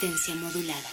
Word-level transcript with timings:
Resistencia 0.00 0.34
modulada. 0.36 0.88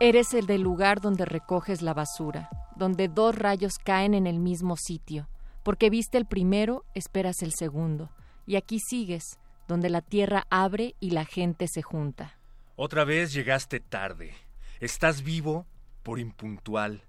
Eres 0.00 0.34
el 0.34 0.46
del 0.46 0.62
lugar 0.62 1.00
donde 1.00 1.24
recoges 1.24 1.82
la 1.82 1.94
basura, 1.94 2.48
donde 2.74 3.08
dos 3.08 3.36
rayos 3.36 3.78
caen 3.78 4.14
en 4.14 4.26
el 4.26 4.40
mismo 4.40 4.76
sitio, 4.76 5.28
porque 5.62 5.90
viste 5.90 6.18
el 6.18 6.26
primero, 6.26 6.84
esperas 6.94 7.42
el 7.42 7.52
segundo, 7.52 8.10
y 8.46 8.56
aquí 8.56 8.80
sigues, 8.80 9.38
donde 9.68 9.90
la 9.90 10.00
tierra 10.00 10.46
abre 10.50 10.96
y 10.98 11.10
la 11.10 11.24
gente 11.24 11.68
se 11.68 11.82
junta. 11.82 12.36
Otra 12.74 13.04
vez 13.04 13.32
llegaste 13.32 13.78
tarde. 13.78 14.34
Estás 14.80 15.22
vivo 15.22 15.66
por 16.02 16.18
impuntual, 16.18 17.04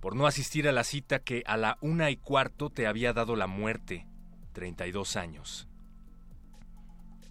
por 0.00 0.14
no 0.14 0.26
asistir 0.26 0.68
a 0.68 0.72
la 0.72 0.84
cita 0.84 1.18
que 1.18 1.42
a 1.46 1.56
la 1.56 1.78
una 1.80 2.10
y 2.10 2.16
cuarto 2.16 2.70
te 2.70 2.86
había 2.86 3.12
dado 3.12 3.36
la 3.36 3.46
muerte. 3.46 4.06
32 4.52 5.16
años. 5.16 5.68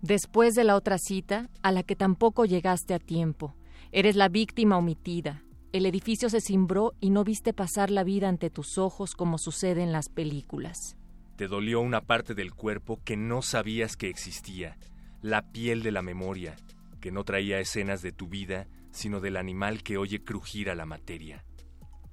Después 0.01 0.53
de 0.53 0.63
la 0.63 0.75
otra 0.75 0.97
cita, 0.99 1.49
a 1.63 1.71
la 1.71 1.81
que 1.81 1.95
tampoco 1.95 2.45
llegaste 2.45 2.93
a 2.93 2.99
tiempo, 2.99 3.55
eres 3.91 4.15
la 4.15 4.29
víctima 4.29 4.77
omitida. 4.77 5.41
El 5.73 5.85
edificio 5.87 6.29
se 6.29 6.41
cimbró 6.41 6.93
y 6.99 7.09
no 7.09 7.23
viste 7.23 7.53
pasar 7.53 7.89
la 7.89 8.03
vida 8.03 8.29
ante 8.29 8.49
tus 8.49 8.77
ojos 8.77 9.15
como 9.15 9.37
sucede 9.37 9.81
en 9.81 9.91
las 9.91 10.09
películas. 10.09 10.95
Te 11.37 11.47
dolió 11.47 11.81
una 11.81 12.01
parte 12.01 12.35
del 12.35 12.53
cuerpo 12.53 13.01
que 13.03 13.17
no 13.17 13.41
sabías 13.41 13.97
que 13.97 14.09
existía, 14.09 14.77
la 15.21 15.51
piel 15.51 15.81
de 15.81 15.91
la 15.91 16.01
memoria, 16.01 16.55
que 17.01 17.11
no 17.11 17.23
traía 17.23 17.59
escenas 17.59 18.01
de 18.01 18.11
tu 18.11 18.27
vida, 18.27 18.67
sino 18.91 19.19
del 19.19 19.37
animal 19.37 19.83
que 19.83 19.97
oye 19.97 20.23
crujir 20.23 20.69
a 20.69 20.75
la 20.75 20.85
materia. 20.85 21.43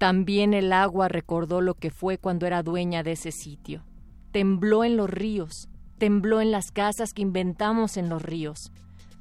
También 0.03 0.53
el 0.53 0.73
agua 0.73 1.07
recordó 1.07 1.61
lo 1.61 1.75
que 1.75 1.93
fue 1.93 2.19
cuando 2.19 2.45
era 2.45 2.65
dueña 2.65 3.05
de 3.05 3.13
ese 3.13 3.31
sitio. 3.31 3.85
Tembló 4.33 4.83
en 4.83 4.97
los 4.97 5.09
ríos, 5.09 5.69
tembló 5.97 6.41
en 6.41 6.51
las 6.51 6.73
casas 6.73 7.15
que 7.15 7.23
inventamos 7.23 7.97
en 7.97 8.09
los 8.09 8.21
ríos. 8.21 8.73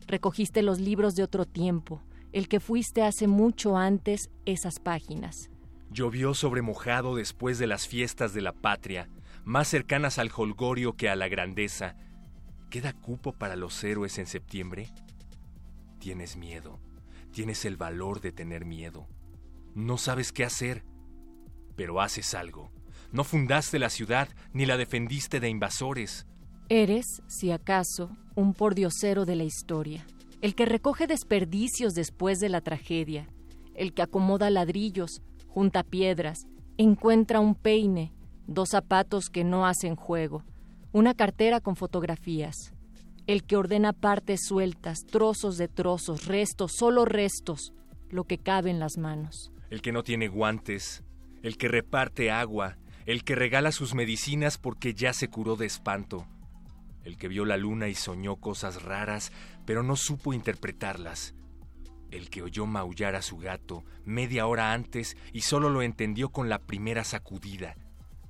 Recogiste 0.07 0.63
los 0.63 0.79
libros 0.79 1.15
de 1.15 1.21
otro 1.21 1.45
tiempo, 1.45 2.01
el 2.31 2.47
que 2.47 2.59
fuiste 2.59 3.03
hace 3.03 3.27
mucho 3.27 3.77
antes 3.77 4.31
esas 4.45 4.79
páginas. 4.79 5.51
Llovió 5.91 6.33
sobre 6.33 6.63
mojado 6.63 7.15
después 7.15 7.59
de 7.59 7.67
las 7.67 7.87
fiestas 7.87 8.33
de 8.33 8.41
la 8.41 8.51
patria, 8.51 9.07
más 9.43 9.67
cercanas 9.67 10.17
al 10.17 10.31
holgorio 10.35 10.93
que 10.93 11.09
a 11.09 11.15
la 11.15 11.27
grandeza. 11.27 11.95
¿Queda 12.71 12.93
cupo 12.93 13.33
para 13.33 13.55
los 13.55 13.83
héroes 13.83 14.17
en 14.17 14.25
septiembre? 14.25 14.89
Tienes 15.99 16.37
miedo, 16.37 16.79
tienes 17.31 17.65
el 17.65 17.77
valor 17.77 18.19
de 18.19 18.31
tener 18.31 18.65
miedo. 18.65 19.07
No 19.75 19.97
sabes 19.97 20.31
qué 20.31 20.43
hacer, 20.43 20.83
pero 21.75 22.01
haces 22.01 22.33
algo. 22.33 22.71
No 23.11 23.23
fundaste 23.23 23.79
la 23.79 23.89
ciudad 23.89 24.29
ni 24.53 24.65
la 24.65 24.77
defendiste 24.77 25.39
de 25.39 25.49
invasores. 25.49 26.25
Eres, 26.69 27.21
si 27.27 27.51
acaso, 27.51 28.09
un 28.35 28.53
pordiosero 28.53 29.25
de 29.25 29.35
la 29.35 29.43
historia, 29.43 30.05
el 30.41 30.55
que 30.55 30.65
recoge 30.65 31.07
desperdicios 31.07 31.93
después 31.93 32.39
de 32.39 32.49
la 32.49 32.61
tragedia, 32.61 33.27
el 33.75 33.93
que 33.93 34.01
acomoda 34.01 34.49
ladrillos, 34.49 35.21
junta 35.47 35.83
piedras, 35.83 36.47
encuentra 36.77 37.39
un 37.39 37.55
peine, 37.55 38.13
dos 38.47 38.69
zapatos 38.69 39.29
que 39.29 39.43
no 39.43 39.65
hacen 39.65 39.95
juego, 39.95 40.43
una 40.93 41.13
cartera 41.13 41.61
con 41.61 41.75
fotografías, 41.75 42.73
el 43.27 43.43
que 43.43 43.57
ordena 43.57 43.93
partes 43.93 44.41
sueltas, 44.47 45.05
trozos 45.05 45.57
de 45.57 45.67
trozos, 45.67 46.25
restos, 46.25 46.73
solo 46.77 47.05
restos, 47.05 47.73
lo 48.09 48.23
que 48.23 48.37
cabe 48.37 48.69
en 48.69 48.79
las 48.79 48.97
manos. 48.97 49.51
El 49.71 49.81
que 49.81 49.91
no 49.91 50.03
tiene 50.03 50.27
guantes, 50.27 51.03
el 51.41 51.57
que 51.57 51.67
reparte 51.67 52.29
agua, 52.29 52.77
el 53.05 53.23
que 53.23 53.35
regala 53.35 53.71
sus 53.71 53.95
medicinas 53.95 54.57
porque 54.57 54.93
ya 54.93 55.13
se 55.13 55.29
curó 55.29 55.55
de 55.55 55.65
espanto, 55.65 56.27
el 57.03 57.17
que 57.17 57.27
vio 57.27 57.45
la 57.45 57.57
luna 57.57 57.87
y 57.87 57.95
soñó 57.95 58.35
cosas 58.35 58.83
raras, 58.83 59.31
pero 59.65 59.81
no 59.81 59.95
supo 59.95 60.33
interpretarlas, 60.33 61.33
el 62.11 62.29
que 62.29 62.41
oyó 62.41 62.65
maullar 62.65 63.15
a 63.15 63.21
su 63.21 63.37
gato 63.37 63.83
media 64.05 64.45
hora 64.45 64.73
antes 64.73 65.15
y 65.33 65.41
solo 65.41 65.69
lo 65.69 65.81
entendió 65.81 66.29
con 66.29 66.49
la 66.49 66.59
primera 66.59 67.03
sacudida, 67.03 67.75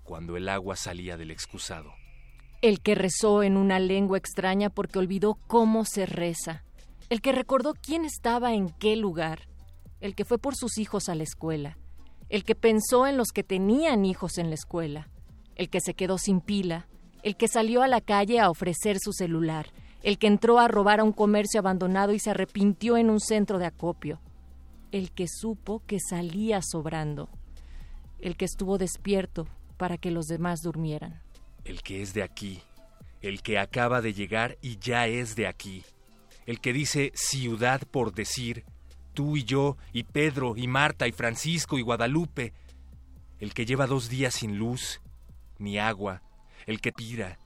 cuando 0.04 0.38
el 0.38 0.48
agua 0.48 0.76
salía 0.76 1.18
del 1.18 1.32
excusado. 1.32 1.94
El 2.62 2.82
que 2.82 2.94
rezó 2.94 3.42
en 3.42 3.58
una 3.58 3.80
lengua 3.80 4.20
extraña 4.20 4.70
porque 4.70 5.00
olvidó 5.00 5.40
cómo 5.48 5.86
se 5.86 6.06
reza, 6.06 6.64
el 7.10 7.20
que 7.20 7.32
recordó 7.32 7.74
quién 7.74 8.06
estaba 8.06 8.54
en 8.54 8.70
qué 8.70 8.96
lugar, 8.96 9.48
el 10.02 10.16
que 10.16 10.26
fue 10.26 10.38
por 10.38 10.56
sus 10.56 10.78
hijos 10.78 11.08
a 11.08 11.16
la 11.16 11.24
escuela, 11.24 11.78
el 12.30 12.44
que 12.44 12.56
pensó 12.56 13.08
en 13.08 13.18
los 13.18 13.30
que 13.30 13.44
tenían 13.44 14.04
hijos 14.06 14.38
en 14.38 14.50
la 14.50 14.56
escuela, 14.56 15.10
el 15.56 15.70
que 15.70 15.80
se 15.80 15.94
quedó 15.94 16.18
sin 16.18 16.42
pila, 16.42 16.88
el 17.24 17.36
que 17.36 17.48
salió 17.48 17.84
a 17.84 17.88
la 17.88 18.02
calle 18.02 18.40
a 18.40 18.50
ofrecer 18.50 18.98
su 19.00 19.14
celular, 19.14 19.68
el 20.04 20.18
que 20.18 20.28
entró 20.28 20.60
a 20.60 20.68
robar 20.68 21.00
a 21.00 21.04
un 21.04 21.14
comercio 21.14 21.60
abandonado 21.60 22.14
y 22.14 22.20
se 22.20 22.32
arrepintió 22.32 22.98
en 22.98 23.10
un 23.10 23.20
centro 23.20 23.60
de 23.60 23.68
acopio, 23.68 24.20
el 24.92 25.12
que 25.12 25.28
supo 25.28 25.84
que 25.86 26.00
salía 26.00 26.62
sobrando, 26.62 27.30
el 28.20 28.36
que 28.36 28.46
estuvo 28.46 28.78
despierto 28.78 29.48
para 29.78 29.98
que 29.98 30.12
los 30.12 30.26
demás 30.26 30.62
durmieran. 30.62 31.22
El 31.64 31.84
que 31.84 32.02
es 32.02 32.14
de 32.14 32.24
aquí, 32.24 32.62
el 33.22 33.42
que 33.44 33.60
acaba 33.60 34.02
de 34.02 34.14
llegar 34.14 34.58
y 34.62 34.78
ya 34.80 35.08
es 35.08 35.36
de 35.36 35.48
aquí, 35.48 35.84
el 36.46 36.60
que 36.60 36.74
dice 36.74 37.12
ciudad 37.14 37.82
por 37.92 38.14
decir, 38.14 38.66
tú 39.14 39.38
y 39.38 39.44
yo, 39.44 39.78
y 39.94 40.04
Pedro, 40.04 40.56
y 40.58 40.68
Marta, 40.68 41.08
y 41.08 41.12
Francisco, 41.12 41.78
y 41.78 41.82
Guadalupe, 41.82 42.54
el 43.40 43.54
que 43.54 43.66
lleva 43.66 43.88
dos 43.88 44.10
días 44.10 44.36
sin 44.36 44.58
luz, 44.58 45.02
ni 45.58 45.78
agua, 45.78 46.22
el 46.66 46.82
que 46.82 46.92
tira, 46.92 47.40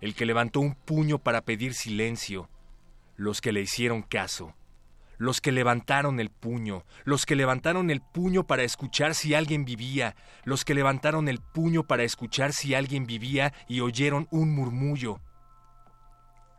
el 0.00 0.14
que 0.14 0.26
levantó 0.26 0.60
un 0.60 0.74
puño 0.74 1.18
para 1.18 1.42
pedir 1.42 1.74
silencio, 1.74 2.48
los 3.16 3.40
que 3.40 3.52
le 3.52 3.60
hicieron 3.60 4.02
caso, 4.02 4.54
los 5.18 5.40
que 5.40 5.52
levantaron 5.52 6.20
el 6.20 6.30
puño, 6.30 6.84
los 7.04 7.26
que 7.26 7.36
levantaron 7.36 7.90
el 7.90 8.00
puño 8.00 8.46
para 8.46 8.62
escuchar 8.62 9.14
si 9.14 9.34
alguien 9.34 9.64
vivía, 9.64 10.16
los 10.44 10.64
que 10.64 10.74
levantaron 10.74 11.28
el 11.28 11.40
puño 11.40 11.84
para 11.84 12.02
escuchar 12.02 12.52
si 12.52 12.74
alguien 12.74 13.06
vivía 13.06 13.52
y 13.68 13.80
oyeron 13.80 14.28
un 14.30 14.54
murmullo, 14.54 15.20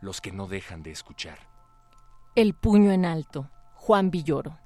los 0.00 0.20
que 0.20 0.32
no 0.32 0.46
dejan 0.46 0.82
de 0.82 0.92
escuchar. 0.92 1.38
El 2.34 2.54
puño 2.54 2.92
en 2.92 3.04
alto, 3.04 3.50
Juan 3.86 4.10
Villoro. 4.10 4.65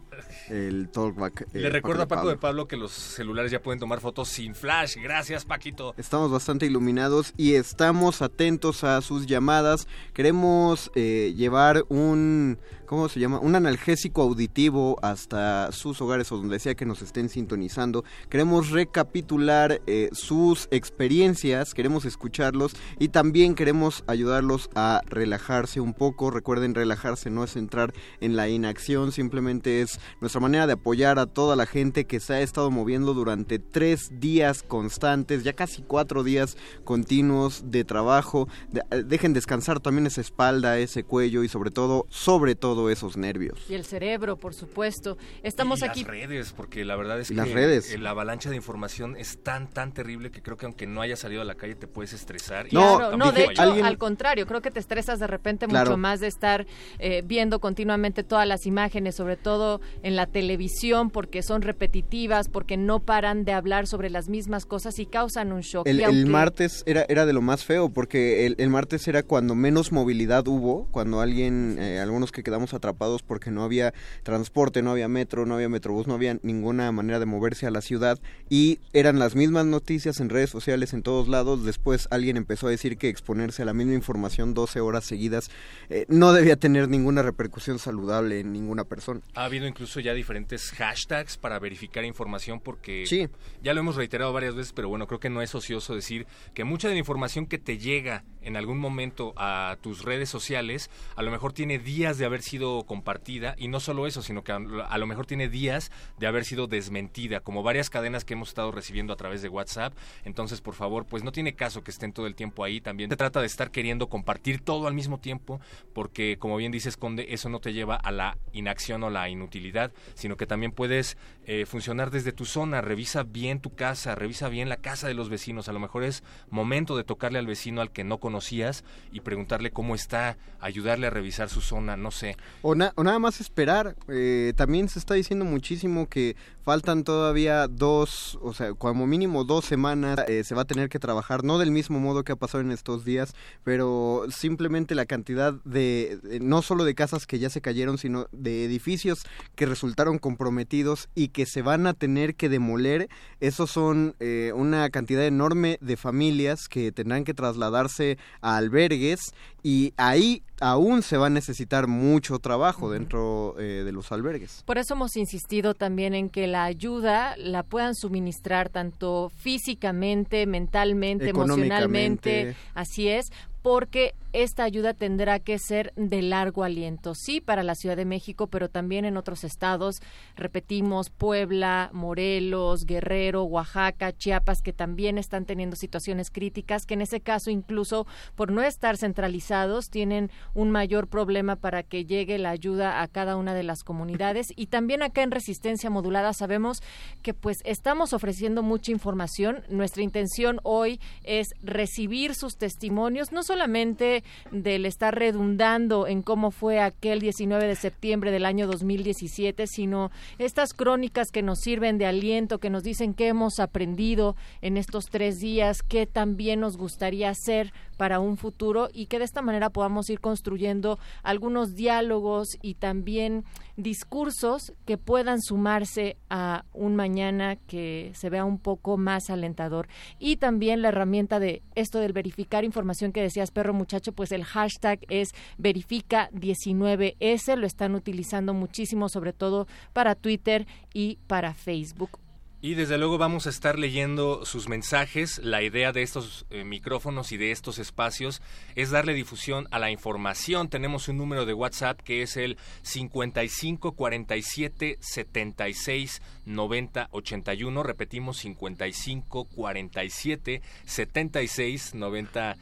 el 0.49 0.89
talkback. 0.89 1.41
eh, 1.53 1.59
Le 1.59 1.69
recuerdo 1.69 2.03
a 2.03 2.07
Paco 2.07 2.29
de. 2.29 2.37
Pablo 2.37 2.67
que 2.67 2.77
los 2.77 2.91
celulares 2.91 3.51
ya 3.51 3.61
pueden 3.61 3.79
tomar 3.79 3.99
fotos 4.01 4.27
sin 4.29 4.55
flash. 4.55 4.97
Gracias, 5.01 5.45
Paquito. 5.45 5.93
Estamos 5.97 6.31
bastante 6.31 6.65
iluminados 6.65 7.33
y 7.37 7.55
estamos 7.55 8.21
atentos 8.21 8.72
a 8.81 9.01
sus 9.01 9.25
llamadas. 9.27 9.87
Queremos 10.13 10.89
eh, 10.95 11.33
llevar 11.35 11.83
un, 11.89 12.57
¿cómo 12.93 13.09
se 13.09 13.19
llama? 13.19 13.39
Un 13.39 13.55
analgésico 13.55 14.21
auditivo 14.21 14.99
hasta 15.01 15.71
sus 15.71 15.99
hogares 15.99 16.31
o 16.31 16.37
donde 16.37 16.59
sea 16.59 16.75
que 16.75 16.85
nos 16.85 17.01
estén 17.01 17.27
sintonizando. 17.27 18.03
Queremos 18.29 18.69
recapitular 18.69 19.81
eh, 19.87 20.09
sus 20.11 20.67
experiencias, 20.69 21.73
queremos 21.73 22.05
escucharlos 22.05 22.73
y 22.99 23.07
también 23.07 23.55
queremos 23.55 24.03
ayudarlos 24.05 24.69
a 24.75 25.01
relajarse 25.07 25.79
un 25.79 25.95
poco. 25.95 26.29
Recuerden, 26.29 26.75
relajarse 26.75 27.31
no 27.31 27.43
es 27.43 27.55
entrar 27.55 27.95
en 28.21 28.35
la 28.35 28.47
inacción, 28.47 29.11
simplemente 29.11 29.81
es 29.81 29.99
nuestra 30.21 30.39
manera 30.39 30.67
de 30.67 30.73
apoyar 30.73 31.17
a 31.17 31.25
toda 31.25 31.55
la 31.55 31.65
gente 31.65 32.05
que 32.05 32.19
se 32.19 32.33
ha 32.33 32.41
estado 32.41 32.69
moviendo 32.69 33.15
durante 33.15 33.57
tres 33.57 34.19
días 34.19 34.61
constantes, 34.61 35.43
ya 35.43 35.53
casi 35.53 35.81
cuatro 35.81 36.23
días 36.23 36.57
continuos 36.83 37.63
de 37.71 37.85
trabajo. 37.85 38.47
Eh, 38.91 39.01
dejen 39.03 39.33
descansar 39.33 39.79
también 39.79 40.05
esa 40.05 40.21
espalda, 40.21 40.77
ese 40.77 41.03
cuello 41.03 41.43
y 41.43 41.49
sobre 41.49 41.71
todo, 41.71 42.05
sobre 42.09 42.53
todo 42.53 42.82
esos 42.89 43.17
nervios. 43.17 43.59
Y 43.69 43.75
el 43.75 43.85
cerebro, 43.85 44.37
por 44.37 44.53
supuesto. 44.53 45.17
Estamos 45.43 45.81
y 45.81 45.85
aquí. 45.85 46.01
las 46.03 46.09
redes, 46.09 46.53
porque 46.55 46.85
la 46.85 46.95
verdad 46.95 47.19
es 47.19 47.29
Y 47.31 47.35
que 47.35 47.41
las 47.41 47.51
redes. 47.51 47.99
la 47.99 48.09
avalancha 48.11 48.49
de 48.49 48.55
información 48.55 49.15
es 49.17 49.41
tan, 49.43 49.69
tan 49.69 49.93
terrible 49.93 50.31
que 50.31 50.41
creo 50.41 50.57
que 50.57 50.65
aunque 50.65 50.87
no 50.87 51.01
hayas 51.01 51.19
salido 51.19 51.41
a 51.41 51.45
la 51.45 51.55
calle 51.55 51.75
te 51.75 51.87
puedes 51.87 52.13
estresar. 52.13 52.67
y 52.69 52.75
No, 52.75 52.97
Claro, 52.97 53.17
no, 53.17 53.31
de 53.31 53.45
hecho, 53.45 53.61
alguien- 53.61 53.85
al 53.85 53.97
contrario, 53.97 54.45
creo 54.45 54.61
que 54.61 54.71
te 54.71 54.79
estresas 54.79 55.19
de 55.19 55.27
repente 55.27 55.67
Claro. 55.67 55.91
mucho 55.91 55.97
más 55.97 56.19
de 56.19 56.27
estar 56.27 56.65
eh, 56.99 57.23
viendo 57.25 57.59
continuamente 57.59 58.23
todas 58.23 58.47
las 58.47 58.65
imágenes, 58.65 59.15
sobre 59.15 59.35
todo 59.37 59.81
en 60.03 60.15
la 60.15 60.27
televisión, 60.27 61.09
porque 61.09 61.41
son 61.43 61.61
repetitivas, 61.61 62.49
porque 62.49 62.77
no 62.77 62.99
paran 62.99 63.43
de 63.45 63.53
hablar 63.53 63.87
sobre 63.87 64.09
las 64.09 64.29
mismas 64.29 64.65
cosas 64.65 64.99
y 64.99 65.05
causan 65.05 65.51
un 65.51 65.61
shock. 65.61 65.87
El, 65.87 65.99
Y 65.99 66.03
el 66.03 66.09
aunque- 66.09 66.29
martes 66.29 66.83
era, 66.85 67.05
era 67.09 67.25
de 67.25 67.33
lo 67.33 67.41
más 67.41 67.63
feo, 67.63 67.89
porque 67.89 68.45
el, 68.45 68.55
el 68.57 68.69
martes 68.69 69.07
era 69.07 69.23
cuando 69.23 69.55
menos 69.55 69.91
movilidad 69.91 70.47
hubo, 70.47 70.87
cuando 70.91 71.21
alguien, 71.21 71.77
eh, 71.79 71.99
algunos 71.99 72.31
que 72.31 72.43
quedamos 72.43 72.72
atrapados 72.73 73.21
porque 73.23 73.51
no 73.51 73.63
había 73.63 73.93
transporte, 74.23 74.81
no 74.81 74.91
había 74.91 75.07
metro, 75.07 75.45
no 75.45 75.55
había 75.55 75.69
metrobús, 75.69 76.07
no 76.07 76.13
había 76.13 76.37
ninguna 76.43 76.91
manera 76.91 77.19
de 77.19 77.25
moverse 77.25 77.67
a 77.67 77.71
la 77.71 77.81
ciudad, 77.81 78.19
y 78.49 78.79
eran 78.93 79.19
las 79.19 79.35
mismas 79.35 79.65
noticias 79.65 80.19
en 80.19 80.29
redes 80.29 80.49
sociales, 80.49 80.93
en 80.93 81.03
todos 81.03 81.27
lados. 81.27 81.63
Después 81.65 82.07
alguien 82.11 82.37
empezó 82.37 82.67
a 82.67 82.69
decir 82.71 82.97
que 82.97 83.09
exponerse 83.09 83.61
a 83.61 83.65
la 83.65 83.73
misma 83.73 83.93
información 83.93 84.53
12 84.53 84.79
horas 84.81 85.05
seguidas 85.05 85.49
eh, 85.89 86.05
no 86.07 86.33
debía 86.33 86.55
tener 86.55 86.89
ninguna 86.89 87.21
repercusión 87.21 87.79
saludable 87.79 88.39
en 88.39 88.51
ninguna 88.53 88.83
persona. 88.83 89.21
Ha 89.35 89.45
habido 89.45 89.67
incluso 89.67 89.99
ya 89.99 90.13
diferentes 90.13 90.71
hashtags 90.71 91.37
para 91.37 91.59
verificar 91.59 92.05
información 92.05 92.59
porque 92.59 93.05
Sí. 93.07 93.27
ya 93.61 93.73
lo 93.73 93.79
hemos 93.81 93.95
reiterado 93.95 94.31
varias 94.33 94.55
veces, 94.55 94.73
pero 94.73 94.89
bueno, 94.89 95.07
creo 95.07 95.19
que 95.19 95.29
no 95.29 95.41
es 95.41 95.53
ocioso 95.55 95.95
decir 95.95 96.25
que 96.53 96.63
mucha 96.63 96.87
de 96.87 96.93
la 96.95 96.99
información 96.99 97.45
que 97.45 97.57
te 97.57 97.77
llega 97.77 98.23
en 98.41 98.55
algún 98.57 98.77
momento 98.77 99.33
a 99.37 99.77
tus 99.81 100.03
redes 100.03 100.29
sociales, 100.29 100.89
a 101.15 101.21
lo 101.23 101.31
mejor 101.31 101.53
tiene 101.53 101.79
días 101.79 102.17
de 102.17 102.25
haber 102.25 102.41
sido 102.41 102.52
compartida 102.85 103.55
y 103.57 103.67
no 103.67 103.79
solo 103.79 104.07
eso, 104.07 104.21
sino 104.21 104.43
que 104.43 104.51
a, 104.51 104.55
a 104.57 104.97
lo 104.97 105.07
mejor 105.07 105.25
tiene 105.25 105.49
días 105.49 105.91
de 106.19 106.27
haber 106.27 106.45
sido 106.45 106.67
desmentida, 106.67 107.39
como 107.39 107.63
varias 107.63 107.89
cadenas 107.89 108.25
que 108.25 108.33
hemos 108.33 108.49
estado 108.49 108.71
recibiendo 108.71 109.13
a 109.13 109.15
través 109.15 109.41
de 109.41 109.49
WhatsApp. 109.49 109.93
Entonces, 110.25 110.61
por 110.61 110.75
favor, 110.75 111.05
pues 111.05 111.23
no 111.23 111.31
tiene 111.31 111.55
caso 111.55 111.83
que 111.83 111.91
estén 111.91 112.13
todo 112.13 112.27
el 112.27 112.35
tiempo 112.35 112.63
ahí. 112.63 112.81
También 112.81 113.09
se 113.09 113.17
trata 113.17 113.41
de 113.41 113.47
estar 113.47 113.71
queriendo 113.71 114.07
compartir 114.07 114.61
todo 114.61 114.87
al 114.87 114.93
mismo 114.93 115.19
tiempo, 115.19 115.59
porque 115.93 116.37
como 116.37 116.57
bien 116.57 116.71
dices, 116.71 116.97
Conde, 116.97 117.27
eso 117.29 117.49
no 117.49 117.59
te 117.59 117.73
lleva 117.73 117.95
a 117.95 118.11
la 118.11 118.37
inacción 118.51 119.03
o 119.03 119.09
la 119.09 119.29
inutilidad, 119.29 119.91
sino 120.13 120.37
que 120.37 120.47
también 120.47 120.71
puedes 120.71 121.17
eh, 121.45 121.65
funcionar 121.65 122.11
desde 122.11 122.31
tu 122.31 122.45
zona. 122.45 122.81
Revisa 122.81 123.23
bien 123.23 123.59
tu 123.59 123.75
casa, 123.75 124.15
revisa 124.15 124.49
bien 124.49 124.69
la 124.69 124.77
casa 124.77 125.07
de 125.07 125.13
los 125.13 125.29
vecinos. 125.29 125.69
A 125.69 125.73
lo 125.73 125.79
mejor 125.79 126.03
es 126.03 126.23
momento 126.49 126.95
de 126.97 127.03
tocarle 127.03 127.39
al 127.39 127.47
vecino 127.47 127.81
al 127.81 127.91
que 127.91 128.03
no 128.03 128.19
conocías 128.19 128.83
y 129.11 129.21
preguntarle 129.21 129.71
cómo 129.71 129.95
está, 129.95 130.37
ayudarle 130.59 131.07
a 131.07 131.09
revisar 131.09 131.49
su 131.49 131.61
zona, 131.61 131.97
no 131.97 132.11
sé. 132.11 132.35
O, 132.61 132.75
na- 132.75 132.93
o 132.95 133.03
nada 133.03 133.19
más 133.19 133.41
esperar. 133.41 133.95
Eh, 134.07 134.53
también 134.55 134.89
se 134.89 134.99
está 134.99 135.13
diciendo 135.15 135.45
muchísimo 135.45 136.07
que 136.07 136.35
faltan 136.63 137.03
todavía 137.03 137.67
dos, 137.67 138.39
o 138.41 138.53
sea, 138.53 138.73
como 138.73 139.05
mínimo 139.05 139.43
dos 139.43 139.65
semanas. 139.65 140.19
eh, 140.27 140.43
se 140.43 140.55
va 140.55 140.61
a 140.61 140.65
tener 140.65 140.87
que 140.89 140.99
trabajar, 140.99 141.43
no 141.43 141.57
del 141.57 141.71
mismo 141.71 141.99
modo 141.99 142.23
que 142.23 142.31
ha 142.31 142.35
pasado 142.37 142.61
en 142.63 142.71
estos 142.71 143.03
días, 143.03 143.33
pero 143.63 144.25
simplemente 144.29 144.95
la 144.95 145.05
cantidad 145.05 145.53
de, 145.65 146.19
no 146.41 146.61
solo 146.61 146.83
de 146.85 146.95
casas 146.95 147.27
que 147.27 147.39
ya 147.39 147.49
se 147.49 147.61
cayeron, 147.61 147.97
sino 147.97 148.27
de 148.31 148.65
edificios 148.65 149.23
que 149.55 149.65
resultaron 149.65 150.19
comprometidos 150.19 151.09
y 151.15 151.29
que 151.29 151.45
se 151.45 151.61
van 151.61 151.85
a 151.87 151.93
tener 151.93 152.35
que 152.35 152.49
demoler. 152.49 153.09
Esos 153.41 153.69
son 153.71 154.15
eh, 154.19 154.51
una 154.55 154.89
cantidad 154.89 155.25
enorme 155.25 155.77
de 155.81 155.97
familias 155.97 156.67
que 156.69 156.91
tendrán 156.91 157.23
que 157.25 157.33
trasladarse 157.33 158.17
a 158.41 158.55
albergues 158.57 159.33
y 159.63 159.93
ahí 159.97 160.43
aún 160.59 161.01
se 161.03 161.17
va 161.17 161.27
a 161.27 161.29
necesitar 161.29 161.87
mucho 161.87 162.32
trabajo 162.39 162.91
dentro 162.91 163.55
eh, 163.59 163.83
de 163.83 163.91
los 163.91 164.11
albergues. 164.11 164.63
Por 164.65 164.77
eso 164.77 164.93
hemos 164.93 165.15
insistido 165.15 165.73
también 165.73 166.13
en 166.13 166.29
que 166.29 166.47
la 166.47 166.63
ayuda 166.63 167.35
la 167.37 167.63
puedan 167.63 167.95
suministrar 167.95 168.69
tanto 168.69 169.31
físicamente, 169.37 170.45
mentalmente, 170.45 171.29
emocionalmente, 171.29 172.55
así 172.73 173.09
es, 173.09 173.31
porque 173.63 174.13
esta 174.33 174.63
ayuda 174.63 174.93
tendrá 174.93 175.39
que 175.39 175.59
ser 175.59 175.93
de 175.95 176.23
largo 176.23 176.63
aliento, 176.63 177.13
sí, 177.15 177.39
para 177.39 177.61
la 177.61 177.75
Ciudad 177.75 177.95
de 177.95 178.03
México, 178.03 178.47
pero 178.47 178.67
también 178.67 179.05
en 179.05 179.15
otros 179.15 179.43
estados, 179.43 180.01
repetimos, 180.35 181.11
Puebla, 181.11 181.91
Morelos, 181.93 182.85
Guerrero, 182.85 183.43
Oaxaca, 183.43 184.11
Chiapas, 184.11 184.61
que 184.63 184.73
también 184.73 185.19
están 185.19 185.45
teniendo 185.45 185.75
situaciones 185.75 186.31
críticas, 186.31 186.85
que 186.85 186.95
en 186.95 187.01
ese 187.01 187.21
caso 187.21 187.51
incluso 187.51 188.07
por 188.35 188.51
no 188.51 188.63
estar 188.63 188.97
centralizados 188.97 189.89
tienen 189.89 190.31
un 190.55 190.71
mayor 190.71 191.07
problema 191.07 191.55
para 191.55 191.83
que 191.83 192.05
llegue 192.05 192.39
la 192.39 192.49
ayuda 192.49 193.01
a 193.01 193.07
cada 193.07 193.37
una 193.37 193.53
de 193.53 193.63
las 193.63 193.83
comunidades 193.83 194.47
y 194.55 194.67
también 194.67 195.03
acá 195.03 195.21
en 195.21 195.31
Resistencia 195.31 195.89
Modulada 195.89 196.33
sabemos 196.33 196.81
que 197.21 197.33
pues 197.33 197.57
estamos 197.63 198.13
ofreciendo 198.13 198.63
mucha 198.63 198.91
información. 198.91 199.63
Nuestra 199.69 200.01
intención 200.01 200.59
hoy 200.63 200.99
es 201.23 201.49
recibir 201.61 202.33
sus 202.33 202.57
testimonios, 202.57 203.31
no 203.31 203.43
solamente 203.53 204.23
del 204.51 204.87
estar 204.87 205.13
redundando 205.13 206.07
en 206.07 206.23
cómo 206.23 206.49
fue 206.49 206.79
aquel 206.79 207.19
19 207.19 207.67
de 207.67 207.75
septiembre 207.75 208.31
del 208.31 208.45
año 208.45 208.65
2017, 208.65 209.67
sino 209.67 210.09
estas 210.39 210.73
crónicas 210.73 211.29
que 211.31 211.43
nos 211.43 211.59
sirven 211.59 211.99
de 211.99 212.07
aliento, 212.07 212.57
que 212.57 212.71
nos 212.71 212.81
dicen 212.81 213.13
qué 213.13 213.27
hemos 213.27 213.59
aprendido 213.59 214.35
en 214.61 214.75
estos 214.75 215.05
tres 215.05 215.39
días, 215.39 215.83
qué 215.83 216.07
también 216.07 216.61
nos 216.61 216.77
gustaría 216.77 217.29
hacer 217.29 217.73
para 218.03 218.19
un 218.19 218.35
futuro 218.35 218.89
y 218.93 219.05
que 219.05 219.17
de 219.17 219.23
esta 219.23 219.41
manera 219.41 219.69
podamos 219.69 220.09
ir 220.09 220.19
construyendo 220.19 220.99
algunos 221.23 221.73
diálogos 221.73 222.49
y 222.61 222.73
también 222.73 223.45
discursos 223.77 224.73
que 224.83 224.97
puedan 224.97 225.41
sumarse 225.41 226.17
a 226.29 226.65
un 226.73 226.97
mañana 226.97 227.55
que 227.55 228.11
se 228.13 228.29
vea 228.29 228.43
un 228.43 228.59
poco 228.59 228.97
más 228.97 229.29
alentador. 229.29 229.87
Y 230.19 230.35
también 230.35 230.81
la 230.81 230.89
herramienta 230.89 231.39
de 231.39 231.61
esto 231.75 231.99
del 231.99 232.11
verificar 232.11 232.65
información 232.65 233.13
que 233.13 233.21
decías, 233.21 233.51
perro 233.51 233.73
muchacho, 233.73 234.11
pues 234.11 234.33
el 234.33 234.43
hashtag 234.43 234.99
es 235.07 235.29
verifica19S, 235.57 237.55
lo 237.55 237.65
están 237.65 237.95
utilizando 237.95 238.53
muchísimo, 238.53 239.07
sobre 239.07 239.31
todo 239.31 239.65
para 239.93 240.15
Twitter 240.15 240.67
y 240.93 241.19
para 241.27 241.53
Facebook. 241.53 242.19
Y 242.65 242.75
desde 242.75 242.97
luego 242.97 243.17
vamos 243.17 243.45
a 243.45 243.49
estar 243.49 243.77
leyendo 243.77 244.45
sus 244.45 244.69
mensajes. 244.69 245.37
La 245.43 245.61
idea 245.63 245.91
de 245.91 246.01
estos 246.01 246.45
eh, 246.49 246.63
micrófonos 246.63 247.33
y 247.33 247.37
de 247.37 247.51
estos 247.51 247.77
espacios 247.77 248.41
es 248.75 248.89
darle 248.89 249.13
difusión 249.13 249.67
a 249.71 249.79
la 249.79 249.91
información. 249.91 250.69
Tenemos 250.69 251.09
un 251.09 251.17
número 251.17 251.45
de 251.45 251.53
WhatsApp 251.53 251.99
que 251.99 252.21
es 252.21 252.37
el 252.37 252.57
55 252.83 253.91
47 253.91 254.97
76 255.01 256.21
90 256.45 257.09
81. 257.11 257.83
Repetimos 257.83 258.37
55 258.37 259.43
47 259.43 260.61
76 260.85 261.95
90 261.95 262.51
81, 262.51 262.57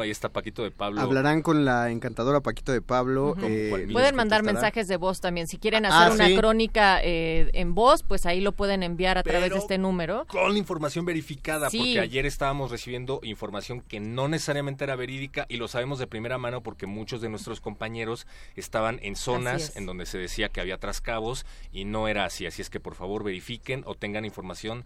ahí 0.00 0.10
está 0.10 0.28
Paquito 0.28 0.62
de 0.62 0.70
Pablo. 0.70 1.00
Hablarán 1.00 1.42
con 1.42 1.64
la 1.64 1.90
encantadora 1.90 2.40
Paquito 2.40 2.72
de 2.72 2.82
Pablo. 2.82 3.34
eh, 3.42 3.88
pueden 3.92 4.14
mandar 4.14 4.42
mensajes 4.42 4.88
de 4.88 4.96
voz 4.96 5.20
también. 5.20 5.46
Si 5.46 5.58
quieren 5.58 5.86
hacer 5.86 6.12
ah, 6.12 6.14
una 6.14 6.38
crónica 6.38 7.00
eh, 7.02 7.50
en 7.52 7.74
voz, 7.74 8.02
pues 8.02 8.26
ahí 8.26 8.40
lo 8.40 8.52
pueden 8.52 8.82
enviar 8.82 9.18
a 9.18 9.22
través 9.22 9.50
de 9.50 9.58
este 9.58 9.78
número. 9.78 10.26
Con 10.26 10.56
información 10.56 11.04
verificada, 11.04 11.70
porque 11.70 12.00
ayer 12.00 12.26
estábamos 12.26 12.70
recibiendo 12.70 13.20
información 13.22 13.80
que 13.80 14.00
no 14.00 14.28
necesariamente 14.28 14.84
era 14.84 14.96
verídica 14.96 15.46
y 15.48 15.56
lo 15.56 15.68
sabemos 15.68 15.98
de 15.98 16.06
primera 16.06 16.38
mano 16.38 16.62
porque 16.62 16.86
muchos 16.86 17.20
de 17.20 17.28
nuestros 17.28 17.60
compañeros 17.60 18.26
estaban 18.56 18.98
en 19.02 19.16
zonas 19.16 19.76
en 19.76 19.86
donde 19.86 20.06
se 20.06 20.18
decía 20.18 20.48
que 20.48 20.60
había 20.60 20.78
trascabos 20.78 21.46
y 21.72 21.84
no 21.84 22.08
era 22.08 22.24
así. 22.24 22.46
Así 22.46 22.62
es 22.62 22.70
que 22.70 22.80
por 22.80 22.94
favor 22.94 23.24
verifiquen 23.24 23.82
o 23.86 23.94
tengan 23.94 24.24
información 24.24 24.84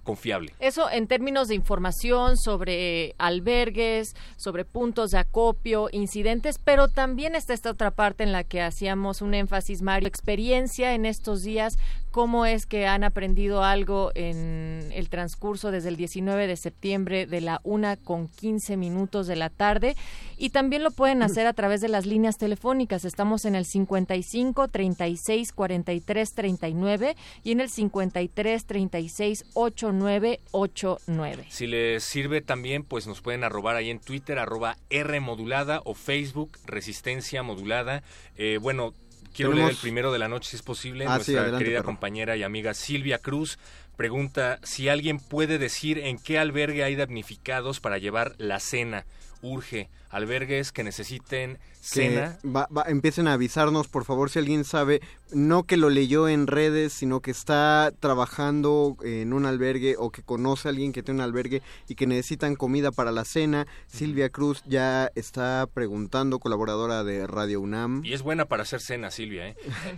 confiable. 0.00 0.52
Eso 0.58 0.90
en 0.90 1.06
términos 1.06 1.48
de 1.48 1.54
información 1.54 2.36
sobre 2.36 3.14
albergues, 3.18 4.14
sobre 4.36 4.64
puntos 4.64 5.10
de 5.10 5.18
acopio, 5.18 5.88
incidentes, 5.92 6.58
pero 6.58 6.88
también 6.88 7.34
está 7.34 7.54
esta 7.54 7.70
otra 7.70 7.90
parte 7.90 8.22
en 8.22 8.32
la 8.32 8.44
que 8.44 8.62
hacíamos 8.62 9.22
un 9.22 9.34
énfasis, 9.34 9.82
Mario, 9.82 10.08
experiencia 10.08 10.94
en 10.94 11.06
estos 11.06 11.42
días, 11.42 11.78
cómo 12.12 12.46
es 12.46 12.66
que 12.66 12.86
han 12.86 13.02
aprendido 13.02 13.64
algo 13.64 14.12
en 14.14 14.90
el 14.92 15.08
transcurso 15.08 15.72
desde 15.72 15.88
el 15.88 15.96
19 15.96 16.46
de 16.46 16.56
septiembre 16.56 17.26
de 17.26 17.40
la 17.40 17.60
una 17.64 17.96
con 17.96 18.28
15 18.28 18.76
minutos 18.76 19.26
de 19.26 19.34
la 19.34 19.48
tarde 19.50 19.96
y 20.36 20.50
también 20.50 20.84
lo 20.84 20.90
pueden 20.90 21.22
hacer 21.22 21.46
a 21.46 21.54
través 21.54 21.80
de 21.80 21.88
las 21.88 22.04
líneas 22.06 22.36
telefónicas. 22.36 23.04
Estamos 23.04 23.46
en 23.46 23.54
el 23.54 23.64
55 23.64 24.68
36 24.68 25.52
43 25.52 26.34
39 26.34 27.16
y 27.42 27.52
en 27.52 27.60
el 27.60 27.70
53 27.70 28.66
36 28.66 29.44
8989. 29.54 31.46
Si 31.48 31.66
les 31.66 32.04
sirve 32.04 32.42
también, 32.42 32.84
pues 32.84 33.06
nos 33.06 33.22
pueden 33.22 33.42
arrobar 33.42 33.76
ahí 33.76 33.88
en 33.90 34.00
Twitter, 34.00 34.38
arroba 34.38 34.76
R 34.90 35.18
modulada 35.20 35.80
o 35.84 35.94
Facebook 35.94 36.58
Resistencia 36.66 37.42
Modulada. 37.42 38.02
Eh, 38.36 38.58
bueno, 38.60 38.92
quiero 39.32 39.52
leer 39.52 39.70
el 39.70 39.76
primero 39.76 40.12
de 40.12 40.18
la 40.18 40.28
noche 40.28 40.50
si 40.50 40.56
es 40.56 40.62
posible. 40.62 41.06
Ah, 41.06 41.16
Nuestra 41.16 41.58
querida 41.58 41.82
compañera 41.82 42.36
y 42.36 42.42
amiga 42.42 42.74
Silvia 42.74 43.18
Cruz 43.18 43.58
pregunta 43.96 44.58
si 44.62 44.88
alguien 44.88 45.18
puede 45.18 45.58
decir 45.58 45.98
en 45.98 46.18
qué 46.18 46.38
albergue 46.38 46.84
hay 46.84 46.96
damnificados 46.96 47.80
para 47.80 47.98
llevar 47.98 48.34
la 48.38 48.60
cena. 48.60 49.04
Urge 49.42 49.90
albergues 50.12 50.72
que 50.72 50.84
necesiten 50.84 51.58
cena. 51.80 52.38
empiecen 52.86 53.26
a 53.26 53.32
avisarnos, 53.32 53.88
por 53.88 54.04
favor, 54.04 54.30
si 54.30 54.38
alguien 54.38 54.64
sabe, 54.64 55.00
no 55.32 55.64
que 55.64 55.76
lo 55.76 55.90
leyó 55.90 56.28
en 56.28 56.46
redes, 56.46 56.92
sino 56.92 57.20
que 57.20 57.30
está 57.30 57.92
trabajando 57.98 58.96
en 59.02 59.32
un 59.32 59.46
albergue 59.46 59.96
o 59.98 60.10
que 60.10 60.22
conoce 60.22 60.68
a 60.68 60.70
alguien 60.70 60.92
que 60.92 61.02
tiene 61.02 61.20
un 61.20 61.24
albergue 61.24 61.62
y 61.88 61.94
que 61.94 62.06
necesitan 62.06 62.56
comida 62.56 62.92
para 62.92 63.10
la 63.10 63.24
cena. 63.24 63.66
Silvia 63.86 64.28
Cruz 64.28 64.62
ya 64.66 65.10
está 65.14 65.66
preguntando, 65.72 66.38
colaboradora 66.38 67.02
de 67.04 67.26
Radio 67.26 67.60
UNAM. 67.60 68.04
Y 68.04 68.12
es 68.12 68.22
buena 68.22 68.44
para 68.44 68.62
hacer 68.62 68.80
cena, 68.80 69.10
Silvia. 69.10 69.48
¿eh? 69.48 69.56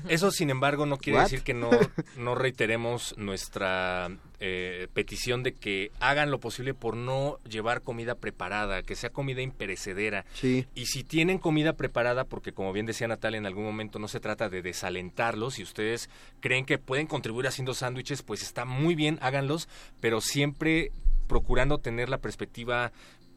Eso, 0.08 0.30
sin 0.30 0.50
embargo, 0.50 0.86
no 0.86 0.96
quiere 0.96 1.20
decir 1.20 1.42
que 1.42 1.54
no, 1.54 1.70
no 2.16 2.34
reiteremos 2.34 3.14
nuestra 3.18 4.10
eh, 4.46 4.88
petición 4.92 5.42
de 5.42 5.54
que 5.54 5.90
hagan 6.00 6.30
lo 6.30 6.38
posible 6.38 6.74
por 6.74 6.96
no 6.96 7.38
llevar 7.48 7.80
comida 7.80 8.14
preparada, 8.14 8.82
que 8.82 8.94
sea 8.94 9.08
comida 9.08 9.40
imperecedera. 9.40 10.26
Y 10.42 10.84
si 10.84 11.02
tienen 11.02 11.38
comida 11.38 11.72
preparada, 11.72 12.24
porque 12.24 12.52
como 12.52 12.70
bien 12.74 12.84
decía 12.84 13.08
Natalia 13.08 13.38
en 13.38 13.46
algún 13.46 13.64
momento, 13.64 13.98
no 13.98 14.06
se 14.06 14.20
trata 14.20 14.50
de 14.50 14.60
desalentarlos, 14.60 15.54
si 15.54 15.62
ustedes 15.62 16.10
creen 16.40 16.66
que 16.66 16.76
pueden 16.76 17.06
contribuir 17.06 17.46
haciendo 17.46 17.72
sándwiches, 17.72 18.20
pues 18.20 18.42
está 18.42 18.66
muy 18.66 18.94
bien, 18.94 19.18
háganlos, 19.22 19.66
pero 20.02 20.20
siempre 20.20 20.92
procurando 21.26 21.78
tener 21.78 22.10
la 22.10 22.18
perspectiva 22.18 22.92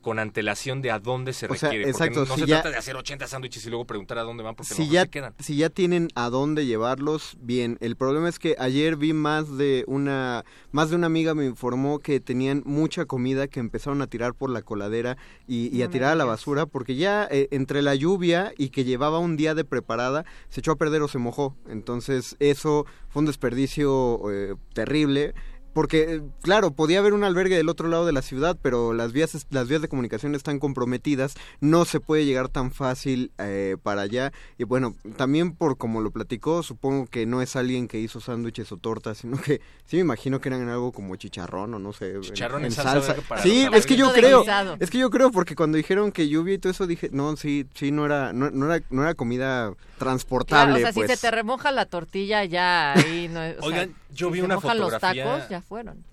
con 0.08 0.20
antelación 0.20 0.82
de 0.82 0.90
a 0.90 1.00
dónde 1.00 1.34
se 1.34 1.48
requiere. 1.48 1.90
exacto, 1.90 2.24
no, 2.24 2.38
se 2.38 2.46
trata 2.46 2.70
de 2.70 2.78
hacer 2.78 2.96
80 2.96 3.28
sándwiches 3.28 3.66
y 3.66 3.70
luego 3.70 3.84
preguntar 3.84 4.18
a 4.18 4.22
dónde 4.22 4.42
van 4.42 4.56
porque 4.56 4.74
si 4.74 4.88
ya, 4.88 5.02
se 5.02 5.10
quedan. 5.10 5.34
Si 5.38 5.58
ya 5.58 5.70
tienen 5.70 6.08
a 6.16 6.30
dónde 6.30 6.66
llevarlos, 6.66 7.36
bien. 7.42 7.78
El 7.82 7.98
problema 7.98 8.30
es 8.30 8.40
que 8.40 8.56
ayer 8.58 8.96
vi 8.96 9.12
más 9.12 9.58
de 9.58 9.84
una 9.86 10.46
más 10.72 10.92
de 10.92 10.96
una 10.96 11.08
amiga 11.08 11.36
me 11.36 11.44
informó 11.46 12.00
que 12.00 12.22
tenían 12.22 12.64
mucha 12.66 13.04
comida 13.04 13.50
que 13.50 13.60
empezaron 13.60 14.02
a 14.02 14.08
tirar 14.08 14.34
por 14.34 14.50
la 14.50 14.62
coladera 14.62 15.18
y, 15.46 15.82
a 15.82 15.90
tirar 15.90 16.14
a 16.14 16.16
la 16.16 16.24
basura 16.24 16.68
porque 16.68 16.96
ya 16.96 17.28
eh, 17.30 17.50
entre 17.52 17.82
la 17.82 17.94
lluvia 17.94 18.54
y 18.58 18.70
que 18.70 18.86
llevaba 18.86 19.20
un 19.20 19.36
día 19.36 19.56
de 19.56 19.66
preparada 19.66 20.24
se 20.48 20.62
echó 20.62 20.72
a 20.72 20.78
perder 20.78 21.02
o 21.02 21.10
se 21.10 21.18
mojó. 21.18 21.54
Entonces 21.68 22.38
eso 22.40 22.86
fue 23.10 23.24
un 23.24 23.26
desperdicio 23.26 24.22
eh, 24.32 24.56
terrible 24.72 25.34
porque 25.78 26.24
claro, 26.42 26.72
podía 26.72 26.98
haber 26.98 27.14
un 27.14 27.24
albergue 27.24 27.56
del 27.56 27.70
otro 27.70 27.88
lado 27.88 28.08
de 28.08 28.12
la 28.12 28.24
ciudad, 28.24 28.58
pero 28.60 28.94
las 28.94 29.14
vías 29.14 29.46
las 29.52 29.68
vías 29.68 29.80
de 29.80 29.88
comunicación 29.88 30.34
están 30.34 30.58
comprometidas, 30.58 31.36
no 31.60 31.86
se 31.86 32.00
puede 32.00 32.26
llegar 32.26 32.50
tan 32.50 32.72
fácil 32.72 33.32
eh, 33.38 33.78
para 33.84 34.02
allá 34.02 34.34
y 34.58 34.64
bueno, 34.64 34.96
también 35.18 35.54
por 35.54 35.78
como 35.78 36.02
lo 36.02 36.10
platicó, 36.10 36.64
supongo 36.64 37.06
que 37.06 37.28
no 37.28 37.44
es 37.44 37.56
alguien 37.56 37.88
que 37.88 38.00
hizo 38.00 38.20
sándwiches 38.20 38.72
o 38.72 38.78
tortas, 38.78 39.20
sino 39.20 39.38
que 39.38 39.62
sí 39.86 39.98
me 39.98 40.02
imagino 40.02 40.42
que 40.42 40.50
eran 40.50 40.68
algo 40.68 40.92
como 40.92 41.16
chicharrón 41.16 41.76
o 41.76 41.78
no 41.78 41.94
sé, 41.94 42.12
chicharrón 42.22 42.66
en, 42.66 42.72
salsa. 42.72 43.16
sí, 43.44 43.68
es 43.72 43.86
que 43.86 43.98
yo 43.98 44.12
creo, 44.14 44.44
es 44.80 44.90
que 44.90 44.98
yo 44.98 45.12
creo 45.12 45.30
porque 45.30 45.56
cuando 45.56 45.78
dijeron 45.78 46.12
que 46.12 46.28
lluvia 46.28 46.56
y 46.56 46.58
todo 46.58 46.72
eso 46.72 46.88
dije, 46.88 47.10
no, 47.12 47.38
sí, 47.38 47.68
sí 47.76 47.92
no 47.92 48.04
era 48.04 48.34
no, 48.34 48.48
era 48.48 48.84
no 48.90 49.04
era 49.04 49.14
comida 49.14 49.76
transportable, 50.00 50.74
o 50.74 50.78
sea, 50.78 50.92
si 50.92 51.02
se 51.02 51.06
pues. 51.06 51.22
te 51.22 51.30
remoja 51.30 51.72
la 51.72 51.86
tortilla 51.86 52.46
ya 52.46 52.94
ahí 52.94 53.30
no, 53.32 53.42
Oigan, 53.62 53.94
yo 54.10 54.32
vi 54.32 54.42
una 54.42 54.60
fotografía. 54.60 55.26
Los 55.26 55.34
tacos, 55.34 55.50
ya 55.50 55.62
fueron. 55.62 56.06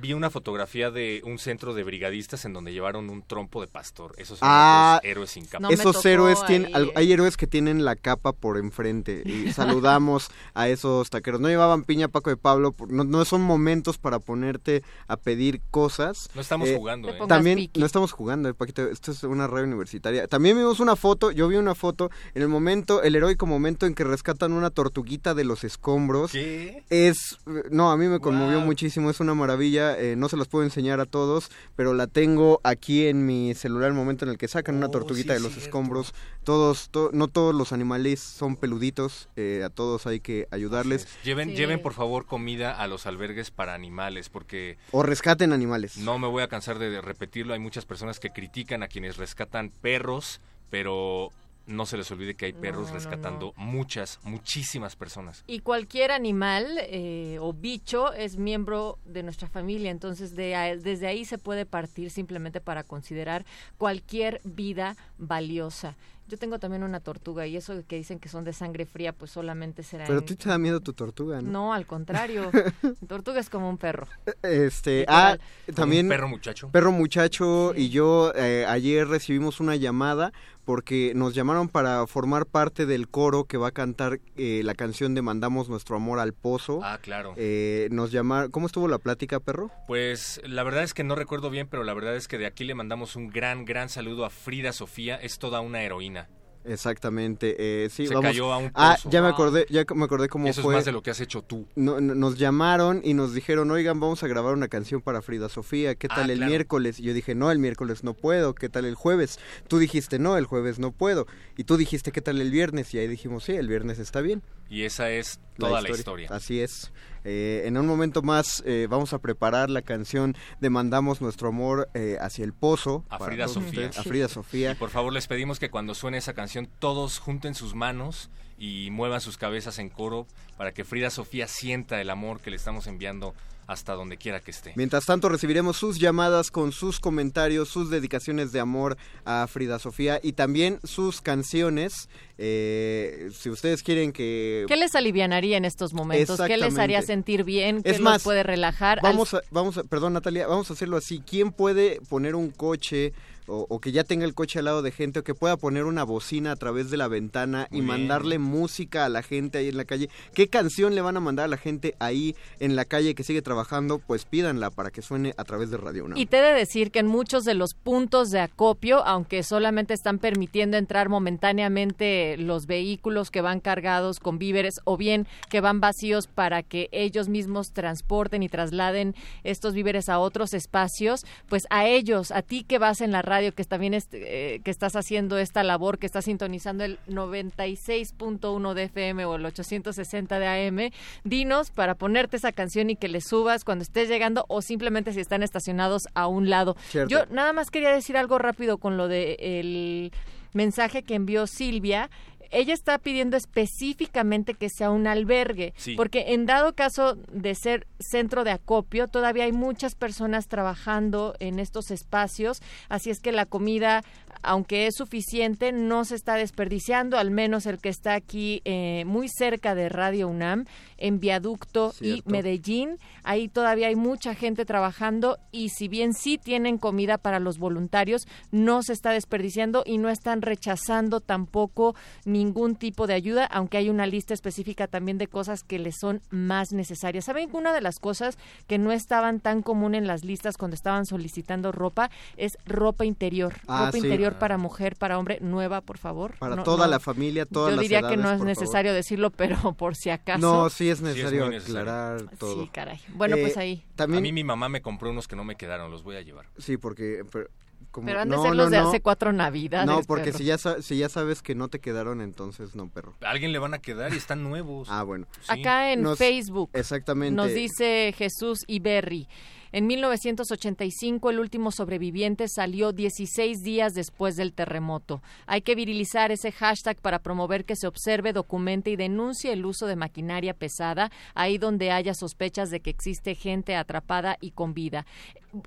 vi 0.00 0.12
una 0.12 0.30
fotografía 0.30 0.90
de 0.90 1.22
un 1.24 1.38
centro 1.38 1.74
de 1.74 1.82
brigadistas 1.82 2.44
en 2.44 2.52
donde 2.52 2.72
llevaron 2.72 3.10
un 3.10 3.22
trompo 3.22 3.60
de 3.60 3.66
pastor. 3.66 4.14
Esos 4.18 4.38
son 4.38 4.48
ah, 4.50 5.00
héroes 5.02 5.30
sin 5.30 5.46
capa. 5.46 5.68
esos 5.70 6.04
héroes 6.04 6.38
tienen, 6.46 6.72
hay 6.94 7.12
héroes 7.12 7.36
que 7.36 7.46
tienen 7.46 7.84
la 7.84 7.96
capa 7.96 8.32
por 8.32 8.58
enfrente 8.58 9.22
y 9.24 9.52
saludamos 9.52 10.30
a 10.54 10.68
esos 10.68 11.10
taqueros. 11.10 11.40
No 11.40 11.48
llevaban 11.48 11.84
piña 11.84 12.08
Paco 12.08 12.30
de 12.30 12.36
Pablo, 12.36 12.74
no, 12.88 13.24
son 13.24 13.42
momentos 13.42 13.98
para 13.98 14.18
ponerte 14.18 14.82
a 15.06 15.16
pedir 15.16 15.60
cosas. 15.70 16.28
No 16.34 16.40
estamos 16.40 16.68
eh, 16.68 16.76
jugando. 16.76 17.08
Eh. 17.10 17.18
También 17.28 17.70
no 17.74 17.86
estamos 17.86 18.12
jugando, 18.12 18.52
Paquito. 18.54 18.88
Esto 18.88 19.12
es 19.12 19.22
una 19.24 19.46
radio 19.46 19.64
universitaria. 19.64 20.26
También 20.26 20.56
vimos 20.56 20.80
una 20.80 20.96
foto. 20.96 21.30
Yo 21.30 21.48
vi 21.48 21.56
una 21.56 21.74
foto 21.74 22.10
en 22.34 22.42
el 22.42 22.48
momento, 22.48 23.02
el 23.02 23.16
heroico 23.16 23.46
momento 23.46 23.86
en 23.86 23.94
que 23.94 24.04
rescatan 24.04 24.52
una 24.52 24.70
tortuguita 24.70 25.34
de 25.34 25.44
los 25.44 25.64
escombros. 25.64 26.32
¿Qué? 26.32 26.84
Es 26.90 27.38
no, 27.70 27.90
a 27.90 27.96
mí 27.96 28.06
me 28.06 28.20
conmovió 28.20 28.60
muchísimo 28.60 29.10
es 29.10 29.20
una 29.20 29.34
maravilla. 29.34 29.98
eh, 29.98 30.16
no 30.16 30.28
se 30.28 30.36
los 30.36 30.48
puedo 30.48 30.64
enseñar 30.64 31.00
a 31.00 31.06
todos, 31.06 31.50
pero 31.76 31.94
la 31.94 32.06
tengo 32.06 32.60
aquí 32.64 33.06
en 33.06 33.26
mi 33.26 33.54
celular 33.54 33.88
el 33.88 33.94
momento 33.94 34.24
en 34.24 34.30
el 34.30 34.38
que 34.38 34.48
sacan 34.48 34.76
una 34.76 34.86
Oh, 34.86 34.90
tortuguita 34.90 35.32
sí, 35.34 35.38
de 35.38 35.40
los 35.40 35.52
cierto. 35.52 35.66
escombros. 35.66 36.14
Todos, 36.44 36.88
to- 36.90 37.10
no 37.12 37.28
todos 37.28 37.54
los 37.54 37.72
animales 37.72 38.20
son 38.20 38.56
peluditos, 38.56 39.28
eh, 39.36 39.62
a 39.64 39.70
todos 39.70 40.06
hay 40.06 40.20
que 40.20 40.46
ayudarles. 40.50 41.06
Lleven, 41.24 41.50
Sí. 41.50 41.56
lleven 41.56 41.82
por 41.82 41.92
favor 41.94 42.26
comida 42.26 42.72
a 42.80 42.86
los 42.86 43.06
albergues 43.06 43.50
para 43.50 43.74
animales, 43.74 44.28
porque 44.28 44.78
O 44.92 45.02
rescaten 45.02 45.52
animales. 45.52 45.98
no 45.98 46.18
me 46.18 46.26
voy 46.28 46.42
a 46.42 46.48
cansar 46.48 46.78
de 46.78 47.00
repetirlo. 47.00 47.54
Hay 47.54 47.60
muchas 47.60 47.84
personas 47.84 48.18
que 48.20 48.30
critican 48.30 48.82
a 48.82 48.88
quienes 48.88 49.16
rescatan 49.16 49.70
perros, 49.82 50.40
pero 50.70 51.30
no 51.68 51.86
se 51.86 51.96
les 51.96 52.10
olvide 52.10 52.34
que 52.34 52.46
hay 52.46 52.52
perros 52.52 52.84
No, 52.84 52.88
no, 52.88 52.94
rescatando 52.94 53.52
muchas, 53.56 54.18
muchísimas 54.24 54.96
personas. 54.96 55.44
Y 55.46 55.60
cualquier 55.60 56.10
animal 56.10 56.66
eh, 56.82 57.38
o 57.40 57.52
bicho 57.52 58.12
es 58.12 58.36
miembro 58.38 58.98
de 59.04 59.22
nuestra 59.22 59.48
familia, 59.48 59.90
entonces 59.90 60.34
de, 60.34 60.56
a- 60.56 60.76
desde 60.76 61.06
ahí 61.06 61.24
se 61.24 61.38
puede 61.38 61.66
partir 61.66 62.10
simplemente 62.10 62.60
para 62.60 62.82
considerar 62.82 63.44
cualquier 63.76 64.40
vida 64.44 64.96
valiosa. 65.18 65.94
Yo 66.26 66.36
tengo 66.36 66.58
también 66.58 66.82
una 66.82 67.00
tortuga 67.00 67.46
y 67.46 67.56
eso 67.56 67.74
de 67.74 67.84
que 67.84 67.96
dicen 67.96 68.18
que 68.18 68.28
son 68.28 68.44
de 68.44 68.52
sangre 68.52 68.84
fría, 68.84 69.14
pues 69.14 69.30
solamente 69.30 69.82
será... 69.82 70.04
Pero 70.06 70.18
a 70.18 70.22
ti 70.22 70.36
te 70.36 70.50
da 70.50 70.58
miedo 70.58 70.78
tu 70.80 70.92
tortuga, 70.92 71.40
¿no? 71.40 71.50
No, 71.50 71.72
al 71.72 71.86
contrario. 71.86 72.50
Tortuga 73.08 73.40
es 73.40 73.48
como 73.48 73.70
un 73.70 73.78
perro. 73.78 74.06
Este, 74.42 75.00
Literal. 75.00 75.40
ah, 75.40 75.72
también 75.74 76.04
Un 76.04 76.10
perro 76.10 76.28
muchacho. 76.28 76.68
Perro 76.70 76.92
Muchacho 76.92 77.72
y 77.74 77.88
yo 77.88 78.32
eh, 78.36 78.66
ayer 78.68 79.08
recibimos 79.08 79.58
una 79.60 79.76
llamada 79.76 80.34
porque 80.68 81.12
nos 81.14 81.34
llamaron 81.34 81.70
para 81.70 82.06
formar 82.06 82.44
parte 82.44 82.84
del 82.84 83.08
coro 83.08 83.44
que 83.44 83.56
va 83.56 83.68
a 83.68 83.70
cantar 83.70 84.20
eh, 84.36 84.60
la 84.64 84.74
canción 84.74 85.14
de 85.14 85.22
Mandamos 85.22 85.70
nuestro 85.70 85.96
amor 85.96 86.18
al 86.18 86.34
pozo. 86.34 86.80
Ah, 86.84 86.98
claro. 87.00 87.32
Eh, 87.38 87.88
nos 87.90 88.12
llamaron, 88.12 88.50
¿cómo 88.50 88.66
estuvo 88.66 88.86
la 88.86 88.98
plática, 88.98 89.40
perro? 89.40 89.70
Pues 89.86 90.42
la 90.44 90.62
verdad 90.64 90.82
es 90.82 90.92
que 90.92 91.04
no 91.04 91.14
recuerdo 91.14 91.48
bien, 91.48 91.68
pero 91.70 91.84
la 91.84 91.94
verdad 91.94 92.16
es 92.16 92.28
que 92.28 92.36
de 92.36 92.44
aquí 92.44 92.64
le 92.64 92.74
mandamos 92.74 93.16
un 93.16 93.30
gran, 93.30 93.64
gran 93.64 93.88
saludo 93.88 94.26
a 94.26 94.30
Frida 94.30 94.74
Sofía. 94.74 95.16
Es 95.16 95.38
toda 95.38 95.62
una 95.62 95.80
heroína. 95.80 96.28
Exactamente, 96.68 97.56
eh, 97.58 97.88
sí, 97.90 98.06
Se 98.06 98.14
vamos. 98.14 98.30
cayó 98.30 98.52
a 98.52 98.58
un 98.58 98.70
ah, 98.74 98.94
pozo. 98.96 99.10
ya 99.10 99.20
me 99.22 99.28
Ah. 99.28 99.30
acordé, 99.30 99.66
ya 99.70 99.84
me 99.94 100.04
acordé 100.04 100.28
cómo 100.28 100.46
Eso 100.48 100.62
fue. 100.62 100.74
es 100.74 100.78
más 100.78 100.84
de 100.84 100.92
lo 100.92 101.02
que 101.02 101.10
has 101.10 101.20
hecho 101.20 101.42
tú. 101.42 101.66
No- 101.74 102.00
no- 102.00 102.14
nos 102.14 102.38
llamaron 102.38 103.00
y 103.04 103.14
nos 103.14 103.34
dijeron, 103.34 103.70
oigan, 103.70 103.98
vamos 104.00 104.22
a 104.22 104.26
grabar 104.28 104.54
una 104.54 104.68
canción 104.68 105.00
para 105.00 105.22
Frida 105.22 105.48
Sofía, 105.48 105.94
¿qué 105.94 106.08
Ah, 106.10 106.16
tal 106.16 106.30
el 106.30 106.38
claro. 106.38 106.50
miércoles? 106.50 107.00
Y 107.00 107.04
yo 107.04 107.14
dije, 107.14 107.34
no, 107.34 107.50
el 107.50 107.58
miércoles 107.58 108.04
no 108.04 108.14
puedo, 108.14 108.54
¿qué 108.54 108.68
tal 108.68 108.84
el 108.84 108.94
jueves? 108.94 109.38
Tú 109.68 109.78
dijiste, 109.78 110.18
no, 110.18 110.36
el 110.36 110.44
jueves 110.46 110.78
no 110.78 110.92
puedo. 110.92 111.26
Y 111.56 111.64
tú 111.64 111.76
dijiste, 111.76 112.12
¿qué 112.12 112.20
tal 112.20 112.40
el 112.40 112.50
viernes? 112.50 112.92
Y 112.94 112.98
ahí 112.98 113.08
dijimos, 113.08 113.44
sí, 113.44 113.52
el 113.52 113.68
viernes 113.68 113.98
está 113.98 114.20
bien. 114.20 114.42
Y 114.70 114.82
esa 114.82 115.10
es 115.10 115.40
toda 115.58 115.80
la 115.80 115.88
historia. 115.90 116.28
Así 116.30 116.60
es. 116.60 116.92
Eh, 117.30 117.66
en 117.66 117.76
un 117.76 117.86
momento 117.86 118.22
más 118.22 118.62
eh, 118.64 118.86
vamos 118.88 119.12
a 119.12 119.18
preparar 119.18 119.68
la 119.68 119.82
canción 119.82 120.34
de 120.60 120.70
Mandamos 120.70 121.20
nuestro 121.20 121.48
amor 121.48 121.90
eh, 121.92 122.16
hacia 122.22 122.42
el 122.42 122.54
pozo. 122.54 123.04
A 123.10 123.18
Frida 123.18 123.48
Sofía. 123.48 123.90
A 123.94 124.02
Frida 124.02 124.24
Y 124.24 124.28
Sofía. 124.30 124.74
por 124.78 124.88
favor 124.88 125.12
les 125.12 125.26
pedimos 125.26 125.58
que 125.58 125.68
cuando 125.68 125.94
suene 125.94 126.16
esa 126.16 126.32
canción 126.32 126.70
todos 126.78 127.18
junten 127.18 127.54
sus 127.54 127.74
manos 127.74 128.30
y 128.56 128.88
muevan 128.92 129.20
sus 129.20 129.36
cabezas 129.36 129.78
en 129.78 129.90
coro 129.90 130.26
para 130.56 130.72
que 130.72 130.84
Frida 130.84 131.10
Sofía 131.10 131.48
sienta 131.48 132.00
el 132.00 132.08
amor 132.08 132.40
que 132.40 132.48
le 132.48 132.56
estamos 132.56 132.86
enviando 132.86 133.34
hasta 133.68 133.92
donde 133.92 134.16
quiera 134.16 134.40
que 134.40 134.50
esté. 134.50 134.72
Mientras 134.74 135.04
tanto 135.06 135.28
recibiremos 135.28 135.76
sus 135.76 136.00
llamadas 136.00 136.50
con 136.50 136.72
sus 136.72 136.98
comentarios, 136.98 137.68
sus 137.68 137.90
dedicaciones 137.90 138.50
de 138.50 138.60
amor 138.60 138.96
a 139.24 139.46
Frida 139.46 139.78
Sofía 139.78 140.18
y 140.22 140.32
también 140.32 140.80
sus 140.84 141.20
canciones. 141.20 142.08
Eh, 142.38 143.30
si 143.32 143.50
ustedes 143.50 143.82
quieren 143.82 144.12
que... 144.12 144.64
¿Qué 144.68 144.76
les 144.76 144.94
alivianaría 144.94 145.56
en 145.58 145.64
estos 145.66 145.92
momentos? 145.92 146.40
¿Qué 146.46 146.56
les 146.56 146.78
haría 146.78 147.02
sentir 147.02 147.44
bien? 147.44 147.82
¿Qué 147.82 147.90
Es 147.90 147.98
los 147.98 148.04
más, 148.04 148.22
puede 148.22 148.42
relajar? 148.42 148.98
Al- 148.98 149.02
Vamos 149.12 149.34
a, 149.34 149.42
vamos 149.50 149.76
a, 149.76 149.84
perdón 149.84 150.14
Natalia, 150.14 150.46
vamos 150.46 150.70
a 150.70 150.72
hacerlo 150.72 150.96
así. 150.96 151.20
¿Quién 151.20 151.52
puede 151.52 152.00
poner 152.08 152.34
un 152.34 152.50
coche 152.50 153.12
o, 153.48 153.66
o 153.68 153.80
que 153.80 153.92
ya 153.92 154.04
tenga 154.04 154.24
el 154.24 154.34
coche 154.34 154.58
al 154.58 154.66
lado 154.66 154.82
de 154.82 154.90
gente 154.90 155.20
o 155.20 155.24
que 155.24 155.34
pueda 155.34 155.56
poner 155.56 155.84
una 155.84 156.04
bocina 156.04 156.52
a 156.52 156.56
través 156.56 156.90
de 156.90 156.96
la 156.96 157.08
ventana 157.08 157.66
y 157.70 157.76
bien. 157.76 157.86
mandarle 157.86 158.38
música 158.38 159.04
a 159.04 159.08
la 159.08 159.22
gente 159.22 159.58
ahí 159.58 159.68
en 159.68 159.76
la 159.76 159.84
calle? 159.84 160.08
¿Qué 160.34 160.48
canción 160.48 160.94
le 160.94 161.00
van 161.00 161.16
a 161.16 161.20
mandar 161.20 161.46
a 161.46 161.48
la 161.48 161.56
gente 161.56 161.94
ahí 161.98 162.36
en 162.60 162.76
la 162.76 162.84
calle 162.84 163.14
que 163.14 163.24
sigue 163.24 163.42
trabajando? 163.42 163.98
Pues 163.98 164.24
pídanla 164.24 164.70
para 164.70 164.90
que 164.90 165.02
suene 165.02 165.34
a 165.36 165.44
través 165.44 165.70
de 165.70 165.76
Radio 165.76 166.04
UNAM. 166.04 166.18
Y 166.18 166.26
te 166.26 166.38
he 166.38 166.42
de 166.42 166.52
decir 166.52 166.90
que 166.90 166.98
en 166.98 167.06
muchos 167.06 167.44
de 167.44 167.54
los 167.54 167.74
puntos 167.74 168.30
de 168.30 168.40
acopio, 168.40 169.04
aunque 169.04 169.42
solamente 169.42 169.94
están 169.94 170.18
permitiendo 170.18 170.76
entrar 170.76 171.08
momentáneamente 171.08 172.36
los 172.36 172.66
vehículos 172.66 173.30
que 173.30 173.40
van 173.40 173.60
cargados 173.60 174.20
con 174.20 174.38
víveres 174.38 174.80
o 174.84 174.96
bien 174.96 175.26
que 175.50 175.60
van 175.60 175.80
vacíos 175.80 176.26
para 176.26 176.62
que 176.62 176.88
ellos 176.92 177.28
mismos 177.28 177.72
transporten 177.72 178.42
y 178.42 178.48
trasladen 178.48 179.14
estos 179.44 179.74
víveres 179.74 180.08
a 180.08 180.18
otros 180.18 180.54
espacios, 180.54 181.24
pues 181.48 181.66
a 181.70 181.86
ellos, 181.86 182.30
a 182.30 182.42
ti 182.42 182.64
que 182.64 182.78
vas 182.78 183.00
en 183.00 183.12
la 183.12 183.22
radio, 183.22 183.37
que 183.54 183.64
también 183.64 183.94
est- 183.94 184.12
eh, 184.14 184.60
que 184.64 184.70
estás 184.70 184.96
haciendo 184.96 185.38
esta 185.38 185.62
labor, 185.62 185.98
que 185.98 186.06
estás 186.06 186.24
sintonizando 186.26 186.84
el 186.84 186.98
96.1 187.06 188.74
de 188.74 188.82
FM 188.84 189.24
o 189.24 189.36
el 189.36 189.46
860 189.46 190.38
de 190.38 190.46
AM, 190.46 190.90
dinos 191.24 191.70
para 191.70 191.94
ponerte 191.94 192.36
esa 192.36 192.52
canción 192.52 192.90
y 192.90 192.96
que 192.96 193.08
le 193.08 193.20
subas 193.20 193.64
cuando 193.64 193.82
estés 193.82 194.08
llegando 194.08 194.44
o 194.48 194.62
simplemente 194.62 195.12
si 195.12 195.20
están 195.20 195.42
estacionados 195.42 196.08
a 196.14 196.26
un 196.26 196.50
lado. 196.50 196.76
Cierto. 196.88 197.08
Yo 197.10 197.26
nada 197.30 197.52
más 197.52 197.70
quería 197.70 197.90
decir 197.90 198.16
algo 198.16 198.38
rápido 198.38 198.78
con 198.78 198.96
lo 198.96 199.08
de 199.08 199.36
el 199.40 200.12
mensaje 200.52 201.02
que 201.02 201.14
envió 201.14 201.46
Silvia. 201.46 202.10
Ella 202.50 202.74
está 202.74 202.98
pidiendo 202.98 203.36
específicamente 203.36 204.54
que 204.54 204.68
sea 204.68 204.90
un 204.90 205.06
albergue, 205.06 205.74
Sí. 205.76 205.94
porque 205.96 206.32
en 206.34 206.46
dado 206.46 206.74
caso 206.74 207.16
de 207.32 207.54
ser 207.54 207.86
centro 208.00 208.44
de 208.44 208.50
acopio, 208.50 209.08
todavía 209.08 209.44
hay 209.44 209.52
muchas 209.52 209.94
personas 209.94 210.48
trabajando 210.48 211.34
en 211.40 211.58
estos 211.58 211.90
espacios, 211.90 212.60
así 212.88 213.10
es 213.10 213.20
que 213.20 213.32
la 213.32 213.46
comida, 213.46 214.02
aunque 214.42 214.86
es 214.86 214.94
suficiente, 214.96 215.72
no 215.72 216.04
se 216.04 216.14
está 216.14 216.34
desperdiciando, 216.34 217.18
al 217.18 217.30
menos 217.30 217.66
el 217.66 217.78
que 217.78 217.88
está 217.88 218.14
aquí 218.14 218.62
eh, 218.64 219.04
muy 219.06 219.28
cerca 219.28 219.74
de 219.74 219.88
Radio 219.88 220.28
UNAM, 220.28 220.66
en 220.98 221.20
Viaducto 221.20 221.94
y. 222.00 222.22
Medellín, 222.26 222.98
ahí 223.22 223.48
todavía 223.48 223.88
hay 223.88 223.96
mucha 223.96 224.34
gente 224.34 224.64
trabajando 224.64 225.38
y 225.52 225.70
si 225.70 225.88
bien 225.88 226.12
sí 226.12 226.38
tienen 226.38 226.76
comida 226.76 227.18
para 227.18 227.40
los 227.40 227.58
voluntarios, 227.58 228.26
no 228.50 228.82
se 228.82 228.92
está 228.92 229.12
desperdiciando 229.12 229.82
y 229.86 229.98
no 229.98 230.10
están 230.10 230.42
rechazando 230.42 231.20
tampoco 231.20 231.94
ningún 232.24 232.76
tipo 232.76 233.06
de 233.06 233.14
ayuda, 233.14 233.44
aunque 233.46 233.78
hay 233.78 233.88
una 233.88 234.06
lista 234.06 234.34
específica 234.34 234.88
también 234.88 235.18
de 235.18 235.28
cosas 235.28 235.62
que 235.62 235.78
les 235.78 235.96
son 236.00 236.20
más 236.30 236.72
necesarias. 236.72 237.24
¿Saben 237.24 237.50
que 237.50 237.56
una 237.56 237.72
de 237.72 237.80
las 237.80 237.98
cosas 237.98 238.36
que 238.66 238.78
no 238.78 238.92
estaban 238.92 239.40
tan 239.40 239.62
común 239.62 239.94
en 239.94 240.06
las 240.06 240.24
listas 240.24 240.56
cuando 240.56 240.74
estaban 240.74 241.06
solicitando 241.06 241.72
ropa 241.72 242.10
es 242.36 242.58
ropa 242.66 243.04
interior? 243.04 243.54
Ah, 243.66 243.86
ropa 243.86 243.92
sí. 243.92 243.98
interior 243.98 244.27
para 244.36 244.58
mujer, 244.58 244.96
para 244.96 245.18
hombre, 245.18 245.38
nueva, 245.40 245.80
por 245.80 245.96
favor. 245.98 246.34
Para 246.38 246.56
No- 246.56 246.64
toda 246.64 246.86
no- 246.86 246.90
la 246.90 246.98
familia, 247.00 247.46
todas 247.46 247.70
Yo 247.70 247.76
las 247.76 247.82
diría 247.82 248.00
que 248.02 248.16
no 248.16 248.24
es 248.24 248.30
favor. 248.38 248.46
necesario 248.46 248.92
decirlo, 248.92 249.30
pero 249.30 249.56
por 249.78 249.94
si 249.94 250.10
acaso. 250.10 250.40
No, 250.40 250.68
sí 250.70 250.90
es 250.90 251.00
necesario 251.00 251.46
aclarar 251.46 252.24
todo. 252.38 252.62
Sí, 252.64 252.68
caray. 252.72 253.00
Bueno, 253.14 253.36
Eh, 253.36 253.42
pues 253.42 253.56
ahí. 253.56 253.84
También, 253.96 254.18
A 254.18 254.22
mí 254.22 254.32
mi 254.32 254.44
mamá 254.44 254.68
me 254.68 254.82
compró 254.82 255.10
unos 255.10 255.28
que 255.28 255.36
no 255.36 255.44
me 255.44 255.54
quedaron, 255.56 255.90
los 255.90 256.02
voy 256.02 256.16
a 256.16 256.22
llevar. 256.22 256.46
sí, 256.58 256.76
porque... 256.76 257.24
Pero, 257.30 257.48
como- 257.90 258.06
Pero 258.06 258.20
han 258.20 258.28
de 258.28 258.36
no, 258.36 258.42
ser 258.42 258.54
los 258.54 258.66
no, 258.66 258.70
de 258.76 258.82
no. 258.82 258.88
hace 258.88 259.00
cuatro 259.00 259.32
navidades. 259.32 259.86
No, 259.86 260.02
porque 260.02 260.26
perro. 260.26 260.38
si 260.38 260.44
ya, 260.44 260.58
si 260.58 260.98
ya 260.98 261.08
sabes 261.08 261.40
que 261.42 261.54
no 261.54 261.68
te 261.68 261.78
quedaron, 261.78 262.20
entonces 262.20 262.74
no, 262.74 262.88
perro. 262.90 263.14
A 263.22 263.30
alguien 263.30 263.50
le 263.52 263.58
van 263.58 263.72
a 263.72 263.78
quedar 263.78 264.12
y 264.12 264.16
están 264.18 264.42
nuevos. 264.42 264.88
Ah, 264.90 265.02
bueno. 265.04 265.26
Sí. 265.40 265.60
Acá 265.60 265.92
en 265.92 266.02
Nos- 266.02 266.18
Facebook 266.18 266.68
Exactamente. 266.74 267.34
nos 267.34 267.52
dice 267.54 268.12
Jesús 268.16 268.58
Iberri. 268.66 269.26
En 269.72 269.86
1985 269.86 271.30
el 271.30 271.40
último 271.40 271.70
sobreviviente 271.70 272.48
salió 272.48 272.92
16 272.92 273.62
días 273.62 273.94
después 273.94 274.36
del 274.36 274.52
terremoto. 274.52 275.22
Hay 275.46 275.62
que 275.62 275.74
virilizar 275.74 276.32
ese 276.32 276.52
hashtag 276.52 277.00
para 277.00 277.18
promover 277.18 277.64
que 277.64 277.76
se 277.76 277.86
observe, 277.86 278.32
documente 278.32 278.90
y 278.90 278.96
denuncie 278.96 279.52
el 279.52 279.66
uso 279.66 279.86
de 279.86 279.96
maquinaria 279.96 280.54
pesada 280.54 281.10
ahí 281.34 281.58
donde 281.58 281.90
haya 281.90 282.14
sospechas 282.14 282.70
de 282.70 282.80
que 282.80 282.90
existe 282.90 283.34
gente 283.34 283.76
atrapada 283.76 284.36
y 284.40 284.52
con 284.52 284.74
vida. 284.74 285.06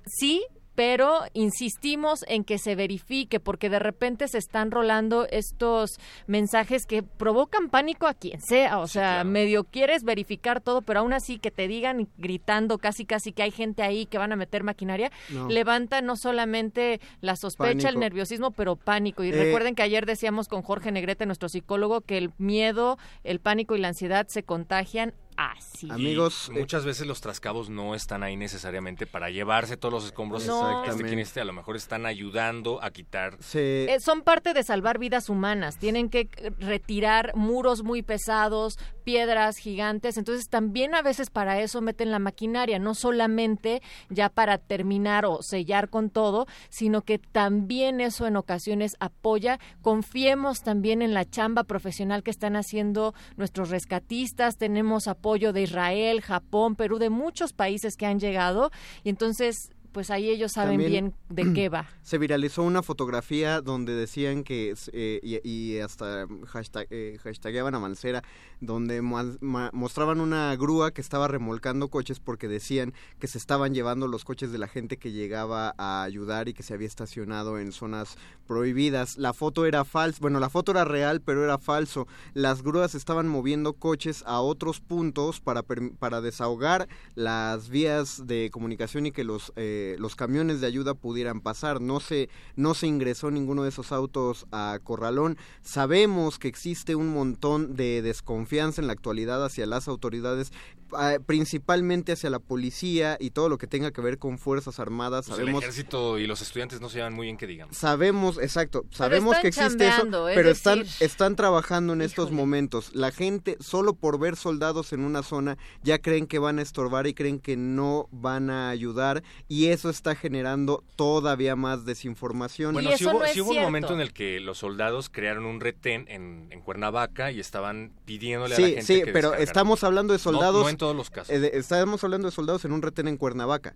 Sí, 0.06 0.44
pero 0.74 1.20
insistimos 1.34 2.24
en 2.28 2.44
que 2.44 2.58
se 2.58 2.74
verifique 2.74 3.40
porque 3.40 3.68
de 3.68 3.78
repente 3.78 4.26
se 4.28 4.38
están 4.38 4.70
rolando 4.70 5.26
estos 5.30 5.98
mensajes 6.26 6.86
que 6.86 7.02
provocan 7.02 7.68
pánico 7.68 8.06
a 8.06 8.14
quien 8.14 8.40
sea, 8.40 8.78
o 8.78 8.86
sea, 8.86 9.14
claro. 9.16 9.28
medio 9.30 9.64
quieres 9.64 10.02
verificar 10.04 10.60
todo, 10.60 10.82
pero 10.82 11.00
aún 11.00 11.12
así 11.12 11.38
que 11.38 11.50
te 11.50 11.68
digan 11.68 12.08
gritando 12.16 12.78
casi 12.78 13.04
casi 13.04 13.32
que 13.32 13.42
hay 13.42 13.50
gente 13.50 13.82
ahí 13.82 14.06
que 14.06 14.18
van 14.18 14.32
a 14.32 14.36
meter 14.36 14.62
maquinaria, 14.64 15.10
No. 15.30 15.48
levanta 15.48 16.00
no 16.00 16.16
solamente 16.16 17.00
la 17.20 17.36
sospecha, 17.36 17.88
el 17.88 17.98
nerviosismo, 17.98 18.50
pero 18.50 18.76
pánico. 18.76 19.24
Y 19.24 19.30
Eh, 19.30 19.32
recuerden 19.44 19.74
que 19.74 19.82
ayer 19.82 20.06
decíamos 20.06 20.48
con 20.48 20.62
Jorge 20.62 20.90
Negrete, 20.92 21.26
nuestro 21.26 21.48
psicólogo, 21.48 22.00
que 22.00 22.18
el 22.18 22.30
miedo, 22.38 22.98
el 23.24 23.40
pánico 23.40 23.76
y 23.76 23.80
la 23.80 23.88
ansiedad 23.88 24.26
se 24.28 24.42
contagian 24.42 25.14
Así. 25.36 25.90
Amigos, 25.90 26.50
Y 26.54 26.58
muchas 26.58 26.84
veces 26.84 27.06
los 27.06 27.20
trascabos 27.20 27.70
no 27.70 27.94
están 27.94 28.22
ahí 28.22 28.36
necesariamente 28.36 29.06
para 29.06 29.30
llevarse 29.30 29.76
todos 29.76 29.92
los 29.92 30.04
escombros. 30.04 30.46
No. 30.46 30.84
Este 30.84 31.02
quien 31.04 31.18
esté, 31.18 31.40
a 31.40 31.44
lo 31.44 31.52
mejor 31.52 31.76
están 31.76 32.06
ayudando 32.06 32.82
a 32.82 32.90
quitar. 32.90 33.36
se, 33.40 33.84
Eh, 33.92 34.00
son 34.00 34.22
parte 34.22 34.52
de 34.52 34.62
salvar 34.62 34.98
vidas 34.98 35.28
humanas. 35.28 35.78
Tienen 35.78 36.10
que 36.10 36.28
eh, 36.36 36.50
retirar 36.58 37.34
muros 37.34 37.82
muy 37.82 38.02
pesados, 38.02 38.78
piedras 39.04 39.56
gigantes. 39.56 40.16
Entonces 40.16 40.48
también 40.48 40.94
a 40.94 41.02
veces 41.02 41.30
para 41.30 41.60
eso 41.60 41.80
meten 41.80 42.10
la 42.10 42.18
maquinaria, 42.18 42.78
no 42.78 42.94
solamente 42.94 43.82
ya 44.10 44.28
para 44.28 44.58
terminar 44.58 45.24
o 45.24 45.38
sellar 45.42 45.88
con 45.88 46.10
todo, 46.10 46.46
sino 46.68 47.02
que 47.02 47.18
también 47.18 48.00
eso 48.00 48.26
en 48.26 48.36
ocasiones 48.36 48.96
apoya. 49.00 49.58
Confiemos 49.80 50.62
también 50.62 51.02
en 51.02 51.14
la 51.14 51.24
chamba 51.24 51.64
profesional 51.64 52.22
que 52.22 52.30
están 52.30 52.56
haciendo 52.56 53.14
nuestros 53.36 53.70
rescatistas. 53.70 54.56
Tenemos 54.56 55.08
apoyo 55.08 55.21
de 55.52 55.62
Israel, 55.62 56.20
Japón, 56.20 56.74
Perú, 56.74 56.98
de 56.98 57.10
muchos 57.10 57.52
países 57.52 57.96
que 57.96 58.06
han 58.06 58.18
llegado. 58.18 58.70
Y 59.04 59.08
entonces, 59.08 59.70
pues 59.92 60.10
ahí 60.10 60.30
ellos 60.30 60.52
saben 60.52 60.80
También- 60.80 61.14
bien 61.28 61.46
de 61.48 61.52
qué 61.54 61.68
va. 61.68 61.86
se 62.02 62.18
viralizó 62.18 62.62
una 62.62 62.82
fotografía 62.82 63.60
donde 63.60 63.94
decían 63.94 64.42
que, 64.44 64.74
eh, 64.92 65.20
y, 65.22 65.48
y 65.48 65.78
hasta 65.80 66.26
hashtag, 66.48 66.86
eh, 66.90 67.18
hashtagueaban 67.22 67.74
a 67.74 67.78
Mancera, 67.80 68.22
donde 68.60 69.02
mo- 69.02 69.36
ma- 69.40 69.70
mostraban 69.72 70.20
una 70.20 70.54
grúa 70.56 70.92
que 70.92 71.00
estaba 71.00 71.28
remolcando 71.28 71.88
coches 71.88 72.20
porque 72.20 72.48
decían 72.48 72.94
que 73.18 73.26
se 73.26 73.38
estaban 73.38 73.74
llevando 73.74 74.08
los 74.08 74.24
coches 74.24 74.52
de 74.52 74.58
la 74.58 74.68
gente 74.68 74.96
que 74.96 75.12
llegaba 75.12 75.74
a 75.78 76.02
ayudar 76.02 76.48
y 76.48 76.54
que 76.54 76.62
se 76.62 76.74
había 76.74 76.86
estacionado 76.88 77.58
en 77.58 77.72
zonas 77.72 78.16
prohibidas. 78.46 79.16
La 79.18 79.32
foto 79.32 79.66
era 79.66 79.84
falsa, 79.84 80.18
bueno, 80.20 80.38
la 80.40 80.50
foto 80.50 80.72
era 80.72 80.84
real, 80.84 81.20
pero 81.20 81.42
era 81.44 81.58
falso. 81.58 82.06
Las 82.34 82.62
grúas 82.62 82.94
estaban 82.94 83.28
moviendo 83.28 83.72
coches 83.74 84.22
a 84.26 84.40
otros 84.40 84.80
puntos 84.80 85.40
para, 85.40 85.62
para 85.62 86.20
desahogar 86.20 86.88
las 87.14 87.68
vías 87.68 88.26
de 88.26 88.50
comunicación 88.52 89.06
y 89.06 89.12
que 89.12 89.24
los, 89.24 89.52
eh, 89.56 89.81
los 89.98 90.16
camiones 90.16 90.60
de 90.60 90.66
ayuda 90.66 90.94
pudieran 90.94 91.40
pasar. 91.40 91.80
No 91.80 92.00
se, 92.00 92.28
no 92.56 92.74
se 92.74 92.86
ingresó 92.86 93.30
ninguno 93.30 93.62
de 93.62 93.70
esos 93.70 93.92
autos 93.92 94.46
a 94.52 94.78
Corralón. 94.82 95.36
Sabemos 95.62 96.38
que 96.38 96.48
existe 96.48 96.94
un 96.94 97.08
montón 97.08 97.76
de 97.76 98.02
desconfianza 98.02 98.80
en 98.80 98.86
la 98.86 98.92
actualidad 98.92 99.44
hacia 99.44 99.66
las 99.66 99.88
autoridades, 99.88 100.52
ah, 100.92 101.18
principalmente 101.24 102.12
hacia 102.12 102.30
la 102.30 102.38
policía 102.38 103.16
y 103.20 103.30
todo 103.30 103.48
lo 103.48 103.58
que 103.58 103.66
tenga 103.66 103.90
que 103.90 104.00
ver 104.00 104.18
con 104.18 104.38
Fuerzas 104.38 104.78
Armadas. 104.78 105.26
Pues 105.26 105.38
el 105.38 105.44
Sabemos 105.46 105.62
ejército 105.62 106.18
y 106.18 106.26
los 106.26 106.42
estudiantes 106.42 106.80
no 106.80 106.88
se 106.88 106.98
llevan 106.98 107.14
muy 107.14 107.26
bien, 107.26 107.36
que 107.36 107.46
digamos. 107.46 107.76
Sabemos, 107.76 108.38
exacto, 108.38 108.84
sabemos 108.90 109.36
que 109.38 109.48
existe 109.48 109.88
eso, 109.88 110.28
es 110.28 110.34
pero 110.34 110.50
están, 110.50 110.80
decir, 110.80 111.04
están 111.04 111.36
trabajando 111.36 111.92
en 111.92 112.02
estos 112.02 112.30
momentos. 112.30 112.94
La 112.94 113.10
gente, 113.10 113.56
solo 113.60 113.94
por 113.94 114.18
ver 114.18 114.36
soldados 114.36 114.92
en 114.92 115.04
una 115.04 115.22
zona, 115.22 115.58
ya 115.82 115.98
creen 115.98 116.26
que 116.26 116.38
van 116.38 116.58
a 116.58 116.62
estorbar 116.62 117.06
y 117.06 117.14
creen 117.14 117.38
que 117.38 117.56
no 117.56 118.08
van 118.10 118.50
a 118.50 118.70
ayudar, 118.70 119.22
y 119.48 119.66
eso 119.72 119.90
está 119.90 120.14
generando 120.14 120.84
todavía 120.96 121.56
más 121.56 121.84
desinformación. 121.84 122.72
Bueno, 122.74 122.92
Y 122.92 122.96
sí 122.96 123.04
hubo, 123.06 123.18
no 123.20 123.24
es 123.24 123.32
sí 123.32 123.40
hubo 123.40 123.50
un 123.50 123.60
momento 123.60 123.92
en 123.94 124.00
el 124.00 124.12
que 124.12 124.40
los 124.40 124.58
soldados 124.58 125.08
crearon 125.08 125.44
un 125.46 125.60
retén 125.60 126.06
en, 126.08 126.46
en 126.50 126.60
Cuernavaca 126.60 127.30
y 127.32 127.40
estaban 127.40 127.92
pidiéndole 128.04 128.54
a 128.54 128.58
la 128.60 128.66
sí, 128.66 128.72
gente 128.74 128.82
sí, 128.86 128.94
que 129.00 129.06
pero 129.06 129.30
descargara. 129.30 129.42
estamos 129.44 129.84
hablando 129.84 130.12
de 130.12 130.18
No- 130.18 130.22
soldados. 130.22 130.62
No, 130.62 130.68
en 130.68 130.76
todos 130.76 130.94
los 130.96 131.10
casos. 131.10 131.30
eh, 131.34 131.40
de- 131.40 131.50
estamos 131.54 132.02
hablando 132.04 132.28
de 132.28 132.32
soldados 132.32 132.64
en 132.64 132.72
un 132.72 132.82
retén 132.82 133.08
en 133.08 133.16
Cuernavaca. 133.16 133.74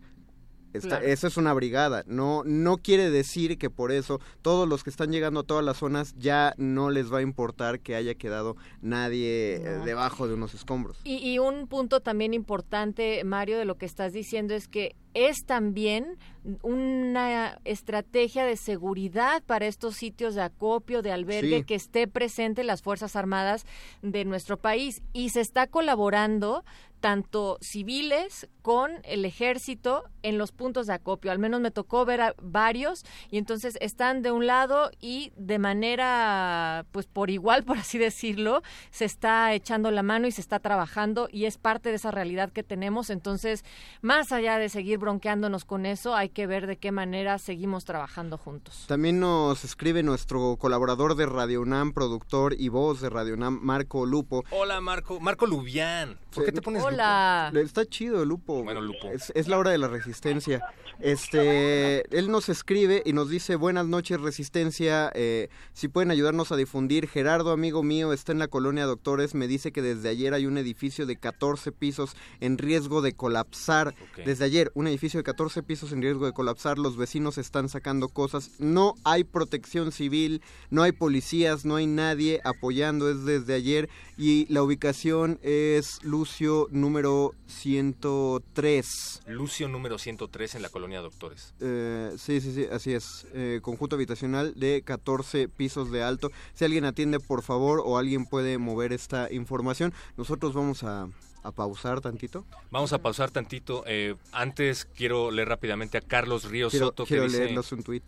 Está- 0.76 0.98
Claro. 0.98 1.06
Eso 1.06 1.26
es 1.26 1.36
una 1.36 1.52
brigada. 1.54 2.04
No, 2.06 2.42
no 2.44 2.78
quiere 2.78 3.10
decir 3.10 3.58
que 3.58 3.70
por 3.70 3.92
eso 3.92 4.20
todos 4.42 4.68
los 4.68 4.84
que 4.84 4.90
están 4.90 5.10
llegando 5.10 5.40
a 5.40 5.44
todas 5.44 5.64
las 5.64 5.76
zonas 5.78 6.14
ya 6.16 6.54
no 6.56 6.90
les 6.90 7.12
va 7.12 7.18
a 7.18 7.22
importar 7.22 7.80
que 7.80 7.94
haya 7.96 8.14
quedado 8.14 8.56
nadie 8.82 9.56
eh, 9.56 9.60
debajo 9.84 10.28
de 10.28 10.34
unos 10.34 10.54
escombros. 10.54 10.98
Y, 11.04 11.16
y 11.18 11.38
un 11.38 11.66
punto 11.66 12.00
también 12.00 12.34
importante, 12.34 13.22
Mario, 13.24 13.58
de 13.58 13.64
lo 13.64 13.76
que 13.76 13.86
estás 13.86 14.12
diciendo 14.12 14.54
es 14.54 14.68
que 14.68 14.94
es 15.14 15.44
también 15.46 16.18
una 16.62 17.58
estrategia 17.64 18.44
de 18.44 18.56
seguridad 18.56 19.42
para 19.44 19.66
estos 19.66 19.94
sitios 19.96 20.34
de 20.34 20.42
acopio, 20.42 21.00
de 21.00 21.10
albergue, 21.12 21.58
Sí. 21.60 21.64
que 21.64 21.74
esté 21.74 22.06
presente 22.06 22.64
las 22.64 22.82
Fuerzas 22.82 23.16
Armadas 23.16 23.64
de 24.02 24.24
nuestro 24.26 24.58
país. 24.58 25.00
Y 25.14 25.30
se 25.30 25.40
está 25.40 25.66
colaborando 25.68 26.64
tanto 27.00 27.58
civiles 27.60 28.48
con 28.62 28.90
el 29.04 29.24
ejército 29.24 30.04
en 30.22 30.38
los 30.38 30.50
puntos 30.50 30.86
de 30.86 30.94
acopio. 30.94 31.30
Al 31.30 31.38
menos 31.38 31.60
me 31.60 31.70
tocó 31.70 32.04
ver 32.04 32.20
a 32.20 32.34
varios 32.42 33.04
y 33.30 33.38
entonces 33.38 33.78
están 33.80 34.22
de 34.22 34.32
un 34.32 34.46
lado 34.46 34.90
y 35.00 35.32
de 35.36 35.58
manera, 35.58 36.84
pues 36.92 37.06
por 37.06 37.30
igual, 37.30 37.64
por 37.64 37.78
así 37.78 37.98
decirlo, 37.98 38.62
se 38.90 39.04
está 39.04 39.52
echando 39.54 39.90
la 39.90 40.02
mano 40.02 40.26
y 40.26 40.32
se 40.32 40.40
está 40.40 40.58
trabajando 40.58 41.28
y 41.30 41.44
es 41.44 41.58
parte 41.58 41.90
de 41.90 41.96
esa 41.96 42.10
realidad 42.10 42.50
que 42.50 42.62
tenemos. 42.62 43.10
Entonces, 43.10 43.64
más 44.02 44.32
allá 44.32 44.58
de 44.58 44.68
seguir 44.68 44.98
bronqueándonos 44.98 45.64
con 45.64 45.86
eso, 45.86 46.16
hay 46.16 46.28
que 46.30 46.46
ver 46.46 46.66
de 46.66 46.76
qué 46.76 46.92
manera 46.92 47.38
seguimos 47.38 47.84
trabajando 47.84 48.38
juntos. 48.38 48.84
También 48.88 49.20
nos 49.20 49.64
escribe 49.64 50.02
nuestro 50.02 50.56
colaborador 50.56 51.14
de 51.14 51.26
Radio 51.26 51.60
UNAM, 51.60 51.92
productor 51.92 52.54
y 52.58 52.68
voz 52.68 53.00
de 53.00 53.10
Radio 53.10 53.34
UNAM, 53.34 53.60
Marco 53.62 54.06
Lupo. 54.06 54.44
Hola, 54.50 54.80
Marco. 54.80 55.20
Marco 55.20 55.46
Lubián. 55.46 56.18
¿Por 56.34 56.44
Sí, 56.44 56.46
qué 56.46 56.52
te 56.52 56.62
pones 56.62 56.82
Hola. 56.86 57.52
Está 57.54 57.84
chido, 57.84 58.24
Lupo. 58.24 58.62
Bueno, 58.62 58.80
Lupo. 58.80 59.08
Es, 59.08 59.32
es 59.34 59.48
la 59.48 59.58
hora 59.58 59.70
de 59.70 59.78
la 59.78 59.88
resistencia. 59.88 60.62
Este, 60.98 62.16
él 62.16 62.30
nos 62.30 62.48
escribe 62.48 63.02
y 63.04 63.12
nos 63.12 63.28
dice 63.28 63.56
buenas 63.56 63.86
noches 63.86 64.20
resistencia. 64.20 65.10
eh, 65.14 65.48
si 65.72 65.88
pueden 65.88 66.10
ayudarnos 66.10 66.52
a 66.52 66.56
difundir. 66.56 67.06
Gerardo, 67.08 67.50
amigo 67.50 67.82
mío, 67.82 68.12
está 68.12 68.32
en 68.32 68.38
la 68.38 68.48
colonia 68.48 68.86
Doctores. 68.86 69.34
Me 69.34 69.46
dice 69.46 69.72
que 69.72 69.82
desde 69.82 70.08
ayer 70.08 70.32
hay 70.32 70.46
un 70.46 70.56
edificio 70.58 71.04
de 71.06 71.16
14 71.16 71.72
pisos 71.72 72.16
en 72.40 72.56
riesgo 72.56 73.02
de 73.02 73.12
colapsar. 73.12 73.94
Desde 74.24 74.44
ayer, 74.44 74.70
un 74.74 74.86
edificio 74.86 75.18
de 75.18 75.24
14 75.24 75.62
pisos 75.62 75.92
en 75.92 76.00
riesgo 76.02 76.24
de 76.24 76.32
colapsar. 76.32 76.78
Los 76.78 76.96
vecinos 76.96 77.36
están 77.36 77.68
sacando 77.68 78.08
cosas. 78.08 78.52
No 78.58 78.94
hay 79.04 79.24
protección 79.24 79.92
civil, 79.92 80.40
no 80.70 80.82
hay 80.82 80.92
policías, 80.92 81.64
no 81.64 81.76
hay 81.76 81.86
nadie 81.86 82.40
apoyando. 82.44 83.10
Es 83.10 83.24
desde 83.24 83.54
ayer. 83.54 83.88
Y 84.16 84.50
la 84.52 84.62
ubicación 84.62 85.38
es 85.42 86.02
Lucio 86.02 86.68
número 86.76 87.34
103. 87.46 89.22
Lucio 89.26 89.68
número 89.68 89.98
103 89.98 90.54
en 90.54 90.62
la 90.62 90.68
colonia 90.68 91.00
Doctores. 91.00 91.54
Eh, 91.60 92.14
sí, 92.18 92.40
sí, 92.40 92.52
sí, 92.54 92.66
así 92.70 92.92
es. 92.94 93.26
Eh, 93.34 93.60
conjunto 93.62 93.96
habitacional 93.96 94.54
de 94.54 94.82
14 94.82 95.48
pisos 95.48 95.90
de 95.90 96.02
alto. 96.02 96.30
Si 96.54 96.64
alguien 96.64 96.84
atiende, 96.84 97.18
por 97.20 97.42
favor, 97.42 97.82
o 97.84 97.98
alguien 97.98 98.26
puede 98.26 98.58
mover 98.58 98.92
esta 98.92 99.32
información, 99.32 99.92
nosotros 100.16 100.54
vamos 100.54 100.84
a, 100.84 101.08
a 101.46 101.52
pausar 101.52 102.00
tantito. 102.00 102.44
Vamos 102.70 102.92
a 102.92 102.98
pausar 102.98 103.30
tantito. 103.30 103.84
Eh, 103.86 104.16
antes 104.32 104.84
quiero 104.84 105.30
leer 105.30 105.48
rápidamente 105.48 105.96
a 105.96 106.00
Carlos 106.00 106.44
Ríos 106.50 106.72
Quiero, 106.72 106.86
Soto 106.86 107.04
que 107.04 107.08
quiero 107.08 107.24
dice... 107.24 107.74
un 107.74 107.82
tuit. 107.82 108.02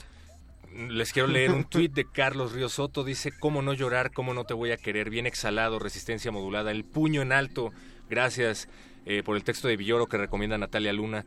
Les 0.88 1.12
quiero 1.12 1.28
leer 1.28 1.52
un 1.52 1.64
tuit 1.70 1.92
de 1.92 2.04
Carlos 2.04 2.52
Ríos 2.52 2.72
Soto. 2.72 3.04
Dice, 3.04 3.32
¿cómo 3.38 3.62
no 3.62 3.74
llorar? 3.74 4.12
¿Cómo 4.12 4.34
no 4.34 4.44
te 4.44 4.54
voy 4.54 4.72
a 4.72 4.76
querer? 4.76 5.08
Bien 5.08 5.26
exhalado, 5.26 5.78
resistencia 5.78 6.32
modulada, 6.32 6.72
el 6.72 6.84
puño 6.84 7.22
en 7.22 7.32
alto. 7.32 7.70
Gracias 8.08 8.68
eh, 9.06 9.22
por 9.22 9.36
el 9.36 9.44
texto 9.44 9.68
de 9.68 9.76
Villoro 9.76 10.06
que 10.06 10.18
recomienda 10.18 10.58
Natalia 10.58 10.92
Luna. 10.92 11.26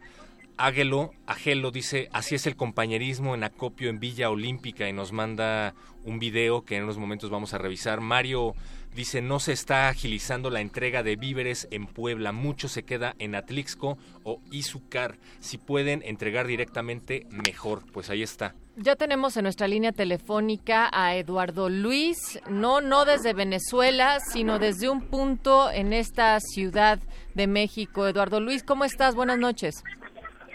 Águelo, 0.58 1.14
Agelo 1.26 1.72
dice, 1.72 2.10
así 2.12 2.36
es 2.36 2.46
el 2.46 2.56
compañerismo 2.56 3.34
en 3.34 3.44
acopio 3.44 3.90
en 3.90 4.00
Villa 4.00 4.30
Olímpica 4.30 4.88
y 4.88 4.94
nos 4.94 5.12
manda 5.12 5.74
un 6.04 6.20
video 6.20 6.64
que 6.64 6.78
en 6.78 6.84
unos 6.84 6.98
momentos 6.98 7.30
vamos 7.30 7.54
a 7.54 7.58
revisar. 7.58 8.02
Mario 8.02 8.54
dice, 8.94 9.22
no 9.22 9.40
se 9.40 9.54
está 9.54 9.90
agilizando 9.90 10.50
la 10.50 10.62
entrega 10.62 11.02
de 11.02 11.16
víveres 11.16 11.68
en 11.72 11.88
Puebla, 11.88 12.32
mucho 12.32 12.68
se 12.68 12.84
queda 12.84 13.16
en 13.18 13.34
Atlixco 13.34 13.98
o 14.24 14.40
Izucar. 14.52 15.18
Si 15.40 15.58
pueden 15.58 16.04
entregar 16.06 16.46
directamente, 16.46 17.26
mejor. 17.48 17.84
Pues 17.92 18.10
ahí 18.10 18.22
está. 18.22 18.54
Ya 18.78 18.96
tenemos 18.96 19.36
en 19.36 19.44
nuestra 19.44 19.68
línea 19.68 19.92
telefónica 19.92 20.90
a 20.94 21.16
Eduardo 21.16 21.68
Luis, 21.68 22.40
no 22.50 22.80
no 22.80 23.04
desde 23.04 23.34
Venezuela, 23.34 24.20
sino 24.22 24.60
desde 24.60 24.90
un 24.90 25.10
punto 25.10 25.70
en 25.70 25.92
esta 25.92 26.40
ciudad 26.40 27.00
de 27.36 27.48
México. 27.48 28.08
Eduardo 28.08 28.40
Luis, 28.40 28.64
¿cómo 28.64 28.86
estás? 28.86 29.14
Buenas 29.14 29.38
noches. 29.38 29.84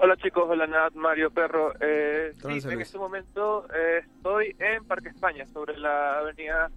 Hola 0.01 0.17
chicos, 0.17 0.45
hola 0.49 0.67
Nat, 0.67 0.95
Mario, 0.95 1.31
Perro. 1.31 1.75
Eh, 1.81 2.33
sí, 2.41 2.69
en 2.69 2.81
este 2.81 2.99
momento 2.99 3.67
eh, 3.75 4.01
estoy 4.17 4.57
en 4.59 4.85
Parque 4.87 5.11
España, 5.11 5.47
sobre 5.53 5.77
la 5.79 6.19
avenida 6.19 6.71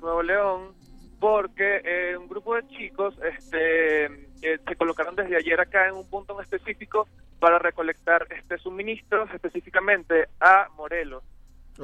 Nuevo 0.00 0.22
León, 0.22 0.74
porque 1.20 1.82
eh, 1.84 2.16
un 2.16 2.28
grupo 2.28 2.54
de 2.54 2.66
chicos 2.68 3.18
este, 3.22 4.06
eh, 4.06 4.58
se 4.66 4.76
colocaron 4.76 5.14
desde 5.14 5.36
ayer 5.36 5.60
acá 5.60 5.88
en 5.88 5.94
un 5.94 6.08
punto 6.08 6.34
en 6.34 6.42
específico 6.42 7.06
para 7.46 7.60
recolectar 7.60 8.26
este 8.36 8.58
suministros 8.58 9.32
específicamente 9.32 10.26
a 10.40 10.66
Morelos, 10.74 11.22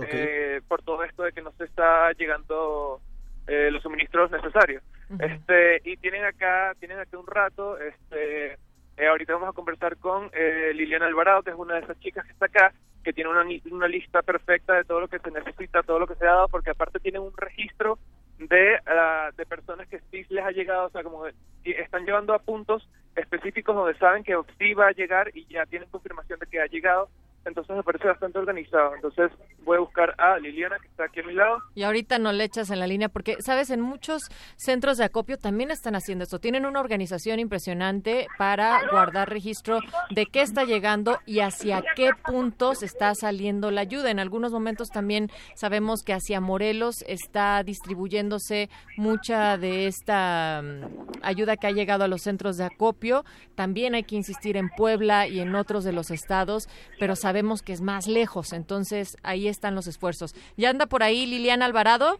eh, 0.08 0.60
por 0.66 0.82
todo 0.82 1.04
esto 1.04 1.22
de 1.22 1.30
que 1.30 1.40
no 1.40 1.52
se 1.52 1.66
está 1.66 2.10
llegando 2.14 3.00
eh, 3.46 3.70
los 3.70 3.80
suministros 3.80 4.32
necesarios. 4.32 4.82
Este, 5.20 5.80
y 5.84 5.96
tienen 5.98 6.24
acá, 6.24 6.74
tienen 6.80 6.98
acá 6.98 7.16
un 7.16 7.28
rato, 7.28 7.78
este, 7.78 8.54
eh, 8.96 9.06
ahorita 9.08 9.34
vamos 9.34 9.50
a 9.50 9.52
conversar 9.52 9.98
con 9.98 10.30
eh, 10.32 10.72
Liliana 10.74 11.06
Alvarado, 11.06 11.44
que 11.44 11.50
es 11.50 11.56
una 11.56 11.74
de 11.74 11.82
esas 11.82 12.00
chicas 12.00 12.26
que 12.26 12.32
está 12.32 12.46
acá, 12.46 12.72
que 13.04 13.12
tiene 13.12 13.30
una, 13.30 13.46
una 13.70 13.86
lista 13.86 14.20
perfecta 14.22 14.74
de 14.74 14.82
todo 14.82 14.98
lo 14.98 15.06
que 15.06 15.20
se 15.20 15.30
necesita, 15.30 15.84
todo 15.84 16.00
lo 16.00 16.08
que 16.08 16.16
se 16.16 16.26
ha 16.26 16.32
dado, 16.32 16.48
porque 16.48 16.70
aparte 16.70 16.98
tienen 16.98 17.22
un 17.22 17.36
registro 17.36 18.00
de, 18.38 18.80
ah, 18.84 19.30
de 19.36 19.46
personas 19.46 19.86
que 19.86 20.00
sí 20.10 20.26
les 20.28 20.44
ha 20.44 20.50
llegado, 20.50 20.86
o 20.86 20.90
sea, 20.90 21.04
como 21.04 21.24
están 21.62 22.04
llevando 22.04 22.34
a 22.34 22.40
puntos 22.40 22.88
específicos 23.16 23.74
donde 23.74 23.98
saben 23.98 24.24
que 24.24 24.36
sí 24.58 24.74
va 24.74 24.88
a 24.88 24.92
llegar 24.92 25.30
y 25.34 25.46
ya 25.46 25.66
tienen 25.66 25.88
confirmación 25.90 26.38
de 26.38 26.46
que 26.46 26.60
ha 26.60 26.66
llegado. 26.66 27.08
Entonces 27.44 27.76
me 27.76 27.82
parece 27.82 28.06
bastante 28.06 28.38
organizado. 28.38 28.94
Entonces 28.94 29.30
voy 29.64 29.76
a 29.76 29.80
buscar 29.80 30.14
a 30.18 30.38
Liliana, 30.38 30.78
que 30.78 30.88
está 30.88 31.04
aquí 31.04 31.20
a 31.20 31.24
mi 31.24 31.34
lado. 31.34 31.58
Y 31.74 31.82
ahorita 31.82 32.18
no 32.18 32.32
le 32.32 32.44
echas 32.44 32.70
en 32.70 32.78
la 32.78 32.86
línea 32.86 33.08
porque, 33.08 33.36
sabes, 33.40 33.70
en 33.70 33.80
muchos 33.80 34.22
centros 34.56 34.98
de 34.98 35.04
acopio 35.04 35.38
también 35.38 35.70
están 35.70 35.94
haciendo 35.94 36.24
esto. 36.24 36.38
Tienen 36.38 36.66
una 36.66 36.80
organización 36.80 37.40
impresionante 37.40 38.26
para 38.38 38.80
guardar 38.90 39.28
registro 39.28 39.80
de 40.10 40.26
qué 40.26 40.42
está 40.42 40.64
llegando 40.64 41.18
y 41.26 41.40
hacia 41.40 41.82
qué 41.96 42.10
puntos 42.24 42.82
está 42.82 43.14
saliendo 43.14 43.70
la 43.70 43.82
ayuda. 43.82 44.10
En 44.10 44.20
algunos 44.20 44.52
momentos 44.52 44.90
también 44.90 45.30
sabemos 45.54 46.02
que 46.02 46.12
hacia 46.12 46.40
Morelos 46.40 47.04
está 47.08 47.62
distribuyéndose 47.64 48.70
mucha 48.96 49.56
de 49.58 49.86
esta 49.86 50.62
mm, 50.62 51.22
ayuda 51.22 51.56
que 51.56 51.66
ha 51.66 51.72
llegado 51.72 52.04
a 52.04 52.08
los 52.08 52.22
centros 52.22 52.56
de 52.56 52.64
acopio. 52.64 53.24
También 53.54 53.94
hay 53.94 54.04
que 54.04 54.16
insistir 54.16 54.56
en 54.56 54.68
Puebla 54.70 55.26
y 55.26 55.40
en 55.40 55.54
otros 55.54 55.84
de 55.84 55.92
los 55.92 56.10
estados, 56.10 56.68
pero 56.98 57.16
sabemos 57.16 57.31
que 57.62 57.72
es 57.72 57.80
más 57.80 58.06
lejos. 58.06 58.52
Entonces 58.52 59.16
ahí 59.22 59.48
están 59.48 59.74
los 59.74 59.86
esfuerzos. 59.86 60.34
¿Ya 60.56 60.70
anda 60.70 60.86
por 60.86 61.02
ahí 61.02 61.26
Liliana 61.26 61.64
Alvarado? 61.64 62.18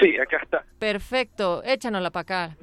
Sí, 0.00 0.16
acá 0.18 0.38
está. 0.42 0.64
Perfecto, 0.78 1.62
échanosla 1.64 2.10
para 2.10 2.22
acá. 2.22 2.56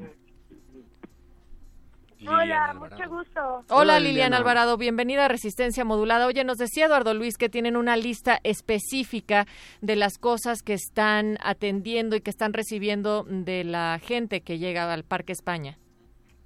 Hola, 2.27 2.73
mucho 2.73 3.09
gusto. 3.09 3.39
Hola, 3.39 3.63
Hola, 3.69 3.99
Liliana 3.99 4.09
Liliana. 4.09 4.37
Alvarado, 4.37 4.77
bienvenida 4.77 5.25
a 5.25 5.27
Resistencia 5.27 5.85
Modulada. 5.85 6.25
Oye, 6.25 6.43
nos 6.43 6.57
decía 6.57 6.85
Eduardo 6.85 7.13
Luis 7.13 7.37
que 7.37 7.49
tienen 7.49 7.77
una 7.77 7.97
lista 7.97 8.39
específica 8.43 9.45
de 9.81 9.95
las 9.95 10.17
cosas 10.17 10.63
que 10.63 10.73
están 10.73 11.37
atendiendo 11.43 12.15
y 12.15 12.21
que 12.21 12.31
están 12.31 12.53
recibiendo 12.53 13.25
de 13.29 13.63
la 13.63 13.99
gente 14.01 14.41
que 14.41 14.57
llega 14.57 14.91
al 14.91 15.03
Parque 15.03 15.33
España. 15.33 15.77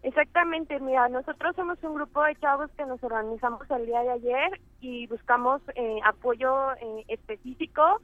Exactamente, 0.02 0.80
mira, 0.80 1.10
nosotros 1.10 1.56
somos 1.58 1.78
un 1.84 1.96
grupo 1.96 2.24
de 2.24 2.36
chavos 2.36 2.72
que 2.78 2.86
nos 2.86 3.04
organizamos 3.04 3.70
el 3.70 3.86
día 3.86 4.02
de 4.02 4.12
ayer 4.12 4.62
y 4.80 5.08
buscamos 5.08 5.62
eh, 5.76 6.00
apoyo 6.06 6.74
eh, 6.76 7.04
específico, 7.10 8.00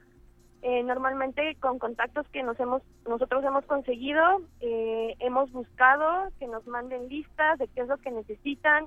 eh, 0.60 0.82
normalmente 0.82 1.56
con 1.58 1.78
contactos 1.78 2.28
que 2.28 2.42
nos 2.42 2.60
hemos, 2.60 2.82
nosotros 3.08 3.42
hemos 3.44 3.64
conseguido, 3.64 4.22
eh, 4.60 5.14
hemos 5.20 5.50
buscado 5.52 6.28
que 6.38 6.46
nos 6.46 6.66
manden 6.66 7.08
listas 7.08 7.58
de 7.58 7.68
qué 7.68 7.80
es 7.80 7.88
lo 7.88 7.96
que 7.96 8.10
necesitan, 8.10 8.84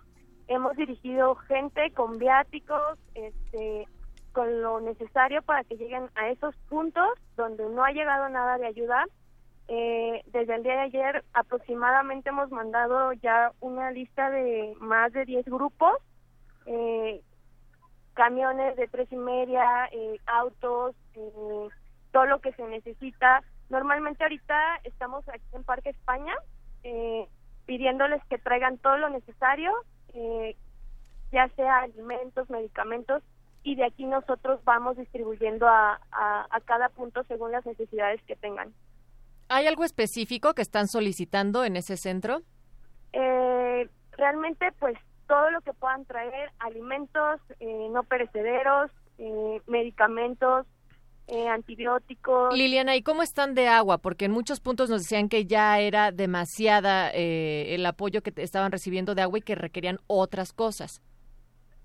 hemos 0.48 0.76
dirigido 0.76 1.34
gente 1.36 1.91
con 1.95 2.19
viáticos, 2.19 3.00
este, 3.15 3.88
con 4.34 4.62
lo 4.62 4.82
necesario 4.82 5.41
para 5.41 5.63
que 5.63 5.78
lleguen 5.78 6.10
a 6.13 6.30
esos 6.30 6.56
puntos 6.69 7.10
donde 7.36 7.67
no 7.69 7.84
ha 7.84 7.91
llegado 7.91 8.30
nada 8.30 8.60
de 8.60 8.67
ayuda 8.67 9.06
eh, 9.71 10.23
desde 10.25 10.55
el 10.55 10.63
día 10.63 10.73
de 10.73 10.79
ayer 10.79 11.23
aproximadamente 11.34 12.29
hemos 12.29 12.49
mandado 12.49 13.13
ya 13.13 13.51
una 13.60 13.91
lista 13.91 14.32
de 14.32 14.73
más 14.79 15.13
de 15.13 15.25
10 15.25 15.45
grupos, 15.45 15.93
eh, 16.65 17.21
camiones 18.15 18.75
de 18.77 18.88
tres 18.88 19.12
y 19.12 19.15
media, 19.15 19.88
eh, 19.91 20.17
autos, 20.25 20.95
eh, 21.13 21.67
todo 22.12 22.25
lo 22.25 22.41
que 22.41 22.51
se 22.53 22.63
necesita. 22.67 23.43
Normalmente 23.69 24.23
ahorita 24.23 24.79
estamos 24.86 25.29
aquí 25.29 25.45
en 25.53 25.63
Parque 25.63 25.91
España 25.91 26.34
eh, 26.84 27.27
pidiéndoles 27.67 28.23
que 28.25 28.39
traigan 28.39 28.79
todo 28.79 28.97
lo 28.97 29.10
necesario, 29.10 29.71
eh, 30.15 30.55
ya 31.32 31.47
sea 31.49 31.82
alimentos, 31.82 32.49
medicamentos, 32.49 33.21
y 33.62 33.75
de 33.75 33.86
aquí 33.86 34.05
nosotros 34.05 34.63
vamos 34.63 34.97
distribuyendo 34.97 35.67
a, 35.67 36.01
a, 36.12 36.47
a 36.49 36.60
cada 36.62 36.89
punto 36.89 37.23
según 37.25 37.51
las 37.51 37.67
necesidades 37.67 38.19
que 38.23 38.36
tengan. 38.36 38.73
¿Hay 39.49 39.67
algo 39.67 39.83
específico 39.83 40.53
que 40.53 40.62
están 40.62 40.88
solicitando 40.88 41.65
en 41.65 41.75
ese 41.75 41.97
centro? 41.97 42.43
Eh, 43.13 43.89
realmente, 44.12 44.71
pues 44.79 44.97
todo 45.27 45.49
lo 45.51 45.62
que 45.62 45.73
puedan 45.73 46.05
traer, 46.05 46.51
alimentos 46.59 47.41
eh, 47.59 47.88
no 47.91 48.03
perecederos, 48.03 48.91
eh, 49.17 49.62
medicamentos, 49.67 50.65
eh, 51.27 51.47
antibióticos. 51.47 52.55
Liliana, 52.55 52.95
¿y 52.95 53.03
cómo 53.03 53.21
están 53.21 53.53
de 53.53 53.67
agua? 53.67 53.99
Porque 53.99 54.25
en 54.25 54.31
muchos 54.31 54.59
puntos 54.59 54.89
nos 54.89 55.01
decían 55.01 55.29
que 55.29 55.45
ya 55.45 55.79
era 55.79 56.12
demasiada 56.12 57.12
eh, 57.12 57.75
el 57.75 57.85
apoyo 57.85 58.21
que 58.21 58.33
estaban 58.38 58.71
recibiendo 58.71 59.13
de 59.13 59.21
agua 59.21 59.39
y 59.39 59.41
que 59.41 59.55
requerían 59.55 59.99
otras 60.07 60.53
cosas. 60.53 61.01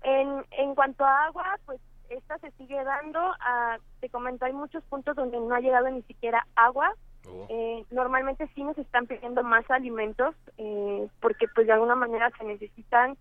En, 0.01 0.45
en 0.51 0.75
cuanto 0.75 1.03
a 1.03 1.25
agua, 1.25 1.59
pues 1.65 1.79
esta 2.09 2.37
se 2.39 2.51
sigue 2.51 2.83
dando. 2.83 3.19
A, 3.19 3.77
te 3.99 4.09
comento, 4.09 4.45
hay 4.45 4.53
muchos 4.53 4.83
puntos 4.85 5.15
donde 5.15 5.39
no 5.39 5.53
ha 5.53 5.59
llegado 5.59 5.89
ni 5.89 6.01
siquiera 6.03 6.47
agua. 6.55 6.93
Eh, 7.49 7.85
normalmente 7.91 8.49
sí 8.55 8.63
nos 8.63 8.77
están 8.77 9.07
pidiendo 9.07 9.43
más 9.43 9.69
alimentos 9.69 10.35
eh, 10.57 11.07
porque 11.19 11.47
pues 11.53 11.67
de 11.67 11.73
alguna 11.73 11.95
manera 11.95 12.31
se 12.37 12.43
necesitan 12.43 13.17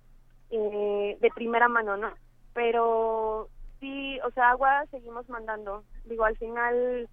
eh, 0.50 1.16
de 1.20 1.30
primera 1.30 1.68
mano, 1.68 1.96
¿no? 1.96 2.12
Pero 2.52 3.48
sí, 3.80 4.18
o 4.20 4.30
sea, 4.30 4.50
agua 4.50 4.84
seguimos 4.90 5.28
mandando. 5.28 5.84
Digo, 6.04 6.24
al 6.24 6.36
final, 6.36 7.08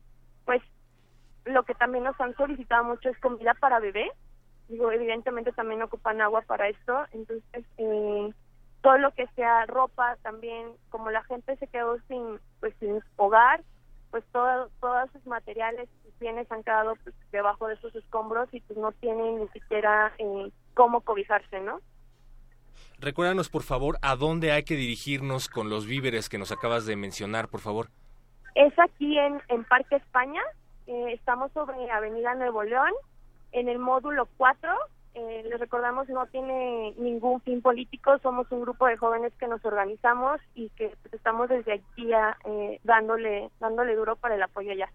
pues 0.46 0.62
lo 1.46 1.64
que 1.64 1.74
también 1.74 2.04
nos 2.04 2.20
han 2.20 2.36
solicitado 2.36 2.84
mucho 2.84 3.10
es 3.10 3.18
comida 3.20 3.54
para 3.56 3.80
bebé. 3.80 4.12
Digo, 4.68 4.92
evidentemente 4.92 5.52
también 5.52 5.82
ocupan 5.82 6.22
agua 6.22 6.42
para 6.42 6.70
esto. 6.70 7.06
Entonces, 7.12 7.66
eh, 7.78 8.34
todo 8.82 8.98
lo 8.98 9.12
que 9.12 9.28
sea 9.36 9.66
ropa 9.66 10.18
también, 10.22 10.68
como 10.90 11.10
la 11.12 11.24
gente 11.24 11.56
se 11.58 11.68
quedó 11.68 11.98
sin, 12.08 12.40
pues, 12.60 12.74
sin 12.80 13.02
hogar, 13.18 13.62
pues 14.12 14.24
todo, 14.32 14.69
todos 14.80 15.10
sus 15.12 15.26
materiales, 15.26 15.89
sus 16.04 16.19
bienes 16.19 16.52
han 16.52 16.63
quedado 16.63 16.95
pues, 17.04 17.15
debajo 17.32 17.67
de 17.67 17.76
esos 17.76 17.95
escombros 17.95 18.50
y 18.52 18.60
pues 18.62 18.78
no 18.78 18.91
tienen 18.91 19.39
ni 19.39 19.47
siquiera 19.50 20.13
eh, 20.17 20.52
cómo 20.74 21.02
cobijarse, 21.02 21.62
¿no? 21.62 21.80
Recuérdanos, 23.00 23.50
por 23.50 23.63
favor, 23.63 23.97
a 24.02 24.15
dónde 24.15 24.52
hay 24.52 24.63
que 24.63 24.76
dirigirnos 24.76 25.50
con 25.50 25.69
los 25.69 25.88
víveres 25.88 26.30
que 26.30 26.38
nos 26.38 26.52
acabas 26.52 26.86
de 26.86 26.95
mencionar, 26.95 27.47
por 27.47 27.62
favor. 27.62 27.89
Es 28.54 28.78
aquí 28.78 29.17
en, 29.17 29.41
en 29.47 29.63
Parque 29.63 29.95
España, 29.95 30.41
eh, 30.88 31.13
estamos 31.13 31.52
sobre 31.54 31.89
Avenida 31.89 32.36
Nuevo 32.36 32.63
León, 32.63 32.91
en 33.54 33.69
el 33.69 33.80
módulo 33.80 34.28
4. 34.38 34.69
Eh, 35.13 35.43
les 35.50 35.60
recordamos, 35.60 36.08
no 36.08 36.26
tiene 36.28 36.93
ningún 36.97 37.41
fin 37.41 37.62
político, 37.62 38.17
somos 38.19 38.50
un 38.52 38.62
grupo 38.62 38.88
de 38.88 38.95
jóvenes 38.95 39.34
que 39.38 39.47
nos 39.47 39.63
organizamos 39.65 40.39
y 40.56 40.69
que 40.69 40.95
pues, 41.02 41.13
estamos 41.13 41.50
desde 41.50 41.74
aquí 41.74 42.08
ya, 42.08 42.38
eh, 42.45 42.80
dándole, 42.84 43.50
dándole 43.60 43.95
duro 43.95 44.15
para 44.15 44.36
el 44.36 44.43
apoyo 44.43 44.71
allá. 44.71 44.89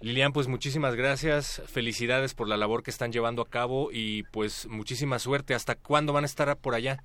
Lilian, 0.00 0.32
pues 0.32 0.46
muchísimas 0.46 0.94
gracias, 0.94 1.60
felicidades 1.66 2.34
por 2.34 2.48
la 2.48 2.56
labor 2.56 2.82
que 2.84 2.90
están 2.90 3.10
llevando 3.12 3.42
a 3.42 3.48
cabo 3.48 3.88
y 3.92 4.22
pues 4.32 4.66
muchísima 4.68 5.18
suerte. 5.18 5.54
¿Hasta 5.54 5.74
cuándo 5.74 6.12
van 6.12 6.22
a 6.24 6.26
estar 6.26 6.56
por 6.56 6.74
allá? 6.74 6.98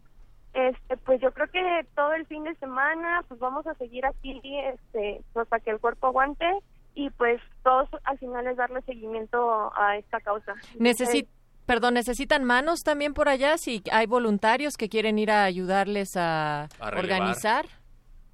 Este, 0.54 0.98
pues 0.98 1.20
yo 1.20 1.32
creo 1.34 1.48
que 1.48 1.88
todo 1.96 2.14
el 2.14 2.28
fin 2.28 2.44
de 2.44 2.54
semana, 2.56 3.24
pues 3.28 3.40
vamos 3.40 3.66
a 3.66 3.74
seguir 3.76 4.06
aquí, 4.06 4.40
este, 4.72 5.22
pues 5.34 5.48
para 5.48 5.64
que 5.64 5.72
el 5.72 5.80
cuerpo 5.80 6.08
aguante 6.08 6.46
y 6.94 7.10
pues 7.12 7.42
todos 7.64 7.90
al 8.04 8.20
final 8.20 8.46
es 8.46 8.58
darle 8.58 8.82
seguimiento 8.84 9.72
a 9.76 9.98
esta 9.98 10.20
causa. 10.20 10.54
Necesi- 10.78 11.28
Perdón, 11.66 11.94
¿necesitan 11.94 12.44
manos 12.44 12.84
también 12.84 13.14
por 13.14 13.30
allá? 13.30 13.58
Si 13.58 13.84
hay 13.92 14.06
voluntarios 14.06 14.78
que 14.78 14.90
quieren 14.90 15.18
ir 15.18 15.32
a 15.32 15.46
ayudarles 15.46 16.18
a, 16.18 16.68
organizar. 16.80 17.66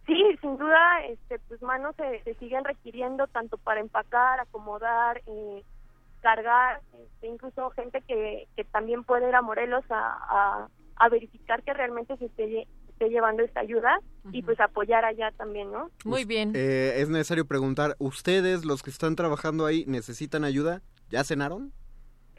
Sí, 0.07 0.15
sin 0.41 0.57
duda, 0.57 1.05
este, 1.07 1.37
pues 1.47 1.61
manos 1.61 1.95
se, 1.95 2.23
se 2.23 2.33
siguen 2.39 2.63
requiriendo 2.65 3.27
tanto 3.27 3.57
para 3.59 3.79
empacar, 3.79 4.39
acomodar, 4.39 5.21
eh, 5.27 5.63
cargar, 6.21 6.81
este, 6.99 7.27
incluso 7.27 7.69
gente 7.71 8.01
que, 8.07 8.47
que 8.55 8.63
también 8.63 9.03
puede 9.03 9.29
ir 9.29 9.35
a 9.35 9.43
Morelos 9.43 9.85
a, 9.89 9.95
a, 9.95 10.67
a 10.95 11.09
verificar 11.09 11.61
que 11.63 11.73
realmente 11.73 12.17
se 12.17 12.25
esté 12.25 12.67
llevando 13.07 13.43
esta 13.43 13.61
ayuda 13.61 13.99
y 14.31 14.41
pues 14.41 14.59
apoyar 14.59 15.05
allá 15.05 15.31
también, 15.37 15.71
¿no? 15.71 15.89
Muy 16.03 16.25
bien. 16.25 16.51
Eh, 16.55 16.95
es 16.97 17.09
necesario 17.09 17.45
preguntar, 17.45 17.95
¿ustedes, 17.99 18.65
los 18.65 18.83
que 18.83 18.89
están 18.89 19.15
trabajando 19.15 19.65
ahí, 19.65 19.85
necesitan 19.87 20.43
ayuda? 20.43 20.81
¿Ya 21.09 21.23
cenaron? 21.23 21.71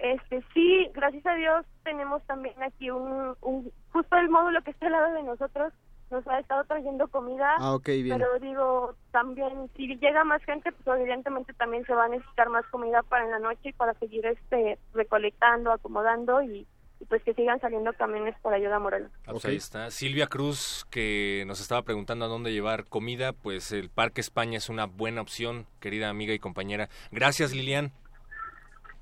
Este, 0.03 0.43
sí, 0.55 0.89
gracias 0.95 1.27
a 1.27 1.35
Dios 1.35 1.67
tenemos 1.85 2.23
también 2.25 2.55
aquí 2.63 2.91
un, 2.91 3.35
un 3.43 3.71
justo 3.93 4.17
el 4.17 4.31
módulo 4.31 4.63
que 4.63 4.71
está 4.71 4.87
al 4.87 4.93
lado 4.93 5.13
de 5.15 5.23
nosotros 5.23 5.73
nos 6.11 6.27
ha 6.27 6.41
estado 6.41 6.65
trayendo 6.65 7.09
comida. 7.09 7.55
Ah, 7.59 7.75
ok, 7.75 7.87
bien. 7.87 8.19
Pero 8.19 8.39
digo, 8.41 8.95
también 9.13 9.71
si 9.77 9.87
llega 9.97 10.25
más 10.25 10.43
gente, 10.45 10.73
pues 10.73 11.01
evidentemente 11.01 11.53
también 11.55 11.85
se 11.87 11.95
va 11.95 12.07
a 12.07 12.09
necesitar 12.09 12.49
más 12.49 12.67
comida 12.67 13.03
para 13.03 13.25
en 13.25 13.31
la 13.31 13.39
noche 13.39 13.69
y 13.71 13.73
para 13.73 13.95
seguir 13.95 14.27
este 14.27 14.79
recolectando, 14.93 15.71
acomodando 15.71 16.43
y, 16.43 16.67
y 16.99 17.05
pues 17.05 17.23
que 17.23 17.35
sigan 17.35 17.61
saliendo 17.61 17.93
camiones 17.93 18.35
para 18.43 18.57
ayuda 18.57 18.77
a 18.77 18.81
Morelos. 18.81 19.11
Ah, 19.27 19.33
pues 19.33 19.45
ahí 19.45 19.57
está. 19.57 19.91
Silvia 19.91 20.27
Cruz, 20.27 20.85
que 20.91 21.45
nos 21.47 21.61
estaba 21.61 21.83
preguntando 21.83 22.25
a 22.25 22.29
dónde 22.29 22.53
llevar 22.53 22.87
comida, 22.87 23.33
pues 23.33 23.71
el 23.71 23.89
Parque 23.89 24.21
España 24.21 24.59
es 24.59 24.69
una 24.69 24.87
buena 24.87 25.21
opción, 25.21 25.67
querida 25.79 26.09
amiga 26.09 26.35
y 26.35 26.39
compañera. 26.39 26.89
Gracias, 27.13 27.53
Lilian. 27.53 27.93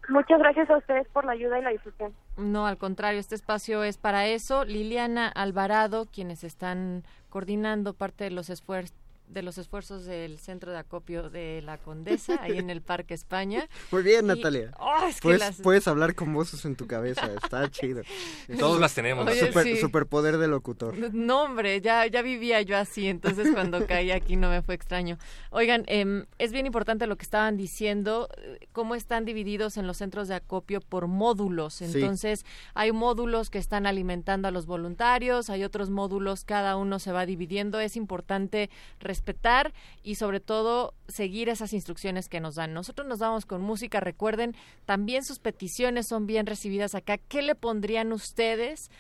Muchas 0.09 0.39
gracias 0.39 0.71
a 0.71 0.79
ustedes 0.79 1.07
por 1.09 1.25
la 1.25 1.33
ayuda 1.33 1.59
y 1.59 1.63
la 1.63 1.71
difusión. 1.71 2.15
No, 2.37 2.67
al 2.67 2.79
contrario, 2.79 3.21
este 3.21 3.35
espacio 3.35 3.85
es 3.85 3.99
para 3.99 4.27
eso. 4.27 4.65
Liliana 4.65 5.29
Alvarado, 5.29 6.07
quienes 6.07 6.45
están 6.45 7.05
coordinando 7.29 7.93
parte 7.95 8.25
de 8.25 8.31
los 8.31 8.49
esfuer- 8.49 8.91
de 9.29 9.43
los 9.43 9.59
esfuerzos 9.59 10.05
del 10.05 10.39
centro 10.39 10.73
de 10.73 10.79
acopio 10.79 11.31
de 11.31 11.61
la 11.63 11.79
Condesa, 11.79 12.39
ahí 12.43 12.59
en 12.59 12.71
el 12.71 12.83
Parque 12.83 13.15
España. 13.15 13.69
Muy 13.93 14.03
bien, 14.03 14.25
Y- 14.25 14.29
Natalia. 14.29 14.73
Oh, 14.79 15.05
es 15.09 15.17
que 15.17 15.23
puedes, 15.23 15.41
las- 15.41 15.61
puedes 15.61 15.87
hablar 15.89 16.15
con 16.15 16.33
voces 16.33 16.65
en 16.65 16.77
tu 16.77 16.87
cabeza, 16.87 17.31
está 17.35 17.71
chido. 17.71 18.03
Todos 18.59 18.81
las 18.81 18.95
tenemos. 18.95 19.27
Oye, 19.27 19.47
Super- 19.47 19.65
sí. 19.65 19.77
Superpoder 19.77 20.39
de 20.39 20.49
locutor. 20.49 20.97
No, 21.15 21.43
hombre, 21.45 21.81
ya, 21.81 22.07
ya 22.07 22.23
vivía 22.23 22.63
yo 22.63 22.77
así, 22.77 23.07
entonces 23.09 23.51
cuando 23.53 23.87
caí 23.87 24.11
aquí 24.11 24.37
no 24.37 24.49
me 24.51 24.63
fue 24.63 24.75
extraño. 24.75 25.19
Oigan, 25.51 25.85
em, 25.87 26.25
es 26.39 26.53
bien 26.53 26.67
importante 26.67 27.07
lo 27.07 27.17
que 27.17 27.25
estaban 27.25 27.57
diciendo, 27.57 28.29
eh, 28.39 28.67
cómo 28.73 28.95
están 28.95 29.25
divididos 29.25 29.77
en 29.77 29.87
los 29.87 29.99
centros 29.99 30.29
de 30.29 30.35
acopio 30.35 30.81
por 30.81 31.07
módulos. 31.07 31.83
Entonces, 31.83 32.45
hay 32.75 32.93
módulos 32.93 33.51
que 33.51 33.59
están 33.59 33.87
alimentando 33.87 34.49
a 34.49 34.51
los 34.51 34.67
voluntarios, 34.67 35.51
hay 35.51 35.65
otros 35.65 35.91
módulos, 35.91 36.45
cada 36.45 36.77
uno 36.77 36.99
se 36.99 37.13
va 37.13 37.27
dividiendo. 37.27 37.81
Es 37.81 37.97
importante 37.97 38.71
respetar 39.19 39.73
y 40.03 40.15
sobre 40.15 40.41
todo 40.41 40.95
seguir 41.09 41.49
esas 41.49 41.73
instrucciones 41.73 42.29
que 42.29 42.41
nos 42.41 42.55
dan. 42.55 42.73
Nosotros 42.73 43.07
nos 43.09 43.19
vamos 43.19 43.47
con 43.47 43.61
música, 43.61 44.01
recuerden, 44.01 44.55
también 44.87 45.25
sus 45.25 45.41
peticiones 45.41 46.07
son 46.09 46.27
bien 46.27 46.47
recibidas 46.47 46.95
acá. 46.95 47.19
¿Qué 47.19 47.43
le 47.43 47.55
pondrían 47.55 48.13
ustedes? 48.13 48.91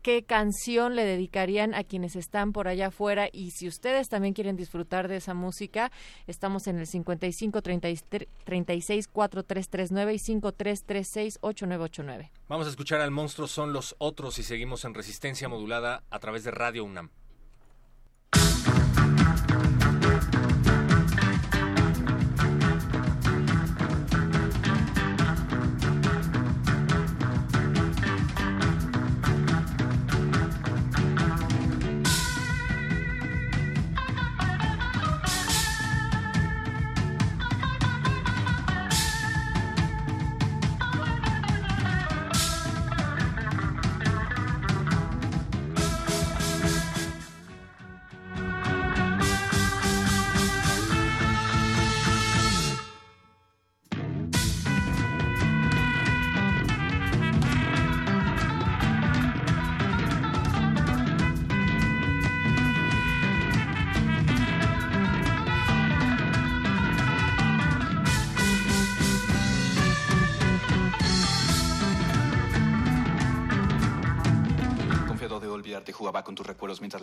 qué 0.00 0.22
canción 0.22 0.94
le 0.94 1.04
dedicarían 1.04 1.74
a 1.74 1.82
quienes 1.82 2.14
están 2.14 2.52
por 2.52 2.68
allá 2.68 2.86
afuera 2.86 3.28
y 3.32 3.50
si 3.50 3.66
ustedes 3.66 4.08
también 4.08 4.32
quieren 4.32 4.54
disfrutar 4.54 5.08
de 5.08 5.16
esa 5.16 5.34
música, 5.34 5.90
estamos 6.28 6.68
en 6.68 6.78
el 6.78 6.86
55 6.86 7.60
33 7.62 8.28
36 8.44 9.08
4339 9.08 10.14
y 10.14 10.18
5336 10.20 11.38
8989. 11.40 12.30
Vamos 12.48 12.68
a 12.68 12.70
escuchar 12.70 13.00
al 13.00 13.10
monstruo 13.10 13.48
Son 13.48 13.72
los 13.72 13.96
Otros 13.98 14.38
y 14.38 14.44
seguimos 14.44 14.84
en 14.84 14.94
resistencia 14.94 15.48
modulada 15.48 16.04
a 16.10 16.18
través 16.20 16.44
de 16.44 16.52
Radio 16.52 16.84
UNAM. 16.84 17.10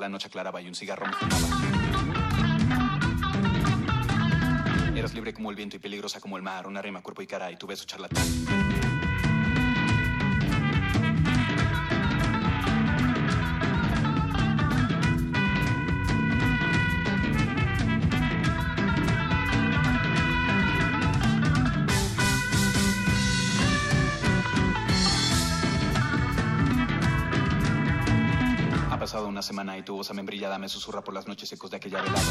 La 0.06 0.10
noche 0.10 0.28
aclaraba 0.28 0.62
y 0.62 0.68
un 0.68 0.76
cigarro 0.76 1.08
me 1.08 1.14
fumaba. 1.14 1.48
Eras 4.96 5.16
libre 5.16 5.34
como 5.34 5.50
el 5.50 5.56
viento 5.56 5.78
y 5.78 5.80
peligrosa 5.80 6.20
como 6.20 6.38
el 6.38 6.44
mar, 6.44 6.68
una 6.68 6.80
rima, 6.80 7.02
cuerpo 7.02 7.24
y 7.24 7.28
cara 7.28 7.52
y 7.52 7.56
tu 7.58 7.66
beso 7.66 7.86
charlatán. 7.86 8.24
Semana 29.46 29.78
y 29.78 29.84
tu 29.84 29.96
voz 29.96 30.10
amembrillada 30.10 30.58
me 30.58 30.68
susurra 30.68 31.04
por 31.04 31.14
las 31.14 31.28
noches 31.28 31.52
ecos 31.54 31.70
de 31.70 31.78
aquella 31.78 32.02
velada. 32.02 32.22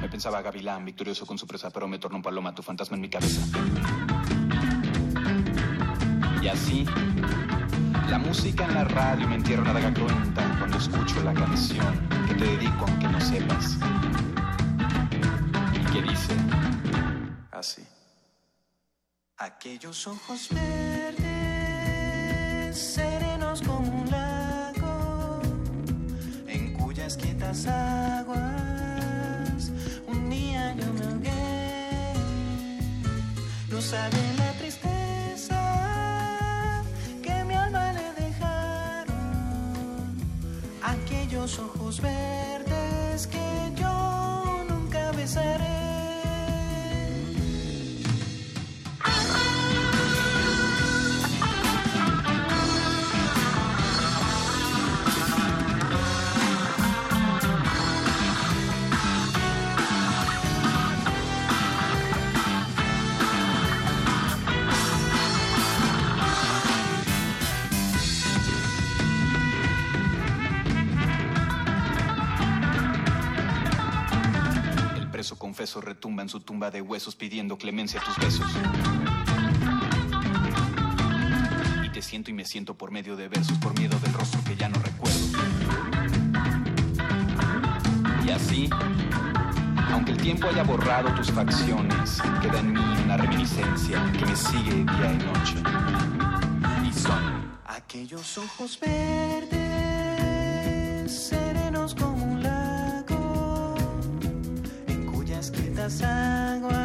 Me 0.00 0.08
pensaba 0.08 0.40
gavilán, 0.40 0.84
victorioso 0.84 1.26
con 1.26 1.36
su 1.36 1.48
presa, 1.48 1.70
pero 1.70 1.88
me 1.88 1.98
tornó 1.98 2.18
un 2.18 2.22
paloma 2.22 2.54
tu 2.54 2.62
fantasma 2.62 2.94
en 2.94 3.00
mi 3.02 3.10
cabeza. 3.10 3.42
Y 6.40 6.48
así, 6.48 6.86
la 8.08 8.18
música 8.18 8.64
en 8.66 8.74
la 8.74 8.84
radio 8.84 9.26
me 9.26 9.34
entierra 9.34 9.62
una 9.62 9.72
daga 9.72 9.92
cruenta 9.92 10.56
cuando 10.58 10.78
escucho 10.78 11.20
la 11.24 11.34
canción 11.34 12.08
que 12.28 12.34
te 12.34 12.44
dedico 12.44 12.86
aunque 12.86 13.08
no 13.08 13.20
sepas. 13.20 13.78
Y 15.74 15.80
que 15.92 16.02
dice 16.02 16.36
así. 17.50 17.84
Aquellos 19.38 20.06
ojos 20.06 20.48
verdes, 20.50 21.18
serenos 22.78 23.25
aguas 27.64 28.50
un 30.06 30.28
día 30.28 30.74
yo 30.78 30.92
me 30.92 31.04
ahogué. 31.06 32.12
No 33.70 33.80
sabe 33.80 34.18
la 34.36 34.52
tristeza 34.58 35.62
que 37.22 37.44
mi 37.44 37.54
alma 37.54 37.92
le 37.94 38.12
dejaron. 38.24 39.16
Aquellos 40.82 41.58
ojos 41.58 42.00
verdes 42.02 43.26
que 43.26 43.65
confeso 75.56 75.80
retumba 75.80 76.22
en 76.22 76.28
su 76.28 76.40
tumba 76.40 76.70
de 76.70 76.82
huesos 76.82 77.16
pidiendo 77.16 77.56
clemencia 77.56 77.98
a 77.98 78.04
tus 78.04 78.18
besos. 78.18 78.46
Y 81.82 81.88
te 81.88 82.02
siento 82.02 82.30
y 82.30 82.34
me 82.34 82.44
siento 82.44 82.74
por 82.74 82.90
medio 82.90 83.16
de 83.16 83.28
versos, 83.28 83.56
por 83.56 83.72
miedo 83.78 83.98
del 84.00 84.12
rostro 84.12 84.38
que 84.44 84.54
ya 84.54 84.68
no 84.68 84.78
recuerdo. 84.78 85.38
Y 88.26 88.30
así, 88.32 88.68
aunque 89.90 90.12
el 90.12 90.18
tiempo 90.18 90.46
haya 90.46 90.62
borrado 90.62 91.14
tus 91.14 91.30
facciones, 91.30 92.20
queda 92.42 92.58
en 92.58 92.74
mí 92.74 92.84
una 93.06 93.16
reminiscencia 93.16 94.12
que 94.12 94.26
me 94.26 94.36
sigue 94.36 94.74
día 94.74 95.10
y 95.10 95.16
noche. 95.24 95.54
Y 96.86 96.92
son 96.92 97.56
Aquellos 97.64 98.36
ojos 98.36 98.78
verdes, 98.78 99.65
las. 105.88 106.75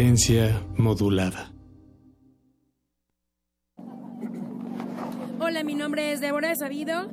Resistencia 0.00 0.62
modulada. 0.78 1.52
Hola, 5.38 5.62
mi 5.62 5.74
nombre 5.74 6.12
es 6.12 6.22
Débora 6.22 6.56
Sabido. 6.56 7.10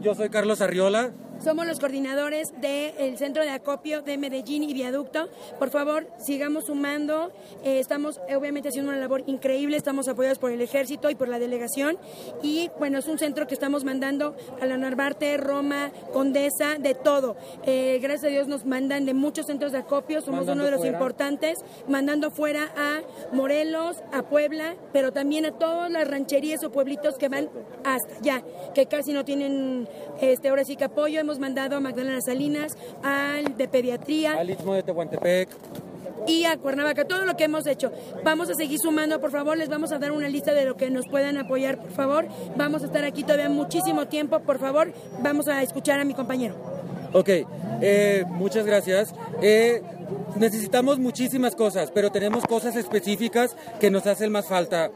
Yo 0.00 0.14
soy 0.14 0.28
Carlos 0.28 0.60
Arriola. 0.60 1.10
Somos 1.42 1.66
los 1.66 1.80
coordinadores 1.80 2.52
del 2.60 3.16
Centro 3.16 3.42
de 3.42 3.48
Acopio 3.48 4.02
de 4.02 4.18
Medellín 4.18 4.62
y 4.62 4.74
Viaducto. 4.74 5.30
Por 5.58 5.70
favor, 5.70 6.06
sigamos 6.18 6.66
sumando. 6.66 7.32
Eh, 7.64 7.78
estamos 7.80 8.20
obviamente 8.36 8.68
haciendo 8.68 8.90
una 8.90 9.00
labor 9.00 9.22
increíble. 9.26 9.78
Estamos 9.78 10.06
apoyados 10.08 10.38
por 10.38 10.50
el 10.50 10.60
Ejército 10.60 11.08
y 11.08 11.14
por 11.14 11.28
la 11.28 11.38
delegación. 11.38 11.96
Y 12.42 12.70
bueno, 12.78 12.98
es 12.98 13.06
un 13.06 13.18
centro 13.18 13.46
que 13.46 13.54
estamos 13.54 13.84
mandando 13.84 14.36
a 14.60 14.66
la 14.66 14.76
Narvarte, 14.76 15.38
Roma, 15.38 15.90
Condesa, 16.12 16.76
de 16.78 16.94
todo. 16.94 17.36
Eh, 17.64 17.98
gracias 18.02 18.24
a 18.24 18.28
Dios 18.28 18.46
nos 18.46 18.66
mandan 18.66 19.06
de 19.06 19.14
muchos 19.14 19.46
centros 19.46 19.72
de 19.72 19.78
acopio. 19.78 20.20
Somos 20.20 20.40
Mandando 20.40 20.52
uno 20.60 20.64
de 20.64 20.70
los 20.72 20.80
fuera. 20.80 20.92
importantes, 20.92 21.58
mandando 21.88 22.30
fuera 22.30 22.70
a 22.76 23.00
Morelos, 23.34 23.96
a 24.12 24.24
Puebla, 24.24 24.74
pero 24.92 25.10
también 25.10 25.46
a 25.46 25.52
todas 25.52 25.90
las 25.90 26.06
rancherías 26.06 26.62
o 26.64 26.70
pueblitos 26.70 27.14
que 27.14 27.30
van 27.30 27.48
hasta 27.84 28.16
allá, 28.18 28.44
que 28.74 28.84
casi 28.86 29.14
no 29.14 29.24
tienen 29.24 29.88
este 30.20 30.50
ahora 30.50 30.64
sí 30.64 30.76
que 30.76 30.84
apoyo. 30.84 31.29
Hemos 31.30 31.38
mandado 31.38 31.76
a 31.76 31.80
Magdalena 31.80 32.20
Salinas, 32.20 32.76
al 33.04 33.56
de 33.56 33.68
pediatría 33.68 34.32
Al 34.32 34.50
Istmo 34.50 34.74
de 34.74 34.82
Tehuantepec. 34.82 35.48
y 36.26 36.42
a 36.44 36.56
Cuernavaca, 36.56 37.04
todo 37.04 37.24
lo 37.24 37.36
que 37.36 37.44
hemos 37.44 37.68
hecho. 37.68 37.92
Vamos 38.24 38.50
a 38.50 38.54
seguir 38.54 38.80
sumando, 38.80 39.20
por 39.20 39.30
favor, 39.30 39.56
les 39.56 39.68
vamos 39.68 39.92
a 39.92 40.00
dar 40.00 40.10
una 40.10 40.28
lista 40.28 40.52
de 40.54 40.64
lo 40.64 40.76
que 40.76 40.90
nos 40.90 41.06
puedan 41.06 41.38
apoyar, 41.38 41.78
por 41.78 41.92
favor. 41.92 42.26
Vamos 42.56 42.82
a 42.82 42.86
estar 42.86 43.04
aquí 43.04 43.22
todavía 43.22 43.48
muchísimo 43.48 44.08
tiempo, 44.08 44.40
por 44.40 44.58
favor. 44.58 44.92
Vamos 45.20 45.46
a 45.46 45.62
escuchar 45.62 46.00
a 46.00 46.04
mi 46.04 46.14
compañero. 46.14 46.56
Ok, 47.12 47.28
eh, 47.80 48.24
muchas 48.26 48.66
gracias. 48.66 49.14
Eh, 49.40 49.82
necesitamos 50.34 50.98
muchísimas 50.98 51.54
cosas, 51.54 51.92
pero 51.92 52.10
tenemos 52.10 52.44
cosas 52.44 52.74
específicas 52.74 53.54
que 53.78 53.88
nos 53.88 54.04
hacen 54.08 54.32
más 54.32 54.46
falta. 54.46 54.90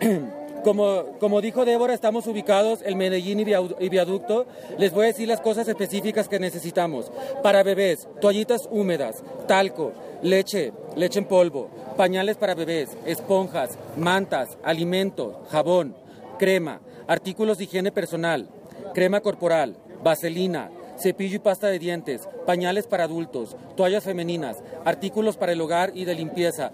Como, 0.64 1.18
como 1.20 1.42
dijo 1.42 1.66
Débora, 1.66 1.92
estamos 1.92 2.26
ubicados 2.26 2.80
en 2.82 2.96
Medellín 2.96 3.38
y 3.40 3.88
Viaducto. 3.90 4.46
Les 4.78 4.92
voy 4.92 5.04
a 5.04 5.08
decir 5.08 5.28
las 5.28 5.42
cosas 5.42 5.68
específicas 5.68 6.26
que 6.26 6.40
necesitamos. 6.40 7.12
Para 7.42 7.62
bebés, 7.62 8.08
toallitas 8.18 8.66
húmedas, 8.70 9.22
talco, 9.46 9.92
leche, 10.22 10.72
leche 10.96 11.18
en 11.18 11.26
polvo, 11.26 11.68
pañales 11.98 12.38
para 12.38 12.54
bebés, 12.54 12.96
esponjas, 13.04 13.78
mantas, 13.98 14.56
alimento, 14.64 15.42
jabón, 15.50 15.94
crema, 16.38 16.80
artículos 17.06 17.58
de 17.58 17.64
higiene 17.64 17.92
personal, 17.92 18.48
crema 18.94 19.20
corporal, 19.20 19.76
vaselina, 20.02 20.70
cepillo 20.98 21.36
y 21.36 21.40
pasta 21.40 21.66
de 21.66 21.78
dientes, 21.78 22.26
pañales 22.46 22.86
para 22.86 23.04
adultos, 23.04 23.54
toallas 23.76 24.04
femeninas, 24.04 24.62
artículos 24.86 25.36
para 25.36 25.52
el 25.52 25.60
hogar 25.60 25.92
y 25.94 26.06
de 26.06 26.14
limpieza. 26.14 26.72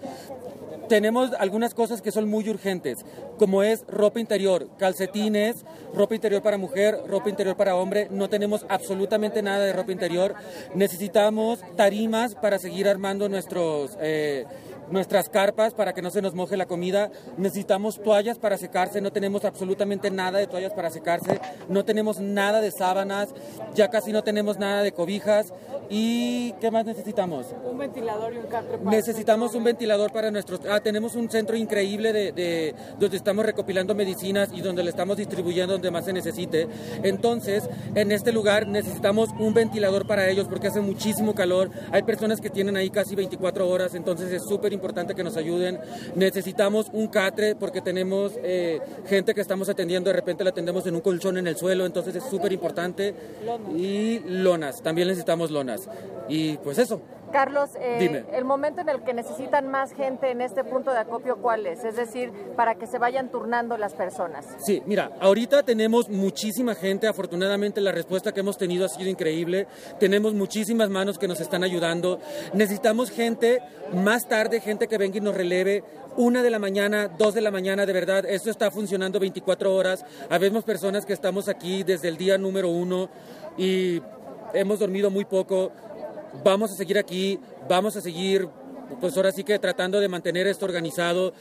Tenemos 0.91 1.31
algunas 1.39 1.73
cosas 1.73 2.01
que 2.01 2.11
son 2.11 2.27
muy 2.27 2.49
urgentes, 2.49 3.05
como 3.37 3.63
es 3.63 3.85
ropa 3.87 4.19
interior, 4.19 4.67
calcetines, 4.77 5.63
ropa 5.95 6.15
interior 6.15 6.41
para 6.41 6.57
mujer, 6.57 6.99
ropa 7.07 7.29
interior 7.29 7.55
para 7.55 7.77
hombre. 7.77 8.09
No 8.11 8.27
tenemos 8.27 8.65
absolutamente 8.67 9.41
nada 9.41 9.63
de 9.63 9.71
ropa 9.71 9.93
interior. 9.93 10.35
Necesitamos 10.75 11.61
tarimas 11.77 12.35
para 12.35 12.59
seguir 12.59 12.89
armando 12.89 13.29
nuestros... 13.29 13.97
eh, 14.01 14.45
nuestras 14.91 15.29
carpas 15.29 15.73
para 15.73 15.93
que 15.93 16.01
no 16.01 16.09
se 16.11 16.21
nos 16.21 16.33
moje 16.35 16.57
la 16.57 16.65
comida. 16.67 17.09
Necesitamos 17.37 18.01
toallas 18.01 18.37
para 18.37 18.57
secarse, 18.57 19.01
no 19.01 19.11
tenemos 19.11 19.45
absolutamente 19.45 20.11
nada 20.11 20.39
de 20.39 20.47
toallas 20.47 20.73
para 20.73 20.89
secarse, 20.89 21.39
no 21.69 21.83
tenemos 21.85 22.19
nada 22.19 22.61
de 22.61 22.71
sábanas, 22.71 23.29
ya 23.73 23.89
casi 23.89 24.11
no 24.11 24.23
tenemos 24.23 24.59
nada 24.59 24.83
de 24.83 24.91
cobijas. 24.91 25.53
¿Y 25.93 26.53
qué 26.61 26.71
más 26.71 26.85
necesitamos? 26.85 27.47
Un 27.69 27.77
ventilador 27.77 28.33
y 28.33 28.37
un 28.37 28.45
catre 28.47 28.77
para 28.77 28.91
Necesitamos 28.91 29.55
un 29.55 29.63
ventilador 29.65 30.13
para 30.13 30.31
nuestros... 30.31 30.61
Ah, 30.69 30.79
tenemos 30.79 31.15
un 31.15 31.29
centro 31.29 31.57
increíble 31.57 32.13
de, 32.13 32.31
de- 32.31 32.75
donde 32.97 33.17
estamos 33.17 33.45
recopilando 33.45 33.93
medicinas 33.93 34.49
y 34.53 34.61
donde 34.61 34.83
le 34.83 34.89
estamos 34.89 35.17
distribuyendo 35.17 35.73
donde 35.73 35.91
más 35.91 36.05
se 36.05 36.13
necesite. 36.13 36.67
Entonces, 37.03 37.69
en 37.93 38.11
este 38.13 38.31
lugar 38.31 38.67
necesitamos 38.67 39.29
un 39.37 39.53
ventilador 39.53 40.07
para 40.07 40.29
ellos 40.29 40.47
porque 40.47 40.67
hace 40.67 40.79
muchísimo 40.79 41.35
calor. 41.35 41.69
Hay 41.91 42.03
personas 42.03 42.39
que 42.39 42.49
tienen 42.49 42.77
ahí 42.77 42.89
casi 42.89 43.13
24 43.15 43.67
horas, 43.69 43.93
entonces 43.93 44.31
es 44.31 44.43
súper 44.43 44.71
importante 44.71 44.80
que 45.15 45.23
nos 45.23 45.37
ayuden. 45.37 45.79
Necesitamos 46.15 46.87
un 46.91 47.07
catre 47.07 47.55
porque 47.55 47.81
tenemos 47.81 48.33
eh, 48.43 48.79
gente 49.05 49.33
que 49.33 49.41
estamos 49.41 49.69
atendiendo, 49.69 50.09
de 50.09 50.15
repente 50.15 50.43
la 50.43 50.49
atendemos 50.49 50.85
en 50.87 50.95
un 50.95 51.01
colchón 51.01 51.37
en 51.37 51.47
el 51.47 51.55
suelo, 51.55 51.85
entonces 51.85 52.15
es 52.15 52.23
súper 52.23 52.51
importante. 52.51 53.13
Y 53.75 54.19
lonas, 54.25 54.81
también 54.81 55.07
necesitamos 55.07 55.51
lonas. 55.51 55.87
Y 56.27 56.57
pues 56.57 56.77
eso. 56.77 57.01
Carlos, 57.31 57.71
eh, 57.79 58.25
el 58.33 58.45
momento 58.45 58.81
en 58.81 58.89
el 58.89 59.03
que 59.03 59.13
necesitan 59.13 59.69
más 59.69 59.93
gente 59.93 60.31
en 60.31 60.41
este 60.41 60.63
punto 60.63 60.91
de 60.91 60.99
acopio, 60.99 61.37
¿cuál 61.37 61.65
es? 61.65 61.83
Es 61.83 61.95
decir, 61.95 62.31
para 62.55 62.75
que 62.75 62.87
se 62.87 62.99
vayan 62.99 63.29
turnando 63.29 63.77
las 63.77 63.93
personas. 63.93 64.45
Sí, 64.59 64.81
mira, 64.85 65.11
ahorita 65.19 65.63
tenemos 65.63 66.09
muchísima 66.09 66.75
gente, 66.75 67.07
afortunadamente 67.07 67.81
la 67.81 67.91
respuesta 67.91 68.31
que 68.31 68.41
hemos 68.41 68.57
tenido 68.57 68.85
ha 68.85 68.89
sido 68.89 69.09
increíble, 69.09 69.67
tenemos 69.99 70.33
muchísimas 70.33 70.89
manos 70.89 71.17
que 71.17 71.27
nos 71.27 71.39
están 71.39 71.63
ayudando, 71.63 72.19
necesitamos 72.53 73.09
gente 73.09 73.59
más 73.93 74.27
tarde, 74.27 74.59
gente 74.59 74.87
que 74.87 74.97
venga 74.97 75.17
y 75.17 75.21
nos 75.21 75.35
releve, 75.35 75.83
una 76.17 76.43
de 76.43 76.49
la 76.49 76.59
mañana, 76.59 77.07
dos 77.07 77.33
de 77.33 77.41
la 77.41 77.51
mañana, 77.51 77.85
de 77.85 77.93
verdad, 77.93 78.25
esto 78.25 78.49
está 78.49 78.69
funcionando 78.69 79.19
24 79.19 79.73
horas, 79.73 80.05
habemos 80.29 80.63
personas 80.63 81.05
que 81.05 81.13
estamos 81.13 81.47
aquí 81.47 81.83
desde 81.83 82.09
el 82.09 82.17
día 82.17 82.37
número 82.37 82.69
uno 82.69 83.09
y 83.57 84.01
hemos 84.53 84.79
dormido 84.79 85.09
muy 85.09 85.25
poco, 85.25 85.71
vamos 86.43 86.71
a 86.71 86.75
seguir 86.75 86.97
aquí, 86.97 87.39
vamos 87.67 87.95
a 87.95 88.01
seguir, 88.01 88.47
pues 88.99 89.15
ahora 89.17 89.31
sí 89.31 89.43
que 89.43 89.57
tratando 89.59 89.99
de 89.99 90.07
mantener 90.07 90.47
esto 90.47 90.65
organizado. 90.65 91.33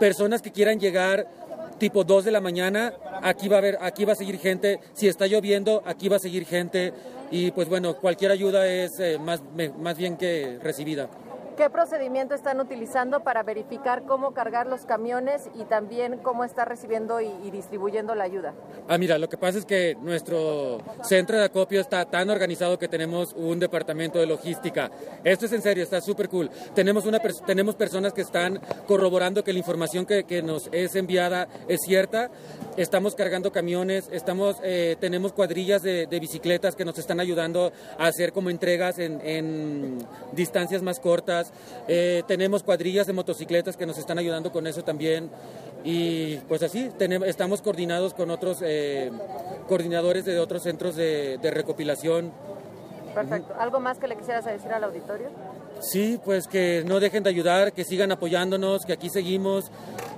Personas 0.00 0.42
que 0.42 0.52
quieran 0.52 0.78
llegar 0.78 1.26
tipo 1.78 2.04
2 2.04 2.24
de 2.24 2.30
la 2.30 2.40
mañana, 2.40 2.94
aquí 3.22 3.48
va 3.48 3.56
a 3.56 3.58
haber, 3.58 3.78
aquí 3.80 4.04
va 4.04 4.12
a 4.12 4.16
seguir 4.16 4.38
gente. 4.38 4.80
Si 4.94 5.08
está 5.08 5.26
lloviendo, 5.26 5.82
aquí 5.86 6.08
va 6.08 6.16
a 6.16 6.20
seguir 6.20 6.46
gente. 6.46 6.92
Y 7.30 7.50
pues 7.50 7.68
bueno, 7.68 7.94
cualquier 7.96 8.30
ayuda 8.30 8.66
es 8.66 8.98
eh, 9.00 9.18
más, 9.18 9.40
más 9.78 9.96
bien 9.96 10.16
que 10.16 10.58
recibida. 10.62 11.08
¿Qué 11.56 11.70
procedimiento 11.70 12.34
están 12.34 12.58
utilizando 12.58 13.20
para 13.20 13.44
verificar 13.44 14.02
cómo 14.06 14.34
cargar 14.34 14.66
los 14.66 14.84
camiones 14.86 15.48
y 15.54 15.64
también 15.64 16.18
cómo 16.18 16.42
está 16.42 16.64
recibiendo 16.64 17.20
y, 17.20 17.28
distribuyendo 17.52 18.16
la 18.16 18.24
ayuda? 18.24 18.54
Ah, 18.88 18.98
mira, 18.98 19.18
lo 19.18 19.28
que 19.28 19.36
pasa 19.36 19.58
es 19.58 19.64
que 19.64 19.96
nuestro 20.00 20.78
centro 21.04 21.38
de 21.38 21.44
acopio 21.44 21.80
está 21.80 22.04
tan 22.06 22.28
organizado 22.28 22.76
que 22.76 22.88
tenemos 22.88 23.34
un 23.34 23.60
departamento 23.60 24.18
de 24.18 24.26
logística. 24.26 24.90
Esto 25.22 25.46
es 25.46 25.52
en 25.52 25.62
serio, 25.62 25.84
está 25.84 26.00
súper 26.00 26.28
cool. 26.28 26.50
Tenemos, 26.74 27.06
una 27.06 27.20
tenemos 27.46 27.76
personas 27.76 28.12
que 28.12 28.22
están 28.22 28.60
corroborando 28.88 29.44
que 29.44 29.52
la 29.52 29.60
información 29.60 30.06
que, 30.06 30.42
nos 30.42 30.68
es 30.72 30.96
enviada 30.96 31.46
es 31.68 31.82
cierta. 31.82 32.30
Estamos 32.76 33.14
cargando 33.14 33.52
camiones, 33.52 34.08
estamos, 34.10 34.56
eh, 34.64 34.96
tenemos 34.98 35.32
cuadrillas 35.32 35.82
de, 35.82 36.06
bicicletas 36.20 36.74
que 36.74 36.84
nos 36.84 36.98
están 36.98 37.20
ayudando 37.20 37.72
a 37.98 38.06
hacer 38.06 38.32
como 38.32 38.50
entregas 38.50 38.98
en, 38.98 39.20
en 39.20 39.98
distancias 40.32 40.82
más 40.82 40.98
cortas. 40.98 41.43
Eh, 41.88 42.22
tenemos 42.26 42.62
cuadrillas 42.62 43.06
de 43.06 43.12
motocicletas 43.12 43.76
que 43.76 43.86
nos 43.86 43.98
están 43.98 44.18
ayudando 44.18 44.52
con 44.52 44.66
eso 44.66 44.82
también. 44.82 45.30
Y 45.84 46.36
pues 46.48 46.62
así, 46.62 46.90
tenemos, 46.98 47.28
estamos 47.28 47.60
coordinados 47.60 48.14
con 48.14 48.30
otros 48.30 48.58
eh, 48.62 49.10
coordinadores 49.68 50.24
de 50.24 50.38
otros 50.38 50.62
centros 50.62 50.96
de, 50.96 51.38
de 51.38 51.50
recopilación. 51.50 52.32
Perfecto. 53.14 53.54
¿Algo 53.58 53.80
más 53.80 53.98
que 53.98 54.08
le 54.08 54.16
quisieras 54.16 54.44
decir 54.44 54.72
al 54.72 54.84
auditorio? 54.84 55.28
Sí, 55.80 56.18
pues 56.24 56.48
que 56.48 56.82
no 56.86 57.00
dejen 57.00 57.22
de 57.22 57.30
ayudar, 57.30 57.72
que 57.72 57.84
sigan 57.84 58.10
apoyándonos, 58.12 58.84
que 58.84 58.92
aquí 58.92 59.08
seguimos, 59.10 59.70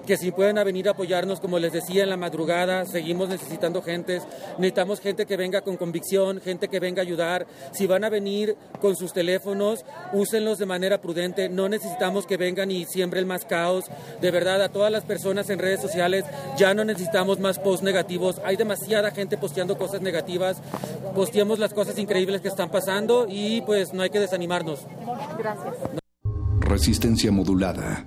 que 0.07 0.17
si 0.17 0.31
pueden 0.31 0.57
a 0.59 0.65
venir 0.65 0.89
a 0.89 0.93
apoyarnos, 0.93 1.41
como 1.41 1.59
les 1.59 1.73
decía 1.73 2.05
en 2.05 2.11
la 2.11 2.17
madrugada, 2.17 2.85
seguimos 2.87 3.29
necesitando 3.29 3.83
gente, 3.83 4.21
necesitamos 4.59 5.01
gente 5.01 5.27
que 5.27 5.37
venga 5.37 5.61
con 5.61 5.77
convicción, 5.77 6.41
gente 6.41 6.69
que 6.69 6.81
venga 6.81 7.03
a 7.03 7.05
ayudar. 7.05 7.47
Si 7.73 7.87
van 7.87 8.05
a 8.05 8.09
venir 8.09 8.57
con 8.81 8.97
sus 8.97 9.13
teléfonos, 9.13 9.85
úsenlos 10.13 10.59
de 10.59 10.67
manera 10.67 11.01
prudente, 11.01 11.49
no 11.49 11.69
necesitamos 11.69 12.27
que 12.27 12.37
vengan 12.37 12.71
y 12.71 12.85
siembren 12.85 13.27
más 13.27 13.45
caos. 13.45 13.85
De 14.21 14.31
verdad, 14.31 14.63
a 14.63 14.69
todas 14.69 14.93
las 14.93 15.05
personas 15.05 15.51
en 15.51 15.59
redes 15.59 15.81
sociales 15.81 16.25
ya 16.57 16.73
no 16.73 16.85
necesitamos 16.85 17.41
más 17.41 17.59
posts 17.59 17.83
negativos, 17.83 18.41
hay 18.45 18.57
demasiada 18.57 19.11
gente 19.11 19.37
posteando 19.37 19.77
cosas 19.77 20.01
negativas, 20.01 20.59
posteemos 21.15 21.59
las 21.59 21.75
cosas 21.75 21.99
increíbles 21.99 22.41
que 22.41 22.49
están 22.49 22.71
pasando 22.71 23.27
y 23.29 23.61
pues 23.63 23.93
no 23.93 24.03
hay 24.03 24.11
que 24.11 24.21
desanimarnos. 24.21 24.87
Gracias. 25.39 25.75
Resistencia 26.61 27.31
modulada. 27.31 28.07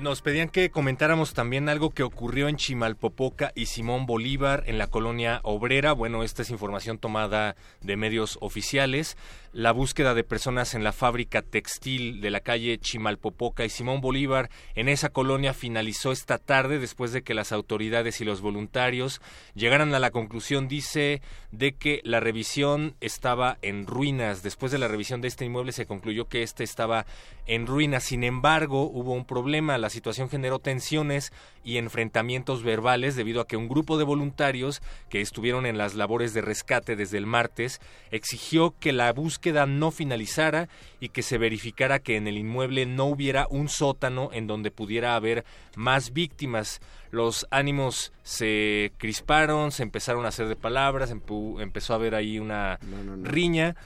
Nos 0.00 0.20
pedían 0.20 0.50
que 0.50 0.70
comentáramos 0.70 1.32
también 1.32 1.70
algo 1.70 1.88
que 1.88 2.02
ocurrió 2.02 2.48
en 2.48 2.56
Chimalpopoca 2.56 3.52
y 3.54 3.64
Simón 3.64 4.04
Bolívar 4.04 4.62
en 4.66 4.76
la 4.76 4.88
colonia 4.88 5.40
obrera. 5.42 5.92
Bueno, 5.92 6.22
esta 6.22 6.42
es 6.42 6.50
información 6.50 6.98
tomada 6.98 7.56
de 7.80 7.96
medios 7.96 8.36
oficiales. 8.42 9.16
La 9.52 9.72
búsqueda 9.72 10.12
de 10.12 10.22
personas 10.22 10.74
en 10.74 10.84
la 10.84 10.92
fábrica 10.92 11.40
textil 11.40 12.20
de 12.20 12.28
la 12.28 12.40
calle 12.40 12.76
Chimalpopoca 12.76 13.64
y 13.64 13.70
Simón 13.70 14.02
Bolívar 14.02 14.50
en 14.74 14.90
esa 14.90 15.08
colonia 15.08 15.54
finalizó 15.54 16.12
esta 16.12 16.36
tarde 16.36 16.78
después 16.78 17.12
de 17.12 17.22
que 17.22 17.32
las 17.32 17.52
autoridades 17.52 18.20
y 18.20 18.26
los 18.26 18.42
voluntarios 18.42 19.22
llegaran 19.54 19.94
a 19.94 19.98
la 19.98 20.10
conclusión, 20.10 20.68
dice, 20.68 21.22
de 21.52 21.72
que 21.72 22.02
la 22.04 22.20
revisión 22.20 22.96
estaba 23.00 23.56
en 23.62 23.86
ruinas. 23.86 24.42
Después 24.42 24.72
de 24.72 24.78
la 24.78 24.88
revisión 24.88 25.22
de 25.22 25.28
este 25.28 25.46
inmueble 25.46 25.72
se 25.72 25.86
concluyó 25.86 26.28
que 26.28 26.42
este 26.42 26.64
estaba 26.64 27.06
en 27.46 27.66
ruinas. 27.66 28.04
Sin 28.04 28.24
embargo, 28.24 28.82
hubo 28.82 29.14
un 29.14 29.24
problema. 29.24 29.78
Situación 29.90 30.28
generó 30.28 30.58
tensiones 30.58 31.32
y 31.64 31.78
enfrentamientos 31.78 32.62
verbales 32.62 33.16
debido 33.16 33.40
a 33.40 33.46
que 33.46 33.56
un 33.56 33.68
grupo 33.68 33.98
de 33.98 34.04
voluntarios 34.04 34.82
que 35.08 35.20
estuvieron 35.20 35.66
en 35.66 35.78
las 35.78 35.94
labores 35.94 36.34
de 36.34 36.40
rescate 36.40 36.96
desde 36.96 37.18
el 37.18 37.26
martes 37.26 37.80
exigió 38.10 38.74
que 38.78 38.92
la 38.92 39.12
búsqueda 39.12 39.66
no 39.66 39.90
finalizara 39.90 40.68
y 41.00 41.10
que 41.10 41.22
se 41.22 41.38
verificara 41.38 41.98
que 41.98 42.16
en 42.16 42.26
el 42.26 42.38
inmueble 42.38 42.86
no 42.86 43.06
hubiera 43.06 43.46
un 43.48 43.68
sótano 43.68 44.30
en 44.32 44.46
donde 44.46 44.70
pudiera 44.70 45.14
haber 45.14 45.44
más 45.76 46.12
víctimas. 46.12 46.80
Los 47.10 47.46
ánimos 47.50 48.12
se 48.22 48.92
crisparon, 48.98 49.72
se 49.72 49.82
empezaron 49.82 50.24
a 50.24 50.28
hacer 50.28 50.48
de 50.48 50.56
palabras, 50.56 51.10
empezó 51.10 51.92
a 51.92 51.96
haber 51.96 52.14
ahí 52.14 52.38
una 52.38 52.78
riña. 53.22 53.76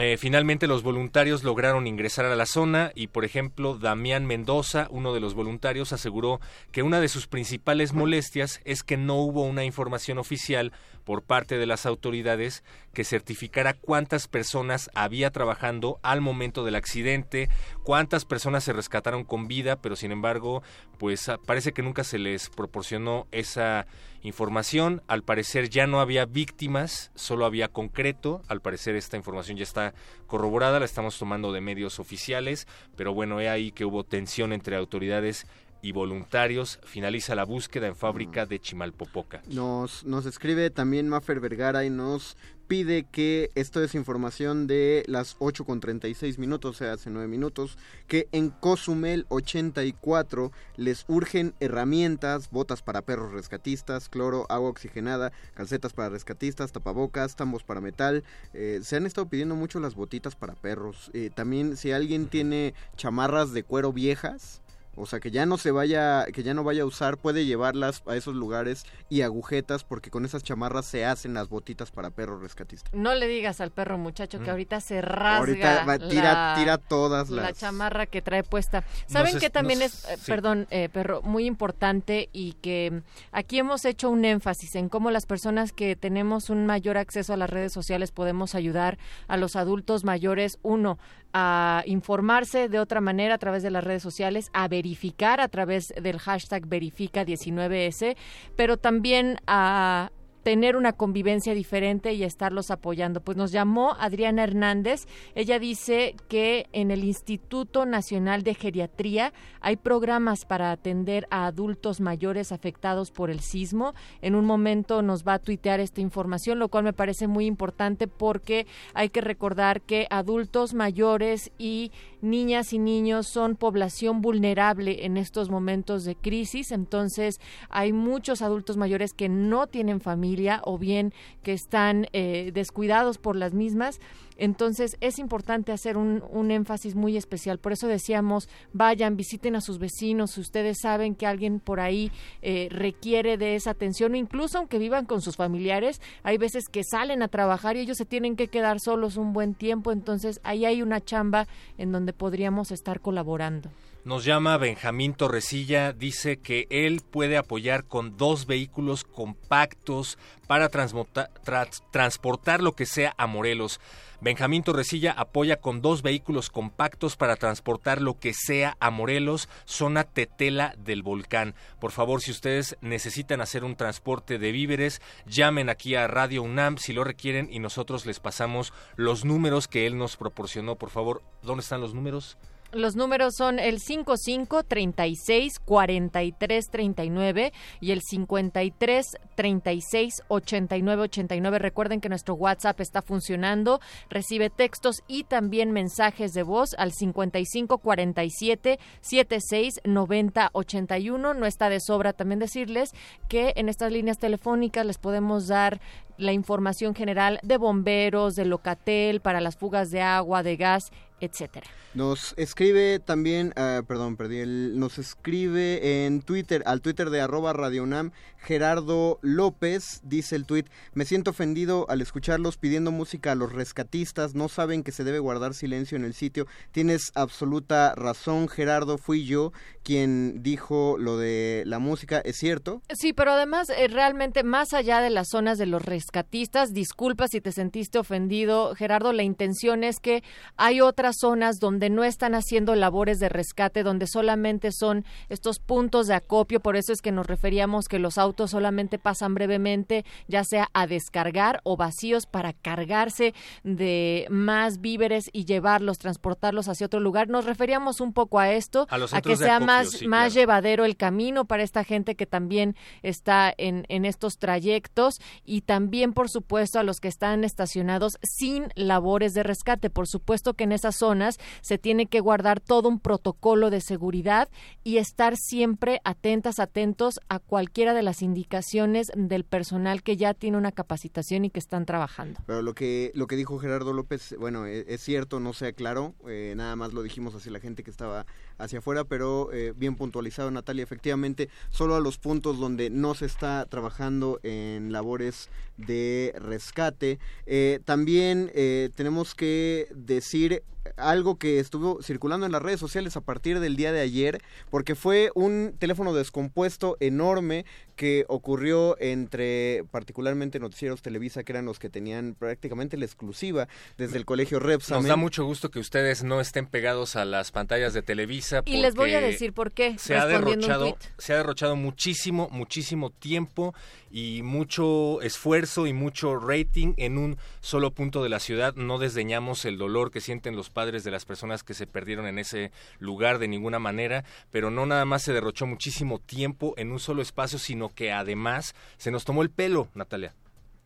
Eh, 0.00 0.16
finalmente 0.16 0.68
los 0.68 0.84
voluntarios 0.84 1.42
lograron 1.42 1.88
ingresar 1.88 2.24
a 2.24 2.36
la 2.36 2.46
zona 2.46 2.92
y, 2.94 3.08
por 3.08 3.24
ejemplo, 3.24 3.76
Damián 3.76 4.26
Mendoza, 4.26 4.86
uno 4.90 5.12
de 5.12 5.18
los 5.18 5.34
voluntarios, 5.34 5.92
aseguró 5.92 6.40
que 6.70 6.84
una 6.84 7.00
de 7.00 7.08
sus 7.08 7.26
principales 7.26 7.94
molestias 7.94 8.60
es 8.64 8.84
que 8.84 8.96
no 8.96 9.16
hubo 9.16 9.42
una 9.42 9.64
información 9.64 10.18
oficial 10.18 10.72
por 11.02 11.24
parte 11.24 11.58
de 11.58 11.66
las 11.66 11.84
autoridades 11.84 12.62
que 12.92 13.02
certificara 13.02 13.74
cuántas 13.74 14.28
personas 14.28 14.88
había 14.94 15.30
trabajando 15.30 15.98
al 16.04 16.20
momento 16.20 16.64
del 16.64 16.76
accidente, 16.76 17.48
cuántas 17.82 18.24
personas 18.24 18.62
se 18.62 18.72
rescataron 18.72 19.24
con 19.24 19.48
vida, 19.48 19.80
pero 19.82 19.96
sin 19.96 20.12
embargo, 20.12 20.62
pues 20.98 21.28
ah, 21.28 21.38
parece 21.44 21.72
que 21.72 21.82
nunca 21.82 22.04
se 22.04 22.20
les 22.20 22.50
proporcionó 22.50 23.26
esa 23.32 23.88
información. 24.22 25.02
Al 25.06 25.22
parecer 25.22 25.68
ya 25.68 25.86
no 25.86 26.00
había 26.00 26.26
víctimas, 26.26 27.10
solo 27.14 27.46
había 27.46 27.68
concreto. 27.68 28.42
Al 28.48 28.60
parecer 28.60 28.96
esta 28.96 29.16
información 29.16 29.56
ya 29.56 29.62
está 29.62 29.94
corroborada, 30.26 30.78
la 30.78 30.84
estamos 30.84 31.18
tomando 31.18 31.52
de 31.52 31.60
medios 31.60 31.98
oficiales, 31.98 32.66
pero 32.96 33.14
bueno, 33.14 33.40
he 33.40 33.48
ahí 33.48 33.72
que 33.72 33.84
hubo 33.84 34.04
tensión 34.04 34.52
entre 34.52 34.76
autoridades 34.76 35.46
y 35.82 35.92
voluntarios. 35.92 36.78
Finaliza 36.84 37.34
la 37.34 37.44
búsqueda 37.44 37.86
en 37.86 37.96
fábrica 37.96 38.46
de 38.46 38.60
Chimalpopoca. 38.60 39.42
Nos, 39.48 40.04
nos 40.04 40.26
escribe 40.26 40.70
también 40.70 41.08
Mafer 41.08 41.40
Vergara 41.40 41.84
y 41.84 41.90
nos 41.90 42.36
pide 42.68 43.04
que 43.04 43.50
esto 43.54 43.82
es 43.82 43.94
información 43.94 44.66
de 44.66 45.02
las 45.08 45.36
8 45.38 45.64
con 45.64 45.80
36 45.80 46.38
minutos, 46.38 46.76
o 46.76 46.78
sea, 46.78 46.92
hace 46.92 47.10
9 47.10 47.26
minutos, 47.26 47.78
que 48.06 48.28
en 48.30 48.50
Cozumel 48.50 49.24
84 49.30 50.52
les 50.76 51.04
urgen 51.08 51.54
herramientas, 51.60 52.50
botas 52.50 52.82
para 52.82 53.02
perros 53.02 53.32
rescatistas, 53.32 54.10
cloro, 54.10 54.46
agua 54.50 54.68
oxigenada, 54.68 55.32
calcetas 55.54 55.94
para 55.94 56.10
rescatistas, 56.10 56.72
tapabocas, 56.72 57.36
tambos 57.36 57.64
para 57.64 57.80
metal. 57.80 58.22
Eh, 58.52 58.80
se 58.82 58.96
han 58.96 59.06
estado 59.06 59.28
pidiendo 59.28 59.56
mucho 59.56 59.80
las 59.80 59.94
botitas 59.94 60.36
para 60.36 60.54
perros. 60.54 61.10
Eh, 61.14 61.30
también 61.34 61.76
si 61.76 61.92
alguien 61.92 62.28
tiene 62.28 62.74
chamarras 62.96 63.52
de 63.52 63.62
cuero 63.62 63.94
viejas, 63.94 64.60
o 64.98 65.06
sea, 65.06 65.20
que 65.20 65.30
ya 65.30 65.46
no 65.46 65.58
se 65.58 65.70
vaya, 65.70 66.26
que 66.26 66.42
ya 66.42 66.54
no 66.54 66.64
vaya 66.64 66.82
a 66.82 66.86
usar, 66.86 67.16
puede 67.18 67.44
llevarlas 67.46 68.02
a 68.06 68.16
esos 68.16 68.34
lugares 68.34 68.84
y 69.08 69.22
agujetas 69.22 69.84
porque 69.84 70.10
con 70.10 70.24
esas 70.24 70.42
chamarras 70.42 70.86
se 70.86 71.04
hacen 71.04 71.34
las 71.34 71.48
botitas 71.48 71.90
para 71.90 72.10
perros 72.10 72.42
rescatistas. 72.42 72.92
No 72.92 73.14
le 73.14 73.26
digas 73.28 73.60
al 73.60 73.70
perro 73.70 73.98
muchacho 73.98 74.38
que 74.40 74.46
Mm. 74.46 74.50
ahorita 74.50 74.80
se 74.80 75.00
rasga 75.00 75.38
Ahorita 75.38 75.84
va- 75.84 75.98
tira- 75.98 76.32
la, 76.32 76.54
tira 76.56 76.78
todas 76.78 77.30
la 77.30 77.42
las- 77.42 77.58
chamarra 77.58 78.06
que 78.06 78.22
trae 78.22 78.42
puesta. 78.42 78.84
¿Saben 79.06 79.32
Nos 79.32 79.40
que 79.40 79.46
es- 79.46 79.52
también 79.52 79.78
nos- 79.78 80.04
es, 80.04 80.04
eh, 80.10 80.16
sí. 80.16 80.24
perdón, 80.26 80.66
eh, 80.70 80.88
perro, 80.88 81.22
muy 81.22 81.46
importante 81.46 82.28
y 82.32 82.52
que 82.54 82.90
mm, 82.92 82.98
aquí 83.32 83.58
hemos 83.58 83.84
hecho 83.84 84.10
un 84.10 84.24
énfasis 84.24 84.74
en 84.76 84.88
cómo 84.88 85.10
las 85.10 85.26
personas 85.26 85.72
que 85.72 85.96
tenemos 85.96 86.50
un 86.50 86.66
mayor 86.66 86.96
acceso 86.98 87.32
a 87.32 87.36
las 87.36 87.50
redes 87.50 87.72
sociales 87.72 88.10
podemos 88.12 88.54
ayudar 88.54 88.98
a 89.28 89.36
los 89.36 89.56
adultos 89.56 90.04
mayores, 90.04 90.58
uno, 90.62 90.98
a 91.32 91.82
informarse 91.86 92.68
de 92.68 92.78
otra 92.80 93.00
manera 93.00 93.34
a 93.34 93.38
través 93.38 93.62
de 93.62 93.70
las 93.70 93.84
redes 93.84 94.02
sociales, 94.02 94.50
a 94.52 94.68
verificar 94.68 95.40
a 95.40 95.48
través 95.48 95.92
del 96.00 96.18
hashtag 96.18 96.66
verifica19s, 96.66 98.16
pero 98.56 98.76
también 98.76 99.38
a 99.46 100.10
tener 100.48 100.76
una 100.76 100.94
convivencia 100.94 101.52
diferente 101.52 102.14
y 102.14 102.24
estarlos 102.24 102.70
apoyando. 102.70 103.20
Pues 103.20 103.36
nos 103.36 103.52
llamó 103.52 103.94
Adriana 104.00 104.44
Hernández. 104.44 105.06
Ella 105.34 105.58
dice 105.58 106.16
que 106.26 106.68
en 106.72 106.90
el 106.90 107.04
Instituto 107.04 107.84
Nacional 107.84 108.44
de 108.44 108.54
Geriatría 108.54 109.34
hay 109.60 109.76
programas 109.76 110.46
para 110.46 110.72
atender 110.72 111.26
a 111.30 111.44
adultos 111.44 112.00
mayores 112.00 112.50
afectados 112.50 113.10
por 113.10 113.28
el 113.28 113.40
sismo. 113.40 113.92
En 114.22 114.34
un 114.34 114.46
momento 114.46 115.02
nos 115.02 115.22
va 115.22 115.34
a 115.34 115.38
tuitear 115.38 115.80
esta 115.80 116.00
información, 116.00 116.58
lo 116.58 116.70
cual 116.70 116.84
me 116.84 116.94
parece 116.94 117.26
muy 117.26 117.44
importante 117.44 118.06
porque 118.08 118.66
hay 118.94 119.10
que 119.10 119.20
recordar 119.20 119.82
que 119.82 120.06
adultos 120.08 120.72
mayores 120.72 121.52
y 121.58 121.92
niñas 122.20 122.72
y 122.72 122.78
niños 122.78 123.26
son 123.26 123.56
población 123.56 124.20
vulnerable 124.20 125.04
en 125.04 125.16
estos 125.16 125.50
momentos 125.50 126.04
de 126.04 126.14
crisis. 126.16 126.72
Entonces 126.72 127.40
hay 127.68 127.92
muchos 127.92 128.42
adultos 128.42 128.76
mayores 128.76 129.14
que 129.14 129.28
no 129.28 129.66
tienen 129.66 130.00
familia 130.00 130.60
o 130.64 130.78
bien 130.78 131.12
que 131.42 131.52
están 131.52 132.06
eh, 132.12 132.50
descuidados 132.52 133.18
por 133.18 133.36
las 133.36 133.54
mismas. 133.54 134.00
Entonces 134.38 134.96
es 135.00 135.18
importante 135.18 135.72
hacer 135.72 135.96
un, 135.96 136.22
un 136.30 136.50
énfasis 136.50 136.94
muy 136.94 137.16
especial. 137.16 137.58
Por 137.58 137.72
eso 137.72 137.88
decíamos, 137.88 138.48
vayan, 138.72 139.16
visiten 139.16 139.56
a 139.56 139.60
sus 139.60 139.78
vecinos. 139.78 140.38
Ustedes 140.38 140.78
saben 140.80 141.14
que 141.14 141.26
alguien 141.26 141.60
por 141.60 141.80
ahí 141.80 142.10
eh, 142.40 142.68
requiere 142.70 143.36
de 143.36 143.56
esa 143.56 143.70
atención, 143.70 144.14
incluso 144.14 144.58
aunque 144.58 144.78
vivan 144.78 145.04
con 145.04 145.20
sus 145.20 145.36
familiares, 145.36 146.00
hay 146.22 146.38
veces 146.38 146.64
que 146.70 146.84
salen 146.84 147.22
a 147.22 147.28
trabajar 147.28 147.76
y 147.76 147.80
ellos 147.80 147.98
se 147.98 148.06
tienen 148.06 148.36
que 148.36 148.48
quedar 148.48 148.80
solos 148.80 149.16
un 149.16 149.32
buen 149.32 149.54
tiempo. 149.54 149.92
Entonces 149.92 150.40
ahí 150.44 150.64
hay 150.64 150.82
una 150.82 151.00
chamba 151.00 151.46
en 151.76 151.92
donde 151.92 152.12
podríamos 152.12 152.70
estar 152.70 153.00
colaborando. 153.00 153.70
Nos 154.04 154.24
llama 154.24 154.56
Benjamín 154.56 155.12
Torresilla, 155.12 155.92
dice 155.92 156.38
que 156.38 156.66
él 156.70 157.02
puede 157.10 157.36
apoyar 157.36 157.84
con 157.84 158.16
dos 158.16 158.46
vehículos 158.46 159.04
compactos 159.04 160.16
para 160.46 160.70
transportar 160.70 162.62
lo 162.62 162.72
que 162.72 162.86
sea 162.86 163.12
a 163.18 163.26
Morelos. 163.26 163.80
Benjamín 164.20 164.64
Torresilla 164.64 165.12
apoya 165.12 165.60
con 165.60 165.80
dos 165.80 166.02
vehículos 166.02 166.50
compactos 166.50 167.14
para 167.14 167.36
transportar 167.36 168.02
lo 168.02 168.18
que 168.18 168.34
sea 168.34 168.76
a 168.80 168.90
Morelos, 168.90 169.48
zona 169.64 170.02
Tetela 170.02 170.74
del 170.76 171.04
volcán. 171.04 171.54
Por 171.78 171.92
favor, 171.92 172.20
si 172.20 172.32
ustedes 172.32 172.76
necesitan 172.80 173.40
hacer 173.40 173.62
un 173.62 173.76
transporte 173.76 174.38
de 174.38 174.50
víveres, 174.50 175.00
llamen 175.24 175.68
aquí 175.68 175.94
a 175.94 176.08
Radio 176.08 176.42
UNAM 176.42 176.78
si 176.78 176.92
lo 176.92 177.04
requieren 177.04 177.48
y 177.48 177.60
nosotros 177.60 178.06
les 178.06 178.18
pasamos 178.18 178.72
los 178.96 179.24
números 179.24 179.68
que 179.68 179.86
él 179.86 179.96
nos 179.96 180.16
proporcionó. 180.16 180.74
Por 180.74 180.90
favor, 180.90 181.22
¿dónde 181.42 181.62
están 181.62 181.80
los 181.80 181.94
números? 181.94 182.38
Los 182.72 182.96
números 182.96 183.34
son 183.34 183.58
el 183.58 183.80
55 183.80 184.62
36 184.62 185.58
43 185.58 186.66
39 186.70 187.52
y 187.80 187.92
el 187.92 188.02
53 188.02 189.06
36 189.34 190.22
89 190.28 191.02
89. 191.04 191.58
Recuerden 191.60 192.02
que 192.02 192.10
nuestro 192.10 192.34
WhatsApp 192.34 192.78
está 192.82 193.00
funcionando, 193.00 193.80
recibe 194.10 194.50
textos 194.50 194.96
y 195.08 195.24
también 195.24 195.72
mensajes 195.72 196.34
de 196.34 196.42
voz 196.42 196.74
al 196.74 196.92
55 196.92 197.78
47 197.78 198.78
76 199.00 199.80
90 199.84 200.50
81. 200.52 201.32
No 201.32 201.46
está 201.46 201.70
de 201.70 201.80
sobra 201.80 202.12
también 202.12 202.38
decirles 202.38 202.90
que 203.30 203.54
en 203.56 203.70
estas 203.70 203.92
líneas 203.92 204.18
telefónicas 204.18 204.84
les 204.84 204.98
podemos 204.98 205.46
dar 205.46 205.80
la 206.18 206.32
información 206.32 206.94
general 206.94 207.40
de 207.42 207.56
bomberos, 207.56 208.34
de 208.34 208.44
Locatel, 208.44 209.20
para 209.20 209.40
las 209.40 209.56
fugas 209.56 209.90
de 209.90 210.02
agua, 210.02 210.42
de 210.42 210.56
gas, 210.56 210.90
etcétera. 211.20 211.66
Nos 211.94 212.34
escribe 212.36 213.00
también, 213.00 213.52
ah, 213.56 213.82
perdón, 213.88 214.16
perdí, 214.16 214.38
el- 214.38 214.78
nos 214.78 214.98
escribe 214.98 216.04
en 216.06 216.20
Twitter, 216.22 216.62
al 216.66 216.80
Twitter 216.80 217.10
de 217.10 217.20
arroba 217.20 217.52
Radio 217.52 217.82
UNAM, 217.82 218.12
Gerardo 218.36 219.18
López, 219.20 220.00
dice 220.04 220.36
el 220.36 220.46
tweet, 220.46 220.66
me 220.94 221.04
siento 221.04 221.30
ofendido 221.30 221.86
al 221.88 222.00
escucharlos 222.00 222.56
pidiendo 222.56 222.92
música 222.92 223.32
a 223.32 223.34
los 223.34 223.52
rescatistas, 223.52 224.34
no 224.36 224.48
saben 224.48 224.84
que 224.84 224.92
se 224.92 225.02
debe 225.02 225.18
guardar 225.18 225.54
silencio 225.54 225.96
en 225.96 226.04
el 226.04 226.14
sitio. 226.14 226.46
Tienes 226.70 227.10
absoluta 227.14 227.94
razón, 227.96 228.48
Gerardo, 228.48 228.96
fui 228.96 229.24
yo 229.26 229.52
quien 229.82 230.42
dijo 230.42 230.96
lo 230.98 231.16
de 231.18 231.64
la 231.66 231.80
música, 231.80 232.20
¿es 232.20 232.36
cierto? 232.36 232.80
Sí, 232.94 233.12
pero 233.12 233.32
además, 233.32 233.70
eh, 233.70 233.88
realmente, 233.88 234.44
más 234.44 234.72
allá 234.72 235.00
de 235.00 235.10
las 235.10 235.28
zonas 235.30 235.58
de 235.58 235.66
los 235.66 235.82
rescatistas, 236.08 236.72
disculpa 236.72 237.28
si 237.28 237.42
te 237.42 237.52
sentiste 237.52 237.98
ofendido, 237.98 238.74
Gerardo, 238.74 239.12
la 239.12 239.24
intención 239.24 239.84
es 239.84 240.00
que 240.00 240.22
hay 240.56 240.80
otras 240.80 241.16
zonas 241.20 241.58
donde 241.58 241.90
no 241.90 242.02
están 242.02 242.34
haciendo 242.34 242.74
labores 242.74 243.18
de 243.18 243.28
rescate, 243.28 243.82
donde 243.82 244.06
solamente 244.06 244.70
son 244.72 245.04
estos 245.28 245.58
puntos 245.58 246.06
de 246.06 246.14
acopio, 246.14 246.60
por 246.60 246.76
eso 246.76 246.94
es 246.94 247.02
que 247.02 247.12
nos 247.12 247.26
referíamos 247.26 247.88
que 247.88 247.98
los 247.98 248.16
autos 248.16 248.52
solamente 248.52 248.98
pasan 248.98 249.34
brevemente, 249.34 250.06
ya 250.28 250.44
sea 250.44 250.68
a 250.72 250.86
descargar 250.86 251.60
o 251.62 251.76
vacíos 251.76 252.24
para 252.24 252.54
cargarse 252.54 253.34
de 253.62 254.26
más 254.30 254.80
víveres 254.80 255.28
y 255.34 255.44
llevarlos, 255.44 255.98
transportarlos 255.98 256.68
hacia 256.68 256.86
otro 256.86 257.00
lugar. 257.00 257.28
Nos 257.28 257.44
referíamos 257.44 258.00
un 258.00 258.14
poco 258.14 258.38
a 258.38 258.50
esto, 258.52 258.86
A 258.88 259.20
que 259.20 259.36
sea 259.36 259.56
acopio, 259.56 259.66
más, 259.66 259.90
sí, 259.90 260.08
más 260.08 260.32
claro. 260.32 260.40
llevadero 260.40 260.84
el 260.86 260.96
camino 260.96 261.44
para 261.44 261.62
esta 261.62 261.84
gente 261.84 262.14
que 262.14 262.24
también 262.24 262.76
está 263.02 263.52
en, 263.58 263.84
en 263.90 264.06
estos 264.06 264.38
trayectos 264.38 265.20
y 265.44 265.60
también, 265.62 265.97
por 266.06 266.28
supuesto, 266.28 266.78
a 266.78 266.82
los 266.82 267.00
que 267.00 267.08
están 267.08 267.44
estacionados 267.44 268.18
sin 268.22 268.68
labores 268.74 269.34
de 269.34 269.42
rescate. 269.42 269.90
Por 269.90 270.06
supuesto 270.06 270.54
que 270.54 270.64
en 270.64 270.72
esas 270.72 270.96
zonas 270.96 271.38
se 271.60 271.78
tiene 271.78 272.06
que 272.06 272.20
guardar 272.20 272.60
todo 272.60 272.88
un 272.88 273.00
protocolo 273.00 273.70
de 273.70 273.80
seguridad 273.80 274.48
y 274.84 274.98
estar 274.98 275.36
siempre 275.36 276.00
atentas, 276.04 276.58
atentos 276.58 277.20
a 277.28 277.38
cualquiera 277.38 277.94
de 277.94 278.02
las 278.02 278.22
indicaciones 278.22 279.10
del 279.14 279.44
personal 279.44 280.02
que 280.02 280.16
ya 280.16 280.34
tiene 280.34 280.56
una 280.56 280.72
capacitación 280.72 281.44
y 281.44 281.50
que 281.50 281.58
están 281.58 281.84
trabajando. 281.84 282.40
Pero 282.46 282.62
lo 282.62 282.74
que 282.74 283.10
lo 283.14 283.26
que 283.26 283.36
dijo 283.36 283.58
Gerardo 283.58 283.92
López, 283.92 284.36
bueno, 284.38 284.66
e- 284.66 284.84
es, 284.88 285.00
cierto, 285.00 285.40
no 285.40 285.52
se 285.52 285.66
aclaró, 285.66 286.14
eh, 286.28 286.54
nada 286.56 286.76
más 286.76 286.92
lo 286.92 287.02
dijimos 287.02 287.34
hacia 287.34 287.52
la 287.52 287.60
gente 287.60 287.82
que 287.82 287.90
estaba 287.90 288.26
hacia 288.58 288.80
afuera, 288.80 289.04
pero 289.04 289.50
eh, 289.52 289.72
bien 289.76 289.96
puntualizado 289.96 290.50
Natalia, 290.50 290.82
efectivamente, 290.82 291.48
solo 291.70 291.96
a 291.96 292.00
los 292.00 292.18
puntos 292.18 292.58
donde 292.58 292.90
no 292.90 293.14
se 293.14 293.26
está 293.26 293.66
trabajando 293.66 294.40
en 294.42 294.92
labores 294.92 295.48
de 295.76 296.34
rescate. 296.38 297.18
Eh, 297.46 297.80
también 297.84 298.50
eh, 298.54 298.90
tenemos 298.94 299.34
que 299.34 299.88
decir 299.94 300.62
algo 300.96 301.38
que 301.38 301.60
estuvo 301.60 302.02
circulando 302.02 302.46
en 302.46 302.52
las 302.52 302.62
redes 302.62 302.80
sociales 302.80 303.16
a 303.16 303.20
partir 303.20 303.60
del 303.60 303.76
día 303.76 303.92
de 303.92 304.00
ayer, 304.00 304.42
porque 304.70 304.94
fue 304.94 305.30
un 305.34 305.74
teléfono 305.78 306.12
descompuesto 306.12 306.96
enorme 307.00 307.64
que 307.96 308.24
ocurrió 308.28 308.96
entre 309.00 309.84
particularmente 309.90 310.60
noticieros 310.60 311.02
Televisa, 311.02 311.42
que 311.42 311.52
eran 311.52 311.64
los 311.64 311.80
que 311.80 311.90
tenían 311.90 312.36
prácticamente 312.38 312.96
la 312.96 313.04
exclusiva 313.04 313.68
desde 313.96 314.18
el 314.18 314.24
colegio 314.24 314.60
Repsamen. 314.60 315.02
Nos 315.02 315.08
da 315.08 315.16
mucho 315.16 315.44
gusto 315.44 315.70
que 315.70 315.80
ustedes 315.80 316.22
no 316.22 316.40
estén 316.40 316.66
pegados 316.66 317.16
a 317.16 317.24
las 317.24 317.50
pantallas 317.50 317.92
de 317.94 318.02
Televisa. 318.02 318.62
Y 318.66 318.76
les 318.76 318.94
voy 318.94 319.14
a 319.14 319.20
decir 319.20 319.52
por 319.52 319.72
qué. 319.72 319.98
Se 319.98 320.16
ha, 320.16 320.26
derrochado, 320.26 320.96
se 321.18 321.32
ha 321.32 321.36
derrochado 321.38 321.74
muchísimo, 321.74 322.48
muchísimo 322.52 323.10
tiempo 323.10 323.74
y 324.10 324.42
mucho 324.42 325.20
esfuerzo 325.20 325.86
y 325.86 325.92
mucho 325.92 326.36
rating 326.36 326.94
en 326.96 327.18
un 327.18 327.36
solo 327.60 327.90
punto 327.90 328.22
de 328.22 328.28
la 328.28 328.38
ciudad. 328.38 328.74
No 328.76 328.98
desdeñamos 328.98 329.64
el 329.64 329.76
dolor 329.76 330.10
que 330.10 330.20
sienten 330.20 330.56
los 330.56 330.70
padres 330.78 331.02
de 331.02 331.10
las 331.10 331.24
personas 331.24 331.64
que 331.64 331.74
se 331.74 331.88
perdieron 331.88 332.26
en 332.28 332.38
ese 332.38 332.70
lugar 333.00 333.40
de 333.40 333.48
ninguna 333.48 333.80
manera, 333.80 334.22
pero 334.52 334.70
no 334.70 334.86
nada 334.86 335.04
más 335.04 335.22
se 335.24 335.32
derrochó 335.32 335.66
muchísimo 335.66 336.20
tiempo 336.20 336.74
en 336.76 336.92
un 336.92 337.00
solo 337.00 337.20
espacio, 337.20 337.58
sino 337.58 337.88
que 337.88 338.12
además 338.12 338.76
se 338.96 339.10
nos 339.10 339.24
tomó 339.24 339.42
el 339.42 339.50
pelo, 339.50 339.88
Natalia. 339.94 340.34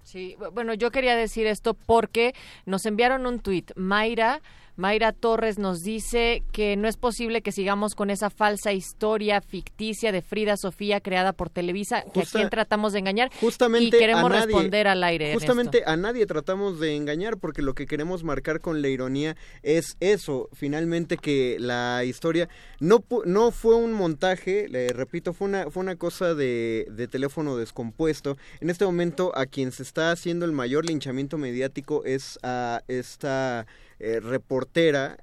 Sí, 0.02 0.34
bu- 0.40 0.50
bueno, 0.50 0.72
yo 0.72 0.90
quería 0.90 1.14
decir 1.14 1.46
esto 1.46 1.74
porque 1.74 2.34
nos 2.64 2.86
enviaron 2.86 3.26
un 3.26 3.38
tuit. 3.38 3.70
Mayra, 3.76 4.40
Mayra 4.76 5.12
Torres 5.12 5.58
nos 5.58 5.82
dice 5.82 6.42
que 6.50 6.76
no 6.76 6.88
es 6.88 6.96
posible 6.96 7.42
que 7.42 7.52
sigamos 7.52 7.94
con 7.94 8.08
esa 8.10 8.30
falsa 8.30 8.72
historia 8.72 9.40
ficticia 9.40 10.12
de 10.12 10.22
Frida 10.22 10.56
Sofía 10.56 11.00
creada 11.00 11.32
por 11.32 11.50
Televisa, 11.50 12.04
que 12.14 12.20
a 12.20 12.24
quien 12.24 12.48
tratamos 12.48 12.94
de 12.94 13.00
engañar 13.00 13.30
justamente 13.40 13.96
y 13.96 14.00
queremos 14.00 14.24
a 14.24 14.28
nadie, 14.30 14.46
responder 14.46 14.88
al 14.88 15.04
aire. 15.04 15.32
en 15.32 15.38
Justamente 15.38 15.82
a 15.84 15.96
nadie 15.96 16.26
tratamos 16.26 16.80
de 16.80 16.96
engañar 16.96 17.36
porque 17.36 17.60
lo 17.60 17.74
que 17.74 17.86
queremos 17.86 18.24
marcar 18.24 18.60
con 18.60 18.80
la 18.80 18.88
ironía 18.88 19.36
es 19.62 19.96
eso, 20.00 20.48
finalmente 20.52 21.18
que 21.18 21.58
la 21.60 22.04
historia 22.04 22.48
no 22.80 23.04
no 23.26 23.50
fue 23.50 23.74
un 23.74 23.92
montaje, 23.92 24.68
le 24.68 24.88
repito, 24.88 25.34
fue 25.34 25.48
una 25.48 25.70
fue 25.70 25.82
una 25.82 25.96
cosa 25.96 26.34
de, 26.34 26.86
de 26.90 27.08
teléfono 27.08 27.56
descompuesto. 27.56 28.38
En 28.60 28.70
este 28.70 28.86
momento 28.86 29.32
a 29.36 29.44
quien 29.46 29.70
se 29.70 29.82
está 29.82 30.12
haciendo 30.12 30.46
el 30.46 30.52
mayor 30.52 30.86
linchamiento 30.86 31.36
mediático 31.36 32.04
es 32.04 32.38
a 32.42 32.82
esta 32.88 33.66
eh, 34.02 34.20
reportera 34.20 35.16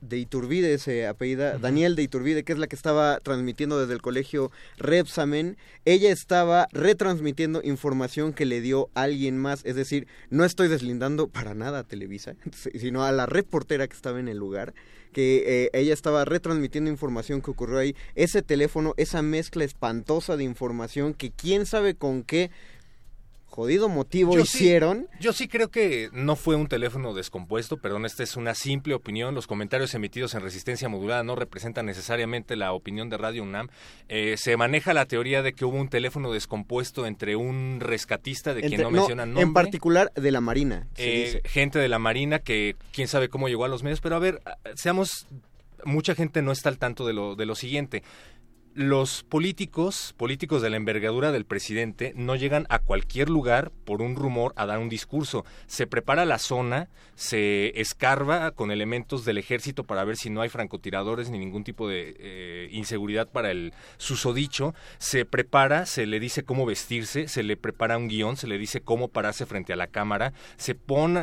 de 0.00 0.18
Iturbide 0.18 0.78
se 0.78 1.06
apellida, 1.06 1.58
Daniel 1.58 1.96
de 1.96 2.02
Iturbide, 2.02 2.44
que 2.44 2.52
es 2.52 2.58
la 2.58 2.66
que 2.66 2.76
estaba 2.76 3.18
transmitiendo 3.20 3.80
desde 3.80 3.94
el 3.94 4.02
colegio 4.02 4.50
Repsamen, 4.78 5.56
ella 5.84 6.10
estaba 6.10 6.68
retransmitiendo 6.72 7.60
información 7.64 8.32
que 8.32 8.46
le 8.46 8.60
dio 8.60 8.90
alguien 8.94 9.38
más, 9.38 9.64
es 9.64 9.76
decir, 9.76 10.06
no 10.30 10.44
estoy 10.44 10.68
deslindando 10.68 11.28
para 11.28 11.54
nada 11.54 11.80
a 11.80 11.84
Televisa, 11.84 12.34
sino 12.78 13.04
a 13.04 13.12
la 13.12 13.26
reportera 13.26 13.86
que 13.88 13.96
estaba 13.96 14.20
en 14.20 14.28
el 14.28 14.38
lugar, 14.38 14.74
que 15.12 15.64
eh, 15.64 15.70
ella 15.72 15.94
estaba 15.94 16.24
retransmitiendo 16.24 16.90
información 16.90 17.40
que 17.40 17.50
ocurrió 17.50 17.78
ahí, 17.78 17.96
ese 18.16 18.42
teléfono, 18.42 18.92
esa 18.98 19.22
mezcla 19.22 19.64
espantosa 19.64 20.36
de 20.36 20.44
información 20.44 21.14
que 21.14 21.30
quién 21.30 21.64
sabe 21.64 21.94
con 21.94 22.22
qué 22.22 22.50
jodido 23.56 23.88
motivo 23.88 24.34
Yo 24.36 24.44
sí- 24.44 24.58
hicieron. 24.58 25.08
yo 25.18 25.32
sí 25.32 25.48
creo 25.48 25.68
que 25.70 26.10
no 26.12 26.36
fue 26.36 26.54
un 26.56 26.68
teléfono 26.68 27.14
descompuesto, 27.14 27.78
perdón, 27.78 28.04
esta 28.04 28.22
es 28.22 28.36
una 28.36 28.54
simple 28.54 28.92
opinión. 28.94 29.34
Los 29.34 29.46
comentarios 29.46 29.94
emitidos 29.94 30.34
en 30.34 30.42
resistencia 30.42 30.88
modulada 30.90 31.24
no 31.24 31.34
representan 31.34 31.86
necesariamente 31.86 32.54
la 32.54 32.72
opinión 32.72 33.08
de 33.08 33.16
Radio 33.16 33.42
UNAM. 33.42 33.68
Eh, 34.08 34.34
se 34.36 34.56
maneja 34.56 34.92
la 34.94 35.06
teoría 35.06 35.42
de 35.42 35.54
que 35.54 35.64
hubo 35.64 35.76
un 35.78 35.88
teléfono 35.88 36.30
descompuesto 36.32 37.06
entre 37.06 37.34
un 37.34 37.78
rescatista, 37.80 38.52
de 38.54 38.60
quien 38.60 38.74
Entre- 38.74 38.84
no 38.84 38.90
menciona 38.90 39.24
nombre. 39.26 39.42
en 39.42 39.52
particular 39.54 40.12
de 40.14 40.30
la 40.30 40.40
Marina, 40.42 40.86
eh, 40.96 41.40
gente 41.46 41.78
de 41.78 41.88
la 41.88 41.98
Marina 41.98 42.38
que 42.38 42.76
quién 42.92 43.08
sabe 43.08 43.28
cómo 43.30 43.48
llegó 43.48 43.64
a 43.64 43.68
los 43.68 43.82
medios, 43.82 44.00
pero 44.02 44.16
a 44.16 44.18
ver, 44.18 44.40
seamos, 44.74 45.26
mucha 45.84 46.14
gente 46.14 46.42
no 46.42 46.52
está 46.52 46.68
al 46.68 46.78
tanto 46.78 47.06
de 47.06 47.12
lo, 47.14 47.36
de 47.36 47.46
lo 47.46 47.54
siguiente. 47.54 48.02
Los 48.76 49.22
políticos, 49.22 50.14
políticos 50.18 50.60
de 50.60 50.68
la 50.68 50.76
envergadura 50.76 51.32
del 51.32 51.46
presidente, 51.46 52.12
no 52.14 52.36
llegan 52.36 52.66
a 52.68 52.78
cualquier 52.78 53.30
lugar 53.30 53.72
por 53.86 54.02
un 54.02 54.16
rumor 54.16 54.52
a 54.54 54.66
dar 54.66 54.80
un 54.80 54.90
discurso. 54.90 55.46
Se 55.66 55.86
prepara 55.86 56.26
la 56.26 56.38
zona, 56.38 56.90
se 57.14 57.80
escarba 57.80 58.50
con 58.50 58.70
elementos 58.70 59.24
del 59.24 59.38
ejército 59.38 59.84
para 59.84 60.04
ver 60.04 60.18
si 60.18 60.28
no 60.28 60.42
hay 60.42 60.50
francotiradores 60.50 61.30
ni 61.30 61.38
ningún 61.38 61.64
tipo 61.64 61.88
de 61.88 62.16
eh, 62.18 62.68
inseguridad 62.70 63.30
para 63.30 63.50
el 63.50 63.72
susodicho. 63.96 64.74
Se 64.98 65.24
prepara, 65.24 65.86
se 65.86 66.04
le 66.04 66.20
dice 66.20 66.42
cómo 66.42 66.66
vestirse, 66.66 67.28
se 67.28 67.42
le 67.44 67.56
prepara 67.56 67.96
un 67.96 68.08
guion, 68.08 68.36
se 68.36 68.46
le 68.46 68.58
dice 68.58 68.82
cómo 68.82 69.08
pararse 69.08 69.46
frente 69.46 69.72
a 69.72 69.76
la 69.76 69.86
cámara, 69.86 70.34
se, 70.58 70.76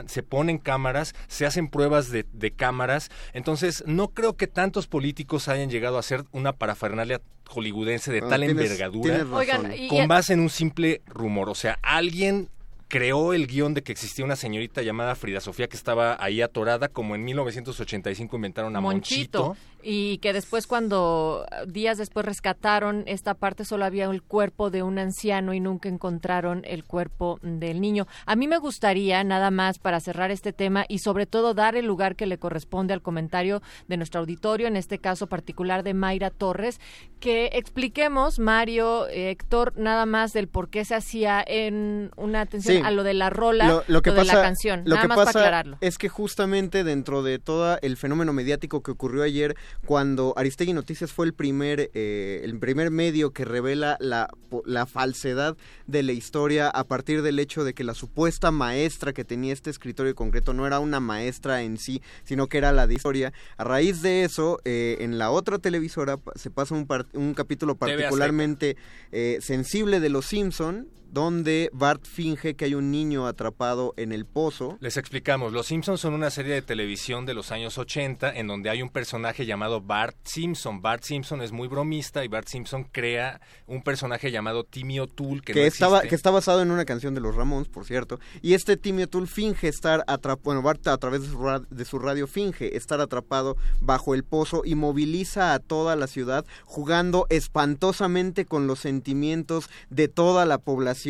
se 0.07 0.23
ponen 0.23 0.57
cámaras, 0.57 1.13
se 1.27 1.45
hacen 1.45 1.67
pruebas 1.69 2.09
de, 2.09 2.25
de 2.33 2.49
cámaras. 2.49 3.11
Entonces, 3.33 3.83
no 3.85 4.07
creo 4.07 4.37
que 4.37 4.47
tantos 4.47 4.87
políticos 4.87 5.49
hayan 5.49 5.69
llegado 5.69 5.97
a 5.97 5.99
hacer 5.99 6.23
una 6.31 6.53
parafernalia 6.53 7.21
hollywoodense 7.49 8.11
de 8.11 8.19
Ah, 8.19 8.27
tal 8.29 8.41
tienes- 8.41 8.63
envergadura 8.63 9.03
tienes 9.15 9.29
razón. 9.29 9.65
Oigan, 9.65 9.73
y- 9.77 9.87
con 9.87 10.07
base 10.07 10.33
en 10.33 10.39
un 10.39 10.49
simple 10.49 11.01
rumor. 11.07 11.49
O 11.49 11.55
sea, 11.55 11.77
alguien 11.81 12.49
creó 12.93 13.33
el 13.33 13.47
guion 13.47 13.73
de 13.73 13.81
que 13.81 13.91
existía 13.91 14.23
una 14.23 14.35
señorita 14.35 14.83
llamada 14.83 15.15
Frida 15.15 15.39
Sofía 15.41 15.67
que 15.67 15.75
estaba 15.75 16.15
ahí 16.19 16.43
atorada, 16.43 16.89
como 16.89 17.15
en 17.15 17.23
1985 17.23 18.35
inventaron 18.35 18.75
a 18.75 18.81
Monchito. 18.81 19.47
Monchito. 19.47 19.73
Y 19.85 20.19
que 20.19 20.31
después 20.31 20.67
cuando 20.67 21.45
eh, 21.51 21.65
días 21.67 21.97
después 21.97 22.23
rescataron 22.23 23.03
esta 23.07 23.33
parte 23.33 23.65
solo 23.65 23.83
había 23.83 24.05
el 24.05 24.21
cuerpo 24.21 24.69
de 24.69 24.83
un 24.83 24.99
anciano 24.99 25.55
y 25.55 25.59
nunca 25.59 25.89
encontraron 25.89 26.61
el 26.65 26.85
cuerpo 26.85 27.39
del 27.41 27.81
niño. 27.81 28.07
A 28.27 28.35
mí 28.35 28.47
me 28.47 28.59
gustaría 28.59 29.23
nada 29.23 29.49
más 29.49 29.79
para 29.79 29.99
cerrar 29.99 30.29
este 30.29 30.53
tema 30.53 30.85
y 30.87 30.99
sobre 30.99 31.25
todo 31.25 31.55
dar 31.55 31.75
el 31.75 31.87
lugar 31.87 32.15
que 32.15 32.27
le 32.27 32.37
corresponde 32.37 32.93
al 32.93 33.01
comentario 33.01 33.63
de 33.87 33.97
nuestro 33.97 34.21
auditorio, 34.21 34.67
en 34.67 34.77
este 34.77 34.99
caso 34.99 35.25
particular 35.25 35.81
de 35.81 35.95
Mayra 35.95 36.29
Torres, 36.29 36.79
que 37.19 37.49
expliquemos, 37.53 38.37
Mario, 38.37 39.07
eh, 39.07 39.31
Héctor, 39.31 39.73
nada 39.77 40.05
más 40.05 40.31
del 40.31 40.47
por 40.47 40.69
qué 40.69 40.85
se 40.85 40.93
hacía 40.93 41.43
en 41.45 42.11
una 42.17 42.41
atención 42.41 42.77
Sí. 42.77 42.82
A 42.85 42.91
lo 42.91 43.03
de 43.03 43.13
la 43.13 43.29
rola, 43.29 43.67
lo, 43.67 43.83
lo 43.87 44.01
que 44.01 44.11
de 44.11 44.17
pasa, 44.17 44.35
la 44.35 44.41
canción, 44.41 44.81
lo 44.85 44.95
nada 44.95 45.01
que 45.01 45.07
más 45.07 45.17
pasa 45.17 45.31
para 45.33 45.45
aclararlo. 45.45 45.77
es 45.81 45.97
que 45.97 46.09
justamente 46.09 46.83
dentro 46.83 47.23
de 47.23 47.39
todo 47.39 47.77
el 47.81 47.97
fenómeno 47.97 48.33
mediático 48.33 48.81
que 48.83 48.91
ocurrió 48.91 49.23
ayer, 49.23 49.55
cuando 49.85 50.33
Aristegui 50.37 50.73
Noticias 50.73 51.11
fue 51.11 51.25
el 51.25 51.33
primer, 51.33 51.91
eh, 51.93 52.41
el 52.43 52.57
primer 52.59 52.91
medio 52.91 53.31
que 53.31 53.45
revela 53.45 53.97
la, 53.99 54.27
po- 54.49 54.63
la 54.65 54.85
falsedad 54.85 55.55
de 55.87 56.03
la 56.03 56.11
historia 56.13 56.69
a 56.69 56.83
partir 56.83 57.21
del 57.21 57.39
hecho 57.39 57.63
de 57.63 57.73
que 57.73 57.83
la 57.83 57.93
supuesta 57.93 58.51
maestra 58.51 59.13
que 59.13 59.23
tenía 59.25 59.53
este 59.53 59.69
escritorio 59.69 60.15
concreto 60.15 60.53
no 60.53 60.65
era 60.67 60.79
una 60.79 60.99
maestra 60.99 61.61
en 61.63 61.77
sí, 61.77 62.01
sino 62.23 62.47
que 62.47 62.57
era 62.57 62.71
la 62.71 62.87
de 62.87 62.93
historia. 62.95 63.33
A 63.57 63.63
raíz 63.63 64.01
de 64.01 64.23
eso, 64.23 64.59
eh, 64.65 64.97
en 64.99 65.17
la 65.17 65.31
otra 65.31 65.59
televisora 65.59 66.17
se 66.35 66.49
pasa 66.49 66.75
un, 66.75 66.87
par- 66.87 67.05
un 67.13 67.33
capítulo 67.33 67.75
particularmente 67.75 68.77
eh, 69.11 69.37
sensible 69.41 69.99
de 69.99 70.09
Los 70.09 70.25
Simpson, 70.27 70.87
donde 71.13 71.69
Bart 71.73 72.07
finge 72.07 72.55
que 72.55 72.65
hay 72.65 72.73
un 72.73 72.89
niño 72.89 73.27
atrapado 73.27 73.93
en 73.97 74.11
el 74.11 74.25
pozo. 74.25 74.77
Les 74.81 74.97
explicamos, 74.97 75.53
Los 75.53 75.67
Simpsons 75.67 76.01
son 76.01 76.15
una 76.15 76.31
serie 76.31 76.55
de 76.55 76.63
televisión 76.63 77.27
de 77.27 77.35
los 77.35 77.51
años 77.51 77.77
80 77.77 78.33
en 78.33 78.47
donde 78.47 78.71
hay 78.71 78.81
un 78.81 78.89
personaje 78.89 79.45
llamado 79.45 79.79
Bart 79.79 80.17
Simpson. 80.23 80.81
Bart 80.81 81.03
Simpson 81.03 81.43
es 81.43 81.51
muy 81.51 81.67
bromista 81.67 82.25
y 82.25 82.29
Bart 82.29 82.47
Simpson 82.47 82.85
crea 82.91 83.41
un 83.67 83.83
personaje 83.83 84.31
llamado 84.31 84.63
Timmy 84.63 84.99
O'Toole 85.01 85.41
que, 85.41 85.53
que 85.53 85.59
no 85.61 85.65
estaba 85.67 85.97
existe. 85.97 86.09
que 86.09 86.15
está 86.15 86.31
basado 86.31 86.63
en 86.63 86.71
una 86.71 86.83
canción 86.83 87.13
de 87.13 87.21
los 87.21 87.35
Ramones, 87.35 87.67
por 87.67 87.85
cierto. 87.85 88.19
Y 88.41 88.55
este 88.55 88.75
Timmy 88.75 89.03
O'Toole 89.03 89.27
finge 89.27 89.67
estar 89.67 90.03
atrapado, 90.07 90.41
bueno, 90.43 90.61
Bart 90.63 90.87
a 90.87 90.97
través 90.97 91.21
de 91.21 91.27
su, 91.27 91.65
de 91.69 91.85
su 91.85 91.99
radio 91.99 92.25
finge 92.25 92.75
estar 92.75 92.99
atrapado 93.01 93.55
bajo 93.81 94.15
el 94.15 94.23
pozo 94.23 94.63
y 94.65 94.73
moviliza 94.73 95.53
a 95.53 95.59
toda 95.59 95.95
la 95.95 96.07
ciudad 96.07 96.43
jugando 96.65 97.27
espantosamente 97.29 98.45
con 98.45 98.65
los 98.65 98.79
sentimientos 98.79 99.69
de 99.91 100.07
toda 100.07 100.47
la 100.47 100.57
población 100.57 101.02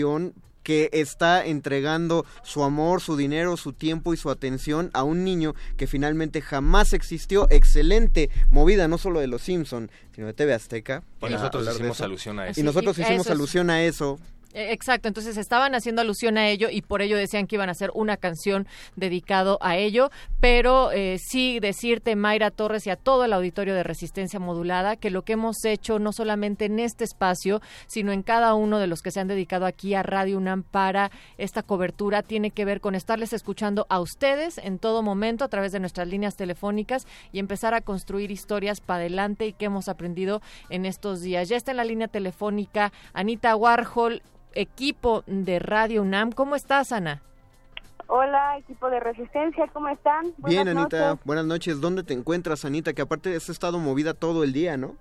que 0.63 0.89
está 0.93 1.45
entregando 1.45 2.25
su 2.41 2.63
amor, 2.63 3.01
su 3.01 3.15
dinero, 3.17 3.57
su 3.57 3.73
tiempo 3.73 4.13
y 4.13 4.17
su 4.17 4.29
atención 4.29 4.89
a 4.93 5.03
un 5.03 5.23
niño 5.23 5.53
que 5.77 5.87
finalmente 5.87 6.41
jamás 6.41 6.93
existió. 6.93 7.47
Excelente 7.49 8.29
movida, 8.49 8.87
no 8.87 8.97
solo 8.97 9.19
de 9.19 9.27
los 9.27 9.41
Simpson, 9.41 9.91
sino 10.15 10.27
de 10.27 10.33
TV 10.33 10.53
Azteca. 10.53 11.03
Y 11.21 11.29
nosotros 11.29 11.67
hicimos 11.69 12.01
alusión 12.01 12.39
a 12.39 12.47
eso. 12.47 12.59
Y 12.59 12.63
nosotros 12.63 12.97
hicimos 12.97 13.29
alusión 13.29 13.69
a 13.69 13.83
eso. 13.83 14.19
Eh, 14.53 14.71
Exacto, 14.73 15.07
entonces 15.07 15.37
estaban 15.37 15.75
haciendo 15.75 16.01
alusión 16.01 16.37
a 16.37 16.47
ello 16.47 16.69
y 16.69 16.81
por 16.81 17.01
ello 17.01 17.17
decían 17.17 17.47
que 17.47 17.55
iban 17.55 17.69
a 17.69 17.73
hacer 17.73 17.91
una 17.93 18.17
canción 18.17 18.67
dedicado 18.95 19.57
a 19.61 19.77
ello, 19.77 20.09
pero 20.39 20.91
eh, 20.91 21.17
sí 21.19 21.59
decirte, 21.59 22.15
Mayra 22.15 22.51
Torres 22.51 22.85
y 22.87 22.89
a 22.89 22.95
todo 22.95 23.25
el 23.25 23.33
auditorio 23.33 23.75
de 23.75 23.83
Resistencia 23.83 24.39
Modulada, 24.39 24.95
que 24.95 25.09
lo 25.09 25.23
que 25.23 25.33
hemos 25.33 25.63
hecho 25.63 25.99
no 25.99 26.11
solamente 26.11 26.65
en 26.65 26.79
este 26.79 27.03
espacio, 27.03 27.61
sino 27.87 28.11
en 28.11 28.23
cada 28.23 28.53
uno 28.55 28.79
de 28.79 28.87
los 28.87 29.01
que 29.01 29.11
se 29.11 29.19
han 29.19 29.27
dedicado 29.27 29.65
aquí 29.65 29.93
a 29.93 30.03
Radio 30.03 30.37
UNAM 30.37 30.63
para 30.63 31.11
esta 31.37 31.63
cobertura, 31.63 32.23
tiene 32.23 32.51
que 32.51 32.65
ver 32.65 32.81
con 32.81 32.95
estarles 32.95 33.33
escuchando 33.33 33.85
a 33.89 33.99
ustedes 33.99 34.57
en 34.57 34.79
todo 34.79 35.01
momento 35.01 35.45
a 35.45 35.49
través 35.49 35.71
de 35.71 35.79
nuestras 35.79 36.07
líneas 36.07 36.35
telefónicas 36.35 37.07
y 37.31 37.39
empezar 37.39 37.73
a 37.73 37.81
construir 37.81 38.31
historias 38.31 38.81
para 38.81 39.01
adelante 39.01 39.47
y 39.47 39.53
que 39.53 39.65
hemos 39.65 39.87
aprendido 39.87 40.41
en 40.69 40.85
estos 40.85 41.21
días. 41.21 41.49
Ya 41.49 41.57
está 41.57 41.71
en 41.71 41.77
la 41.77 41.85
línea 41.85 42.07
telefónica 42.07 42.91
Anita 43.13 43.55
Warhol, 43.55 44.21
equipo 44.55 45.23
de 45.27 45.59
Radio 45.59 46.01
UNAM. 46.01 46.31
¿Cómo 46.31 46.55
estás, 46.55 46.91
Ana? 46.91 47.21
Hola, 48.07 48.57
equipo 48.57 48.89
de 48.89 48.99
Resistencia, 48.99 49.65
¿cómo 49.71 49.87
están? 49.89 50.33
Bien, 50.37 50.67
Anita, 50.67 51.09
noches. 51.09 51.25
buenas 51.25 51.45
noches. 51.45 51.81
¿Dónde 51.81 52.03
te 52.03 52.13
encuentras, 52.13 52.65
Anita? 52.65 52.93
Que 52.93 53.01
aparte 53.01 53.35
has 53.35 53.49
estado 53.49 53.79
movida 53.79 54.13
todo 54.13 54.43
el 54.43 54.53
día, 54.53 54.77
¿no? 54.77 54.95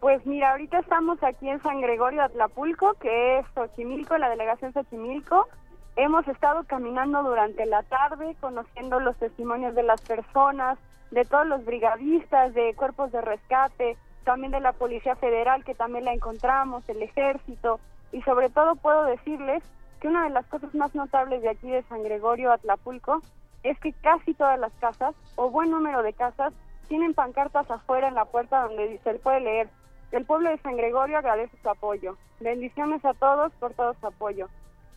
Pues 0.00 0.24
mira, 0.26 0.52
ahorita 0.52 0.78
estamos 0.80 1.22
aquí 1.22 1.48
en 1.48 1.62
San 1.62 1.80
Gregorio 1.80 2.22
Atlapulco, 2.22 2.94
que 2.94 3.38
es 3.38 3.46
Xochimilco, 3.54 4.16
la 4.18 4.30
delegación 4.30 4.72
Xochimilco. 4.72 5.48
Hemos 5.96 6.26
estado 6.26 6.64
caminando 6.64 7.22
durante 7.22 7.66
la 7.66 7.82
tarde, 7.82 8.34
conociendo 8.40 8.98
los 8.98 9.16
testimonios 9.16 9.74
de 9.74 9.82
las 9.82 10.00
personas, 10.00 10.78
de 11.10 11.24
todos 11.24 11.46
los 11.46 11.64
brigadistas, 11.64 12.54
de 12.54 12.74
cuerpos 12.74 13.12
de 13.12 13.20
rescate, 13.20 13.96
también 14.24 14.52
de 14.52 14.60
la 14.60 14.72
Policía 14.72 15.16
Federal, 15.16 15.64
que 15.64 15.74
también 15.74 16.04
la 16.04 16.14
encontramos, 16.14 16.88
el 16.88 17.02
Ejército, 17.02 17.78
y 18.12 18.22
sobre 18.22 18.50
todo 18.50 18.76
puedo 18.76 19.04
decirles 19.04 19.62
que 20.00 20.08
una 20.08 20.24
de 20.24 20.30
las 20.30 20.46
cosas 20.46 20.74
más 20.74 20.94
notables 20.94 21.42
de 21.42 21.50
aquí 21.50 21.70
de 21.70 21.82
San 21.84 22.02
Gregorio 22.02 22.52
Atlapulco 22.52 23.22
es 23.62 23.78
que 23.80 23.92
casi 23.92 24.34
todas 24.34 24.58
las 24.58 24.72
casas, 24.74 25.14
o 25.36 25.50
buen 25.50 25.70
número 25.70 26.02
de 26.02 26.12
casas, 26.12 26.52
tienen 26.88 27.14
pancartas 27.14 27.70
afuera 27.70 28.08
en 28.08 28.14
la 28.14 28.24
puerta 28.24 28.62
donde 28.64 28.98
se 29.02 29.14
puede 29.14 29.40
leer. 29.40 29.68
El 30.10 30.26
pueblo 30.26 30.50
de 30.50 30.58
San 30.58 30.76
Gregorio 30.76 31.18
agradece 31.18 31.56
su 31.62 31.70
apoyo. 31.70 32.16
Bendiciones 32.40 33.04
a 33.04 33.14
todos 33.14 33.52
por 33.54 33.72
todo 33.74 33.94
su 33.94 34.06
apoyo. 34.06 34.48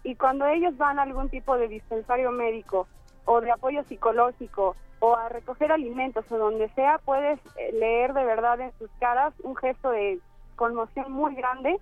Y 0.04 0.16
cuando 0.16 0.46
ellos 0.46 0.78
van 0.78 1.00
a 1.00 1.04
algún 1.04 1.30
tipo 1.30 1.58
de 1.58 1.68
dispensario 1.68 2.32
médico 2.32 2.88
o 3.26 3.42
de 3.42 3.52
apoyo 3.52 3.84
psicológico 3.84 4.76
o 5.00 5.16
a 5.16 5.30
recoger 5.30 5.72
alimentos 5.72 6.30
o 6.32 6.38
donde 6.38 6.70
sea, 6.70 7.00
puedes 7.06 7.40
eh, 7.58 7.72
leer 7.74 8.14
de 8.14 8.26
verdad 8.26 8.60
en 8.60 8.72
sus 8.78 8.90
caras 9.00 9.34
un 9.44 9.56
gesto 9.56 9.92
de 9.92 10.20
conmoción 10.56 11.12
muy 11.12 11.36
grande, 11.36 11.80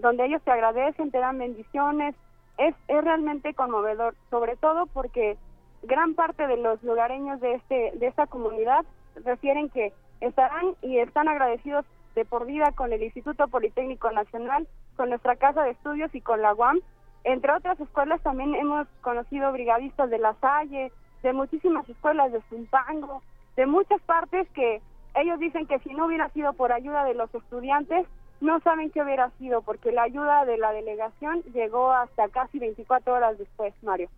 donde 0.00 0.26
ellos 0.26 0.42
te 0.42 0.50
agradecen, 0.50 1.10
te 1.10 1.18
dan 1.18 1.38
bendiciones. 1.38 2.14
Es, 2.58 2.74
es 2.88 3.04
realmente 3.04 3.54
conmovedor, 3.54 4.14
sobre 4.28 4.56
todo 4.56 4.86
porque 4.86 5.36
gran 5.82 6.14
parte 6.14 6.46
de 6.46 6.56
los 6.56 6.82
lugareños 6.82 7.40
de 7.40 7.54
este 7.54 7.92
de 7.94 8.06
esta 8.06 8.26
comunidad 8.26 8.84
refieren 9.24 9.70
que 9.70 9.92
estarán 10.20 10.74
y 10.82 10.98
están 10.98 11.28
agradecidos 11.28 11.86
de 12.14 12.24
por 12.24 12.46
vida 12.46 12.72
con 12.72 12.92
el 12.92 13.02
Instituto 13.02 13.48
Politécnico 13.48 14.10
Nacional, 14.10 14.66
con 14.96 15.08
nuestra 15.08 15.36
casa 15.36 15.62
de 15.62 15.70
estudios 15.70 16.14
y 16.14 16.20
con 16.20 16.42
la 16.42 16.54
UAM. 16.54 16.80
Entre 17.24 17.52
otras 17.52 17.78
escuelas 17.80 18.20
también 18.22 18.54
hemos 18.54 18.86
conocido 19.00 19.52
brigadistas 19.52 20.10
de 20.10 20.18
La 20.18 20.34
Salle, 20.34 20.92
de 21.22 21.32
muchísimas 21.32 21.88
escuelas 21.88 22.32
de 22.32 22.40
Zumpango, 22.48 23.22
de 23.56 23.66
muchas 23.66 24.00
partes 24.02 24.48
que 24.50 24.80
ellos 25.14 25.38
dicen 25.38 25.66
que 25.66 25.78
si 25.80 25.90
no 25.90 26.06
hubiera 26.06 26.28
sido 26.30 26.52
por 26.54 26.72
ayuda 26.72 27.04
de 27.04 27.14
los 27.14 27.34
estudiantes, 27.34 28.06
no 28.40 28.60
saben 28.60 28.90
qué 28.90 29.02
hubiera 29.02 29.30
sido, 29.38 29.62
porque 29.62 29.92
la 29.92 30.02
ayuda 30.02 30.44
de 30.44 30.58
la 30.58 30.72
delegación 30.72 31.42
llegó 31.54 31.92
hasta 31.92 32.28
casi 32.28 32.58
24 32.58 33.14
horas 33.14 33.38
después, 33.38 33.74
Mario. 33.82 34.08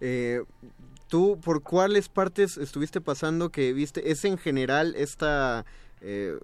Eh, 0.00 0.42
¿Tú 1.08 1.38
por 1.42 1.62
cuáles 1.62 2.08
partes 2.08 2.56
estuviste 2.56 3.00
pasando 3.00 3.50
que 3.50 3.72
viste? 3.72 4.10
¿Es 4.10 4.24
en 4.24 4.38
general 4.38 4.94
esta, 4.96 5.64
eh, 6.00 6.34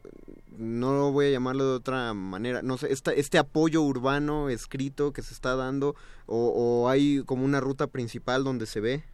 no 0.56 0.92
lo 0.92 1.10
voy 1.10 1.26
a 1.26 1.30
llamarlo 1.30 1.64
de 1.64 1.76
otra 1.76 2.14
manera, 2.14 2.62
no 2.62 2.78
sé, 2.78 2.92
esta, 2.92 3.12
este 3.12 3.38
apoyo 3.38 3.82
urbano 3.82 4.48
escrito 4.48 5.12
que 5.12 5.22
se 5.22 5.34
está 5.34 5.56
dando 5.56 5.96
o, 6.26 6.52
o 6.84 6.88
hay 6.88 7.24
como 7.24 7.44
una 7.44 7.60
ruta 7.60 7.88
principal 7.88 8.44
donde 8.44 8.66
se 8.66 8.80
ve? 8.80 9.04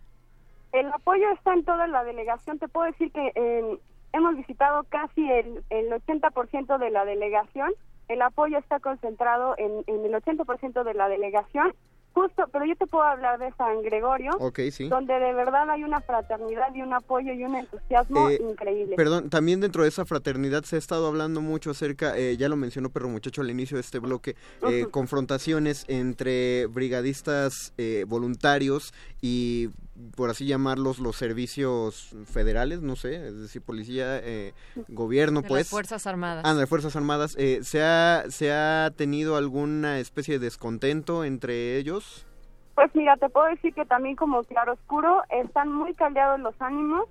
El 0.72 0.86
apoyo 0.88 1.30
está 1.30 1.54
en 1.54 1.64
toda 1.64 1.86
la 1.86 2.04
delegación. 2.04 2.58
Te 2.58 2.68
puedo 2.68 2.86
decir 2.86 3.10
que 3.12 3.32
eh, 3.34 3.78
hemos 4.12 4.36
visitado 4.36 4.84
casi 4.84 5.28
el, 5.30 5.62
el 5.70 5.90
80% 5.90 6.78
de 6.78 6.90
la 6.90 7.04
delegación. 7.04 7.72
El 8.08 8.22
apoyo 8.22 8.58
está 8.58 8.80
concentrado 8.80 9.54
en, 9.58 9.84
en 9.86 10.04
el 10.04 10.12
80% 10.12 10.82
de 10.84 10.94
la 10.94 11.08
delegación. 11.08 11.74
Justo, 12.14 12.48
pero 12.50 12.64
yo 12.64 12.74
te 12.74 12.86
puedo 12.86 13.04
hablar 13.04 13.38
de 13.38 13.52
San 13.52 13.80
Gregorio, 13.82 14.30
Ok, 14.40 14.58
sí. 14.72 14.88
donde 14.88 15.12
de 15.12 15.34
verdad 15.34 15.70
hay 15.70 15.84
una 15.84 16.00
fraternidad 16.00 16.74
y 16.74 16.80
un 16.82 16.92
apoyo 16.92 17.32
y 17.32 17.44
un 17.44 17.54
entusiasmo 17.54 18.30
Eh, 18.30 18.40
increíble. 18.42 18.96
Perdón, 18.96 19.30
también 19.30 19.60
dentro 19.60 19.82
de 19.82 19.90
esa 19.90 20.04
fraternidad 20.04 20.64
se 20.64 20.76
ha 20.76 20.78
estado 20.80 21.06
hablando 21.06 21.40
mucho 21.42 21.70
acerca, 21.70 22.16
eh, 22.18 22.36
ya 22.36 22.48
lo 22.48 22.56
mencionó 22.56 22.88
Perro 22.90 23.08
Muchacho 23.08 23.42
al 23.42 23.50
inicio 23.50 23.76
de 23.76 23.82
este 23.82 24.00
bloque, 24.00 24.34
eh, 24.68 24.82
Ujú. 24.82 24.90
confrontaciones 24.90 25.84
entre 25.86 26.66
brigadistas 26.66 27.72
eh, 27.76 28.04
voluntarios 28.08 28.92
y, 29.20 29.68
por 30.16 30.30
así 30.30 30.46
llamarlos, 30.46 30.98
los 30.98 31.16
servicios 31.16 32.14
federales, 32.26 32.82
no 32.82 32.96
sé, 32.96 33.28
es 33.28 33.40
decir, 33.40 33.62
policía, 33.62 34.18
eh, 34.18 34.54
gobierno, 34.88 35.42
De 35.42 35.48
pues. 35.48 35.60
las 35.60 35.70
Fuerzas 35.70 36.06
Armadas. 36.06 36.44
Ah, 36.46 36.54
de 36.54 36.60
las 36.60 36.68
Fuerzas 36.68 36.96
Armadas. 36.96 37.36
Eh, 37.38 37.60
¿se, 37.62 37.82
ha, 37.82 38.24
¿Se 38.28 38.52
ha 38.52 38.90
tenido 38.96 39.36
alguna 39.36 39.98
especie 39.98 40.38
de 40.38 40.44
descontento 40.44 41.24
entre 41.24 41.76
ellos? 41.76 42.26
Pues 42.74 42.94
mira, 42.94 43.16
te 43.16 43.28
puedo 43.28 43.48
decir 43.48 43.74
que 43.74 43.84
también 43.84 44.14
como 44.14 44.44
claroscuro 44.44 45.22
están 45.30 45.72
muy 45.72 45.94
caldeados 45.94 46.38
los 46.38 46.54
ánimos. 46.60 47.08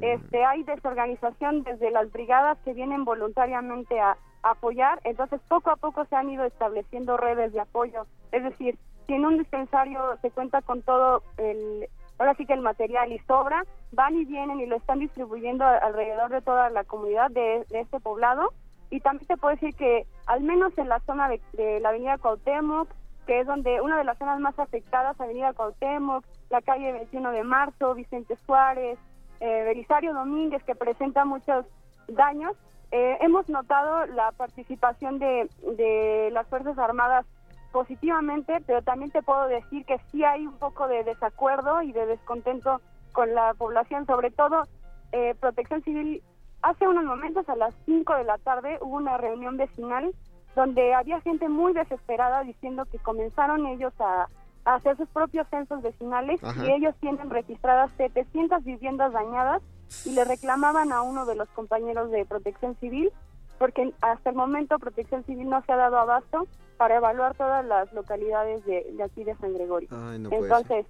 Este, 0.00 0.44
hay 0.44 0.62
desorganización 0.62 1.62
desde 1.62 1.90
las 1.90 2.10
brigadas 2.10 2.56
que 2.64 2.72
vienen 2.72 3.04
voluntariamente 3.04 4.00
a, 4.00 4.16
a 4.42 4.50
apoyar. 4.50 4.98
Entonces, 5.04 5.40
poco 5.46 5.70
a 5.70 5.76
poco 5.76 6.06
se 6.06 6.16
han 6.16 6.30
ido 6.30 6.44
estableciendo 6.44 7.18
redes 7.18 7.52
de 7.52 7.60
apoyo. 7.60 8.06
Es 8.32 8.42
decir, 8.42 8.78
si 9.06 9.12
en 9.12 9.26
un 9.26 9.36
dispensario 9.36 10.00
se 10.22 10.30
cuenta 10.30 10.62
con 10.62 10.80
todo 10.82 11.22
el, 11.36 11.88
ahora 12.20 12.34
sí 12.34 12.44
que 12.44 12.52
el 12.52 12.60
material 12.60 13.10
y 13.12 13.18
sobra, 13.20 13.64
van 13.92 14.14
y 14.14 14.26
vienen 14.26 14.60
y 14.60 14.66
lo 14.66 14.76
están 14.76 14.98
distribuyendo 14.98 15.64
alrededor 15.64 16.30
de 16.30 16.42
toda 16.42 16.68
la 16.68 16.84
comunidad 16.84 17.30
de, 17.30 17.64
este 17.70 17.98
poblado. 17.98 18.52
Y 18.90 19.00
también 19.00 19.26
te 19.26 19.38
puedo 19.38 19.54
decir 19.54 19.74
que 19.74 20.06
al 20.26 20.42
menos 20.42 20.76
en 20.76 20.90
la 20.90 21.00
zona 21.00 21.30
de, 21.30 21.80
la 21.80 21.88
avenida 21.88 22.18
Cuauhtémoc, 22.18 22.88
que 23.26 23.40
es 23.40 23.46
donde 23.46 23.80
una 23.80 23.96
de 23.96 24.04
las 24.04 24.18
zonas 24.18 24.38
más 24.38 24.58
afectadas, 24.58 25.18
Avenida 25.18 25.54
Cuauhtémoc, 25.54 26.22
la 26.50 26.60
calle 26.60 26.92
21 26.92 27.30
de 27.30 27.42
Marzo, 27.42 27.94
Vicente 27.94 28.36
Suárez, 28.44 28.98
eh, 29.40 29.62
Belisario 29.64 30.12
Domínguez, 30.12 30.62
que 30.64 30.74
presenta 30.74 31.24
muchos 31.24 31.64
daños. 32.06 32.54
Eh, 32.90 33.16
hemos 33.22 33.48
notado 33.48 34.04
la 34.06 34.32
participación 34.32 35.18
de 35.18 36.28
las 36.32 36.46
Fuerzas 36.48 36.76
Armadas 36.76 37.24
positivamente, 37.72 38.58
pero 38.66 38.82
también 38.82 39.10
te 39.10 39.22
puedo 39.22 39.46
decir 39.46 39.84
que 39.84 39.98
sí 40.10 40.24
hay 40.24 40.46
un 40.46 40.58
poco 40.58 40.88
de 40.88 41.04
desacuerdo 41.04 41.82
y 41.82 41.92
de 41.92 42.06
descontento 42.06 42.80
con 43.12 43.34
la 43.34 43.54
población, 43.54 44.06
sobre 44.06 44.30
todo 44.30 44.64
eh, 45.12 45.34
Protección 45.40 45.82
Civil. 45.82 46.22
Hace 46.62 46.86
unos 46.86 47.04
momentos, 47.04 47.48
a 47.48 47.56
las 47.56 47.74
5 47.86 48.14
de 48.16 48.24
la 48.24 48.38
tarde, 48.38 48.78
hubo 48.80 48.96
una 48.96 49.16
reunión 49.16 49.56
vecinal 49.56 50.14
donde 50.54 50.94
había 50.94 51.20
gente 51.20 51.48
muy 51.48 51.72
desesperada 51.72 52.42
diciendo 52.42 52.84
que 52.84 52.98
comenzaron 52.98 53.66
ellos 53.66 53.92
a, 54.00 54.28
a 54.64 54.74
hacer 54.74 54.96
sus 54.96 55.08
propios 55.08 55.46
censos 55.48 55.80
vecinales 55.80 56.42
Ajá. 56.42 56.66
y 56.66 56.72
ellos 56.72 56.94
tienen 57.00 57.30
registradas 57.30 57.90
700 57.96 58.64
viviendas 58.64 59.12
dañadas 59.12 59.62
y 60.04 60.10
le 60.10 60.24
reclamaban 60.24 60.92
a 60.92 61.02
uno 61.02 61.24
de 61.24 61.36
los 61.36 61.48
compañeros 61.50 62.10
de 62.10 62.24
Protección 62.24 62.76
Civil 62.76 63.10
porque 63.58 63.92
hasta 64.00 64.30
el 64.30 64.36
momento 64.36 64.78
Protección 64.78 65.22
Civil 65.24 65.48
no 65.48 65.62
se 65.62 65.72
ha 65.72 65.76
dado 65.76 65.98
abasto 65.98 66.46
para 66.80 66.96
evaluar 66.96 67.34
todas 67.34 67.62
las 67.66 67.92
localidades 67.92 68.64
de, 68.64 68.86
de 68.90 69.02
aquí 69.02 69.22
de 69.22 69.34
San 69.34 69.52
Gregorio. 69.52 69.90
Ay, 69.92 70.18
no 70.18 70.30
puede 70.30 70.44
Entonces, 70.44 70.86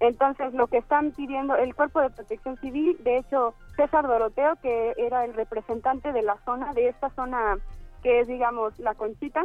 entonces 0.00 0.54
lo 0.54 0.66
que 0.66 0.78
están 0.78 1.12
pidiendo 1.12 1.54
el 1.54 1.72
cuerpo 1.72 2.00
de 2.00 2.10
Protección 2.10 2.56
Civil, 2.56 2.96
de 3.04 3.18
hecho, 3.18 3.54
César 3.76 4.08
Doroteo, 4.08 4.56
que 4.56 4.92
era 4.96 5.24
el 5.24 5.34
representante 5.34 6.12
de 6.12 6.22
la 6.22 6.36
zona, 6.44 6.74
de 6.74 6.88
esta 6.88 7.10
zona 7.10 7.58
que 8.02 8.18
es, 8.18 8.26
digamos, 8.26 8.76
la 8.80 8.96
Conchita, 8.96 9.44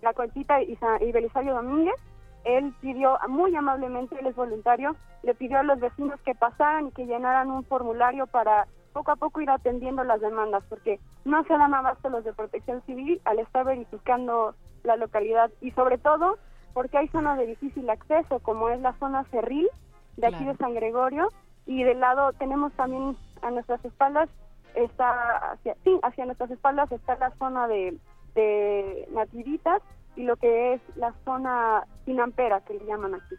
la 0.00 0.12
Conchita 0.12 0.62
y, 0.62 0.78
y 1.00 1.10
Belisario 1.10 1.54
Domínguez. 1.54 1.96
Él 2.44 2.72
pidió 2.80 3.18
muy 3.28 3.56
amablemente, 3.56 4.16
él 4.20 4.28
es 4.28 4.36
voluntario, 4.36 4.94
le 5.24 5.34
pidió 5.34 5.58
a 5.58 5.64
los 5.64 5.80
vecinos 5.80 6.20
que 6.20 6.36
pasaran 6.36 6.86
y 6.86 6.92
que 6.92 7.06
llenaran 7.06 7.50
un 7.50 7.64
formulario 7.64 8.28
para 8.28 8.68
poco 8.94 9.10
a 9.10 9.16
poco 9.16 9.42
ir 9.42 9.50
atendiendo 9.50 10.04
las 10.04 10.22
demandas, 10.22 10.62
porque 10.70 10.98
no 11.26 11.44
se 11.44 11.52
dan 11.52 11.74
abasto 11.74 12.08
los 12.08 12.24
de 12.24 12.32
protección 12.32 12.80
civil 12.86 13.20
al 13.24 13.40
estar 13.40 13.66
verificando 13.66 14.54
la 14.84 14.96
localidad 14.96 15.50
y 15.60 15.72
sobre 15.72 15.98
todo 15.98 16.38
porque 16.72 16.96
hay 16.96 17.08
zonas 17.08 17.36
de 17.36 17.46
difícil 17.46 17.90
acceso, 17.90 18.38
como 18.40 18.68
es 18.70 18.80
la 18.80 18.94
zona 18.94 19.24
Cerril, 19.30 19.68
de 20.16 20.26
aquí 20.28 20.38
Claro. 20.38 20.52
de 20.52 20.58
San 20.58 20.74
Gregorio, 20.74 21.28
y 21.66 21.82
del 21.82 22.00
lado 22.00 22.32
tenemos 22.34 22.72
también 22.74 23.16
a 23.42 23.50
nuestras 23.50 23.84
espaldas, 23.84 24.28
está 24.74 25.52
hacia, 25.52 25.76
sí, 25.84 25.98
hacia 26.02 26.24
nuestras 26.26 26.50
espaldas 26.50 26.90
está 26.92 27.16
la 27.16 27.30
zona 27.38 27.68
de, 27.68 27.96
de 28.34 29.08
Nativitas 29.12 29.82
y 30.16 30.24
lo 30.24 30.36
que 30.36 30.74
es 30.74 30.80
la 30.96 31.12
zona 31.24 31.84
Sinampera, 32.04 32.60
que 32.60 32.74
le 32.74 32.86
llaman 32.86 33.14
aquí. 33.14 33.34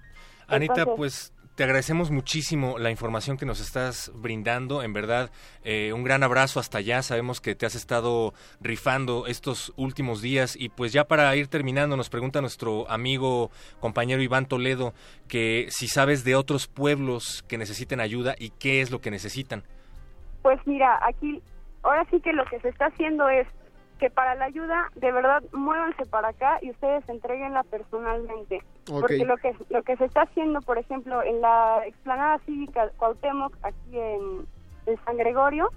Anita, 0.47 0.73
Entonces, 0.81 0.95
pues 0.97 1.33
te 1.55 1.63
agradecemos 1.63 2.11
muchísimo 2.11 2.77
la 2.77 2.91
información 2.91 3.37
que 3.37 3.45
nos 3.45 3.61
estás 3.61 4.11
brindando. 4.13 4.83
En 4.83 4.91
verdad, 4.91 5.31
eh, 5.63 5.93
un 5.93 6.03
gran 6.03 6.21
abrazo 6.21 6.59
hasta 6.59 6.79
allá. 6.79 7.01
Sabemos 7.01 7.39
que 7.39 7.55
te 7.55 7.65
has 7.65 7.75
estado 7.75 8.33
rifando 8.59 9.25
estos 9.25 9.73
últimos 9.77 10.21
días. 10.21 10.57
Y 10.59 10.67
pues 10.69 10.91
ya 10.91 11.05
para 11.05 11.33
ir 11.35 11.47
terminando, 11.47 11.95
nos 11.95 12.09
pregunta 12.09 12.41
nuestro 12.41 12.89
amigo, 12.91 13.51
compañero 13.79 14.21
Iván 14.21 14.47
Toledo, 14.47 14.93
que 15.29 15.67
si 15.69 15.87
sabes 15.87 16.25
de 16.25 16.35
otros 16.35 16.67
pueblos 16.67 17.43
que 17.47 17.57
necesiten 17.57 18.01
ayuda 18.01 18.35
y 18.37 18.49
qué 18.49 18.81
es 18.81 18.91
lo 18.91 18.99
que 18.99 19.09
necesitan. 19.09 19.63
Pues 20.41 20.59
mira, 20.65 20.99
aquí 21.07 21.41
ahora 21.83 22.05
sí 22.11 22.19
que 22.19 22.33
lo 22.33 22.43
que 22.45 22.59
se 22.59 22.69
está 22.69 22.87
haciendo 22.87 23.29
es 23.29 23.47
que 23.99 24.09
para 24.09 24.35
la 24.35 24.45
ayuda, 24.45 24.91
de 24.95 25.11
verdad, 25.11 25.43
muévanse 25.53 26.05
para 26.05 26.29
acá 26.29 26.59
y 26.61 26.71
ustedes 26.71 27.07
entreguenla 27.07 27.63
personalmente. 27.63 28.61
Porque 28.85 29.25
lo 29.25 29.37
que 29.37 29.55
lo 29.69 29.83
que 29.83 29.95
se 29.97 30.05
está 30.05 30.23
haciendo, 30.23 30.61
por 30.61 30.77
ejemplo, 30.77 31.23
en 31.23 31.41
la 31.41 31.81
explanada 31.85 32.39
cívica 32.39 32.89
Cuauhtémoc, 32.97 33.53
aquí 33.63 33.97
en, 33.97 34.45
en 34.85 35.05
San 35.05 35.17
Gregorio, 35.17 35.69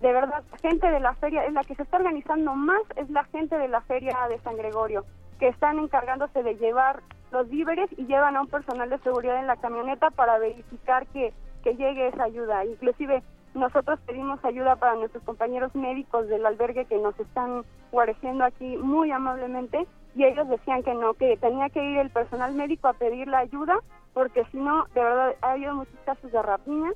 de 0.00 0.12
verdad, 0.12 0.44
gente 0.62 0.90
de 0.90 1.00
la 1.00 1.14
feria, 1.14 1.44
es 1.44 1.52
la 1.52 1.64
que 1.64 1.74
se 1.74 1.82
está 1.82 1.96
organizando 1.96 2.54
más, 2.54 2.82
es 2.96 3.10
la 3.10 3.24
gente 3.24 3.58
de 3.58 3.68
la 3.68 3.80
feria 3.82 4.16
de 4.28 4.38
San 4.40 4.56
Gregorio, 4.56 5.04
que 5.38 5.48
están 5.48 5.78
encargándose 5.78 6.42
de 6.42 6.56
llevar 6.56 7.02
los 7.32 7.48
víveres 7.48 7.90
y 7.96 8.06
llevan 8.06 8.36
a 8.36 8.40
un 8.40 8.48
personal 8.48 8.88
de 8.88 8.98
seguridad 8.98 9.38
en 9.38 9.46
la 9.46 9.56
camioneta 9.56 10.10
para 10.10 10.38
verificar 10.38 11.06
que, 11.08 11.32
que 11.62 11.74
llegue 11.74 12.08
esa 12.08 12.24
ayuda. 12.24 12.64
Inclusive 12.64 13.22
nosotros 13.58 13.98
pedimos 14.06 14.42
ayuda 14.44 14.76
para 14.76 14.94
nuestros 14.94 15.22
compañeros 15.24 15.74
médicos 15.74 16.28
del 16.28 16.46
albergue 16.46 16.86
que 16.86 16.98
nos 16.98 17.18
están 17.20 17.64
guareciendo 17.92 18.44
aquí 18.44 18.76
muy 18.78 19.10
amablemente 19.10 19.86
y 20.14 20.24
ellos 20.24 20.48
decían 20.48 20.82
que 20.82 20.94
no, 20.94 21.14
que 21.14 21.36
tenía 21.36 21.68
que 21.68 21.82
ir 21.82 21.98
el 21.98 22.10
personal 22.10 22.54
médico 22.54 22.88
a 22.88 22.94
pedir 22.94 23.28
la 23.28 23.38
ayuda 23.38 23.78
porque 24.14 24.44
si 24.50 24.56
no, 24.56 24.84
de 24.94 25.02
verdad, 25.02 25.34
ha 25.42 25.52
habido 25.52 25.74
muchos 25.74 26.00
casos 26.04 26.32
de 26.32 26.42
rapiña, 26.42 26.90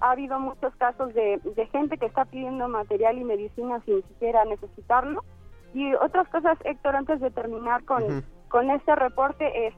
ha 0.00 0.10
habido 0.10 0.38
muchos 0.38 0.74
casos 0.76 1.14
de, 1.14 1.40
de 1.42 1.66
gente 1.68 1.96
que 1.96 2.06
está 2.06 2.24
pidiendo 2.26 2.68
material 2.68 3.18
y 3.18 3.24
medicina 3.24 3.80
sin 3.86 4.02
siquiera 4.02 4.44
necesitarlo. 4.44 5.24
Y 5.72 5.94
otras 5.94 6.28
cosas, 6.28 6.58
Héctor, 6.64 6.96
antes 6.96 7.20
de 7.20 7.30
terminar 7.30 7.84
con, 7.84 8.24
con 8.48 8.70
este 8.70 8.94
reporte 8.94 9.68
es, 9.68 9.74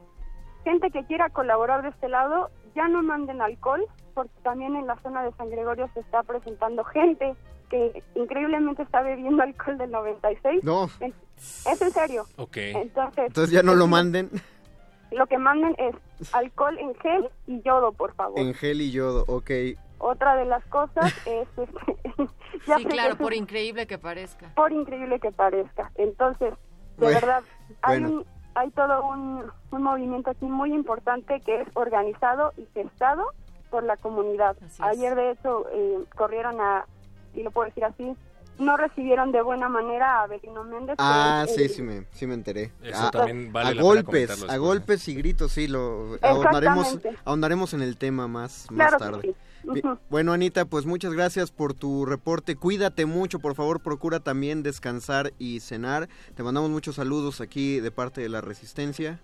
gente 0.63 0.91
que 0.91 1.05
quiera 1.05 1.29
colaborar 1.29 1.83
de 1.83 1.89
este 1.89 2.09
lado, 2.09 2.49
ya 2.75 2.87
no 2.87 3.01
manden 3.01 3.41
alcohol, 3.41 3.85
porque 4.19 4.41
también 4.43 4.75
en 4.75 4.85
la 4.85 4.97
zona 4.97 5.23
de 5.23 5.31
San 5.37 5.49
Gregorio 5.49 5.89
se 5.93 6.01
está 6.01 6.23
presentando 6.23 6.83
gente 6.83 7.35
que 7.69 8.03
increíblemente 8.15 8.83
está 8.83 9.01
bebiendo 9.01 9.41
alcohol 9.43 9.77
del 9.77 9.91
96. 9.91 10.61
No. 10.63 10.89
Es 10.99 11.81
en 11.81 11.91
serio. 11.91 12.25
Ok. 12.35 12.57
Entonces, 12.57 13.27
Entonces 13.27 13.51
ya 13.51 13.63
no 13.63 13.75
lo 13.75 13.87
manden 13.87 14.29
lo 15.11 15.25
que 15.25 15.37
manden 15.39 15.73
es 15.79 15.95
alcohol 16.35 16.77
en 16.77 16.93
gel 16.95 17.29
y 17.47 17.61
yodo, 17.63 17.93
por 17.93 18.13
favor. 18.13 18.37
en 18.37 18.53
gel 18.53 18.79
y 18.81 18.91
yodo, 18.91 19.23
ok. 19.27 19.49
Otra 19.97 20.35
de 20.35 20.45
las 20.45 20.63
cosas 20.65 21.05
es, 21.25 21.47
este, 21.57 21.95
ya 22.67 22.77
Sí, 22.77 22.85
claro, 22.85 23.15
por 23.17 23.33
increíble 23.33 23.87
que 23.87 23.97
parezca. 23.97 24.51
por 24.55 24.71
increíble 24.73 25.19
que 25.19 25.31
parezca. 25.31 25.91
Entonces, 25.95 26.53
de 26.97 27.05
Bueno, 27.05 27.19
verdad, 27.21 27.43
hay, 27.81 28.01
bueno. 28.01 28.17
un- 28.17 28.25
hay 28.55 28.69
todo 28.71 29.07
un, 29.07 29.45
un 29.71 29.81
movimiento 29.81 30.29
aquí 30.31 30.45
muy 30.45 30.73
importante 30.73 31.39
que 31.41 31.61
es 31.61 31.67
organizado 31.75 32.51
y 32.57 32.67
gestado 32.73 33.31
por 33.69 33.83
la 33.83 33.97
comunidad. 33.97 34.55
Ayer, 34.79 35.15
de 35.15 35.31
hecho, 35.31 35.65
eh, 35.71 35.99
corrieron 36.15 36.59
a, 36.61 36.85
y 37.35 37.43
lo 37.43 37.51
puedo 37.51 37.67
decir 37.67 37.85
así, 37.85 38.15
no 38.57 38.75
recibieron 38.75 39.31
de 39.31 39.41
buena 39.41 39.69
manera 39.69 40.21
a 40.23 40.27
Belino 40.27 40.63
Méndez. 40.65 40.95
Ah, 40.97 41.45
sí, 41.47 41.63
el- 41.63 41.69
sí 41.69 41.81
me, 41.81 42.05
sí 42.11 42.27
me 42.27 42.33
enteré. 42.33 42.71
Eso 42.83 43.05
Ah, 43.05 43.11
también 43.11 43.53
vale 43.53 43.69
a 43.69 43.73
la 43.75 43.81
golpes, 43.81 44.29
a 44.29 44.35
después, 44.35 44.59
golpes 44.59 45.07
y 45.07 45.15
gritos, 45.15 45.51
sí, 45.53 45.67
lo 45.67 46.17
ahondaremos, 46.21 46.99
ahondaremos 47.23 47.73
en 47.73 47.81
el 47.81 47.95
tema 47.97 48.27
más, 48.27 48.67
más 48.69 48.89
Claro 48.89 48.97
que 48.97 49.03
tarde. 49.03 49.21
sí. 49.73 49.81
Bueno, 50.09 50.33
Anita, 50.33 50.65
pues 50.65 50.85
muchas 50.85 51.13
gracias 51.13 51.51
por 51.51 51.73
tu 51.73 52.05
reporte. 52.05 52.55
Cuídate 52.55 53.05
mucho, 53.05 53.39
por 53.39 53.55
favor, 53.55 53.81
procura 53.81 54.19
también 54.19 54.63
descansar 54.63 55.31
y 55.37 55.59
cenar. 55.59 56.09
Te 56.35 56.43
mandamos 56.43 56.69
muchos 56.69 56.95
saludos 56.95 57.39
aquí 57.41 57.79
de 57.79 57.91
parte 57.91 58.19
de 58.21 58.29
la 58.29 58.41
Resistencia. 58.41 59.19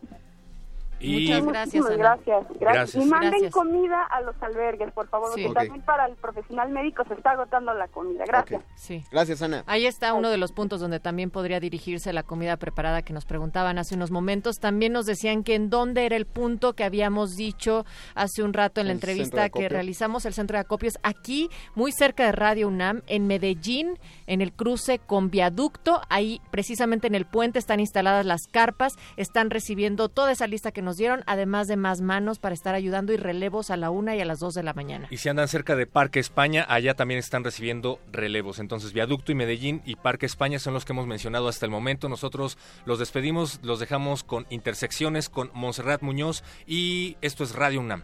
Y- 1.00 1.28
Muchas 1.30 1.46
gracias, 1.46 1.86
Ana. 1.86 1.96
gracias, 1.98 2.48
gracias. 2.60 2.60
Gracias. 2.60 3.06
Y 3.06 3.10
manden 3.10 3.30
Gracias. 3.32 3.54
comida 3.54 4.04
a 4.04 4.22
los 4.22 4.36
albergues, 4.42 4.92
por 4.94 5.08
favor, 5.10 5.30
Sí. 5.36 5.44
porque 5.44 5.48
Ok. 5.50 5.56
también 5.66 5.86
para 5.86 6.06
el 6.06 6.16
profesional 6.16 6.70
médico 6.70 7.04
se 7.08 7.14
está 7.14 7.32
agotando 7.32 7.74
la 7.74 7.88
comida. 7.88 8.24
Gracias. 8.26 8.64
Sí. 8.76 9.04
Gracias, 9.12 9.42
Ana. 9.42 9.64
Ahí 9.68 9.86
está 9.86 10.14
uno 10.14 10.30
de 10.30 10.38
los 10.38 10.52
puntos 10.52 10.80
donde 10.80 11.00
también 11.00 11.32
podría 11.32 11.60
dirigirse 11.60 12.14
la 12.14 12.24
comida 12.24 12.58
preparada 12.58 13.02
que 13.02 13.14
nos 13.14 13.26
preguntaban 13.26 13.78
hace 13.78 13.96
unos 13.96 14.12
momentos. 14.12 14.56
También 14.60 14.94
nos 14.94 15.06
decían 15.06 15.44
que 15.44 15.56
en 15.56 15.70
dónde 15.70 16.06
era 16.06 16.16
el 16.16 16.26
punto 16.26 16.74
que 16.74 16.84
habíamos 16.84 17.36
dicho 17.36 17.86
hace 18.16 18.42
un 18.44 18.54
rato 18.54 18.82
en 18.82 18.88
la 18.88 18.94
El 18.94 18.98
entrevista 18.98 19.50
que 19.50 19.70
realizamos, 19.70 20.26
el 20.26 20.34
centro 20.34 20.56
de 20.58 20.62
acopios, 20.62 20.98
aquí, 21.04 21.50
muy 21.76 21.92
cerca 21.92 22.26
de 22.26 22.32
Radio 22.32 22.68
UNAM, 22.68 23.02
en 23.08 23.28
Medellín, 23.28 24.00
en 24.28 24.42
el 24.42 24.54
cruce 24.54 25.00
con 25.00 25.30
viaducto. 25.30 26.02
Ahí, 26.10 26.42
precisamente 26.52 27.08
en 27.08 27.16
el 27.16 27.26
puente, 27.26 27.60
están 27.60 27.80
instaladas 27.80 28.26
las 28.26 28.42
carpas, 28.52 28.94
están 29.18 29.50
recibiendo 29.50 30.10
toda 30.10 30.32
esa 30.32 30.48
lista 30.48 30.72
que 30.72 30.82
nos 30.86 30.98
dieron, 30.98 31.24
además 31.26 31.68
de 31.68 31.76
más 31.76 32.00
manos 32.00 32.40
para 32.40 32.56
estar 32.56 32.76
ayudando 32.76 33.12
y 33.12 33.18
relevos 33.18 33.70
a 33.70 33.78
la 33.78 33.90
una 33.90 34.16
y 34.16 34.22
a 34.22 34.26
las 34.26 34.40
dos 34.40 34.54
de 34.54 34.64
la 34.64 34.74
mañana. 34.74 35.08
Y 35.10 35.18
si 35.18 35.28
andan 35.28 35.48
cerca 35.48 35.76
de 35.76 35.88
Parque 35.88 36.20
España, 36.20 36.66
allá 36.70 36.94
también 36.94 37.20
están 37.20 37.44
recibiendo 37.44 38.00
relevos. 38.12 38.60
Entonces, 38.60 38.94
Viaducto 38.94 39.32
y 39.32 39.36
Medellín 39.36 39.82
y 39.86 39.96
Parque 39.96 40.26
España 40.26 40.60
son 40.60 40.74
los 40.74 40.86
que 40.86 40.94
hemos 40.94 41.08
mencionado 41.08 41.48
hasta 41.48 41.66
el 41.66 41.72
momento. 41.72 42.08
Nosotros 42.08 42.58
los 42.86 43.00
despedimos, 43.00 43.60
los 43.64 43.80
dejamos 43.80 44.24
con 44.24 44.46
intersecciones 44.50 45.30
con 45.30 45.52
Montserrat 45.54 46.02
Muñoz 46.02 46.44
y 46.66 47.18
esto 47.22 47.44
es 47.44 47.56
Radio 47.56 47.82
UNAM. 47.82 48.04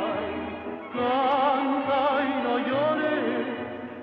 canta 1.01 2.01
y 2.29 2.33
no 2.45 2.55
llores, 2.69 3.47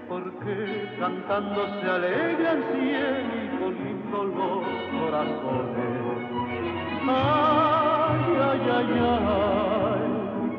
porque 0.08 0.54
cantando 0.98 1.60
se 1.80 1.86
alegran 1.96 2.58
cielito 2.72 3.66
lindo 3.80 4.18
los 4.38 4.66
corazones. 4.96 5.98
Ay, 7.10 8.24
ay, 8.50 8.64
ay, 8.78 8.92
ay, 9.14 10.02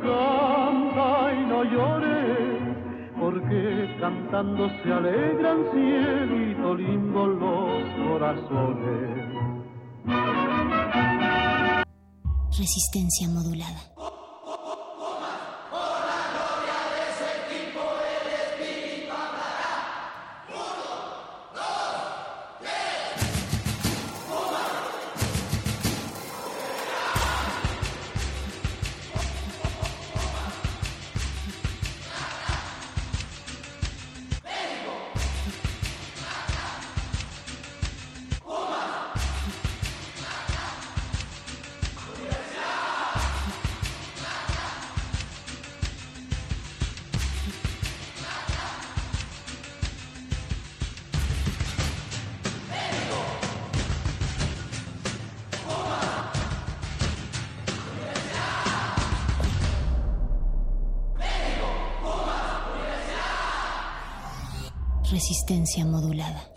canta 0.07 1.09
y 1.33 1.45
no 1.51 1.63
llores, 1.63 2.49
porque 3.19 3.61
cantando 3.99 4.69
se 4.81 4.93
alegran 4.93 5.59
cielito 5.73 6.75
lindo 6.75 7.27
los 7.27 7.83
corazones. 8.07 9.29
Resistencia 12.57 13.29
modulada. 13.29 13.81
Modulada. 65.77 66.49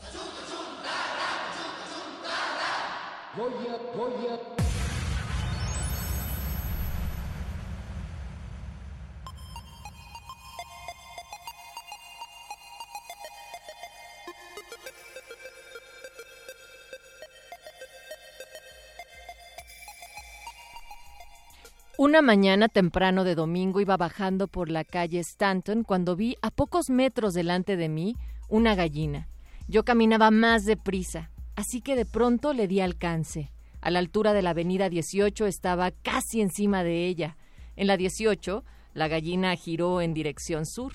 Una 21.99 22.23
mañana 22.23 22.69
temprano 22.69 23.25
de 23.25 23.35
domingo 23.35 23.81
iba 23.81 23.97
bajando 23.99 24.49
por 24.49 24.71
la 24.71 24.85
calle 24.85 25.21
Stanton 25.21 25.85
cuando 25.85 26.17
vi 26.17 26.37
a 26.41 26.51
pocos 26.51 26.89
metros 26.89 27.35
delante 27.35 27.77
de 27.77 27.91
mí 27.91 28.17
una 28.53 28.75
gallina. 28.75 29.29
Yo 29.67 29.83
caminaba 29.83 30.31
más 30.31 30.67
deprisa, 30.67 31.31
así 31.57 31.81
que 31.81 31.97
de 31.97 32.05
pronto 32.05 32.53
le 32.53 32.69
di 32.69 32.81
alcance. 32.81 33.51
A 33.81 33.91
la 33.91 33.99
altura 33.99 34.35
de 34.35 34.43
la 34.43 34.51
avenida 34.51 34.91
18 34.91 35.47
estaba 35.47 35.91
casi 35.91 36.43
encima 36.43 36.85
de 36.85 37.07
ella. 37.07 37.39
En 37.77 37.87
la 37.87 37.97
18, 37.97 38.63
la 38.93 39.09
gallina 39.09 39.57
giró 39.57 40.03
en 40.03 40.13
dirección 40.13 40.67
sur. 40.67 40.93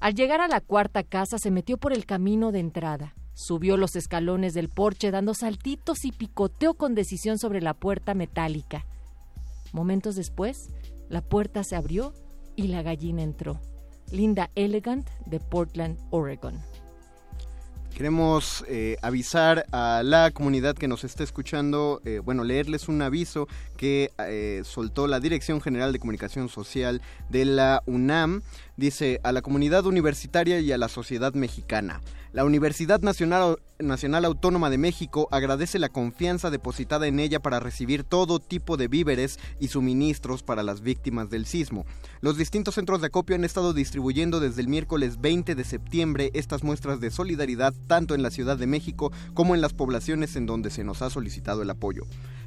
Al 0.00 0.14
llegar 0.14 0.40
a 0.40 0.48
la 0.48 0.62
cuarta 0.62 1.02
casa 1.02 1.36
se 1.38 1.50
metió 1.50 1.76
por 1.76 1.92
el 1.92 2.06
camino 2.06 2.52
de 2.52 2.60
entrada. 2.60 3.14
Subió 3.34 3.76
los 3.76 3.96
escalones 3.96 4.54
del 4.54 4.70
porche 4.70 5.10
dando 5.10 5.34
saltitos 5.34 6.06
y 6.06 6.12
picoteó 6.12 6.72
con 6.72 6.94
decisión 6.94 7.38
sobre 7.38 7.60
la 7.60 7.74
puerta 7.74 8.14
metálica. 8.14 8.86
Momentos 9.72 10.16
después, 10.16 10.70
la 11.10 11.20
puerta 11.20 11.64
se 11.64 11.76
abrió 11.76 12.14
y 12.56 12.68
la 12.68 12.80
gallina 12.80 13.22
entró. 13.22 13.60
Linda 14.10 14.50
Elegant 14.54 15.06
de 15.26 15.38
Portland, 15.38 15.98
Oregon. 16.10 16.62
Queremos 17.94 18.64
eh, 18.66 18.96
avisar 19.02 19.66
a 19.70 20.02
la 20.02 20.32
comunidad 20.32 20.74
que 20.74 20.88
nos 20.88 21.04
está 21.04 21.22
escuchando, 21.22 22.02
eh, 22.04 22.20
bueno, 22.24 22.42
leerles 22.42 22.88
un 22.88 23.00
aviso 23.02 23.46
que 23.76 24.12
eh, 24.18 24.62
soltó 24.64 25.06
la 25.06 25.20
Dirección 25.20 25.60
General 25.60 25.92
de 25.92 25.98
Comunicación 25.98 26.48
Social 26.48 27.02
de 27.30 27.44
la 27.44 27.82
UNAM. 27.86 28.42
Dice 28.76 29.20
a 29.22 29.32
la 29.32 29.42
comunidad 29.42 29.86
universitaria 29.86 30.60
y 30.60 30.72
a 30.72 30.78
la 30.78 30.88
sociedad 30.88 31.34
mexicana. 31.34 32.00
La 32.34 32.44
Universidad 32.44 33.00
Nacional, 33.00 33.58
Nacional 33.78 34.24
Autónoma 34.24 34.68
de 34.68 34.76
México 34.76 35.28
agradece 35.30 35.78
la 35.78 35.88
confianza 35.88 36.50
depositada 36.50 37.06
en 37.06 37.20
ella 37.20 37.38
para 37.38 37.60
recibir 37.60 38.02
todo 38.02 38.40
tipo 38.40 38.76
de 38.76 38.88
víveres 38.88 39.38
y 39.60 39.68
suministros 39.68 40.42
para 40.42 40.64
las 40.64 40.80
víctimas 40.80 41.30
del 41.30 41.46
sismo. 41.46 41.86
Los 42.20 42.36
distintos 42.36 42.74
centros 42.74 43.00
de 43.00 43.06
acopio 43.06 43.36
han 43.36 43.44
estado 43.44 43.72
distribuyendo 43.72 44.40
desde 44.40 44.62
el 44.62 44.68
miércoles 44.68 45.20
20 45.20 45.54
de 45.54 45.62
septiembre 45.62 46.32
estas 46.34 46.64
muestras 46.64 46.98
de 46.98 47.12
solidaridad 47.12 47.72
tanto 47.86 48.16
en 48.16 48.24
la 48.24 48.32
Ciudad 48.32 48.58
de 48.58 48.66
México 48.66 49.12
como 49.32 49.54
en 49.54 49.60
las 49.60 49.72
poblaciones 49.72 50.34
en 50.34 50.46
donde 50.46 50.70
se 50.70 50.82
nos 50.82 51.02
ha 51.02 51.10
solicitado 51.10 51.62
el 51.62 51.70
apoyo. 51.70 52.02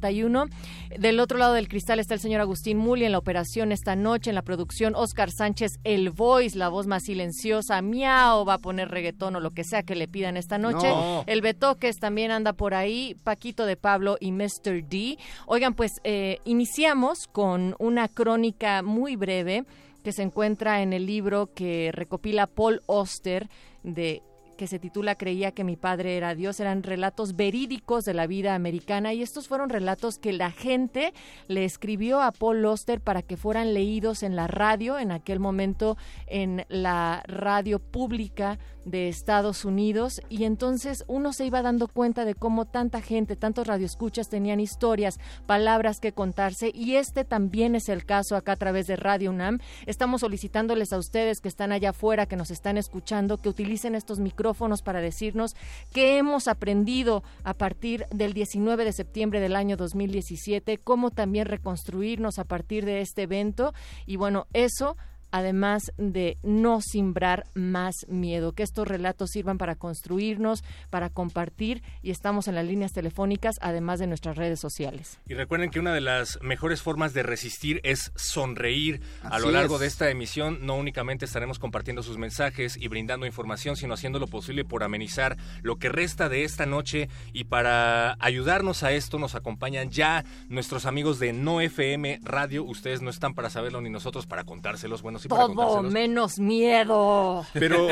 5547769080 0.00 0.78
del 0.98 1.20
otro 1.20 1.38
lado 1.38 1.52
del 1.52 1.68
cristal 1.68 2.00
está 2.00 2.14
el 2.14 2.20
señor 2.20 2.40
Agustín 2.40 2.78
Muli 2.78 3.04
en 3.04 3.12
la 3.12 3.18
operación 3.18 3.72
esta 3.72 3.94
noche, 3.94 4.30
en 4.30 4.34
la 4.34 4.42
producción 4.42 4.94
Oscar 4.94 5.30
Sánchez, 5.30 5.78
el 5.84 6.10
voice, 6.10 6.56
la 6.56 6.68
voz 6.68 6.86
más 6.86 7.04
silenciosa, 7.04 7.80
miau, 7.82 8.44
va 8.44 8.54
a 8.54 8.58
poner 8.58 8.88
reggaetón 8.88 9.36
o 9.36 9.40
lo 9.40 9.50
que 9.50 9.64
sea 9.64 9.82
que 9.82 9.94
le 9.94 10.08
pidan 10.08 10.36
esta 10.36 10.58
noche. 10.58 10.88
No. 10.88 11.24
El 11.26 11.42
Betoques 11.42 11.98
también 11.98 12.30
anda 12.30 12.52
por 12.52 12.74
ahí, 12.74 13.16
Paquito 13.22 13.66
de 13.66 13.76
Pablo 13.76 14.16
y 14.20 14.32
Mr. 14.32 14.84
D. 14.88 15.18
Oigan, 15.46 15.74
pues 15.74 15.92
eh, 16.04 16.38
iniciamos 16.44 17.26
con 17.30 17.74
una 17.78 18.08
crónica 18.08 18.82
muy 18.82 19.16
breve 19.16 19.64
que 20.02 20.12
se 20.12 20.22
encuentra 20.22 20.82
en 20.82 20.92
el 20.92 21.06
libro 21.06 21.50
que 21.54 21.90
recopila 21.92 22.46
Paul 22.46 22.82
Oster 22.86 23.48
de 23.82 24.22
que 24.58 24.66
se 24.66 24.80
titula 24.80 25.14
Creía 25.14 25.52
que 25.52 25.64
mi 25.64 25.76
padre 25.76 26.16
era 26.16 26.34
Dios, 26.34 26.58
eran 26.58 26.82
relatos 26.82 27.36
verídicos 27.36 28.04
de 28.04 28.12
la 28.12 28.26
vida 28.26 28.56
americana 28.56 29.14
y 29.14 29.22
estos 29.22 29.46
fueron 29.46 29.70
relatos 29.70 30.18
que 30.18 30.32
la 30.32 30.50
gente 30.50 31.14
le 31.46 31.64
escribió 31.64 32.20
a 32.20 32.32
Paul 32.32 32.66
Oster 32.66 33.00
para 33.00 33.22
que 33.22 33.36
fueran 33.36 33.72
leídos 33.72 34.22
en 34.24 34.34
la 34.34 34.48
radio, 34.48 34.98
en 34.98 35.12
aquel 35.12 35.38
momento 35.38 35.96
en 36.26 36.66
la 36.68 37.22
radio 37.26 37.78
pública 37.78 38.58
de 38.84 39.08
Estados 39.08 39.64
Unidos 39.64 40.20
y 40.28 40.44
entonces 40.44 41.04
uno 41.06 41.32
se 41.32 41.44
iba 41.46 41.62
dando 41.62 41.86
cuenta 41.86 42.24
de 42.24 42.34
cómo 42.34 42.64
tanta 42.64 43.00
gente, 43.00 43.36
tantos 43.36 43.66
radioescuchas 43.66 44.28
tenían 44.28 44.60
historias, 44.60 45.20
palabras 45.46 46.00
que 46.00 46.12
contarse 46.12 46.72
y 46.74 46.96
este 46.96 47.24
también 47.24 47.76
es 47.76 47.88
el 47.88 48.04
caso 48.04 48.34
acá 48.34 48.52
a 48.52 48.56
través 48.56 48.86
de 48.88 48.96
Radio 48.96 49.30
UNAM. 49.30 49.60
Estamos 49.86 50.22
solicitándoles 50.22 50.92
a 50.92 50.98
ustedes 50.98 51.40
que 51.40 51.48
están 51.48 51.70
allá 51.70 51.90
afuera, 51.90 52.26
que 52.26 52.36
nos 52.36 52.50
están 52.50 52.76
escuchando, 52.76 53.38
que 53.38 53.50
utilicen 53.50 53.94
estos 53.94 54.18
micrófonos 54.18 54.47
para 54.82 55.00
decirnos 55.00 55.54
qué 55.92 56.18
hemos 56.18 56.48
aprendido 56.48 57.22
a 57.44 57.54
partir 57.54 58.06
del 58.10 58.32
19 58.32 58.84
de 58.84 58.92
septiembre 58.92 59.40
del 59.40 59.56
año 59.56 59.76
2017, 59.76 60.78
cómo 60.78 61.10
también 61.10 61.46
reconstruirnos 61.46 62.38
a 62.38 62.44
partir 62.44 62.84
de 62.84 63.00
este 63.00 63.22
evento. 63.22 63.74
Y 64.06 64.16
bueno, 64.16 64.46
eso 64.52 64.96
además 65.30 65.92
de 65.96 66.38
no 66.42 66.80
simbrar 66.80 67.46
más 67.54 68.06
miedo, 68.08 68.52
que 68.52 68.62
estos 68.62 68.86
relatos 68.88 69.30
sirvan 69.30 69.58
para 69.58 69.74
construirnos, 69.74 70.64
para 70.90 71.10
compartir 71.10 71.82
y 72.02 72.10
estamos 72.10 72.48
en 72.48 72.54
las 72.54 72.64
líneas 72.64 72.92
telefónicas, 72.92 73.56
además 73.60 73.98
de 73.98 74.06
nuestras 74.06 74.36
redes 74.36 74.60
sociales. 74.60 75.18
Y 75.26 75.34
recuerden 75.34 75.70
que 75.70 75.80
una 75.80 75.92
de 75.92 76.00
las 76.00 76.38
mejores 76.42 76.82
formas 76.82 77.14
de 77.14 77.22
resistir 77.22 77.80
es 77.84 78.12
sonreír. 78.16 79.00
a 79.22 79.38
lo 79.38 79.50
largo 79.50 79.74
es. 79.74 79.80
de 79.80 79.86
esta 79.86 80.10
emisión 80.10 80.58
no 80.62 80.76
únicamente 80.76 81.24
estaremos 81.24 81.58
compartiendo 81.58 82.02
sus 82.02 82.18
mensajes 82.18 82.76
y 82.76 82.88
brindando 82.88 83.26
información, 83.26 83.76
sino 83.76 83.94
haciendo 83.94 84.18
lo 84.18 84.26
posible 84.26 84.64
por 84.64 84.82
amenizar 84.82 85.36
lo 85.62 85.76
que 85.76 85.88
resta 85.88 86.28
de 86.28 86.44
esta 86.44 86.66
noche 86.66 87.08
y 87.32 87.44
para 87.44 88.16
ayudarnos 88.20 88.82
a 88.82 88.92
esto 88.92 89.18
nos 89.18 89.34
acompañan 89.34 89.90
ya 89.90 90.24
nuestros 90.48 90.86
amigos 90.86 91.18
de 91.18 91.32
No 91.32 91.60
FM 91.60 92.20
Radio. 92.22 92.64
Ustedes 92.64 93.02
no 93.02 93.10
están 93.10 93.34
para 93.34 93.50
saberlo 93.50 93.80
ni 93.80 93.90
nosotros 93.90 94.26
para 94.26 94.44
contárselos. 94.44 95.02
Buenos 95.02 95.17
conocí 95.26 95.28
para 95.28 95.46
Todo 95.46 95.82
menos 95.82 96.38
miedo. 96.38 97.44
Pero 97.52 97.88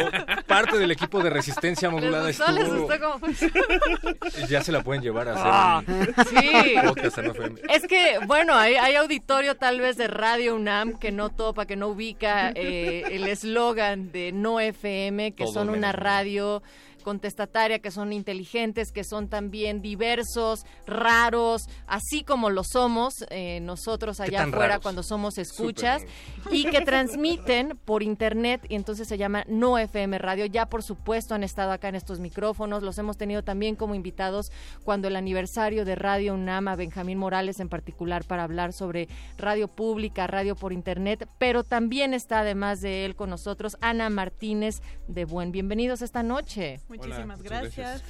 parte 0.46 0.78
del 0.78 0.90
equipo 0.90 1.22
de 1.22 1.30
resistencia 1.30 1.90
modulada 1.90 2.26
¿Les 2.26 2.38
gustó? 2.38 2.52
¿Les 2.52 2.64
estuvo... 2.64 2.88
cómo 3.00 3.18
fue? 3.18 4.46
Ya 4.48 4.62
se 4.62 4.70
la 4.72 4.82
pueden 4.82 5.02
llevar 5.02 5.28
a 5.28 5.32
hacer 5.32 6.14
Ah, 6.16 6.22
sí. 6.28 6.74
podcast 6.86 7.18
en 7.18 7.26
FM. 7.26 7.60
Es 7.70 7.86
que, 7.86 8.18
bueno, 8.26 8.54
hay, 8.54 8.74
hay 8.74 8.94
auditorio 8.96 9.56
tal 9.56 9.80
vez 9.80 9.96
de 9.96 10.08
Radio 10.08 10.54
UNAM 10.54 10.98
que 10.98 11.12
no 11.12 11.30
topa, 11.30 11.66
que 11.66 11.76
no 11.76 11.88
ubica 11.88 12.50
eh, 12.54 13.04
el 13.10 13.26
eslogan 13.26 14.12
de 14.12 14.32
No 14.32 14.60
FM, 14.60 15.32
que 15.32 15.44
Todo 15.44 15.54
son 15.54 15.70
una 15.70 15.92
radio 15.92 16.62
contestataria, 17.06 17.78
que 17.78 17.92
son 17.92 18.12
inteligentes, 18.12 18.90
que 18.90 19.04
son 19.04 19.28
también 19.28 19.80
diversos, 19.80 20.66
raros, 20.88 21.68
así 21.86 22.24
como 22.24 22.50
lo 22.50 22.64
somos 22.64 23.24
eh, 23.30 23.60
nosotros 23.60 24.18
allá 24.18 24.42
afuera 24.42 24.66
raros? 24.70 24.82
cuando 24.82 25.04
somos 25.04 25.38
escuchas, 25.38 26.02
y 26.50 26.64
que 26.64 26.80
transmiten 26.80 27.78
por 27.84 28.02
internet, 28.02 28.66
y 28.68 28.74
entonces 28.74 29.06
se 29.06 29.18
llama 29.18 29.44
No 29.46 29.78
FM 29.78 30.18
Radio. 30.18 30.46
Ya, 30.46 30.66
por 30.66 30.82
supuesto, 30.82 31.36
han 31.36 31.44
estado 31.44 31.70
acá 31.70 31.88
en 31.88 31.94
estos 31.94 32.18
micrófonos, 32.18 32.82
los 32.82 32.98
hemos 32.98 33.16
tenido 33.16 33.44
también 33.44 33.76
como 33.76 33.94
invitados 33.94 34.50
cuando 34.82 35.06
el 35.06 35.14
aniversario 35.14 35.84
de 35.84 35.94
Radio 35.94 36.34
UNAM, 36.34 36.66
a 36.66 36.74
Benjamín 36.74 37.18
Morales 37.18 37.60
en 37.60 37.68
particular, 37.68 38.24
para 38.24 38.42
hablar 38.42 38.72
sobre 38.72 39.08
radio 39.38 39.68
pública, 39.68 40.26
radio 40.26 40.56
por 40.56 40.72
internet, 40.72 41.28
pero 41.38 41.62
también 41.62 42.14
está, 42.14 42.40
además 42.40 42.80
de 42.80 43.04
él, 43.04 43.14
con 43.14 43.30
nosotros 43.30 43.76
Ana 43.80 44.10
Martínez 44.10 44.82
de 45.06 45.24
Buen. 45.24 45.52
Bienvenidos 45.52 46.02
esta 46.02 46.24
noche. 46.24 46.80
Muchísimas 46.96 47.42
gracias. 47.42 48.02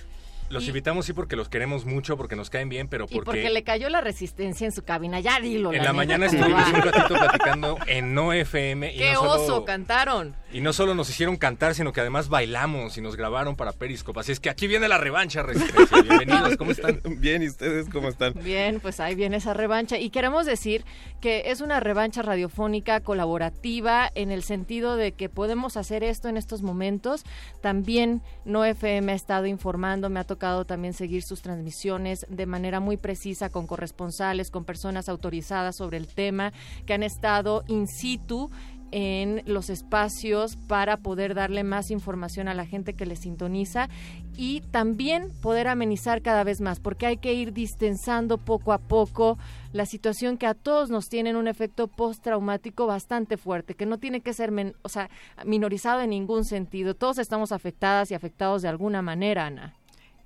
Los 0.48 0.64
Y- 0.64 0.68
invitamos 0.68 1.06
sí 1.06 1.12
porque 1.12 1.34
los 1.34 1.48
queremos 1.48 1.84
mucho, 1.86 2.16
porque 2.16 2.36
nos 2.36 2.50
caen 2.50 2.68
bien, 2.68 2.86
pero 2.88 3.06
Y 3.10 3.14
porque, 3.14 3.24
porque 3.24 3.50
le 3.50 3.64
cayó 3.64 3.88
la 3.88 4.00
resistencia 4.00 4.64
en 4.64 4.72
su 4.72 4.82
cabina, 4.84 5.18
ya 5.20 5.40
dilo. 5.40 5.72
en 5.72 5.82
la 5.84 5.92
mañana 5.92 6.26
¿cómo 6.26 6.38
estuvimos 6.38 6.68
un 6.68 6.82
ratito 6.82 7.14
platicando 7.14 7.78
en 7.86 8.14
No 8.14 8.32
FM 8.32 8.94
y 8.94 8.98
¡Qué 8.98 9.12
no 9.14 9.20
solo- 9.20 9.32
oso 9.42 9.64
cantaron! 9.64 10.36
Y 10.52 10.60
no 10.60 10.72
solo 10.72 10.94
nos 10.94 11.10
hicieron 11.10 11.36
cantar, 11.36 11.74
sino 11.74 11.92
que 11.92 12.00
además 12.00 12.28
bailamos 12.28 12.96
y 12.96 13.00
nos 13.00 13.16
grabaron 13.16 13.56
para 13.56 13.72
Periscope. 13.72 14.20
Así 14.20 14.30
es 14.32 14.38
que 14.40 14.48
aquí 14.48 14.68
viene 14.68 14.86
la 14.88 14.96
revancha, 14.98 15.42
Resistencia. 15.42 16.00
Bienvenidos, 16.00 16.56
¿cómo 16.56 16.70
están? 16.70 17.00
Bien, 17.18 17.42
¿y 17.42 17.48
ustedes 17.48 17.88
cómo 17.90 18.08
están? 18.08 18.32
Bien, 18.42 18.78
pues 18.80 19.00
ahí 19.00 19.14
viene 19.16 19.36
esa 19.38 19.52
revancha. 19.52 19.98
Y 19.98 20.10
queremos 20.10 20.46
decir 20.46 20.84
que 21.20 21.50
es 21.50 21.60
una 21.60 21.80
revancha 21.80 22.22
radiofónica 22.22 23.00
colaborativa 23.00 24.10
en 24.14 24.30
el 24.30 24.44
sentido 24.44 24.96
de 24.96 25.12
que 25.12 25.28
podemos 25.28 25.76
hacer 25.76 26.04
esto 26.04 26.28
en 26.28 26.36
estos 26.36 26.62
momentos. 26.62 27.24
También 27.60 28.22
No 28.44 28.64
FM 28.64 29.10
ha 29.12 29.14
estado 29.16 29.46
informando, 29.46 30.08
me 30.08 30.20
ha 30.20 30.24
tocado 30.24 30.35
también 30.36 30.92
seguir 30.94 31.22
sus 31.22 31.42
transmisiones 31.42 32.26
de 32.28 32.46
manera 32.46 32.80
muy 32.80 32.96
precisa 32.96 33.48
con 33.48 33.66
corresponsales, 33.66 34.50
con 34.50 34.64
personas 34.64 35.08
autorizadas 35.08 35.76
sobre 35.76 35.96
el 35.96 36.06
tema, 36.06 36.52
que 36.86 36.94
han 36.94 37.02
estado 37.02 37.64
in 37.68 37.86
situ 37.86 38.50
en 38.92 39.42
los 39.46 39.68
espacios 39.68 40.56
para 40.68 40.98
poder 40.98 41.34
darle 41.34 41.64
más 41.64 41.90
información 41.90 42.46
a 42.46 42.54
la 42.54 42.64
gente 42.64 42.94
que 42.94 43.04
le 43.04 43.16
sintoniza 43.16 43.88
y 44.36 44.60
también 44.70 45.32
poder 45.42 45.66
amenizar 45.66 46.22
cada 46.22 46.44
vez 46.44 46.60
más, 46.60 46.78
porque 46.78 47.06
hay 47.06 47.16
que 47.16 47.34
ir 47.34 47.52
distensando 47.52 48.38
poco 48.38 48.72
a 48.72 48.78
poco 48.78 49.38
la 49.72 49.86
situación 49.86 50.38
que 50.38 50.46
a 50.46 50.54
todos 50.54 50.88
nos 50.88 51.08
tiene 51.08 51.36
un 51.36 51.48
efecto 51.48 51.88
postraumático 51.88 52.86
bastante 52.86 53.36
fuerte, 53.36 53.74
que 53.74 53.86
no 53.86 53.98
tiene 53.98 54.20
que 54.20 54.32
ser 54.32 54.52
men- 54.52 54.76
o 54.82 54.88
sea, 54.88 55.10
minorizado 55.44 56.00
en 56.02 56.10
ningún 56.10 56.44
sentido. 56.44 56.94
Todos 56.94 57.18
estamos 57.18 57.50
afectadas 57.50 58.12
y 58.12 58.14
afectados 58.14 58.62
de 58.62 58.68
alguna 58.68 59.02
manera, 59.02 59.46
Ana. 59.46 59.74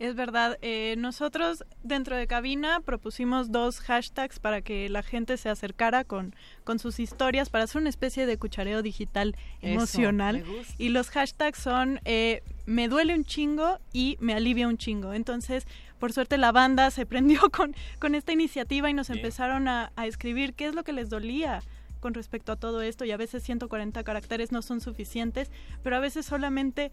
Es 0.00 0.14
verdad, 0.14 0.56
eh, 0.62 0.94
nosotros 0.96 1.62
dentro 1.82 2.16
de 2.16 2.26
cabina 2.26 2.80
propusimos 2.80 3.52
dos 3.52 3.80
hashtags 3.80 4.40
para 4.40 4.62
que 4.62 4.88
la 4.88 5.02
gente 5.02 5.36
se 5.36 5.50
acercara 5.50 6.04
con, 6.04 6.34
con 6.64 6.78
sus 6.78 6.98
historias 6.98 7.50
para 7.50 7.64
hacer 7.64 7.82
una 7.82 7.90
especie 7.90 8.24
de 8.24 8.38
cuchareo 8.38 8.80
digital 8.80 9.36
Eso, 9.60 9.74
emocional. 9.74 10.42
Y 10.78 10.88
los 10.88 11.10
hashtags 11.10 11.58
son 11.58 12.00
eh, 12.06 12.42
me 12.64 12.88
duele 12.88 13.14
un 13.14 13.26
chingo 13.26 13.78
y 13.92 14.16
me 14.20 14.32
alivia 14.32 14.68
un 14.68 14.78
chingo. 14.78 15.12
Entonces, 15.12 15.66
por 15.98 16.14
suerte 16.14 16.38
la 16.38 16.50
banda 16.50 16.90
se 16.90 17.04
prendió 17.04 17.38
con, 17.52 17.76
con 17.98 18.14
esta 18.14 18.32
iniciativa 18.32 18.88
y 18.88 18.94
nos 18.94 19.08
Bien. 19.08 19.18
empezaron 19.18 19.68
a, 19.68 19.92
a 19.96 20.06
escribir 20.06 20.54
qué 20.54 20.64
es 20.68 20.74
lo 20.74 20.82
que 20.82 20.94
les 20.94 21.10
dolía 21.10 21.62
con 22.00 22.14
respecto 22.14 22.52
a 22.52 22.56
todo 22.56 22.80
esto 22.80 23.04
y 23.04 23.10
a 23.10 23.18
veces 23.18 23.42
140 23.42 24.02
caracteres 24.02 24.50
no 24.50 24.62
son 24.62 24.80
suficientes, 24.80 25.50
pero 25.82 25.96
a 25.96 26.00
veces 26.00 26.24
solamente 26.24 26.90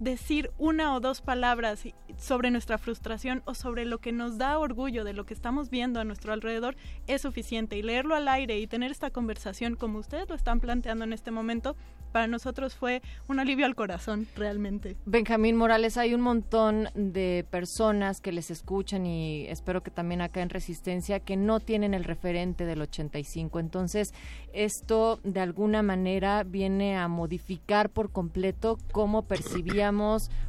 decir 0.00 0.50
una 0.58 0.94
o 0.94 1.00
dos 1.00 1.20
palabras 1.20 1.84
sobre 2.16 2.50
nuestra 2.50 2.78
frustración 2.78 3.42
o 3.44 3.54
sobre 3.54 3.84
lo 3.84 3.98
que 3.98 4.12
nos 4.12 4.38
da 4.38 4.58
orgullo 4.58 5.04
de 5.04 5.12
lo 5.12 5.26
que 5.26 5.34
estamos 5.34 5.70
viendo 5.70 6.00
a 6.00 6.04
nuestro 6.04 6.32
alrededor 6.32 6.74
es 7.06 7.22
suficiente 7.22 7.76
y 7.76 7.82
leerlo 7.82 8.14
al 8.14 8.26
aire 8.26 8.58
y 8.58 8.66
tener 8.66 8.90
esta 8.90 9.10
conversación 9.10 9.76
como 9.76 9.98
ustedes 9.98 10.28
lo 10.28 10.34
están 10.34 10.58
planteando 10.58 11.04
en 11.04 11.12
este 11.12 11.30
momento 11.30 11.76
para 12.12 12.26
nosotros 12.26 12.74
fue 12.74 13.02
un 13.28 13.38
alivio 13.38 13.66
al 13.66 13.74
corazón 13.74 14.26
realmente. 14.36 14.96
Benjamín 15.06 15.56
Morales, 15.56 15.96
hay 15.96 16.14
un 16.14 16.20
montón 16.20 16.88
de 16.94 17.46
personas 17.50 18.20
que 18.20 18.32
les 18.32 18.50
escuchan 18.50 19.06
y 19.06 19.46
espero 19.46 19.82
que 19.82 19.90
también 19.90 20.20
acá 20.20 20.42
en 20.42 20.50
Resistencia 20.50 21.20
que 21.20 21.36
no 21.36 21.60
tienen 21.60 21.94
el 21.94 22.04
referente 22.04 22.64
del 22.66 22.82
85. 22.82 23.60
Entonces, 23.60 24.12
esto 24.52 25.20
de 25.22 25.40
alguna 25.40 25.82
manera 25.82 26.42
viene 26.42 26.96
a 26.96 27.06
modificar 27.08 27.90
por 27.90 28.10
completo 28.10 28.78
cómo 28.92 29.22
percibíamos, 29.22 29.89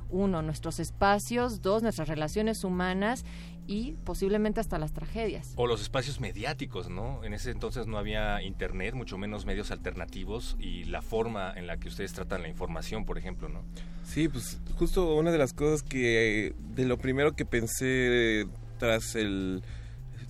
uno, 0.10 0.42
nuestros 0.42 0.80
espacios, 0.80 1.62
dos, 1.62 1.84
nuestras 1.84 2.08
relaciones 2.08 2.64
humanas 2.64 3.26
y 3.68 3.94
posiblemente 4.04 4.60
hasta 4.60 4.78
las 4.78 4.92
tragedias. 4.92 5.54
O 5.56 5.68
los 5.68 5.82
espacios 5.82 6.20
mediáticos, 6.20 6.90
¿no? 6.90 7.24
En 7.24 7.34
ese 7.34 7.52
entonces 7.52 7.88
no 7.88 7.98
había 7.98 8.42
internet, 8.42 8.94
mucho 8.96 9.18
menos 9.18 9.46
medios 9.46 9.72
alternativos 9.72 10.58
y 10.60 10.84
la 10.86 11.02
forma 11.02 11.54
en 11.56 11.68
la 11.68 11.78
que 11.78 11.88
ustedes 11.88 12.12
tratan 12.14 12.42
la 12.42 12.50
información, 12.50 13.06
por 13.06 13.18
ejemplo, 13.18 13.50
¿no? 13.50 13.62
Sí, 14.04 14.28
pues 14.28 14.60
justo 14.78 15.16
una 15.16 15.32
de 15.32 15.38
las 15.38 15.54
cosas 15.54 15.84
que 15.84 16.54
de 16.76 16.86
lo 16.86 16.98
primero 16.98 17.34
que 17.34 17.46
pensé 17.46 18.48
tras 18.78 19.16
el 19.16 19.62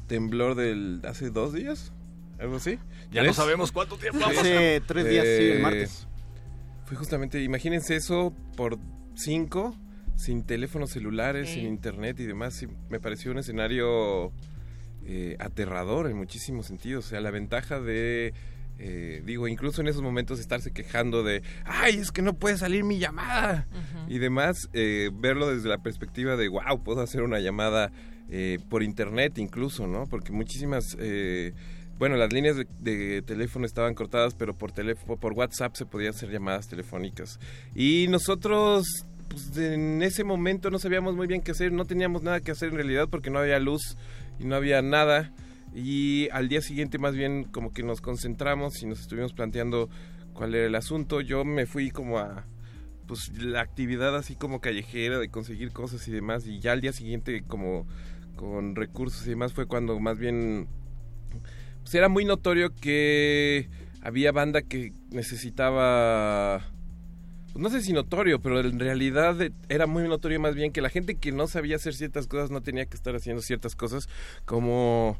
temblor 0.07 0.55
del 0.55 1.01
hace 1.07 1.29
dos 1.29 1.53
días, 1.53 1.93
algo 2.37 2.57
así. 2.57 2.77
Ya 3.11 3.23
no 3.23 3.33
sabemos 3.33 3.71
cuánto 3.71 3.97
tiempo. 3.97 4.19
Hace 4.25 4.81
tres 4.85 5.07
días, 5.09 5.25
sí, 5.25 5.43
el 5.43 5.57
Eh, 5.57 5.61
martes. 5.61 6.07
Fue 6.85 6.97
justamente, 6.97 7.41
imagínense 7.41 7.95
eso 7.95 8.33
por 8.57 8.77
cinco, 9.15 9.75
sin 10.15 10.43
teléfonos 10.43 10.91
celulares, 10.91 11.49
sin 11.49 11.65
internet 11.65 12.19
y 12.19 12.25
demás. 12.25 12.65
me 12.89 12.99
pareció 12.99 13.31
un 13.31 13.39
escenario 13.39 14.31
eh, 15.05 15.35
aterrador 15.39 16.07
en 16.09 16.17
muchísimos 16.17 16.67
sentidos. 16.67 17.05
O 17.05 17.09
sea, 17.09 17.21
la 17.21 17.31
ventaja 17.31 17.79
de, 17.79 18.33
eh, 18.79 19.21
digo, 19.25 19.47
incluso 19.47 19.81
en 19.81 19.87
esos 19.87 20.01
momentos 20.01 20.39
estarse 20.39 20.71
quejando 20.71 21.23
de, 21.23 21.41
ay, 21.65 21.95
es 21.97 22.11
que 22.11 22.21
no 22.21 22.33
puede 22.33 22.57
salir 22.57 22.83
mi 22.83 22.99
llamada 22.99 23.67
y 24.07 24.19
demás, 24.19 24.69
eh, 24.73 25.09
verlo 25.13 25.53
desde 25.53 25.69
la 25.69 25.79
perspectiva 25.79 26.35
de, 26.35 26.49
wow, 26.49 26.83
puedo 26.83 27.01
hacer 27.01 27.23
una 27.23 27.39
llamada 27.39 27.91
eh, 28.29 28.59
por 28.69 28.83
internet 28.83 29.37
incluso, 29.37 29.87
¿no? 29.87 30.05
Porque 30.05 30.31
muchísimas... 30.31 30.95
eh, 30.99 31.53
bueno, 32.01 32.15
las 32.15 32.33
líneas 32.33 32.55
de, 32.55 32.65
de 32.79 33.21
teléfono 33.21 33.63
estaban 33.63 33.93
cortadas, 33.93 34.33
pero 34.33 34.57
por 34.57 34.71
teléfono, 34.71 35.17
por 35.17 35.33
WhatsApp 35.33 35.75
se 35.75 35.85
podían 35.85 36.15
hacer 36.15 36.31
llamadas 36.31 36.67
telefónicas. 36.67 37.39
Y 37.75 38.07
nosotros, 38.09 38.87
pues, 39.29 39.55
en 39.55 40.01
ese 40.01 40.23
momento 40.23 40.71
no 40.71 40.79
sabíamos 40.79 41.15
muy 41.15 41.27
bien 41.27 41.43
qué 41.43 41.51
hacer, 41.51 41.71
no 41.71 41.85
teníamos 41.85 42.23
nada 42.23 42.39
que 42.39 42.49
hacer 42.49 42.69
en 42.69 42.77
realidad 42.77 43.07
porque 43.07 43.29
no 43.29 43.37
había 43.37 43.59
luz 43.59 43.97
y 44.39 44.45
no 44.45 44.55
había 44.55 44.81
nada. 44.81 45.31
Y 45.75 46.27
al 46.31 46.49
día 46.49 46.63
siguiente 46.63 46.97
más 46.97 47.13
bien 47.13 47.43
como 47.43 47.71
que 47.71 47.83
nos 47.83 48.01
concentramos 48.01 48.81
y 48.81 48.87
nos 48.87 49.01
estuvimos 49.01 49.33
planteando 49.33 49.87
cuál 50.33 50.55
era 50.55 50.65
el 50.65 50.73
asunto. 50.73 51.21
Yo 51.21 51.45
me 51.45 51.67
fui 51.67 51.91
como 51.91 52.17
a 52.17 52.47
pues 53.05 53.31
la 53.37 53.61
actividad 53.61 54.17
así 54.17 54.35
como 54.35 54.59
callejera 54.59 55.19
de 55.19 55.29
conseguir 55.29 55.71
cosas 55.71 56.07
y 56.07 56.11
demás 56.11 56.47
y 56.47 56.61
ya 56.61 56.71
al 56.71 56.81
día 56.81 56.93
siguiente 56.93 57.43
como 57.43 57.85
con 58.35 58.75
recursos 58.75 59.27
y 59.27 59.29
demás 59.29 59.53
fue 59.53 59.67
cuando 59.67 59.99
más 59.99 60.17
bien 60.17 60.67
pues 61.81 61.93
era 61.95 62.09
muy 62.09 62.25
notorio 62.25 62.73
que 62.75 63.69
había 64.01 64.31
banda 64.31 64.61
que 64.61 64.93
necesitaba 65.11 66.65
pues 67.53 67.61
no 67.61 67.69
sé 67.69 67.81
si 67.81 67.91
notorio, 67.91 68.39
pero 68.41 68.61
en 68.61 68.79
realidad 68.79 69.41
eh, 69.41 69.51
era 69.67 69.85
muy 69.85 70.07
notorio 70.07 70.39
más 70.39 70.55
bien 70.55 70.71
que 70.71 70.79
la 70.81 70.89
gente 70.89 71.15
que 71.15 71.31
no 71.33 71.47
sabía 71.47 71.75
hacer 71.75 71.93
ciertas 71.93 72.27
cosas 72.27 72.49
no 72.49 72.61
tenía 72.61 72.85
que 72.85 72.95
estar 72.95 73.13
haciendo 73.15 73.41
ciertas 73.41 73.75
cosas 73.75 74.07
como 74.45 75.17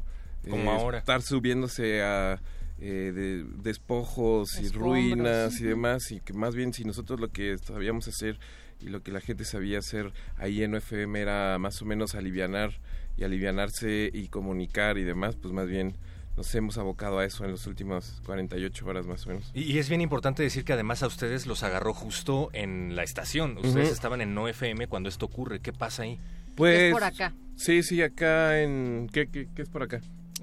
Como 0.48 0.70
ahora. 0.72 0.98
estar 0.98 1.20
subiéndose 1.20 2.02
a 2.02 2.40
eh, 2.80 3.12
de- 3.14 3.44
despojos 3.62 4.58
y 4.60 4.68
ruinas 4.70 5.60
y 5.60 5.64
demás 5.64 6.10
y 6.10 6.20
que 6.20 6.32
más 6.32 6.54
bien 6.54 6.72
si 6.72 6.84
nosotros 6.84 7.20
lo 7.20 7.28
que 7.28 7.58
sabíamos 7.58 8.08
hacer 8.08 8.38
y 8.80 8.86
lo 8.88 9.02
que 9.02 9.12
la 9.12 9.20
gente 9.20 9.44
sabía 9.44 9.78
hacer 9.78 10.12
ahí 10.36 10.62
en 10.64 10.74
UFM 10.74 11.20
era 11.20 11.58
más 11.58 11.80
o 11.82 11.84
menos 11.84 12.14
alivianar 12.14 12.72
y 13.16 13.24
alivianarse 13.24 14.10
y 14.12 14.28
comunicar 14.28 14.96
y 14.96 15.04
demás, 15.04 15.36
pues 15.36 15.52
más 15.52 15.68
bien 15.68 15.94
nos 16.36 16.54
hemos 16.54 16.78
abocado 16.78 17.18
a 17.18 17.24
eso 17.24 17.44
en 17.44 17.52
las 17.52 17.66
últimas 17.66 18.20
48 18.24 18.86
horas 18.86 19.06
más 19.06 19.26
o 19.26 19.30
menos. 19.30 19.50
Y, 19.54 19.62
y 19.62 19.78
es 19.78 19.88
bien 19.88 20.00
importante 20.00 20.42
decir 20.42 20.64
que 20.64 20.72
además 20.72 21.02
a 21.02 21.06
ustedes 21.06 21.46
los 21.46 21.62
agarró 21.62 21.92
justo 21.94 22.50
en 22.52 22.96
la 22.96 23.02
estación. 23.02 23.58
Ustedes 23.58 23.90
estaban 23.90 24.20
en 24.20 24.34
No 24.34 24.48
FM 24.48 24.86
cuando 24.86 25.08
esto 25.08 25.26
ocurre. 25.26 25.60
¿Qué 25.60 25.72
pasa 25.72 26.04
ahí? 26.04 26.18
Pues 26.54 26.92
por 26.92 27.04
acá. 27.04 27.34
Sí, 27.56 27.82
sí, 27.82 28.02
acá 28.02 28.60
en 28.60 29.08
¿qué, 29.12 29.28
qué, 29.28 29.48
qué 29.54 29.62
es 29.62 29.68
por 29.68 29.82
acá? 29.82 30.00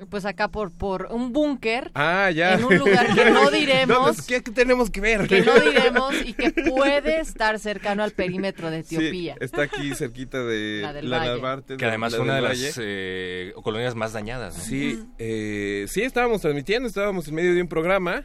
Pues 0.10 0.26
acá 0.26 0.48
por, 0.50 0.72
por 0.72 1.08
un 1.12 1.34
búnker. 1.34 1.92
Ah, 1.96 2.30
ya. 2.32 2.54
En 2.56 2.66
un 2.66 2.78
lugar 2.78 3.08
que 3.16 3.30
no 3.32 3.50
diremos. 3.52 4.18
¿Dónde- 4.18 4.24
¿Qué, 4.28 4.42
tenemos 4.52 4.90
que 4.90 5.02
ver? 5.02 5.28
Que 5.28 5.42
no 5.42 5.54
diremos 5.60 6.14
y 6.26 6.34
que 6.34 6.52
puede 6.52 7.20
estar 7.20 7.60
cercano 7.60 8.04
al 8.04 8.12
perímetro 8.12 8.72
de 8.72 8.84
Sí, 8.84 8.96
Etiopía. 8.96 9.36
está 9.40 9.64
aquí 9.64 9.94
cerquita 9.96 10.44
de 10.44 10.80
La 10.82 10.94
del 10.94 11.10
la 11.10 11.18
Valle. 11.20 11.32
Narvarte, 11.32 11.78
Que 11.78 11.86
además 11.86 12.16
fue 12.16 12.24
una 12.24 12.36
de 12.36 12.42
las 12.42 12.80
eh, 12.82 13.54
colonias 13.64 13.96
más 13.96 14.14
dañadas. 14.14 14.58
¿no? 14.58 14.64
Sí, 14.64 15.04
eh, 15.18 15.86
sí, 15.88 16.02
estábamos 16.04 16.42
transmitiendo, 16.42 16.88
estábamos 16.88 17.28
en 17.28 17.36
medio 17.36 17.54
de 17.54 17.62
un 17.62 17.68
programa. 17.68 18.24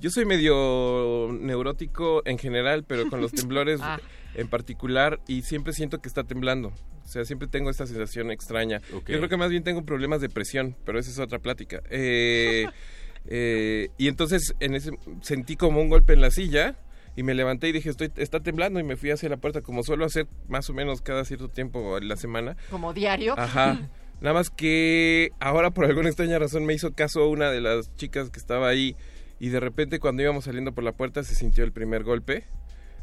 Yo 0.00 0.10
soy 0.10 0.24
medio 0.24 1.28
neurótico 1.32 2.22
en 2.24 2.36
general, 2.38 2.84
pero 2.84 3.08
con 3.08 3.20
los 3.20 3.30
temblores 3.32 3.80
Ah. 3.82 4.00
En 4.34 4.48
particular 4.48 5.20
y 5.26 5.42
siempre 5.42 5.72
siento 5.72 6.00
que 6.00 6.08
está 6.08 6.24
temblando. 6.24 6.72
O 7.04 7.08
sea, 7.08 7.24
siempre 7.24 7.48
tengo 7.48 7.70
esta 7.70 7.86
sensación 7.86 8.30
extraña. 8.30 8.80
Yo 8.90 9.02
creo 9.02 9.28
que 9.28 9.36
más 9.36 9.50
bien 9.50 9.64
tengo 9.64 9.84
problemas 9.84 10.20
de 10.20 10.28
presión, 10.28 10.76
pero 10.84 10.98
esa 10.98 11.10
es 11.10 11.18
otra 11.18 11.38
plática. 11.38 11.82
Eh, 11.90 12.66
eh, 13.26 13.88
y 13.98 14.08
entonces 14.08 14.54
en 14.60 14.74
ese 14.74 14.90
sentí 15.20 15.56
como 15.56 15.80
un 15.80 15.88
golpe 15.88 16.12
en 16.12 16.20
la 16.20 16.30
silla 16.30 16.76
y 17.16 17.22
me 17.22 17.34
levanté 17.34 17.68
y 17.68 17.72
dije, 17.72 17.90
estoy, 17.90 18.10
está 18.16 18.40
temblando 18.40 18.80
y 18.80 18.84
me 18.84 18.96
fui 18.96 19.10
hacia 19.10 19.28
la 19.28 19.36
puerta 19.36 19.60
como 19.60 19.82
suelo 19.82 20.04
hacer 20.04 20.26
más 20.48 20.70
o 20.70 20.74
menos 20.74 21.02
cada 21.02 21.24
cierto 21.24 21.48
tiempo 21.48 21.98
en 21.98 22.08
la 22.08 22.16
semana. 22.16 22.56
Como 22.70 22.92
diario. 22.92 23.38
Ajá. 23.38 23.78
Nada 24.20 24.34
más 24.34 24.50
que 24.50 25.32
ahora 25.40 25.72
por 25.72 25.84
alguna 25.84 26.08
extraña 26.08 26.38
razón 26.38 26.64
me 26.64 26.74
hizo 26.74 26.94
caso 26.94 27.28
una 27.28 27.50
de 27.50 27.60
las 27.60 27.94
chicas 27.96 28.30
que 28.30 28.38
estaba 28.38 28.68
ahí 28.68 28.94
y 29.40 29.48
de 29.48 29.58
repente 29.58 29.98
cuando 29.98 30.22
íbamos 30.22 30.44
saliendo 30.44 30.72
por 30.72 30.84
la 30.84 30.92
puerta 30.92 31.24
se 31.24 31.34
sintió 31.34 31.64
el 31.64 31.72
primer 31.72 32.04
golpe. 32.04 32.44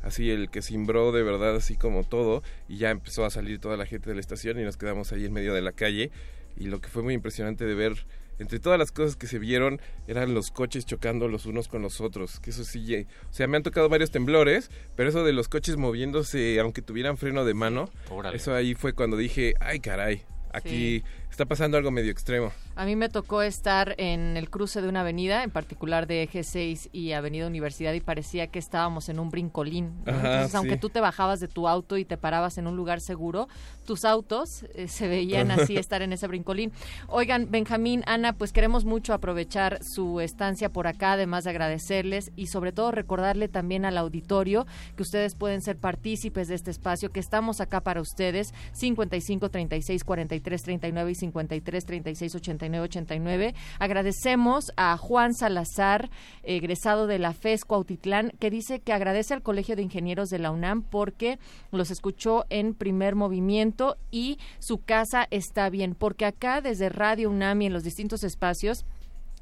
Así 0.02 0.30
el 0.32 0.50
que 0.50 0.62
cimbró 0.62 1.12
de 1.12 1.24
verdad 1.24 1.56
así 1.56 1.76
como 1.76 2.04
todo 2.04 2.44
y 2.68 2.78
ya 2.78 2.90
empezó 2.90 3.26
a 3.26 3.30
salir 3.30 3.60
toda 3.60 3.78
la 3.78 3.86
gente 3.86 4.10
de 4.10 4.16
la 4.16 4.22
estación 4.22 4.60
y 4.60 4.64
nos 4.64 4.78
quedamos 4.78 5.12
ahí 5.12 5.26
en 5.26 5.34
medio 5.34 5.54
de 5.54 5.62
la 5.62 5.72
calle 5.72 6.12
y 6.58 6.66
lo 6.66 6.80
que 6.82 6.90
fue 6.90 7.04
muy 7.04 7.14
impresionante 7.14 7.66
de 7.66 7.76
ver 7.76 8.06
entre 8.40 8.60
todas 8.60 8.80
las 8.80 8.92
cosas 8.92 9.16
que 9.16 9.28
se 9.28 9.38
vieron 9.38 9.82
eran 10.08 10.34
los 10.34 10.52
coches 10.52 10.86
chocando 10.86 11.28
los 11.28 11.46
unos 11.46 11.68
con 11.68 11.82
los 11.82 12.00
otros, 12.00 12.40
que 12.40 12.52
eso 12.52 12.64
sí, 12.64 13.06
o 13.30 13.34
sea, 13.34 13.48
me 13.48 13.58
han 13.58 13.64
tocado 13.64 13.90
varios 13.90 14.12
temblores, 14.12 14.72
pero 14.96 15.10
eso 15.10 15.24
de 15.26 15.34
los 15.34 15.50
coches 15.50 15.76
moviéndose 15.76 16.58
aunque 16.60 16.82
tuvieran 16.82 17.18
freno 17.18 17.44
de 17.44 17.54
mano, 17.54 17.90
Órale. 18.10 18.38
eso 18.38 18.56
ahí 18.56 18.76
fue 18.76 18.94
cuando 18.94 19.18
dije, 19.18 19.56
ay 19.60 19.82
caray, 19.82 20.24
aquí 20.54 21.04
está 21.30 21.46
pasando 21.46 21.78
algo 21.78 21.92
medio 21.92 22.12
extremo. 22.12 22.52
A 22.76 22.86
mí 22.86 22.96
me 22.96 23.10
tocó 23.10 23.42
estar 23.42 23.96
en 23.98 24.38
el 24.38 24.50
cruce 24.50 24.82
de 24.82 24.88
una 24.88 25.02
avenida, 25.02 25.44
en 25.44 25.52
particular 25.52 26.08
de 26.08 26.24
Eje 26.24 26.44
6 26.44 26.90
y 26.92 27.12
Avenida 27.12 27.48
Universidad, 27.48 27.94
y 27.94 28.00
parecía 28.00 28.48
que 28.48 28.60
estábamos 28.60 29.10
en 29.10 29.20
un 29.20 29.30
brincolín. 29.30 29.94
¿no? 30.06 30.12
Ajá, 30.12 30.34
Entonces, 30.34 30.56
aunque 30.56 30.78
tú 30.78 30.90
te 30.90 31.00
bajabas 31.02 31.40
de 31.40 31.48
tu 31.48 31.68
auto 31.68 31.98
y 31.98 32.06
te 32.06 32.18
parabas 32.18 32.58
en 32.58 32.68
un 32.68 32.76
lugar 32.76 33.02
seguro, 33.02 33.48
tus 33.86 34.06
autos 34.06 34.66
eh, 34.76 34.88
se 34.88 35.08
veían 35.08 35.52
así 35.52 35.78
estar 35.78 36.02
en 36.02 36.14
ese 36.14 36.28
brincolín. 36.28 36.72
Oigan, 37.08 37.50
Benjamín, 37.52 38.04
Ana, 38.06 38.34
pues 38.34 38.54
queremos 38.54 38.86
mucho 38.86 39.14
aprovechar 39.14 39.80
su 39.84 40.22
estancia 40.22 40.70
por 40.70 40.88
acá, 40.88 41.14
además 41.14 41.44
de 41.44 41.50
agradecerles 41.52 42.32
y 42.36 42.48
sobre 42.48 42.72
todo 42.72 42.92
recordarle 42.92 43.48
también 43.48 43.86
al 43.86 43.98
auditorio 43.98 44.68
que 44.96 45.04
ustedes 45.04 45.36
pueden 45.36 45.62
ser 45.62 45.78
partícipes 45.78 46.48
de 46.48 46.56
este 46.56 46.72
espacio, 46.72 47.12
que 47.12 47.20
estamos 47.20 47.62
acá 47.62 47.82
para 47.82 48.02
ustedes, 48.02 48.54
55 48.74 49.50
36 49.50 50.04
43 50.04 50.64
39 50.64 51.12
y 51.12 51.16
53 51.20 51.86
36 51.86 52.36
89 52.36 52.84
89. 52.86 53.56
Agradecemos 53.80 54.72
a 54.78 54.98
Juan 54.98 55.34
Salazar, 55.34 56.10
egresado 56.44 57.08
de 57.08 57.20
la 57.20 57.34
FES 57.34 57.66
Cuautitlán, 57.66 58.32
que 58.40 58.50
dice 58.50 58.80
que 58.80 58.94
agradece 58.94 59.34
al 59.34 59.44
Colegio 59.44 59.76
de 59.76 59.84
Ingenieros 59.84 60.30
de 60.30 60.40
la 60.40 60.52
UNAM 60.52 60.84
porque 60.84 61.40
los 61.72 61.92
escuchó 61.92 62.46
en 62.50 62.74
primer 62.74 63.16
movimiento 63.16 63.98
y 64.12 64.40
su 64.60 64.80
casa 64.80 65.28
está 65.32 65.70
bien, 65.70 65.96
porque 65.96 66.26
acá 66.26 66.62
desde 66.62 66.90
Radio 66.90 67.30
UNAM 67.30 67.62
y 67.62 67.66
en 67.68 67.74
los 67.74 67.84
distintos 67.84 68.24
espacios 68.24 68.86